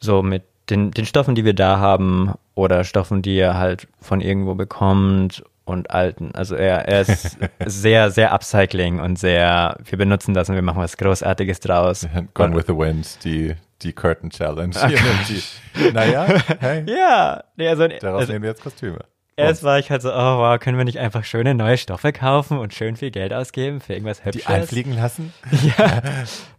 so 0.00 0.22
mit 0.22 0.44
den, 0.70 0.90
den 0.90 1.06
Stoffen, 1.06 1.34
die 1.34 1.44
wir 1.44 1.54
da 1.54 1.78
haben 1.78 2.34
oder 2.54 2.84
Stoffen, 2.84 3.22
die 3.22 3.36
er 3.36 3.58
halt 3.58 3.86
von 4.00 4.20
irgendwo 4.20 4.54
bekommt 4.54 5.44
und 5.64 5.90
alten. 5.90 6.34
Also 6.34 6.54
er, 6.54 6.88
er 6.88 7.02
ist 7.02 7.38
sehr, 7.66 8.10
sehr 8.10 8.32
Upcycling 8.32 9.00
und 9.00 9.18
sehr, 9.18 9.78
wir 9.84 9.98
benutzen 9.98 10.34
das 10.34 10.48
und 10.48 10.54
wir 10.54 10.62
machen 10.62 10.80
was 10.80 10.96
Großartiges 10.96 11.60
draus. 11.60 12.06
Gone 12.34 12.50
und, 12.50 12.56
with 12.56 12.64
the 12.66 12.76
Wind, 12.76 13.24
die, 13.24 13.54
die 13.82 13.92
Curtain 13.92 14.30
Challenge. 14.30 14.74
die, 15.28 15.92
naja, 15.92 16.26
hey. 16.60 16.84
Ja, 16.86 17.44
also, 17.58 17.88
daraus 17.88 18.20
also, 18.20 18.32
nehmen 18.32 18.42
wir 18.42 18.50
jetzt 18.50 18.62
Kostüme. 18.62 19.04
Erst 19.36 19.64
war 19.64 19.78
ich 19.78 19.90
halt 19.90 20.02
so, 20.02 20.10
oh 20.10 20.38
wow, 20.38 20.58
können 20.60 20.78
wir 20.78 20.84
nicht 20.84 20.98
einfach 20.98 21.24
schöne 21.24 21.54
neue 21.54 21.76
Stoffe 21.76 22.12
kaufen 22.12 22.58
und 22.58 22.72
schön 22.72 22.94
viel 22.94 23.10
Geld 23.10 23.32
ausgeben 23.32 23.80
für 23.80 23.94
irgendwas 23.94 24.24
Hübsches? 24.24 24.44
Die 24.44 24.52
einfliegen 24.52 24.94
lassen? 24.94 25.32
Ja. 25.78 26.02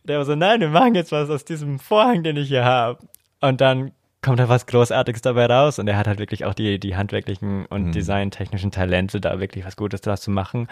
Der 0.03 0.17
war 0.17 0.25
so, 0.25 0.35
nein, 0.35 0.59
wir 0.59 0.69
machen 0.69 0.95
jetzt 0.95 1.11
was 1.11 1.29
aus 1.29 1.45
diesem 1.45 1.79
Vorhang, 1.79 2.23
den 2.23 2.37
ich 2.37 2.49
hier 2.49 2.65
habe. 2.65 2.99
Und 3.41 3.61
dann 3.61 3.91
kommt 4.21 4.39
da 4.39 4.49
was 4.49 4.65
Großartiges 4.65 5.21
dabei 5.21 5.45
raus 5.45 5.79
und 5.79 5.87
er 5.87 5.97
hat 5.97 6.07
halt 6.07 6.19
wirklich 6.19 6.45
auch 6.45 6.53
die, 6.53 6.79
die 6.79 6.95
handwerklichen 6.95 7.65
und 7.67 7.85
mhm. 7.85 7.91
designtechnischen 7.91 8.71
Talente, 8.71 9.21
da 9.21 9.39
wirklich 9.39 9.65
was 9.65 9.77
Gutes 9.77 10.01
draus 10.01 10.21
zu 10.21 10.31
machen. 10.31 10.67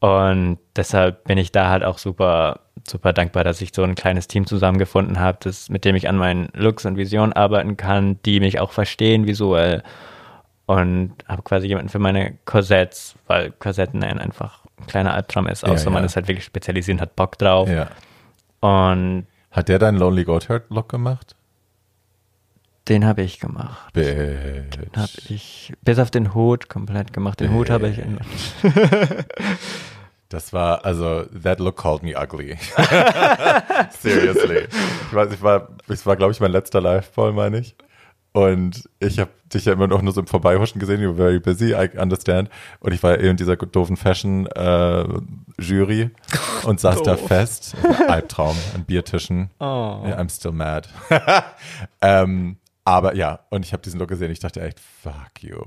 Und 0.00 0.58
deshalb 0.76 1.24
bin 1.24 1.38
ich 1.38 1.50
da 1.50 1.70
halt 1.70 1.82
auch 1.82 1.98
super, 1.98 2.60
super 2.86 3.12
dankbar, 3.12 3.42
dass 3.42 3.60
ich 3.60 3.72
so 3.74 3.82
ein 3.82 3.96
kleines 3.96 4.28
Team 4.28 4.46
zusammengefunden 4.46 5.18
habe, 5.18 5.38
das, 5.42 5.68
mit 5.70 5.84
dem 5.84 5.96
ich 5.96 6.08
an 6.08 6.16
meinen 6.16 6.48
Looks 6.54 6.86
und 6.86 6.96
Visionen 6.96 7.32
arbeiten 7.32 7.76
kann, 7.76 8.22
die 8.22 8.38
mich 8.38 8.60
auch 8.60 8.70
verstehen 8.70 9.26
visuell 9.26 9.82
und 10.68 11.14
habe 11.26 11.40
quasi 11.42 11.66
jemanden 11.66 11.88
für 11.88 11.98
meine 11.98 12.34
Korsetts, 12.44 13.14
weil 13.26 13.52
Korsetten 13.52 14.04
einfach 14.04 14.60
ein 14.78 14.86
kleiner 14.86 15.14
Albtraum 15.14 15.46
ist, 15.46 15.64
außer 15.64 15.86
ja, 15.86 15.90
man 15.90 16.04
ist 16.04 16.14
halt 16.14 16.28
wirklich 16.28 16.44
spezialisiert 16.44 16.96
und 16.96 17.00
hat 17.00 17.16
Bock 17.16 17.38
drauf. 17.38 17.70
Ja. 17.70 17.88
Und 18.60 19.26
hat 19.50 19.70
der 19.70 19.78
deinen 19.78 19.96
Lonely 19.96 20.24
Goatherd 20.24 20.64
Look 20.68 20.90
gemacht? 20.90 21.36
Den 22.86 23.06
habe 23.06 23.22
ich 23.22 23.40
gemacht. 23.40 23.94
Bitch. 23.94 24.76
Den 24.76 24.90
habe 24.94 25.12
ich 25.30 25.72
bis 25.82 25.98
auf 25.98 26.10
den 26.10 26.34
Hut 26.34 26.68
komplett 26.68 27.14
gemacht. 27.14 27.40
Den 27.40 27.48
Bitch. 27.48 27.58
Hut 27.58 27.70
habe 27.70 27.88
ich 27.88 27.98
in 27.98 28.18
Das 30.28 30.52
war, 30.52 30.84
also, 30.84 31.24
that 31.42 31.60
look 31.60 31.78
called 31.78 32.02
me 32.02 32.14
ugly. 32.14 32.58
Seriously. 33.98 34.68
Ich 35.08 35.14
weiß, 35.14 35.32
ich 35.32 35.40
war, 35.40 35.68
es 35.88 36.04
war, 36.04 36.16
glaube 36.16 36.32
ich, 36.32 36.40
mein 36.40 36.52
letzter 36.52 36.82
Live-Ball, 36.82 37.32
meine 37.32 37.60
ich. 37.60 37.74
Und 38.32 38.88
ich 39.00 39.18
habe 39.18 39.30
dich 39.52 39.64
ja 39.64 39.72
immer 39.72 39.86
noch 39.86 40.02
nur 40.02 40.12
so 40.12 40.20
im 40.20 40.26
Vorbeihuschen 40.26 40.78
gesehen, 40.78 41.00
you're 41.00 41.16
very 41.16 41.40
busy, 41.40 41.72
I 41.72 41.88
understand. 41.98 42.50
Und 42.80 42.92
ich 42.92 43.02
war 43.02 43.18
eben 43.18 43.30
in 43.30 43.36
dieser 43.36 43.56
doofen 43.56 43.96
Fashion-Jury 43.96 46.00
äh, 46.00 46.10
und 46.66 46.80
saß 46.80 47.02
da 47.02 47.16
fest. 47.16 47.74
Albtraum 48.08 48.56
an 48.74 48.84
Biertischen. 48.84 49.50
Oh. 49.58 50.02
Yeah, 50.04 50.20
I'm 50.20 50.30
still 50.30 50.52
mad. 50.52 50.88
ähm, 52.02 52.58
aber 52.84 53.14
ja, 53.14 53.40
und 53.50 53.64
ich 53.66 53.74
habe 53.74 53.82
diesen 53.82 54.00
Look 54.00 54.08
gesehen, 54.08 54.30
ich 54.30 54.38
dachte 54.38 54.62
echt, 54.62 54.80
fuck 54.80 55.42
you. 55.42 55.58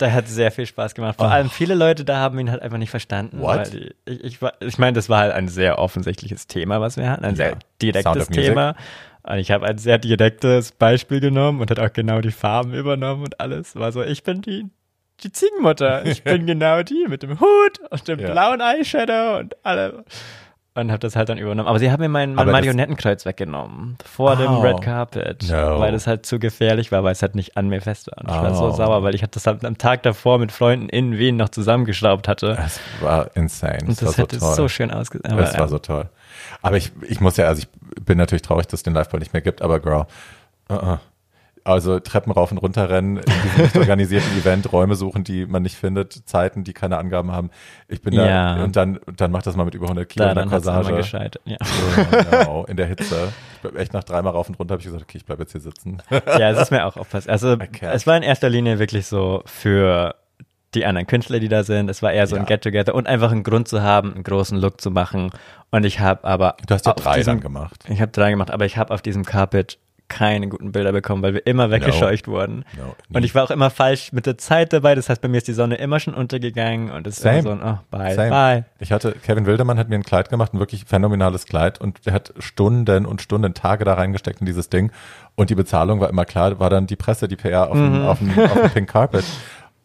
der 0.00 0.14
hat 0.14 0.28
sehr 0.28 0.50
viel 0.50 0.64
Spaß 0.64 0.94
gemacht. 0.94 1.18
Vor 1.18 1.26
oh. 1.26 1.30
allem 1.30 1.50
viele 1.50 1.74
Leute 1.74 2.06
da 2.06 2.16
haben 2.16 2.38
ihn 2.38 2.50
halt 2.50 2.62
einfach 2.62 2.78
nicht 2.78 2.88
verstanden. 2.88 3.38
What? 3.40 3.70
Die, 3.72 3.94
ich, 4.06 4.24
ich, 4.24 4.38
ich 4.60 4.78
meine, 4.78 4.94
das 4.94 5.10
war 5.10 5.20
halt 5.20 5.32
ein 5.32 5.48
sehr 5.48 5.78
offensichtliches 5.78 6.46
Thema, 6.46 6.80
was 6.80 6.96
wir 6.96 7.10
hatten, 7.10 7.26
ein 7.26 7.34
ja. 7.34 7.48
sehr 7.48 7.58
direktes 7.82 8.28
Thema. 8.28 8.68
Music. 8.68 8.82
Und 9.26 9.38
ich 9.38 9.50
habe 9.50 9.66
ein 9.66 9.78
sehr 9.78 9.98
direktes 9.98 10.72
Beispiel 10.72 11.20
genommen 11.20 11.60
und 11.60 11.70
hat 11.70 11.80
auch 11.80 11.92
genau 11.92 12.20
die 12.20 12.30
Farben 12.30 12.74
übernommen 12.74 13.24
und 13.24 13.40
alles. 13.40 13.74
War 13.74 13.90
so, 13.90 14.02
ich 14.02 14.22
bin 14.22 14.40
die, 14.40 14.66
die 15.24 15.32
Ziegenmutter. 15.32 16.06
Ich 16.06 16.22
bin 16.22 16.46
genau 16.46 16.82
die 16.82 17.06
mit 17.08 17.24
dem 17.24 17.40
Hut 17.40 17.80
und 17.90 18.06
dem 18.06 18.20
ja. 18.20 18.30
blauen 18.30 18.60
Eyeshadow 18.60 19.38
und 19.38 19.56
alle. 19.64 20.04
Und 20.76 20.90
habe 20.90 20.98
das 20.98 21.16
halt 21.16 21.30
dann 21.30 21.38
übernommen. 21.38 21.68
Aber 21.68 21.78
sie 21.78 21.90
haben 21.90 22.02
mir 22.02 22.10
mein, 22.10 22.34
mein 22.34 22.50
Marionettenkreuz 22.50 23.24
weggenommen. 23.24 23.96
Vor 24.04 24.32
oh. 24.32 24.36
dem 24.36 24.52
Red 24.56 24.82
Carpet. 24.82 25.46
No. 25.50 25.80
Weil 25.80 25.92
das 25.92 26.06
halt 26.06 26.26
zu 26.26 26.38
gefährlich 26.38 26.92
war, 26.92 27.02
weil 27.02 27.12
es 27.12 27.22
halt 27.22 27.34
nicht 27.34 27.56
an 27.56 27.68
mir 27.68 27.80
fest 27.80 28.08
war. 28.08 28.18
Und 28.18 28.30
ich 28.30 28.36
oh. 28.36 28.42
war 28.42 28.54
so 28.54 28.70
sauer, 28.72 29.02
weil 29.02 29.14
ich 29.14 29.22
das 29.22 29.46
halt 29.46 29.64
am 29.64 29.78
Tag 29.78 30.02
davor 30.02 30.38
mit 30.38 30.52
Freunden 30.52 30.90
in 30.90 31.18
Wien 31.18 31.36
noch 31.36 31.48
zusammengeschraubt 31.48 32.28
hatte. 32.28 32.56
Das 32.56 32.78
war 33.00 33.30
insane. 33.34 33.78
Und 33.80 33.88
das, 33.88 34.00
das 34.00 34.18
hätte 34.18 34.38
so, 34.38 34.52
so 34.52 34.68
schön 34.68 34.90
ausgesehen. 34.90 35.36
Das 35.36 35.58
war 35.58 35.68
so 35.68 35.78
toll. 35.78 36.10
Aber 36.62 36.76
ich, 36.76 36.92
ich 37.08 37.20
muss 37.20 37.36
ja, 37.36 37.46
also 37.46 37.62
ich 37.62 38.04
bin 38.04 38.18
natürlich 38.18 38.42
traurig, 38.42 38.66
dass 38.66 38.80
es 38.80 38.84
den 38.84 38.94
Liveball 38.94 39.20
nicht 39.20 39.32
mehr 39.32 39.42
gibt, 39.42 39.62
aber 39.62 39.80
Girl, 39.80 40.06
uh 40.70 40.74
-uh. 40.74 40.98
Also 41.66 41.98
Treppen 41.98 42.30
rauf 42.30 42.52
und 42.52 42.58
runter 42.58 42.88
rennen, 42.88 43.16
in 43.16 43.62
nicht 43.62 43.76
organisierten 43.76 44.38
Event, 44.38 44.72
Räume 44.72 44.94
suchen, 44.94 45.24
die 45.24 45.46
man 45.46 45.64
nicht 45.64 45.74
findet, 45.74 46.12
Zeiten, 46.12 46.62
die 46.62 46.72
keine 46.72 46.96
Angaben 46.96 47.32
haben. 47.32 47.50
Ich 47.88 48.02
bin 48.02 48.14
ja. 48.14 48.54
da 48.54 48.62
und 48.62 48.76
dann, 48.76 49.00
dann 49.16 49.32
macht 49.32 49.48
das 49.48 49.56
mal 49.56 49.64
mit 49.64 49.74
über 49.74 49.86
100 49.86 50.08
Kilo 50.08 50.26
da, 50.26 50.30
in 50.30 50.36
der 50.36 50.46
Corsage. 50.46 50.94
gescheitert, 50.94 51.42
ja. 51.44 51.56
No, 52.44 52.64
in 52.68 52.76
der 52.76 52.86
Hitze. 52.86 53.32
Ich 53.56 53.60
bleib 53.62 53.76
echt 53.78 53.92
nach 53.94 54.04
dreimal 54.04 54.32
rauf 54.32 54.48
und 54.48 54.56
runter 54.60 54.74
habe 54.74 54.80
ich 54.80 54.86
gesagt, 54.86 55.02
okay, 55.02 55.18
ich 55.18 55.24
bleibe 55.24 55.42
jetzt 55.42 55.52
hier 55.52 55.60
sitzen. 55.60 56.00
ja, 56.10 56.50
es 56.50 56.60
ist 56.60 56.70
mir 56.70 56.86
auch 56.86 56.96
aufpassen. 56.96 57.30
Also 57.30 57.56
es 57.80 58.06
war 58.06 58.16
in 58.16 58.22
erster 58.22 58.48
Linie 58.48 58.78
wirklich 58.78 59.08
so 59.08 59.42
für 59.44 60.14
die 60.76 60.86
anderen 60.86 61.06
Künstler, 61.06 61.40
die 61.40 61.48
da 61.48 61.64
sind. 61.64 61.90
Es 61.90 62.02
war 62.02 62.12
eher 62.12 62.26
so 62.26 62.36
ja. 62.36 62.42
ein 62.42 62.46
Get-Together 62.46 62.94
und 62.94 63.06
einfach 63.06 63.32
einen 63.32 63.42
Grund 63.42 63.68
zu 63.68 63.82
haben, 63.82 64.14
einen 64.14 64.22
großen 64.22 64.58
Look 64.58 64.80
zu 64.80 64.90
machen. 64.90 65.30
Und 65.70 65.84
ich 65.84 66.00
habe 66.00 66.24
aber. 66.24 66.56
Du 66.66 66.74
hast 66.74 66.86
ja 66.86 66.92
drei 66.92 67.16
diesem, 67.16 67.34
dann 67.34 67.40
gemacht. 67.40 67.84
Ich 67.88 68.00
habe 68.00 68.12
drei 68.12 68.30
gemacht, 68.30 68.50
aber 68.50 68.64
ich 68.64 68.76
habe 68.76 68.94
auf 68.94 69.02
diesem 69.02 69.24
Carpet 69.24 69.78
keine 70.08 70.48
guten 70.48 70.72
Bilder 70.72 70.92
bekommen, 70.92 71.22
weil 71.22 71.34
wir 71.34 71.46
immer 71.46 71.70
weggescheucht 71.70 72.26
no. 72.26 72.34
wurden. 72.34 72.64
No, 72.76 72.94
und 73.12 73.24
ich 73.24 73.34
war 73.34 73.44
auch 73.44 73.50
immer 73.50 73.70
falsch 73.70 74.12
mit 74.12 74.26
der 74.26 74.38
Zeit 74.38 74.72
dabei. 74.72 74.94
Das 74.94 75.08
heißt, 75.08 75.20
bei 75.20 75.28
mir 75.28 75.38
ist 75.38 75.48
die 75.48 75.52
Sonne 75.52 75.76
immer 75.76 75.98
schon 75.98 76.14
untergegangen 76.14 76.90
und 76.90 77.06
es 77.06 77.24
war 77.24 77.42
so 77.42 77.50
ein, 77.50 77.60
oh, 77.62 77.78
bye, 77.90 78.14
Same. 78.14 78.30
bye. 78.30 78.64
Ich 78.78 78.92
hatte, 78.92 79.12
Kevin 79.24 79.46
Wildermann 79.46 79.78
hat 79.78 79.88
mir 79.88 79.96
ein 79.96 80.04
Kleid 80.04 80.28
gemacht, 80.28 80.54
ein 80.54 80.60
wirklich 80.60 80.84
phänomenales 80.84 81.46
Kleid 81.46 81.80
und 81.80 82.06
der 82.06 82.12
hat 82.12 82.32
Stunden 82.38 83.06
und 83.06 83.20
Stunden, 83.20 83.54
Tage 83.54 83.84
da 83.84 83.94
reingesteckt 83.94 84.40
in 84.40 84.46
dieses 84.46 84.68
Ding 84.68 84.92
und 85.34 85.50
die 85.50 85.54
Bezahlung 85.54 86.00
war 86.00 86.08
immer 86.08 86.24
klar, 86.24 86.58
war 86.58 86.70
dann 86.70 86.86
die 86.86 86.96
Presse, 86.96 87.28
die 87.28 87.36
PR 87.36 87.70
auf, 87.70 87.76
mhm. 87.76 87.92
dem, 87.92 88.06
auf, 88.06 88.18
dem, 88.18 88.38
auf 88.38 88.60
dem 88.60 88.70
Pink 88.70 88.88
Carpet. 88.88 89.24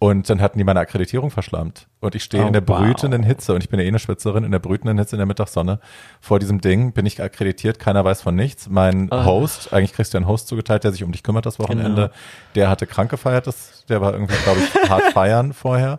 Und 0.04 0.32
dann 0.32 0.42
hatten 0.42 0.58
die 0.58 0.64
meine 0.64 0.80
Akkreditierung 0.80 1.30
verschlammt. 1.30 1.86
Und 2.00 2.16
ich 2.16 2.24
stehe 2.24 2.44
oh, 2.44 2.48
in 2.48 2.54
der 2.54 2.62
brütenden 2.62 3.22
wow. 3.22 3.28
Hitze 3.28 3.54
und 3.54 3.64
ich 3.64 3.70
bin 3.70 3.80
ja 3.80 3.86
eh 3.86 3.88
eine 3.88 4.00
Schwitzerin, 4.00 4.44
in 4.44 4.52
der 4.52 4.58
brütenden 4.58 4.98
Hitze 4.98 5.16
in 5.16 5.20
der 5.20 5.28
Mittagssonne. 5.28 5.80
Vor 6.20 6.40
diesem 6.40 6.60
Ding 6.60 6.92
bin 6.92 7.06
ich 7.06 7.22
akkreditiert, 7.22 7.78
keiner 7.78 8.04
weiß 8.04 8.24
von 8.24 8.36
nichts. 8.36 8.68
Mein 8.68 9.10
oh. 9.12 9.26
Host, 9.26 9.72
eigentlich 9.72 9.94
kriegst 9.94 10.16
du 10.16 10.18
einen 10.18 10.26
Host 10.26 10.48
zugeteilt, 10.48 10.84
der 10.84 10.92
sich 10.92 11.04
um 11.04 11.12
dich 11.12 11.22
kümmert 11.22 11.46
das 11.46 11.60
Wochenende, 11.60 12.02
genau. 12.02 12.14
der 12.56 12.70
hatte 12.72 12.88
krank 12.88 13.12
gefeiert, 13.12 13.46
das, 13.46 13.86
der 13.90 14.02
war 14.02 14.14
irgendwie, 14.14 14.34
glaube 14.44 14.62
ich, 14.62 14.74
hart 14.90 15.04
feiern 15.14 15.54
vorher 15.54 15.98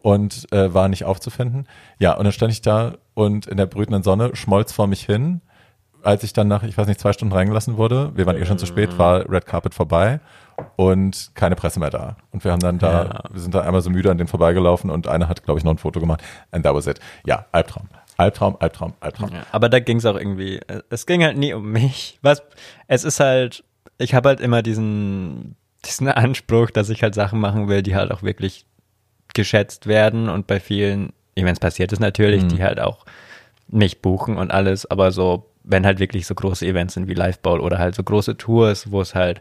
und 0.00 0.50
äh, 0.54 0.72
war 0.72 0.88
nicht 0.88 1.04
aufzufinden. 1.04 1.66
Ja, 1.98 2.14
und 2.14 2.24
dann 2.24 2.32
stand 2.32 2.54
ich 2.54 2.62
da 2.62 2.94
und 3.12 3.46
in 3.46 3.58
der 3.58 3.66
brütenden 3.66 4.02
Sonne 4.02 4.34
schmolz 4.34 4.72
vor 4.72 4.86
mich 4.86 5.04
hin. 5.04 5.42
Als 6.02 6.22
ich 6.22 6.32
dann 6.32 6.48
nach, 6.48 6.62
ich 6.62 6.78
weiß 6.78 6.86
nicht, 6.86 7.00
zwei 7.00 7.12
Stunden 7.12 7.34
reingelassen 7.34 7.76
wurde, 7.76 8.12
wir 8.14 8.24
waren 8.24 8.36
eh 8.36 8.46
schon 8.46 8.56
zu 8.56 8.64
spät, 8.64 8.96
war 8.96 9.28
Red 9.28 9.44
Carpet 9.44 9.74
vorbei 9.74 10.20
und 10.76 11.30
keine 11.34 11.56
Presse 11.56 11.80
mehr 11.80 11.90
da. 11.90 12.16
Und 12.32 12.44
wir 12.44 12.52
haben 12.52 12.60
dann 12.60 12.78
da, 12.78 13.04
ja. 13.04 13.22
wir 13.30 13.40
sind 13.40 13.54
da 13.54 13.62
einmal 13.62 13.80
so 13.82 13.90
müde 13.90 14.10
an 14.10 14.18
denen 14.18 14.28
vorbeigelaufen 14.28 14.90
und 14.90 15.08
einer 15.08 15.28
hat, 15.28 15.42
glaube 15.42 15.58
ich, 15.58 15.64
noch 15.64 15.72
ein 15.72 15.78
Foto 15.78 16.00
gemacht. 16.00 16.22
And 16.50 16.64
that 16.64 16.74
was 16.74 16.86
it. 16.86 17.00
Ja, 17.26 17.46
Albtraum. 17.52 17.88
Albtraum, 18.16 18.56
Albtraum, 18.60 18.94
Albtraum. 19.00 19.30
Ja, 19.32 19.46
aber 19.52 19.68
da 19.68 19.78
ging 19.78 19.98
es 19.98 20.06
auch 20.06 20.16
irgendwie, 20.16 20.60
es 20.88 21.06
ging 21.06 21.22
halt 21.22 21.36
nie 21.36 21.52
um 21.52 21.70
mich. 21.70 22.18
Was, 22.22 22.42
es 22.88 23.04
ist 23.04 23.20
halt, 23.20 23.64
ich 23.98 24.14
habe 24.14 24.30
halt 24.30 24.40
immer 24.40 24.62
diesen, 24.62 25.56
diesen 25.84 26.08
Anspruch, 26.08 26.70
dass 26.70 26.88
ich 26.88 27.02
halt 27.02 27.14
Sachen 27.14 27.40
machen 27.40 27.68
will, 27.68 27.82
die 27.82 27.94
halt 27.94 28.10
auch 28.10 28.22
wirklich 28.22 28.64
geschätzt 29.34 29.86
werden 29.86 30.30
und 30.30 30.46
bei 30.46 30.60
vielen 30.60 31.12
Events 31.34 31.60
passiert 31.60 31.92
es 31.92 32.00
natürlich, 32.00 32.44
mhm. 32.44 32.48
die 32.48 32.62
halt 32.62 32.80
auch 32.80 33.04
mich 33.68 34.00
buchen 34.00 34.38
und 34.38 34.50
alles, 34.50 34.90
aber 34.90 35.12
so, 35.12 35.50
wenn 35.62 35.84
halt 35.84 35.98
wirklich 35.98 36.26
so 36.26 36.34
große 36.34 36.64
Events 36.64 36.94
sind 36.94 37.08
wie 37.08 37.14
Live 37.14 37.40
Bowl 37.40 37.60
oder 37.60 37.78
halt 37.78 37.94
so 37.94 38.02
große 38.02 38.38
Tours, 38.38 38.90
wo 38.90 39.00
es 39.00 39.14
halt 39.14 39.40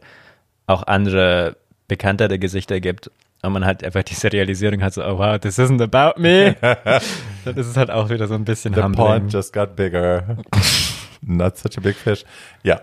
auch 0.68 0.84
andere 0.84 1.58
bekanntere 1.88 2.40
Gesichter 2.40 2.80
gibt 2.80 3.12
und 3.42 3.54
man 3.54 3.66
halt 3.66 3.84
einfach 3.84 4.04
diese 4.04 4.32
Realisierung 4.32 4.82
hat, 4.82 4.94
so, 4.94 5.04
oh 5.04 5.20
wow, 5.20 5.40
this 5.40 5.60
isn't 5.60 5.82
about 5.82 6.20
me. 6.20 6.56
dann 6.62 7.56
ist 7.56 7.68
es 7.68 7.78
halt 7.78 7.92
auch 7.92 8.10
wieder 8.10 8.28
so 8.28 8.34
ein 8.34 8.46
bisschen 8.46 8.74
The 8.74 8.82
humbling. 8.82 9.06
pond 9.08 9.34
just 9.34 9.54
got 9.54 9.76
bigger. 9.76 10.38
Not 11.22 11.58
such 11.58 11.78
a 11.78 11.82
big 11.82 11.96
fish. 11.96 12.24
Ja, 12.64 12.82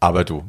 aber 0.00 0.24
du, 0.24 0.44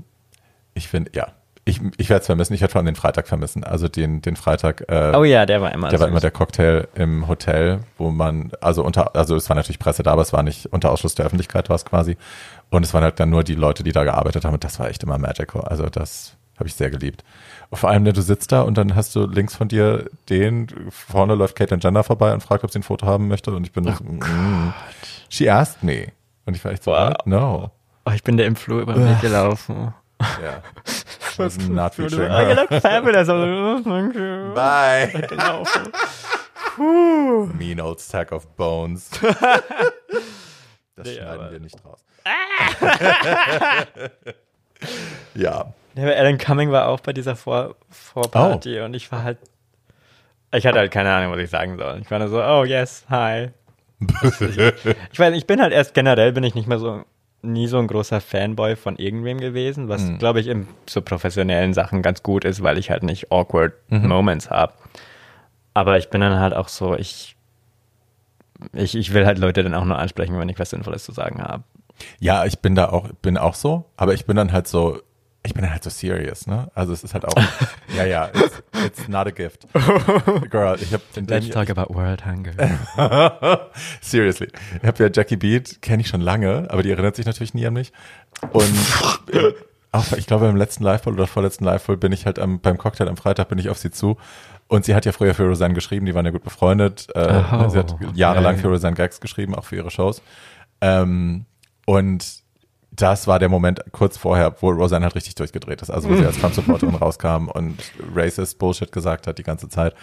ich 0.74 0.88
finde, 0.88 1.12
ja, 1.16 1.28
Ich, 1.66 1.80
ich 1.98 2.10
werde 2.10 2.22
es 2.22 2.26
vermissen, 2.26 2.54
ich 2.54 2.62
werde 2.62 2.72
vor 2.72 2.80
allem 2.80 2.88
den 2.88 2.96
Freitag 2.96 3.28
vermissen. 3.28 3.64
Also 3.64 3.88
den, 3.88 4.22
den 4.22 4.36
Freitag. 4.36 4.86
Äh, 4.90 5.12
oh 5.16 5.24
ja, 5.24 5.46
der 5.46 5.62
war 5.62 5.72
immer. 5.72 5.90
Der 5.90 5.98
süß. 5.98 6.02
war 6.02 6.08
immer 6.08 6.20
der 6.20 6.32
Cocktail 6.32 6.88
im 6.96 7.28
Hotel, 7.28 7.82
wo 7.98 8.10
man, 8.12 8.52
also 8.62 8.84
unter, 8.84 9.16
also 9.16 9.36
es 9.36 9.48
war 9.50 9.56
natürlich 9.56 9.80
Presse 9.80 10.02
da, 10.04 10.12
aber 10.12 10.22
es 10.24 10.34
war 10.34 10.42
nicht 10.44 10.68
unter 10.68 10.92
Ausschluss 10.92 11.16
der 11.16 11.26
Öffentlichkeit, 11.26 11.70
war 11.70 11.76
es 11.76 11.86
quasi. 11.86 12.18
Und 12.70 12.84
es 12.86 12.94
waren 12.94 13.04
halt 13.04 13.20
dann 13.20 13.30
nur 13.30 13.44
die 13.44 13.56
Leute, 13.56 13.84
die 13.84 13.92
da 13.92 14.04
gearbeitet 14.04 14.46
haben. 14.46 14.54
Und 14.54 14.64
das 14.64 14.80
war 14.80 14.90
echt 14.90 15.04
immer 15.04 15.18
magical. 15.18 15.62
Also 15.64 15.88
das 15.90 16.36
habe 16.60 16.68
ich 16.68 16.76
sehr 16.76 16.90
geliebt. 16.90 17.24
Und 17.70 17.78
vor 17.78 17.90
allem, 17.90 18.06
du 18.06 18.22
sitzt 18.22 18.52
da 18.52 18.62
und 18.62 18.78
dann 18.78 18.96
hast 18.96 19.16
du 19.16 19.26
links 19.26 19.56
von 19.56 19.68
dir 19.68 20.10
den, 20.30 20.68
vorne 20.90 21.36
läuft 21.36 21.56
Caitlyn 21.56 21.80
Jenner 21.80 22.04
vorbei 22.04 22.34
und 22.34 22.42
fragt, 22.42 22.64
ob 22.64 22.72
sie 22.72 22.80
ein 22.80 22.84
Foto 22.84 23.06
haben 23.06 23.28
möchte. 23.28 23.52
Und 23.52 23.66
ich 23.66 23.72
bin 23.72 23.88
oh 23.88 23.94
so, 23.94 24.04
mm, 24.04 24.74
she 25.30 25.50
asked 25.50 25.84
me. 25.84 26.12
Und 26.46 26.56
ich 26.56 26.64
war 26.64 26.72
echt 26.72 26.84
so, 26.84 26.92
wow. 26.92 27.14
no. 27.26 27.72
Oh, 28.06 28.12
ich 28.12 28.24
bin 28.24 28.38
der 28.38 28.48
im 28.48 28.56
Flur 28.56 28.82
über 28.82 28.96
mich 28.96 29.20
gelaufen. 29.22 29.94
Ja. 30.20 30.64
Was 31.38 31.58
not 31.70 31.96
featuring 31.96 32.30
her. 32.30 32.52
I 32.52 32.54
look 32.54 32.82
fabulous. 32.82 33.30
Oh, 33.30 33.80
thank 33.82 34.14
you. 34.14 34.54
Bye. 34.54 35.28
mean 37.58 37.80
old 37.80 38.02
stack 38.02 38.32
of 38.32 38.46
bones. 38.58 39.10
Das 40.96 41.08
nee, 41.08 41.16
schneiden 41.16 41.52
wir 41.52 41.60
nicht 41.62 41.86
raus. 41.86 42.04
ja. 45.34 45.74
Ja, 46.00 46.08
Alan 46.14 46.38
Cumming 46.38 46.72
war 46.72 46.88
auch 46.88 47.00
bei 47.02 47.14
dieser 47.14 47.36
Vor 47.36 47.76
Vorparty 47.90 48.80
oh. 48.80 48.86
und 48.86 48.94
ich 48.94 49.12
war 49.12 49.24
halt. 49.24 49.38
Ich 50.52 50.66
hatte 50.66 50.80
halt 50.80 50.92
keine 50.92 51.14
Ahnung, 51.14 51.32
was 51.32 51.40
ich 51.40 51.50
sagen 51.50 51.78
soll. 51.78 52.00
Ich 52.02 52.10
war 52.10 52.20
nur 52.20 52.30
so, 52.30 52.42
oh 52.42 52.64
yes, 52.64 53.06
hi. 53.10 53.50
ich 54.00 55.20
weiß, 55.20 55.36
ich 55.36 55.46
bin 55.46 55.62
halt 55.62 55.74
erst 55.74 55.94
generell 55.94 56.32
bin 56.32 56.44
ich 56.44 56.56
nicht 56.56 56.68
mehr 56.68 56.80
so 56.80 57.04
nie 57.42 57.68
so 57.68 57.78
ein 57.78 57.88
großer 57.88 58.22
Fanboy 58.22 58.76
von 58.76 58.96
irgendwem 58.98 59.40
gewesen, 59.40 59.90
was 59.90 60.04
mhm. 60.04 60.18
glaube 60.18 60.40
ich 60.40 60.48
in 60.48 60.68
so 60.88 61.02
professionellen 61.02 61.74
Sachen 61.74 62.02
ganz 62.02 62.24
gut 62.24 62.46
ist, 62.46 62.64
weil 62.64 62.78
ich 62.78 62.90
halt 62.90 63.04
nicht 63.04 63.32
awkward 63.32 63.74
mhm. 63.90 64.08
Moments 64.08 64.50
habe. 64.50 64.74
Aber 65.74 65.98
ich 65.98 66.10
bin 66.10 66.22
dann 66.22 66.40
halt 66.40 66.54
auch 66.54 66.68
so, 66.68 66.96
ich, 66.96 67.36
ich, 68.74 68.96
ich 68.96 69.14
will 69.14 69.26
halt 69.26 69.38
Leute 69.38 69.64
dann 69.64 69.74
auch 69.74 69.86
nur 69.86 69.98
ansprechen, 69.98 70.38
wenn 70.40 70.50
ich 70.50 70.60
was 70.60 70.72
Sinnvolles 70.72 71.04
zu 71.04 71.12
sagen 71.12 71.42
habe. 71.42 71.64
Ja, 72.20 72.46
ich 72.46 72.60
bin 72.60 72.76
da 72.76 72.90
auch, 72.90 73.10
bin 73.22 73.38
auch 73.38 73.56
so, 73.56 73.86
aber 73.98 74.14
ich 74.14 74.26
bin 74.26 74.36
dann 74.36 74.52
halt 74.52 74.68
so, 74.68 75.00
ich 75.44 75.54
bin 75.54 75.70
halt 75.70 75.84
so 75.84 75.90
serious, 75.90 76.48
ne? 76.48 76.70
Also 76.76 76.92
es 76.92 77.04
ist 77.04 77.14
halt 77.14 77.26
auch, 77.26 77.34
ja, 77.96 78.06
ja, 78.06 78.30
it's, 78.34 78.64
it's, 78.86 79.08
not 79.08 79.26
a 79.28 79.32
gift. 79.32 79.68
Girl, 80.50 80.78
ich 80.82 80.94
habe 80.94 81.04
Let's 81.28 81.50
talk 81.50 81.70
about 81.70 81.94
world 81.94 82.26
hunger. 82.26 82.52
Seriously. 84.02 84.50
Ich 84.82 84.88
habe 84.88 85.04
ja 85.04 85.10
Jackie 85.14 85.38
Beat, 85.38 85.82
kenne 85.82 86.02
ich 86.02 86.10
schon 86.10 86.22
lange, 86.22 86.68
aber 86.70 86.84
die 86.84 86.92
erinnert 86.92 87.16
sich 87.16 87.26
natürlich 87.26 87.54
nie 87.54 87.66
an 87.66 87.74
mich. 87.74 87.94
Und 88.52 88.76
auch, 89.92 90.12
ich 90.14 90.28
glaube, 90.28 90.48
im 90.48 90.56
letzten 90.56 90.84
Live-Poll 90.84 91.14
oder 91.14 91.26
vorletzten 91.26 91.66
Live-Poll 91.66 91.98
bin 91.98 92.12
ich 92.12 92.26
halt 92.26 92.38
am, 92.38 92.60
beim 92.60 92.78
Cocktail 92.78 93.08
am 93.08 93.18
Freitag 93.18 93.50
bin 93.50 93.58
ich 93.58 93.70
auf 93.70 93.78
sie 93.78 93.92
zu. 93.92 94.18
Und 94.68 94.86
sie 94.86 94.94
hat 94.94 95.06
ja 95.06 95.14
früher 95.14 95.34
für 95.34 95.48
Roseanne 95.48 95.74
geschrieben, 95.74 96.06
die 96.06 96.14
waren 96.14 96.26
ja 96.26 96.32
gut 96.32 96.44
befreundet. 96.44 97.08
Äh, 97.16 97.44
oh, 97.52 97.70
sie 97.70 97.80
hat 97.80 97.96
jahrelang 98.14 98.54
okay. 98.54 98.62
für 98.62 98.68
Roseanne 98.68 98.96
Gags 98.96 99.20
geschrieben, 99.20 99.56
auch 99.56 99.66
für 99.66 99.78
ihre 99.78 99.90
Shows. 99.90 100.22
Ähm, 100.80 101.46
und 101.86 102.44
das 102.92 103.28
war 103.28 103.40
der 103.40 103.50
Moment 103.50 103.84
kurz 103.92 104.18
vorher, 104.18 104.56
wo 104.62 104.70
Roseanne 104.70 105.06
halt 105.06 105.16
richtig 105.16 105.36
durchgedreht 105.36 105.82
ist. 105.82 105.90
Also 105.90 106.10
wo 106.10 106.16
sie 106.16 106.26
als 106.26 106.40
Trump-Supporterin 106.40 106.96
rauskam 106.96 107.48
und 107.48 107.78
racist 108.14 108.60
Bullshit 108.60 108.92
gesagt 108.92 109.28
hat 109.28 109.38
die 109.38 109.44
ganze 109.44 109.70
Zeit. 109.70 109.96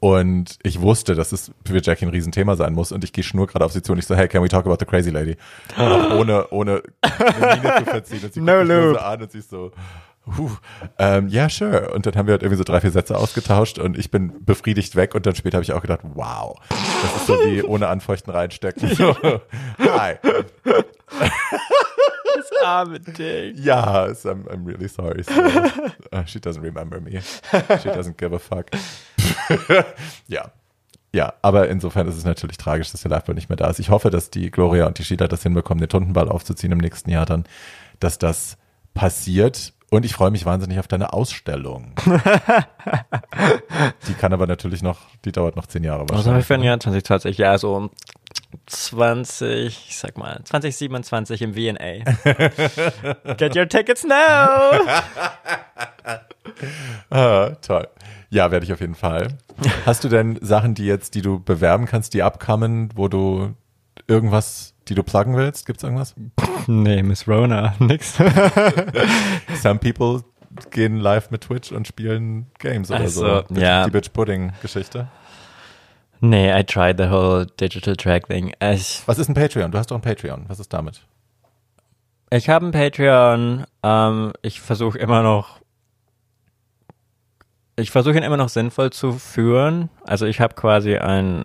Und 0.00 0.58
ich 0.62 0.80
wusste, 0.80 1.14
dass 1.14 1.30
es 1.32 1.52
für 1.66 1.82
Jackie 1.82 2.06
ein 2.06 2.10
Riesenthema 2.10 2.56
sein 2.56 2.72
muss. 2.72 2.90
Und 2.90 3.04
ich 3.04 3.12
gehe 3.12 3.22
schnur 3.22 3.46
gerade 3.46 3.66
auf 3.66 3.72
sie 3.72 3.82
zu 3.82 3.92
und 3.92 3.98
ich 3.98 4.06
so, 4.06 4.16
hey, 4.16 4.28
can 4.28 4.42
we 4.42 4.48
talk 4.48 4.64
about 4.64 4.76
the 4.80 4.86
crazy 4.86 5.10
lady? 5.10 5.36
ohne, 5.78 6.48
ohne 6.50 6.82
eine 7.02 7.60
Miene 7.60 7.74
zu 7.78 7.84
verziehen. 7.84 8.24
Und 8.24 8.32
sie 8.32 8.40
no 8.40 8.62
loop. 8.62 8.96
so 8.96 9.00
an 9.00 9.22
und 9.22 9.30
sie 9.30 9.38
ist 9.38 9.50
so, 9.50 9.72
Puh, 10.26 10.50
ähm, 10.98 11.28
ja, 11.28 11.48
sure. 11.48 11.90
Und 11.92 12.06
dann 12.06 12.14
haben 12.14 12.26
wir 12.26 12.32
halt 12.32 12.42
irgendwie 12.42 12.58
so 12.58 12.64
drei, 12.64 12.80
vier 12.80 12.90
Sätze 12.90 13.16
ausgetauscht 13.16 13.78
und 13.78 13.98
ich 13.98 14.10
bin 14.10 14.44
befriedigt 14.44 14.94
weg 14.94 15.14
und 15.14 15.26
dann 15.26 15.34
später 15.34 15.56
habe 15.56 15.64
ich 15.64 15.72
auch 15.72 15.80
gedacht, 15.80 16.00
wow, 16.02 16.58
das 16.68 17.16
ist 17.16 17.26
so 17.26 17.34
wie 17.44 17.62
ohne 17.62 17.88
Anfeuchten 17.88 18.32
reinstecken. 18.32 18.90
So, 19.00 19.16
hi. 19.78 20.16
Das 22.50 22.66
arme 22.66 23.00
Ding. 23.00 23.54
Ja, 23.56 24.08
yes, 24.08 24.26
I'm, 24.26 24.46
I'm 24.48 24.66
really 24.66 24.88
sorry. 24.88 25.22
So, 25.22 25.32
uh, 26.12 26.24
she 26.26 26.38
doesn't 26.38 26.62
remember 26.62 27.00
me. 27.00 27.20
She 27.20 27.88
doesn't 27.88 28.16
give 28.18 28.34
a 28.34 28.38
fuck. 28.38 28.66
ja. 30.28 30.50
Ja, 31.12 31.34
aber 31.42 31.68
insofern 31.68 32.06
ist 32.06 32.16
es 32.16 32.24
natürlich 32.24 32.56
tragisch, 32.56 32.92
dass 32.92 33.02
der 33.02 33.10
Liveball 33.10 33.34
nicht 33.34 33.48
mehr 33.48 33.56
da 33.56 33.68
ist. 33.68 33.80
Ich 33.80 33.90
hoffe, 33.90 34.10
dass 34.10 34.30
die 34.30 34.50
Gloria 34.50 34.86
und 34.86 34.98
die 34.98 35.04
Sheila 35.04 35.26
das 35.26 35.42
hinbekommen, 35.42 35.80
den 35.80 35.88
Tundenball 35.88 36.28
aufzuziehen 36.28 36.70
im 36.70 36.78
nächsten 36.78 37.10
Jahr 37.10 37.26
dann, 37.26 37.44
dass 37.98 38.18
das 38.18 38.56
passiert 38.94 39.72
und 39.90 40.04
ich 40.04 40.14
freue 40.14 40.30
mich 40.30 40.46
wahnsinnig 40.46 40.78
auf 40.78 40.86
deine 40.86 41.12
Ausstellung. 41.12 41.94
die 44.06 44.14
kann 44.14 44.32
aber 44.32 44.46
natürlich 44.46 44.82
noch, 44.82 44.98
die 45.24 45.32
dauert 45.32 45.56
noch 45.56 45.66
zehn 45.66 45.82
Jahre 45.82 46.02
wahrscheinlich. 46.02 46.20
Was 46.20 46.28
haben 46.28 46.36
wir 46.36 46.44
für 46.44 46.54
ein 46.54 46.62
Jahr? 46.62 46.78
2020, 46.78 47.38
ja, 47.38 47.58
so 47.58 47.90
20, 48.66 49.88
ich 49.88 49.96
sag 49.96 50.16
mal, 50.16 50.40
2027 50.44 51.42
im 51.42 51.54
VNA. 51.54 52.04
Get 53.36 53.56
your 53.56 53.68
tickets 53.68 54.04
now! 54.04 54.14
ah, 57.10 57.50
toll. 57.60 57.88
Ja, 58.30 58.50
werde 58.50 58.64
ich 58.64 58.72
auf 58.72 58.80
jeden 58.80 58.94
Fall. 58.94 59.38
Hast 59.84 60.04
du 60.04 60.08
denn 60.08 60.38
Sachen, 60.40 60.74
die 60.74 60.86
jetzt, 60.86 61.14
die 61.14 61.22
du 61.22 61.40
bewerben 61.40 61.86
kannst, 61.86 62.14
die 62.14 62.22
abkommen, 62.22 62.90
wo 62.94 63.08
du 63.08 63.54
irgendwas 64.06 64.74
die 64.90 64.94
du 64.94 65.02
pluggen 65.04 65.36
willst? 65.36 65.66
Gibt's 65.66 65.84
irgendwas? 65.84 66.14
Nee, 66.66 67.02
Miss 67.02 67.26
Rona, 67.26 67.74
nix. 67.78 68.18
Some 69.62 69.78
people 69.78 70.24
gehen 70.70 70.96
live 70.96 71.30
mit 71.30 71.42
Twitch 71.42 71.70
und 71.70 71.86
spielen 71.86 72.46
Games 72.58 72.90
oder 72.90 73.00
also, 73.00 73.44
so. 73.48 73.54
Ja. 73.54 73.84
Die 73.84 73.90
Bitch 73.92 74.12
Pudding 74.12 74.52
Geschichte. 74.60 75.08
Nee, 76.20 76.52
I 76.52 76.62
tried 76.62 76.98
the 76.98 77.08
whole 77.08 77.46
digital 77.46 77.96
track 77.96 78.28
thing. 78.28 78.52
Ich, 78.60 79.02
Was 79.06 79.18
ist 79.18 79.28
ein 79.28 79.34
Patreon? 79.34 79.70
Du 79.70 79.78
hast 79.78 79.90
doch 79.90 79.96
ein 79.96 80.02
Patreon. 80.02 80.44
Was 80.48 80.60
ist 80.60 80.72
damit? 80.72 81.00
Ich 82.30 82.48
habe 82.48 82.66
ein 82.66 82.72
Patreon. 82.72 83.64
Ähm, 83.82 84.32
ich 84.42 84.60
versuche 84.60 84.98
immer 84.98 85.22
noch 85.22 85.60
ich 87.76 87.90
versuche 87.90 88.16
ihn 88.16 88.22
immer 88.22 88.36
noch 88.36 88.48
sinnvoll 88.48 88.90
zu 88.90 89.12
führen. 89.12 89.88
Also 90.04 90.26
ich 90.26 90.40
habe 90.40 90.54
quasi 90.54 90.96
ein 90.96 91.44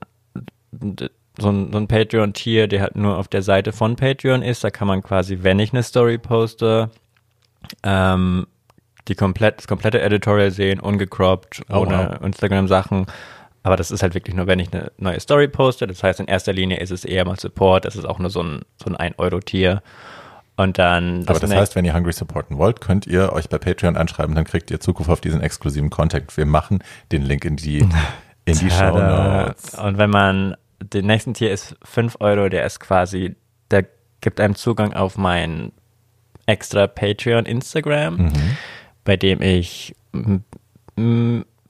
so 1.38 1.50
ein, 1.50 1.72
so 1.72 1.78
ein 1.78 1.88
Patreon-Tier, 1.88 2.68
der 2.68 2.82
halt 2.82 2.96
nur 2.96 3.18
auf 3.18 3.28
der 3.28 3.42
Seite 3.42 3.74
von 3.74 3.96
Patreon 3.96 4.42
ist. 4.42 4.64
Da 4.64 4.70
kann 4.70 4.88
man 4.88 5.04
quasi, 5.04 5.40
wenn 5.42 5.60
ich 5.60 5.74
eine 5.74 5.84
Story 5.84 6.18
poste, 6.18 6.90
ähm, 7.84 8.48
die 9.08 9.16
komplett, 9.16 9.60
das 9.60 9.68
komplette 9.68 10.02
Editorial 10.02 10.52
sehen, 10.52 10.80
ungecroppt, 10.80 11.64
oh, 11.70 11.80
ohne. 11.80 12.20
Instagram-Sachen. 12.24 13.06
Aber 13.66 13.78
das 13.78 13.90
ist 13.90 14.04
halt 14.04 14.14
wirklich 14.14 14.36
nur, 14.36 14.46
wenn 14.46 14.60
ich 14.60 14.72
eine 14.72 14.92
neue 15.00 15.20
Story 15.20 15.48
poste. 15.48 15.88
Das 15.88 16.04
heißt, 16.04 16.20
in 16.20 16.28
erster 16.28 16.54
Linie 16.54 16.78
ist 16.78 16.92
es 16.92 17.04
eher 17.04 17.26
mal 17.26 17.40
Support. 17.40 17.86
Das 17.86 17.96
ist 17.96 18.06
auch 18.06 18.20
nur 18.20 18.30
so 18.30 18.44
ein, 18.44 18.62
so 18.78 18.94
ein 18.94 19.14
1-Euro-Tier. 19.14 19.82
Und 20.56 20.78
dann. 20.78 21.26
Das 21.26 21.38
Aber 21.38 21.48
das 21.48 21.58
heißt, 21.58 21.76
wenn 21.76 21.84
ihr 21.84 21.96
Hungry 21.96 22.14
supporten 22.14 22.60
wollt, 22.60 22.80
könnt 22.80 23.08
ihr 23.08 23.34
euch 23.34 23.50
bei 23.50 23.58
Patreon 23.58 23.98
anschreiben, 23.98 24.36
dann 24.36 24.46
kriegt 24.46 24.70
ihr 24.70 24.80
Zugriff 24.80 25.10
auf 25.10 25.20
diesen 25.20 25.42
exklusiven 25.42 25.90
Contact. 25.90 26.38
Wir 26.38 26.46
machen 26.46 26.84
den 27.12 27.24
Link 27.24 27.44
in 27.44 27.56
die, 27.56 27.80
in 28.46 28.56
die 28.60 28.70
Show 28.70 29.00
Notes. 29.00 29.74
Und 29.74 29.98
wenn 29.98 30.12
man 30.12 30.56
der 30.80 31.02
nächsten 31.02 31.34
Tier 31.34 31.52
ist 31.52 31.76
5 31.84 32.18
Euro, 32.20 32.50
der 32.50 32.68
ist 32.68 32.80
quasi, 32.80 33.36
der 33.72 33.88
gibt 34.22 34.40
einem 34.40 34.54
Zugang 34.54 34.94
auf 34.94 35.18
mein 35.18 35.72
extra 36.46 36.86
Patreon 36.86 37.48
Instagram, 37.48 38.18
mhm. 38.18 38.58
bei 39.04 39.18
dem 39.18 39.42
ich 39.42 39.96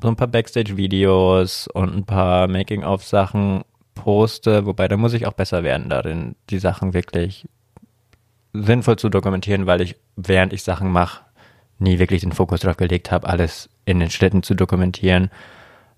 so 0.01 0.07
ein 0.07 0.15
paar 0.15 0.27
Backstage-Videos 0.27 1.67
und 1.67 1.95
ein 1.95 2.05
paar 2.05 2.47
Making-of-Sachen 2.47 3.63
poste, 3.93 4.65
wobei 4.65 4.87
da 4.87 4.97
muss 4.97 5.13
ich 5.13 5.25
auch 5.25 5.33
besser 5.33 5.63
werden 5.63 5.89
darin, 5.89 6.35
die 6.49 6.59
Sachen 6.59 6.93
wirklich 6.93 7.47
sinnvoll 8.53 8.97
zu 8.97 9.09
dokumentieren, 9.09 9.65
weil 9.65 9.81
ich, 9.81 9.95
während 10.15 10.53
ich 10.53 10.63
Sachen 10.63 10.91
mache, 10.91 11.23
nie 11.79 11.99
wirklich 11.99 12.21
den 12.21 12.31
Fokus 12.31 12.61
darauf 12.61 12.77
gelegt 12.77 13.11
habe, 13.11 13.27
alles 13.27 13.69
in 13.85 13.99
den 13.99 14.09
Schritten 14.09 14.43
zu 14.43 14.53
dokumentieren 14.53 15.29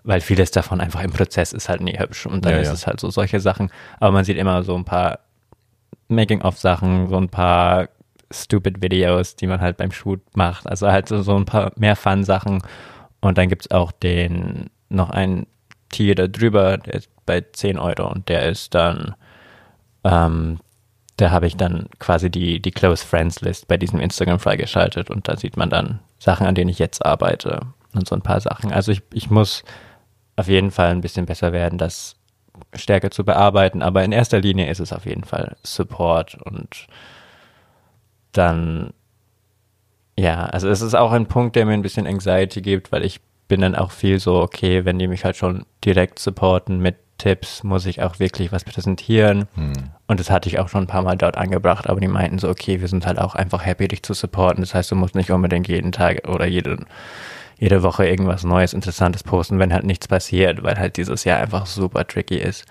weil 0.08 0.22
vieles 0.22 0.52
davon 0.52 0.80
einfach 0.80 1.04
im 1.04 1.12
Prozess 1.12 1.52
ist 1.52 1.68
halt 1.68 1.82
nie 1.82 2.00
hübsch 2.00 2.26
und 2.26 2.46
dann 2.46 2.54
ja, 2.54 2.60
ist 2.60 2.68
ja. 2.70 2.74
es 2.74 2.88
halt 2.88 3.02
so 3.02 3.10
solche 3.10 3.42
Sachen. 3.42 3.70
Aber 4.00 4.14
man 4.14 4.24
sieht 4.24 4.38
immer 4.38 4.64
so 4.64 4.74
ein 4.74 4.86
paar 4.86 5.20
Making-of-Sachen, 6.08 7.10
so 7.10 7.18
ein 7.18 7.28
paar 7.28 7.90
stupid 8.32 8.82
Videos, 8.82 9.36
die 9.36 9.48
man 9.48 9.60
halt 9.60 9.76
beim 9.76 9.92
Shoot 9.92 10.22
macht. 10.34 10.66
Also 10.66 10.88
halt 10.88 11.10
so, 11.10 11.22
so 11.22 11.36
ein 11.36 11.44
paar 11.44 11.74
mehr 11.76 11.98
Fun-Sachen. 11.98 12.62
Und 13.22 13.38
dann 13.38 13.50
gibt 13.50 13.64
es 13.64 13.72
auch 13.72 13.92
den, 13.92 14.70
noch 14.90 15.10
ein 15.10 15.48
Tier 15.90 16.16
da 16.16 16.28
drüber, 16.28 16.78
der 16.78 16.96
ist 16.96 17.10
bei 17.26 17.42
10 17.42 17.80
Euro 17.80 18.12
und 18.12 18.30
der 18.30 18.44
ist 18.50 18.76
dann, 18.76 19.16
ähm, 20.04 20.60
da 21.18 21.32
habe 21.32 21.48
ich 21.48 21.56
dann 21.56 21.88
quasi 22.00 22.30
die, 22.30 22.62
die 22.62 22.72
Close 22.72 23.06
Friends 23.06 23.42
List 23.42 23.68
bei 23.68 23.78
diesem 23.78 24.00
Instagram 24.00 24.40
freigeschaltet 24.40 25.10
und 25.10 25.28
da 25.28 25.38
sieht 25.38 25.58
man 25.58 25.70
dann 25.70 26.00
Sachen, 26.20 26.46
an 26.46 26.56
denen 26.56 26.70
ich 26.70 26.80
jetzt 26.80 27.06
arbeite 27.06 27.62
und 27.94 28.08
so 28.08 28.16
ein 28.16 28.22
paar 28.22 28.42
Sachen. 28.42 28.72
Also 28.72 28.92
ich, 28.92 29.02
ich 29.14 29.30
muss 29.30 29.64
auf 30.36 30.48
jeden 30.48 30.72
Fall 30.72 30.90
ein 30.90 31.02
bisschen 31.02 31.26
besser 31.26 31.52
werden, 31.52 31.78
das 31.78 32.16
stärker 32.74 33.12
zu 33.12 33.24
bearbeiten. 33.24 33.82
Aber 33.82 34.04
in 34.04 34.12
erster 34.12 34.40
Linie 34.40 34.70
ist 34.70 34.80
es 34.80 34.94
auf 34.94 35.06
jeden 35.06 35.24
Fall 35.24 35.58
Support 35.64 36.36
und 36.44 36.88
dann 38.32 38.94
Ja, 40.20 40.46
also 40.46 40.68
es 40.70 40.82
ist 40.82 40.96
auch 40.96 41.12
ein 41.12 41.28
Punkt, 41.28 41.56
der 41.56 41.66
mir 41.66 41.74
ein 41.74 41.82
bisschen 41.82 42.08
Anxiety 42.08 42.62
gibt, 42.62 42.92
weil 42.92 43.06
ich 43.06 43.22
bin 43.48 43.62
dann 43.62 43.76
auch 43.76 43.92
viel 43.92 44.20
so, 44.20 44.42
okay, 44.42 44.84
wenn 44.84 45.00
die 45.00 45.08
mich 45.08 45.24
halt 45.24 45.38
schon 45.38 45.66
direkt 45.84 46.20
supporten 46.20 46.80
mit 46.80 46.96
Tipps, 47.18 47.64
muss 47.64 47.86
ich 47.86 48.02
auch 48.02 48.20
wirklich 48.20 48.52
was 48.52 48.64
präsentieren. 48.64 49.48
Hm. 49.56 49.74
Und 50.08 50.20
das 50.20 50.30
hatte 50.30 50.50
ich 50.50 50.60
auch 50.60 50.70
schon 50.70 50.84
ein 50.84 50.88
paar 50.88 51.02
Mal 51.02 51.18
dort 51.18 51.38
angebracht, 51.38 51.90
aber 51.90 52.00
die 52.00 52.08
meinten 52.08 52.40
so, 52.40 52.50
okay, 52.50 52.80
wir 52.80 52.88
sind 52.88 53.06
halt 53.06 53.20
auch 53.20 53.36
einfach 53.36 53.66
happy, 53.66 53.88
dich 53.88 54.04
zu 54.04 54.14
supporten. 54.14 54.62
Das 54.62 54.74
heißt, 54.74 54.92
du 54.92 54.96
musst 54.96 55.16
nicht 55.16 55.32
unbedingt 55.32 55.68
jeden 55.68 55.92
Tag 55.92 56.28
oder 56.28 56.46
jede, 56.46 56.78
jede 57.58 57.82
Woche 57.84 58.08
irgendwas 58.08 58.44
Neues, 58.44 58.74
Interessantes 58.74 59.24
posten, 59.24 59.60
wenn 59.60 59.74
halt 59.74 59.86
nichts 59.86 60.08
passiert, 60.08 60.64
weil 60.64 60.78
halt 60.78 60.98
dieses 60.98 61.24
Jahr 61.24 61.40
einfach 61.40 61.66
super 61.66 62.06
tricky 62.06 62.38
ist. 62.38 62.66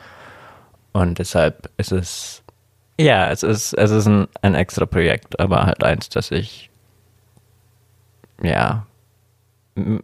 Und 0.93 1.19
deshalb 1.19 1.71
ist 1.77 1.93
es, 1.93 2.43
ja, 2.99 3.31
es 3.31 3.43
ist, 3.43 3.73
es 3.75 3.91
ist 3.91 4.07
ein, 4.07 4.29
ein 4.43 4.55
extra 4.55 4.87
Projekt, 4.87 5.39
aber 5.41 5.67
halt 5.67 5.83
eins, 5.83 6.09
das 6.09 6.31
ich, 6.31 6.71
ja, 8.43 8.87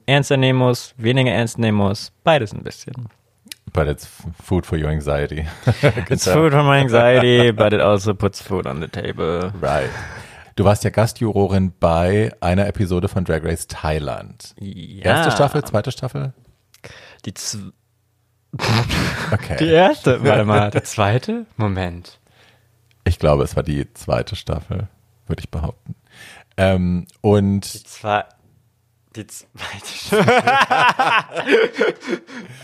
ernster 0.07 0.37
nehmen 0.37 0.59
muss, 0.59 0.95
weniger 0.97 1.31
ernst 1.31 1.59
nehmen 1.59 1.79
muss, 1.79 2.13
beides 2.25 2.53
ein 2.53 2.63
bisschen. 2.63 3.09
But 3.73 3.89
it's 3.89 4.07
food 4.43 4.67
for 4.67 4.79
your 4.79 4.91
anxiety. 4.91 5.47
it's 6.11 6.29
food 6.29 6.53
for 6.53 6.63
my 6.63 6.79
anxiety, 6.79 7.53
but 7.57 7.73
it 7.73 7.81
also 7.81 8.13
puts 8.13 8.43
food 8.43 8.67
on 8.67 8.81
the 8.81 8.89
table. 8.89 9.53
Right. 9.61 9.89
Du 10.57 10.65
warst 10.65 10.85
ja 10.85 10.91
Gastjurorin 10.91 11.73
bei 11.81 12.31
einer 12.41 12.67
Episode 12.67 13.09
von 13.09 13.25
Drag 13.25 13.43
Race 13.43 13.67
Thailand. 13.69 14.55
Ja. 14.59 15.05
Erste 15.05 15.31
Staffel, 15.33 15.65
zweite 15.65 15.91
Staffel? 15.91 16.35
Die, 17.25 17.33
z 17.33 17.73
okay. 19.33 19.57
die 19.59 19.69
erste. 19.69 20.23
Warte 20.23 20.45
mal, 20.45 20.71
die 20.71 20.83
zweite? 20.83 21.47
Moment. 21.57 22.19
Ich 23.05 23.19
glaube, 23.19 23.45
es 23.45 23.57
war 23.57 23.63
die 23.63 23.91
zweite 23.95 24.37
Staffel, 24.37 24.89
würde 25.27 25.41
ich 25.41 25.51
behaupten. 25.51 25.95
Ähm, 26.57 27.07
und 27.21 27.75
die, 27.75 27.83
zwei, 27.85 28.25
die 29.17 29.27
zweite. 29.27 30.17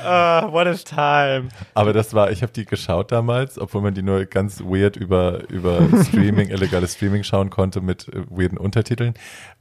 uh, 0.01 0.52
what 0.52 0.66
is 0.66 0.85
time? 0.85 1.48
Aber 1.74 1.93
das 1.93 2.15
war, 2.15 2.31
ich 2.31 2.43
habe 2.43 2.52
die 2.52 2.65
geschaut 2.65 3.12
damals, 3.12 3.59
obwohl 3.59 3.82
man 3.82 3.94
die 3.94 4.02
nur 4.02 4.24
ganz 4.24 4.60
weird 4.60 4.97
über, 4.97 5.48
über 5.51 5.86
Streaming, 6.05 6.48
illegales 6.48 6.94
Streaming 6.94 7.23
schauen 7.23 7.51
konnte 7.51 7.81
mit 7.81 8.09
äh, 8.09 8.24
weirden 8.31 8.59
Untertiteln. 8.59 9.15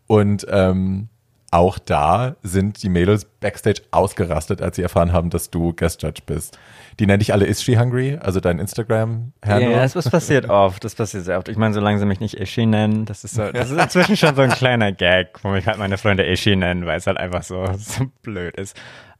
Und 0.07 0.45
ähm, 0.49 1.09
auch 1.51 1.79
da 1.79 2.35
sind 2.43 2.83
die 2.83 2.89
Mädels 2.89 3.25
backstage 3.25 3.81
ausgerastet, 3.91 4.61
als 4.61 4.75
sie 4.75 4.81
erfahren 4.81 5.13
haben, 5.13 5.29
dass 5.29 5.49
du 5.49 5.73
Guest 5.73 6.03
Judge 6.03 6.21
bist. 6.25 6.57
Die 6.99 7.05
nenne 7.05 7.21
ich 7.21 7.31
alle 7.31 7.45
Is 7.45 7.63
She 7.63 7.77
Hungry, 7.77 8.17
also 8.19 8.39
dein 8.39 8.59
Instagram-Handle. 8.59 9.71
Ja, 9.71 9.87
das 9.87 10.09
passiert 10.09 10.49
oft, 10.49 10.83
das 10.83 10.95
passiert 10.95 11.23
sehr 11.23 11.37
oft. 11.37 11.47
Ich 11.47 11.57
meine, 11.57 11.73
solange 11.73 11.99
sie 11.99 12.05
mich 12.05 12.19
nicht 12.19 12.33
Ishi 12.33 12.65
nennen, 12.65 13.05
das 13.05 13.23
ist 13.23 13.35
so, 13.35 13.51
das 13.51 13.71
ist 13.71 13.79
inzwischen 13.79 14.17
schon 14.17 14.35
so 14.35 14.41
ein 14.41 14.49
kleiner 14.49 14.91
Gag, 14.91 15.39
wo 15.43 15.49
mich 15.49 15.67
halt 15.67 15.77
meine 15.77 15.97
Freunde 15.97 16.25
Ishi 16.25 16.55
nennen, 16.55 16.85
weil 16.85 16.97
es 16.97 17.07
halt 17.07 17.17
einfach 17.17 17.43
so, 17.43 17.65
so 17.77 18.05
blöd 18.23 18.55
ist. 18.57 18.75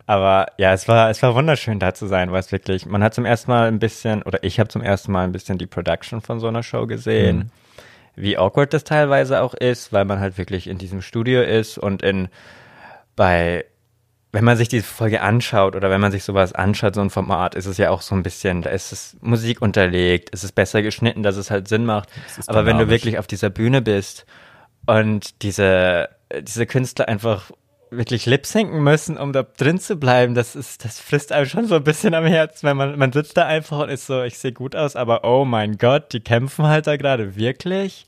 Aber 0.06 0.48
ja, 0.58 0.74
es 0.74 0.88
war, 0.88 1.10
es 1.10 1.22
war 1.22 1.36
wunderschön 1.36 1.80
da 1.80 1.94
zu 1.94 2.08
sein, 2.08 2.32
weil 2.32 2.40
es 2.40 2.52
wirklich, 2.52 2.86
man 2.86 3.04
hat 3.04 3.14
zum 3.14 3.26
ersten 3.26 3.52
Mal 3.52 3.68
ein 3.68 3.80
bisschen, 3.80 4.24
oder 4.24 4.44
ich 4.44 4.60
habe 4.60 4.70
zum 4.70 4.82
ersten 4.82 5.12
Mal 5.12 5.24
ein 5.24 5.32
bisschen 5.32 5.58
die 5.58 5.68
Production 5.68 6.22
von 6.22 6.40
so 6.40 6.48
einer 6.48 6.64
Show 6.64 6.88
gesehen. 6.88 7.38
Mhm 7.38 7.52
wie 8.18 8.38
awkward 8.38 8.74
das 8.74 8.84
teilweise 8.84 9.42
auch 9.42 9.54
ist, 9.54 9.94
weil 9.94 10.04
man 10.04 10.20
halt 10.20 10.38
wirklich 10.38 10.68
in 10.68 10.78
diesem 10.78 11.02
Studio 11.02 11.42
ist 11.42 11.78
und 11.78 12.02
in 12.02 12.28
bei 13.16 13.66
wenn 14.34 14.44
man 14.44 14.58
sich 14.58 14.68
diese 14.68 14.84
Folge 14.84 15.22
anschaut 15.22 15.76
oder 15.76 15.90
wenn 15.90 16.02
man 16.02 16.12
sich 16.12 16.24
sowas 16.24 16.54
anschaut, 16.54 16.96
so 16.96 17.02
ein 17.02 17.10
Format, 17.10 17.56
ist 17.56 17.66
es 17.66 17.78
ja 17.78 17.90
auch 17.90 18.02
so 18.02 18.14
ein 18.14 18.24
bisschen, 18.24 18.62
da 18.62 18.70
ist 18.70 18.92
es 18.92 19.18
Musik 19.22 19.62
unterlegt, 19.62 20.30
ist 20.32 20.44
es 20.44 20.52
besser 20.52 20.82
geschnitten, 20.82 21.24
dass 21.24 21.38
es 21.38 21.50
halt 21.50 21.68
Sinn 21.68 21.86
macht. 21.86 22.10
Aber 22.46 22.66
wenn 22.66 22.78
du 22.78 22.90
wirklich 22.90 23.18
auf 23.18 23.26
dieser 23.26 23.50
Bühne 23.50 23.82
bist 23.82 24.26
und 24.86 25.42
diese, 25.44 26.10
diese 26.42 26.66
Künstler 26.66 27.08
einfach 27.08 27.52
wirklich 27.92 28.26
lipsinken 28.26 28.84
müssen, 28.84 29.18
um 29.18 29.34
da 29.34 29.44
drin 29.44 29.80
zu 29.80 29.98
bleiben, 29.98 30.36
das 30.36 30.56
ist, 30.56 30.86
das 30.86 31.00
frisst 31.00 31.32
einem 31.32 31.46
schon 31.48 31.68
so 31.68 31.76
ein 31.76 31.84
bisschen 31.84 32.14
am 32.14 32.26
Herz, 32.26 32.64
wenn 32.64 32.78
man, 32.78 32.98
man 32.98 33.12
sitzt 33.12 33.38
da 33.38 33.46
einfach 33.46 33.80
und 33.80 33.90
ist 33.90 34.08
so, 34.08 34.24
ich 34.24 34.38
sehe 34.38 34.54
gut 34.54 34.76
aus, 34.76 34.96
aber 34.96 35.24
oh 35.24 35.46
mein 35.46 35.78
Gott, 35.78 36.14
die 36.14 36.20
kämpfen 36.20 36.66
halt 36.66 36.88
da 36.88 36.98
gerade 36.98 37.36
wirklich. 37.36 38.06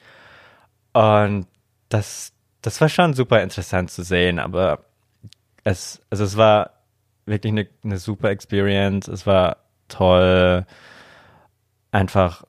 Und 0.93 1.47
das, 1.89 2.33
das 2.61 2.81
war 2.81 2.89
schon 2.89 3.13
super 3.13 3.41
interessant 3.41 3.91
zu 3.91 4.03
sehen, 4.03 4.39
aber 4.39 4.85
es, 5.63 6.01
also 6.09 6.23
es 6.23 6.37
war 6.37 6.71
wirklich 7.25 7.51
eine, 7.51 7.67
eine 7.83 7.97
super 7.97 8.29
Experience, 8.29 9.07
es 9.07 9.25
war 9.25 9.57
toll, 9.87 10.65
einfach 11.91 12.43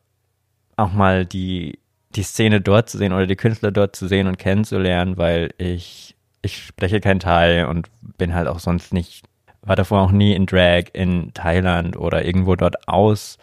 auch 0.76 0.92
mal 0.92 1.26
die, 1.26 1.78
die 2.10 2.22
Szene 2.22 2.60
dort 2.60 2.88
zu 2.90 2.98
sehen 2.98 3.12
oder 3.12 3.26
die 3.26 3.36
Künstler 3.36 3.70
dort 3.70 3.94
zu 3.94 4.08
sehen 4.08 4.26
und 4.26 4.38
kennenzulernen, 4.38 5.16
weil 5.16 5.54
ich 5.58 6.16
ich 6.42 6.64
spreche 6.64 7.00
kein 7.00 7.20
Thai 7.20 7.66
und 7.66 7.88
bin 8.00 8.34
halt 8.34 8.48
auch 8.48 8.58
sonst 8.58 8.92
nicht, 8.92 9.24
war 9.62 9.76
davor 9.76 10.00
auch 10.00 10.12
nie 10.12 10.34
in 10.34 10.46
Drag 10.46 10.84
in 10.92 11.32
Thailand 11.34 11.96
oder 11.96 12.24
irgendwo 12.24 12.56
dort 12.56 12.88
aus, 12.88 13.38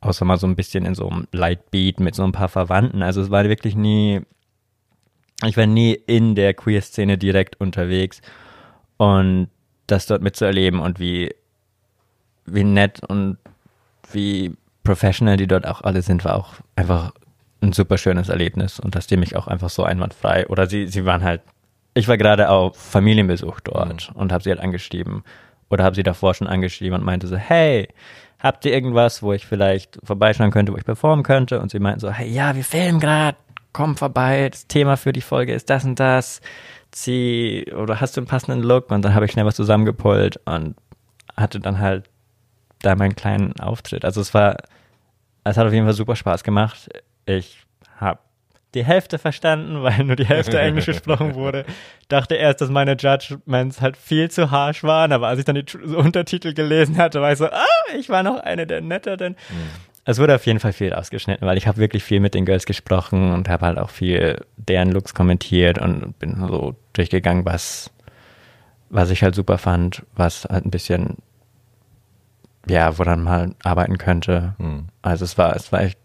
außer 0.00 0.24
mal 0.24 0.38
so 0.38 0.46
ein 0.46 0.56
bisschen 0.56 0.84
in 0.84 0.94
so 0.94 1.08
einem 1.08 1.26
Lightbeat 1.32 2.00
mit 2.00 2.14
so 2.14 2.24
ein 2.24 2.32
paar 2.32 2.48
Verwandten. 2.48 3.02
Also 3.02 3.22
es 3.22 3.30
war 3.30 3.44
wirklich 3.44 3.74
nie, 3.74 4.20
ich 5.44 5.56
war 5.56 5.66
nie 5.66 5.94
in 5.94 6.34
der 6.34 6.54
Queer-Szene 6.54 7.16
direkt 7.16 7.60
unterwegs 7.60 8.20
und 8.98 9.48
das 9.86 10.06
dort 10.06 10.22
mitzuerleben 10.22 10.80
und 10.80 11.00
wie, 11.00 11.34
wie 12.44 12.64
nett 12.64 13.02
und 13.08 13.38
wie 14.12 14.54
professional 14.82 15.38
die 15.38 15.46
dort 15.46 15.66
auch 15.66 15.80
alle 15.80 16.02
sind, 16.02 16.24
war 16.24 16.36
auch 16.36 16.54
einfach 16.76 17.12
ein 17.62 17.72
super 17.72 17.96
schönes 17.96 18.28
Erlebnis 18.28 18.78
und 18.78 18.94
dass 18.94 19.06
die 19.06 19.16
mich 19.16 19.36
auch 19.36 19.46
einfach 19.46 19.70
so 19.70 19.82
einwandfrei 19.84 20.46
oder 20.48 20.66
sie, 20.66 20.86
sie 20.86 21.06
waren 21.06 21.24
halt 21.24 21.40
ich 21.94 22.08
war 22.08 22.18
gerade 22.18 22.50
auf 22.50 22.76
Familienbesuch 22.76 23.60
dort 23.60 24.10
mhm. 24.10 24.20
und 24.20 24.32
habe 24.32 24.42
sie 24.42 24.50
halt 24.50 24.60
angeschrieben 24.60 25.22
oder 25.70 25.84
habe 25.84 25.96
sie 25.96 26.02
davor 26.02 26.34
schon 26.34 26.48
angeschrieben 26.48 26.98
und 26.98 27.04
meinte 27.04 27.26
so, 27.26 27.36
hey, 27.36 27.88
habt 28.38 28.64
ihr 28.66 28.72
irgendwas, 28.72 29.22
wo 29.22 29.32
ich 29.32 29.46
vielleicht 29.46 29.98
vorbeischauen 30.04 30.50
könnte, 30.50 30.72
wo 30.72 30.76
ich 30.76 30.84
performen 30.84 31.24
könnte? 31.24 31.60
Und 31.60 31.70
sie 31.70 31.78
meinten 31.78 32.00
so, 32.00 32.10
hey, 32.10 32.28
ja, 32.28 32.54
wir 32.54 32.64
filmen 32.64 33.00
gerade, 33.00 33.38
komm 33.72 33.96
vorbei, 33.96 34.48
das 34.50 34.66
Thema 34.66 34.96
für 34.96 35.12
die 35.12 35.22
Folge 35.22 35.54
ist 35.54 35.70
das 35.70 35.84
und 35.84 35.98
das. 35.98 36.40
Zieh, 36.90 37.72
oder 37.72 38.00
hast 38.00 38.16
du 38.16 38.20
einen 38.20 38.28
passenden 38.28 38.62
Look? 38.62 38.90
Und 38.90 39.02
dann 39.04 39.14
habe 39.14 39.24
ich 39.24 39.32
schnell 39.32 39.46
was 39.46 39.56
zusammengepult 39.56 40.40
und 40.44 40.76
hatte 41.36 41.58
dann 41.58 41.80
halt 41.80 42.04
da 42.82 42.94
meinen 42.94 43.16
kleinen 43.16 43.58
Auftritt. 43.58 44.04
Also 44.04 44.20
es 44.20 44.34
war, 44.34 44.56
es 45.42 45.56
hat 45.56 45.66
auf 45.66 45.72
jeden 45.72 45.86
Fall 45.86 45.94
super 45.94 46.14
Spaß 46.14 46.44
gemacht. 46.44 46.88
Ich 47.26 47.64
habe 47.96 48.20
die 48.74 48.84
Hälfte 48.84 49.18
verstanden, 49.18 49.82
weil 49.82 50.04
nur 50.04 50.16
die 50.16 50.26
Hälfte 50.26 50.58
Englisch 50.58 50.86
gesprochen 50.86 51.34
wurde. 51.34 51.64
Dachte 52.08 52.34
erst, 52.34 52.60
dass 52.60 52.70
meine 52.70 52.96
Judgments 52.96 53.80
halt 53.80 53.96
viel 53.96 54.30
zu 54.30 54.50
harsh 54.50 54.82
waren, 54.82 55.12
aber 55.12 55.28
als 55.28 55.38
ich 55.38 55.44
dann 55.44 55.56
die 55.56 55.76
Untertitel 55.94 56.52
gelesen 56.52 56.98
hatte, 56.98 57.20
war 57.20 57.32
ich 57.32 57.38
so, 57.38 57.46
ah, 57.46 57.64
ich 57.98 58.08
war 58.08 58.22
noch 58.22 58.38
eine 58.40 58.66
der 58.66 58.80
netteren. 58.80 59.32
Mhm. 59.32 59.94
Es 60.06 60.18
wurde 60.18 60.34
auf 60.34 60.44
jeden 60.44 60.60
Fall 60.60 60.74
viel 60.74 60.92
ausgeschnitten, 60.92 61.46
weil 61.46 61.56
ich 61.56 61.66
habe 61.66 61.78
wirklich 61.78 62.04
viel 62.04 62.20
mit 62.20 62.34
den 62.34 62.44
Girls 62.44 62.66
gesprochen 62.66 63.32
und 63.32 63.48
habe 63.48 63.64
halt 63.64 63.78
auch 63.78 63.88
viel 63.88 64.44
deren 64.56 64.92
Looks 64.92 65.14
kommentiert 65.14 65.78
und 65.78 66.18
bin 66.18 66.36
so 66.46 66.74
durchgegangen, 66.92 67.46
was, 67.46 67.90
was 68.90 69.08
ich 69.08 69.22
halt 69.22 69.34
super 69.34 69.56
fand, 69.56 70.02
was 70.14 70.44
halt 70.44 70.66
ein 70.66 70.70
bisschen, 70.70 71.16
ja, 72.68 72.98
woran 72.98 73.22
man 73.22 73.54
arbeiten 73.62 73.96
könnte. 73.96 74.54
Mhm. 74.58 74.88
Also 75.00 75.24
es 75.24 75.38
war, 75.38 75.56
es 75.56 75.72
war 75.72 75.80
echt, 75.80 75.98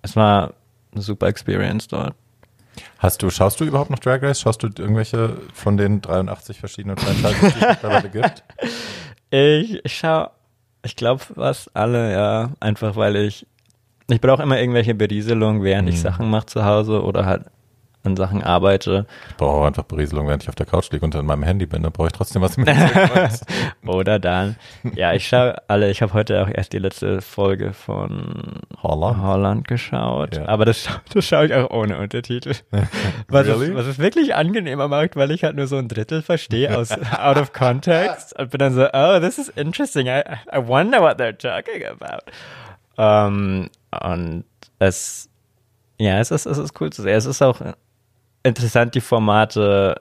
es 0.00 0.16
war 0.16 0.54
eine 0.96 1.02
super 1.02 1.28
Experience 1.28 1.88
dort. 1.88 2.14
Hast 2.98 3.22
du, 3.22 3.30
schaust 3.30 3.60
du 3.60 3.64
überhaupt 3.64 3.90
noch 3.90 3.98
Drag 3.98 4.22
Race? 4.22 4.40
Schaust 4.40 4.62
du 4.62 4.66
irgendwelche 4.66 5.36
von 5.54 5.76
den 5.76 6.00
83 6.00 6.58
verschiedenen 6.58 6.96
Franchises, 6.96 7.54
die 7.54 7.60
es 7.60 7.68
mittlerweile 7.68 8.10
gibt? 8.10 8.42
Ich, 9.28 9.82
schaue, 9.86 10.30
ich 10.84 10.94
glaube 10.94 11.22
was 11.34 11.68
alle, 11.74 12.12
ja. 12.12 12.52
Einfach 12.60 12.94
weil 12.94 13.16
ich, 13.16 13.44
ich 14.08 14.20
brauche 14.20 14.44
immer 14.44 14.60
irgendwelche 14.60 14.94
Berieselung, 14.94 15.64
während 15.64 15.88
mhm. 15.88 15.94
ich 15.94 16.00
Sachen 16.00 16.30
mache 16.30 16.46
zu 16.46 16.64
Hause 16.64 17.02
oder 17.02 17.26
halt 17.26 17.46
an 18.06 18.16
Sachen 18.16 18.42
arbeite. 18.42 19.06
Ich 19.30 19.36
brauche 19.36 19.56
auch 19.58 19.66
einfach 19.66 19.84
Berieselung, 19.84 20.26
während 20.26 20.42
ich 20.42 20.48
auf 20.48 20.54
der 20.54 20.66
Couch 20.66 20.90
liege 20.90 21.04
und 21.04 21.14
in 21.14 21.26
meinem 21.26 21.42
Handy 21.42 21.66
bin. 21.66 21.82
Da 21.82 21.90
brauche 21.90 22.08
ich 22.08 22.12
trotzdem 22.12 22.42
was 22.42 22.56
mit. 22.56 22.68
Oder 23.86 24.18
dann. 24.18 24.56
Ja, 24.94 25.12
ich 25.12 25.26
schaue 25.26 25.56
alle. 25.68 25.90
Ich 25.90 26.02
habe 26.02 26.12
heute 26.12 26.42
auch 26.42 26.48
erst 26.48 26.72
die 26.72 26.78
letzte 26.78 27.20
Folge 27.20 27.72
von 27.72 28.60
Holland, 28.82 29.22
Holland 29.22 29.68
geschaut. 29.68 30.36
Ja. 30.36 30.48
Aber 30.48 30.64
das, 30.64 30.88
das 31.12 31.24
schaue 31.24 31.46
ich 31.46 31.54
auch 31.54 31.70
ohne 31.70 31.98
Untertitel. 31.98 32.54
Was, 33.28 33.46
really? 33.46 33.70
es, 33.70 33.74
was 33.74 33.86
es 33.86 33.98
wirklich 33.98 34.34
angenehmer 34.34 34.88
macht, 34.88 35.16
weil 35.16 35.30
ich 35.30 35.42
halt 35.42 35.56
nur 35.56 35.66
so 35.66 35.76
ein 35.76 35.88
Drittel 35.88 36.22
verstehe 36.22 36.76
aus 36.76 36.90
out 37.18 37.36
of 37.36 37.52
context 37.52 38.38
und 38.38 38.50
bin 38.50 38.58
dann 38.58 38.74
so, 38.74 38.86
oh, 38.92 39.18
this 39.18 39.38
is 39.38 39.48
interesting. 39.48 40.06
I, 40.06 40.22
I 40.52 40.58
wonder 40.58 41.00
what 41.00 41.18
they're 41.18 41.36
talking 41.36 41.84
about. 41.84 42.30
Um, 42.96 43.68
und 43.90 44.44
es, 44.78 45.28
ja, 45.98 46.18
es 46.18 46.30
ist, 46.30 46.46
es 46.46 46.58
ist 46.58 46.80
cool 46.80 46.90
zu 46.90 47.02
sehen. 47.02 47.14
Es 47.14 47.26
ist 47.26 47.42
auch 47.42 47.60
interessant, 48.46 48.94
die 48.94 49.00
Formate 49.00 50.00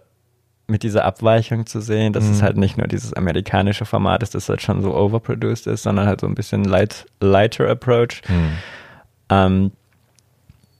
mit 0.67 0.81
dieser 0.83 1.05
Abweichung 1.05 1.65
zu 1.67 1.79
sehen, 1.79 2.13
dass 2.13 2.23
mhm. 2.23 2.31
es 2.31 2.41
halt 2.41 2.57
nicht 2.57 2.77
nur 2.77 2.87
dieses 2.87 3.13
amerikanische 3.13 3.85
Format 3.85 4.23
ist, 4.23 4.33
das 4.33 4.49
halt 4.49 4.61
schon 4.61 4.81
so 4.81 4.95
overproduced 4.95 5.67
ist, 5.67 5.83
sondern 5.83 6.07
halt 6.07 6.21
so 6.21 6.27
ein 6.27 6.35
bisschen 6.35 6.63
light, 6.63 7.05
lighter 7.19 7.69
Approach. 7.69 8.21
Mhm. 8.27 8.51
Ähm, 9.29 9.71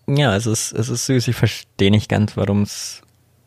ja, 0.08 0.36
es 0.36 0.46
ist, 0.48 0.72
es 0.72 0.90
ist 0.90 1.06
süß. 1.06 1.28
Ich 1.28 1.36
verstehe 1.36 1.92
nicht 1.92 2.10
ganz, 2.10 2.38
warum 2.38 2.64
es 2.64 3.04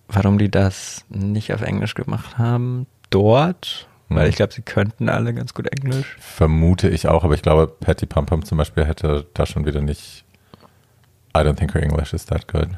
warum 0.09 0.39
die 0.39 0.51
das 0.51 1.05
nicht 1.09 1.53
auf 1.53 1.63
Englisch 1.63 1.95
gemacht 1.95 2.39
haben. 2.39 2.87
Dort, 3.11 3.87
weil 4.09 4.25
hm. 4.25 4.31
ich 4.31 4.37
glaube, 4.37 4.53
sie 4.53 4.63
könnten 4.63 5.09
alle 5.09 5.35
ganz 5.35 5.55
gut 5.55 5.69
Englisch. 5.69 6.17
Vermute 6.19 6.89
ich 6.89 7.09
auch, 7.09 7.25
aber 7.25 7.35
ich 7.35 7.43
glaube, 7.43 7.69
Patty 7.69 8.07
Pum 8.07 8.27
Pum 8.27 8.45
zum 8.45 8.59
Beispiel 8.59 8.85
hätte 8.85 9.27
da 9.35 9.47
schon 9.47 9.67
wieder 9.67 9.81
nicht. 9.81 10.25
I 11.37 11.41
don't 11.41 11.57
think 11.57 11.75
her 11.75 11.83
English 11.83 12.13
is 12.15 12.27
that 12.27 12.49
good. 12.49 12.69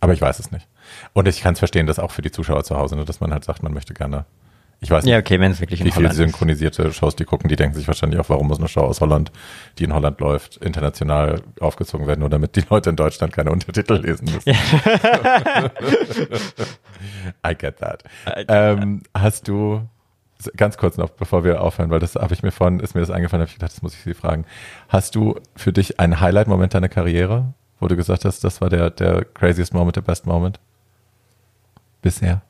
Aber 0.00 0.12
ich 0.12 0.20
weiß 0.20 0.38
es 0.38 0.50
nicht. 0.52 0.66
Und 1.12 1.28
ich 1.28 1.40
kann 1.40 1.54
es 1.54 1.58
verstehen, 1.58 1.86
dass 1.86 1.98
auch 1.98 2.10
für 2.10 2.22
die 2.22 2.30
Zuschauer 2.30 2.64
zu 2.64 2.76
Hause, 2.76 2.96
ne, 2.96 3.04
dass 3.04 3.20
man 3.20 3.32
halt 3.32 3.44
sagt, 3.44 3.62
man 3.62 3.72
möchte 3.72 3.94
gerne 3.94 4.26
ich 4.80 4.90
weiß 4.90 5.04
nicht, 5.04 5.12
ja, 5.12 5.18
okay, 5.18 5.38
wenn 5.40 5.52
es 5.52 5.60
wirklich 5.60 5.82
wie 5.84 5.90
viele 5.90 6.12
synchronisierte 6.12 6.92
Shows 6.92 7.16
die 7.16 7.24
gucken, 7.24 7.48
die 7.48 7.56
denken 7.56 7.74
sich 7.74 7.88
wahrscheinlich 7.88 8.20
auch, 8.20 8.28
warum 8.28 8.48
muss 8.48 8.58
eine 8.58 8.68
Show 8.68 8.82
aus 8.82 9.00
Holland, 9.00 9.32
die 9.78 9.84
in 9.84 9.94
Holland 9.94 10.20
läuft, 10.20 10.58
international 10.58 11.40
aufgezogen 11.60 12.06
werden, 12.06 12.20
nur 12.20 12.28
damit 12.28 12.56
die 12.56 12.64
Leute 12.68 12.90
in 12.90 12.96
Deutschland 12.96 13.32
keine 13.32 13.52
Untertitel 13.52 13.94
lesen 13.94 14.26
müssen. 14.26 14.50
Ja. 14.50 14.54
I 17.50 17.54
get 17.54 17.78
that. 17.78 18.04
I 18.26 18.40
get 18.40 18.46
ähm, 18.48 19.02
that. 19.02 19.22
Hast 19.22 19.48
du 19.48 19.80
ganz 20.56 20.76
kurz 20.76 20.98
noch, 20.98 21.08
bevor 21.08 21.42
wir 21.42 21.62
aufhören, 21.62 21.88
weil 21.88 22.00
das 22.00 22.14
habe 22.14 22.34
ich 22.34 22.42
mir 22.42 22.52
vorhin, 22.52 22.80
ist 22.80 22.94
mir 22.94 23.00
das 23.00 23.08
eingefallen, 23.10 23.40
habe 23.40 23.48
ich 23.48 23.54
gedacht, 23.54 23.72
das 23.72 23.80
muss 23.80 23.94
ich 23.94 24.02
Sie 24.02 24.12
fragen. 24.12 24.44
Hast 24.90 25.14
du 25.14 25.40
für 25.56 25.72
dich 25.72 25.98
einen 25.98 26.20
Highlight-Moment 26.20 26.74
deiner 26.74 26.90
Karriere, 26.90 27.54
wo 27.80 27.88
du 27.88 27.96
gesagt 27.96 28.26
hast, 28.26 28.44
das 28.44 28.60
war 28.60 28.68
der, 28.68 28.90
der 28.90 29.24
craziest 29.24 29.72
Moment, 29.72 29.96
der 29.96 30.02
best 30.02 30.26
Moment? 30.26 30.60
Bisher? 32.06 32.42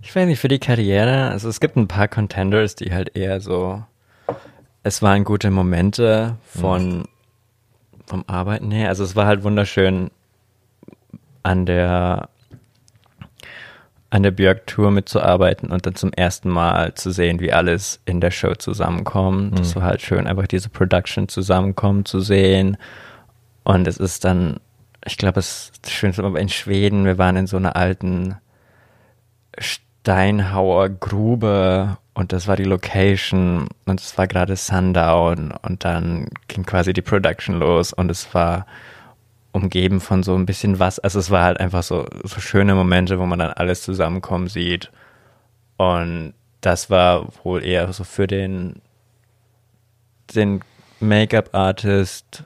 Ich 0.00 0.16
weiß 0.16 0.26
nicht, 0.26 0.40
für 0.40 0.48
die 0.48 0.58
Karriere, 0.58 1.28
also 1.28 1.46
es 1.50 1.60
gibt 1.60 1.76
ein 1.76 1.88
paar 1.88 2.08
Contenders, 2.08 2.74
die 2.74 2.90
halt 2.94 3.14
eher 3.14 3.38
so, 3.42 3.84
es 4.82 5.02
waren 5.02 5.24
gute 5.24 5.50
Momente 5.50 6.38
von, 6.46 7.00
mhm. 7.00 7.04
vom 8.06 8.24
Arbeiten 8.26 8.70
her. 8.70 8.88
Also 8.88 9.04
es 9.04 9.14
war 9.14 9.26
halt 9.26 9.44
wunderschön 9.44 10.10
an 11.42 11.66
der, 11.66 12.30
an 14.08 14.22
der 14.22 14.30
Björk-Tour 14.30 14.90
mitzuarbeiten 14.90 15.70
und 15.70 15.84
dann 15.84 15.94
zum 15.94 16.14
ersten 16.14 16.48
Mal 16.48 16.94
zu 16.94 17.10
sehen, 17.10 17.40
wie 17.40 17.52
alles 17.52 18.00
in 18.06 18.22
der 18.22 18.30
Show 18.30 18.54
zusammenkommt. 18.54 19.52
Mhm. 19.52 19.56
Das 19.56 19.76
war 19.76 19.82
halt 19.82 20.00
schön, 20.00 20.26
einfach 20.26 20.46
diese 20.46 20.70
Production 20.70 21.28
zusammenkommen 21.28 22.06
zu 22.06 22.20
sehen. 22.20 22.78
Und 23.64 23.86
es 23.86 23.98
ist 23.98 24.24
dann, 24.24 24.60
ich 25.04 25.18
glaube, 25.18 25.40
es 25.40 25.72
ist 25.74 25.84
das 25.84 25.92
Schönste 25.92 26.22
in 26.22 26.48
Schweden, 26.48 27.04
wir 27.04 27.18
waren 27.18 27.36
in 27.36 27.46
so 27.46 27.58
einer 27.58 27.76
alten 27.76 28.36
Steinhauer 29.58 30.88
Grube 30.88 31.96
und 32.14 32.32
das 32.32 32.46
war 32.46 32.56
die 32.56 32.64
Location 32.64 33.68
und 33.86 34.00
es 34.00 34.18
war 34.18 34.26
gerade 34.26 34.56
Sundown 34.56 35.52
und 35.62 35.84
dann 35.84 36.28
ging 36.48 36.64
quasi 36.64 36.92
die 36.92 37.02
Production 37.02 37.58
los 37.58 37.92
und 37.92 38.10
es 38.10 38.34
war 38.34 38.66
umgeben 39.52 40.00
von 40.00 40.22
so 40.22 40.34
ein 40.34 40.46
bisschen 40.46 40.78
was, 40.78 40.98
also 40.98 41.18
es 41.18 41.30
war 41.30 41.44
halt 41.44 41.60
einfach 41.60 41.82
so, 41.82 42.06
so 42.24 42.40
schöne 42.40 42.74
Momente, 42.74 43.18
wo 43.18 43.26
man 43.26 43.38
dann 43.38 43.52
alles 43.52 43.82
zusammenkommen 43.82 44.48
sieht 44.48 44.90
und 45.76 46.34
das 46.60 46.90
war 46.90 47.28
wohl 47.44 47.64
eher 47.64 47.92
so 47.92 48.04
für 48.04 48.26
den, 48.26 48.80
den 50.34 50.62
Make-up-Artist 51.00 52.44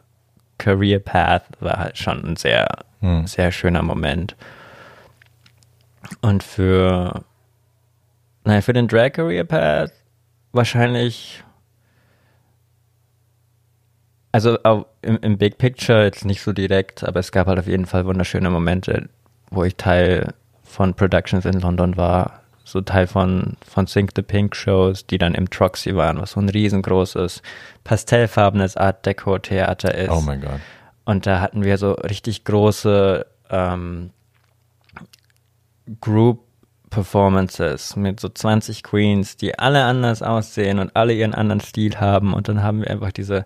Career 0.59 0.99
Path 0.99 1.45
war 1.61 1.78
halt 1.78 1.99
schon 1.99 2.24
ein 2.24 2.37
sehr, 2.37 2.66
hm. 3.01 3.27
sehr 3.27 3.53
schöner 3.53 3.83
Moment. 3.83 4.37
Und 6.20 6.43
für 6.43 7.24
Nein, 8.47 8.62
für 8.62 8.73
den 8.73 8.87
Drag 8.87 9.12
Career 9.12 9.43
Path 9.43 9.93
wahrscheinlich. 10.53 11.43
Also 14.31 14.57
im, 15.03 15.19
im, 15.20 15.37
Big 15.37 15.59
Picture 15.59 16.05
jetzt 16.05 16.24
nicht 16.24 16.43
so 16.43 16.53
direkt, 16.53 17.03
aber 17.03 17.19
es 17.19 17.33
gab 17.33 17.49
halt 17.49 17.59
auf 17.59 17.66
jeden 17.66 17.87
Fall 17.87 18.05
wunderschöne 18.05 18.49
Momente, 18.51 19.09
wo 19.51 19.65
ich 19.65 19.74
Teil 19.77 20.35
von 20.62 20.95
Productions 20.95 21.45
in 21.45 21.61
London 21.61 21.97
war. 21.97 22.43
So 22.62 22.81
Teil 22.83 23.09
von, 23.09 23.57
von 23.66 23.87
Sink 23.89 24.11
the 24.15 24.23
Pink 24.23 24.55
Shows, 24.55 25.07
die 25.07 25.19
dann 25.19 25.35
im 25.35 25.51
Troxy 25.51 25.97
waren, 25.97 26.20
was 26.20 26.33
so 26.33 26.41
ein 26.41 26.49
riesengroßes, 26.49 27.43
pastellfarbenes 27.83 28.77
Art 28.77 29.07
Deco 29.07 29.39
Theater 29.39 29.93
ist. 29.95 30.11
Oh 30.11 30.20
mein 30.20 30.41
Gott. 30.41 30.61
Und 31.05 31.27
da 31.27 31.41
hatten 31.41 31.65
wir 31.65 31.78
so 31.78 31.93
richtig 31.93 32.45
große 32.45 33.27
ähm, 33.51 34.11
Group 36.01 36.47
Performances 36.91 37.97
mit 37.97 38.21
so 38.21 38.29
20 38.29 38.83
Queens, 38.83 39.37
die 39.37 39.59
alle 39.59 39.85
anders 39.85 40.23
aussehen 40.23 40.79
und 40.79 40.95
alle 40.95 41.13
ihren 41.13 41.35
anderen 41.35 41.61
Stil 41.61 42.01
haben. 42.01 42.33
Und 42.33 42.49
dann 42.49 42.63
haben 42.63 42.81
wir 42.81 42.91
einfach 42.91 43.13
diese 43.13 43.45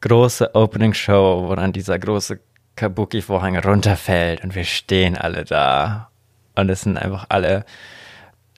große 0.00 0.54
Opening 0.54 0.94
Show, 0.94 1.44
wo 1.48 1.54
dann 1.54 1.72
dieser 1.72 1.98
große 1.98 2.40
Kabuki-Vorhang 2.76 3.58
runterfällt 3.58 4.42
und 4.42 4.54
wir 4.54 4.64
stehen 4.64 5.16
alle 5.16 5.44
da. 5.44 6.10
Und 6.54 6.68
es 6.70 6.82
sind 6.82 6.98
einfach 6.98 7.26
alle, 7.28 7.64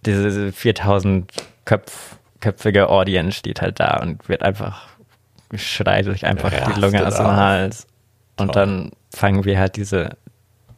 diese 0.05 0.53
4000 0.53 1.31
Köpf, 1.65 2.17
köpfige 2.41 2.89
Audience 2.89 3.39
steht 3.39 3.61
halt 3.61 3.81
da 3.81 4.01
und 4.01 4.29
wird 4.29 4.43
einfach, 4.43 4.89
schreit 5.55 6.07
sich 6.07 6.27
einfach 6.27 6.53
Rastet 6.53 6.77
die 6.77 6.81
Lunge 6.81 7.07
aus 7.07 7.17
dem 7.17 7.27
Hals. 7.27 7.87
Und 8.37 8.53
Toll. 8.53 8.55
dann 8.55 8.91
fangen 9.15 9.45
wir 9.45 9.59
halt 9.59 9.77
diese, 9.77 10.17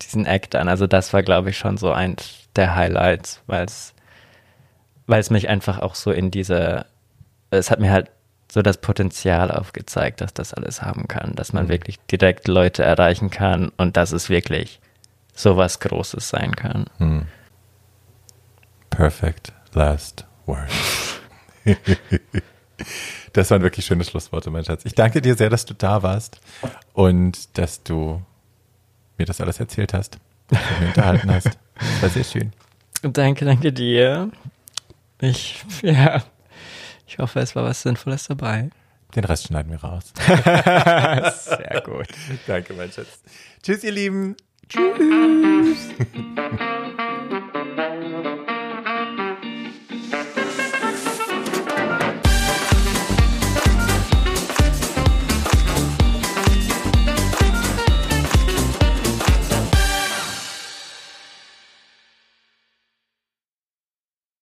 diesen 0.02 0.26
Act 0.26 0.54
an. 0.54 0.68
Also 0.68 0.86
das 0.86 1.12
war, 1.12 1.22
glaube 1.22 1.50
ich, 1.50 1.58
schon 1.58 1.76
so 1.76 1.92
eins 1.92 2.48
der 2.54 2.74
Highlights, 2.74 3.42
weil 3.46 3.64
es 3.64 3.94
weil 5.06 5.20
es 5.20 5.30
mich 5.30 5.48
einfach 5.48 5.78
auch 5.78 5.94
so 5.94 6.10
in 6.10 6.30
diese, 6.30 6.86
es 7.50 7.70
hat 7.70 7.80
mir 7.80 7.92
halt 7.92 8.10
so 8.50 8.62
das 8.62 8.78
Potenzial 8.78 9.50
aufgezeigt, 9.50 10.20
dass 10.20 10.32
das 10.32 10.54
alles 10.54 10.82
haben 10.82 11.08
kann, 11.08 11.34
dass 11.34 11.52
man 11.52 11.66
mhm. 11.66 11.70
wirklich 11.70 11.98
direkt 12.10 12.48
Leute 12.48 12.82
erreichen 12.82 13.30
kann 13.30 13.70
und 13.76 13.96
dass 13.96 14.12
es 14.12 14.28
wirklich 14.28 14.80
so 15.34 15.56
was 15.56 15.80
Großes 15.80 16.28
sein 16.28 16.54
kann. 16.54 16.86
Mhm. 16.98 17.26
Perfect 18.90 19.52
last 19.74 20.24
word. 20.46 20.70
das 23.32 23.50
waren 23.50 23.62
wirklich 23.62 23.84
schöne 23.84 24.04
Schlussworte, 24.04 24.50
mein 24.50 24.64
Schatz. 24.64 24.84
Ich 24.84 24.94
danke 24.94 25.20
dir 25.20 25.34
sehr, 25.34 25.50
dass 25.50 25.64
du 25.64 25.74
da 25.74 26.02
warst 26.02 26.40
und 26.94 27.58
dass 27.58 27.82
du 27.82 28.22
mir 29.18 29.26
das 29.26 29.40
alles 29.40 29.60
erzählt 29.60 29.94
hast, 29.94 30.18
dass 30.48 30.58
du 30.60 30.80
mich 30.80 30.88
unterhalten 30.88 31.30
hast. 31.30 31.58
Das 31.74 32.02
war 32.02 32.08
sehr 32.08 32.24
schön. 32.24 32.52
Danke, 33.02 33.44
danke 33.44 33.72
dir. 33.72 34.30
Ich, 35.20 35.64
ja, 35.82 36.22
ich 37.06 37.18
hoffe, 37.18 37.40
es 37.40 37.56
war 37.56 37.64
was 37.64 37.82
Sinnvolles 37.82 38.24
dabei. 38.28 38.70
Den 39.14 39.24
Rest 39.24 39.46
schneiden 39.46 39.70
wir 39.70 39.82
raus. 39.82 40.12
sehr 40.26 41.82
gut. 41.84 42.08
Danke, 42.46 42.74
mein 42.74 42.90
Schatz. 42.92 43.20
Tschüss, 43.62 43.84
ihr 43.84 43.92
Lieben. 43.92 44.36
Tschüss. 44.68 45.90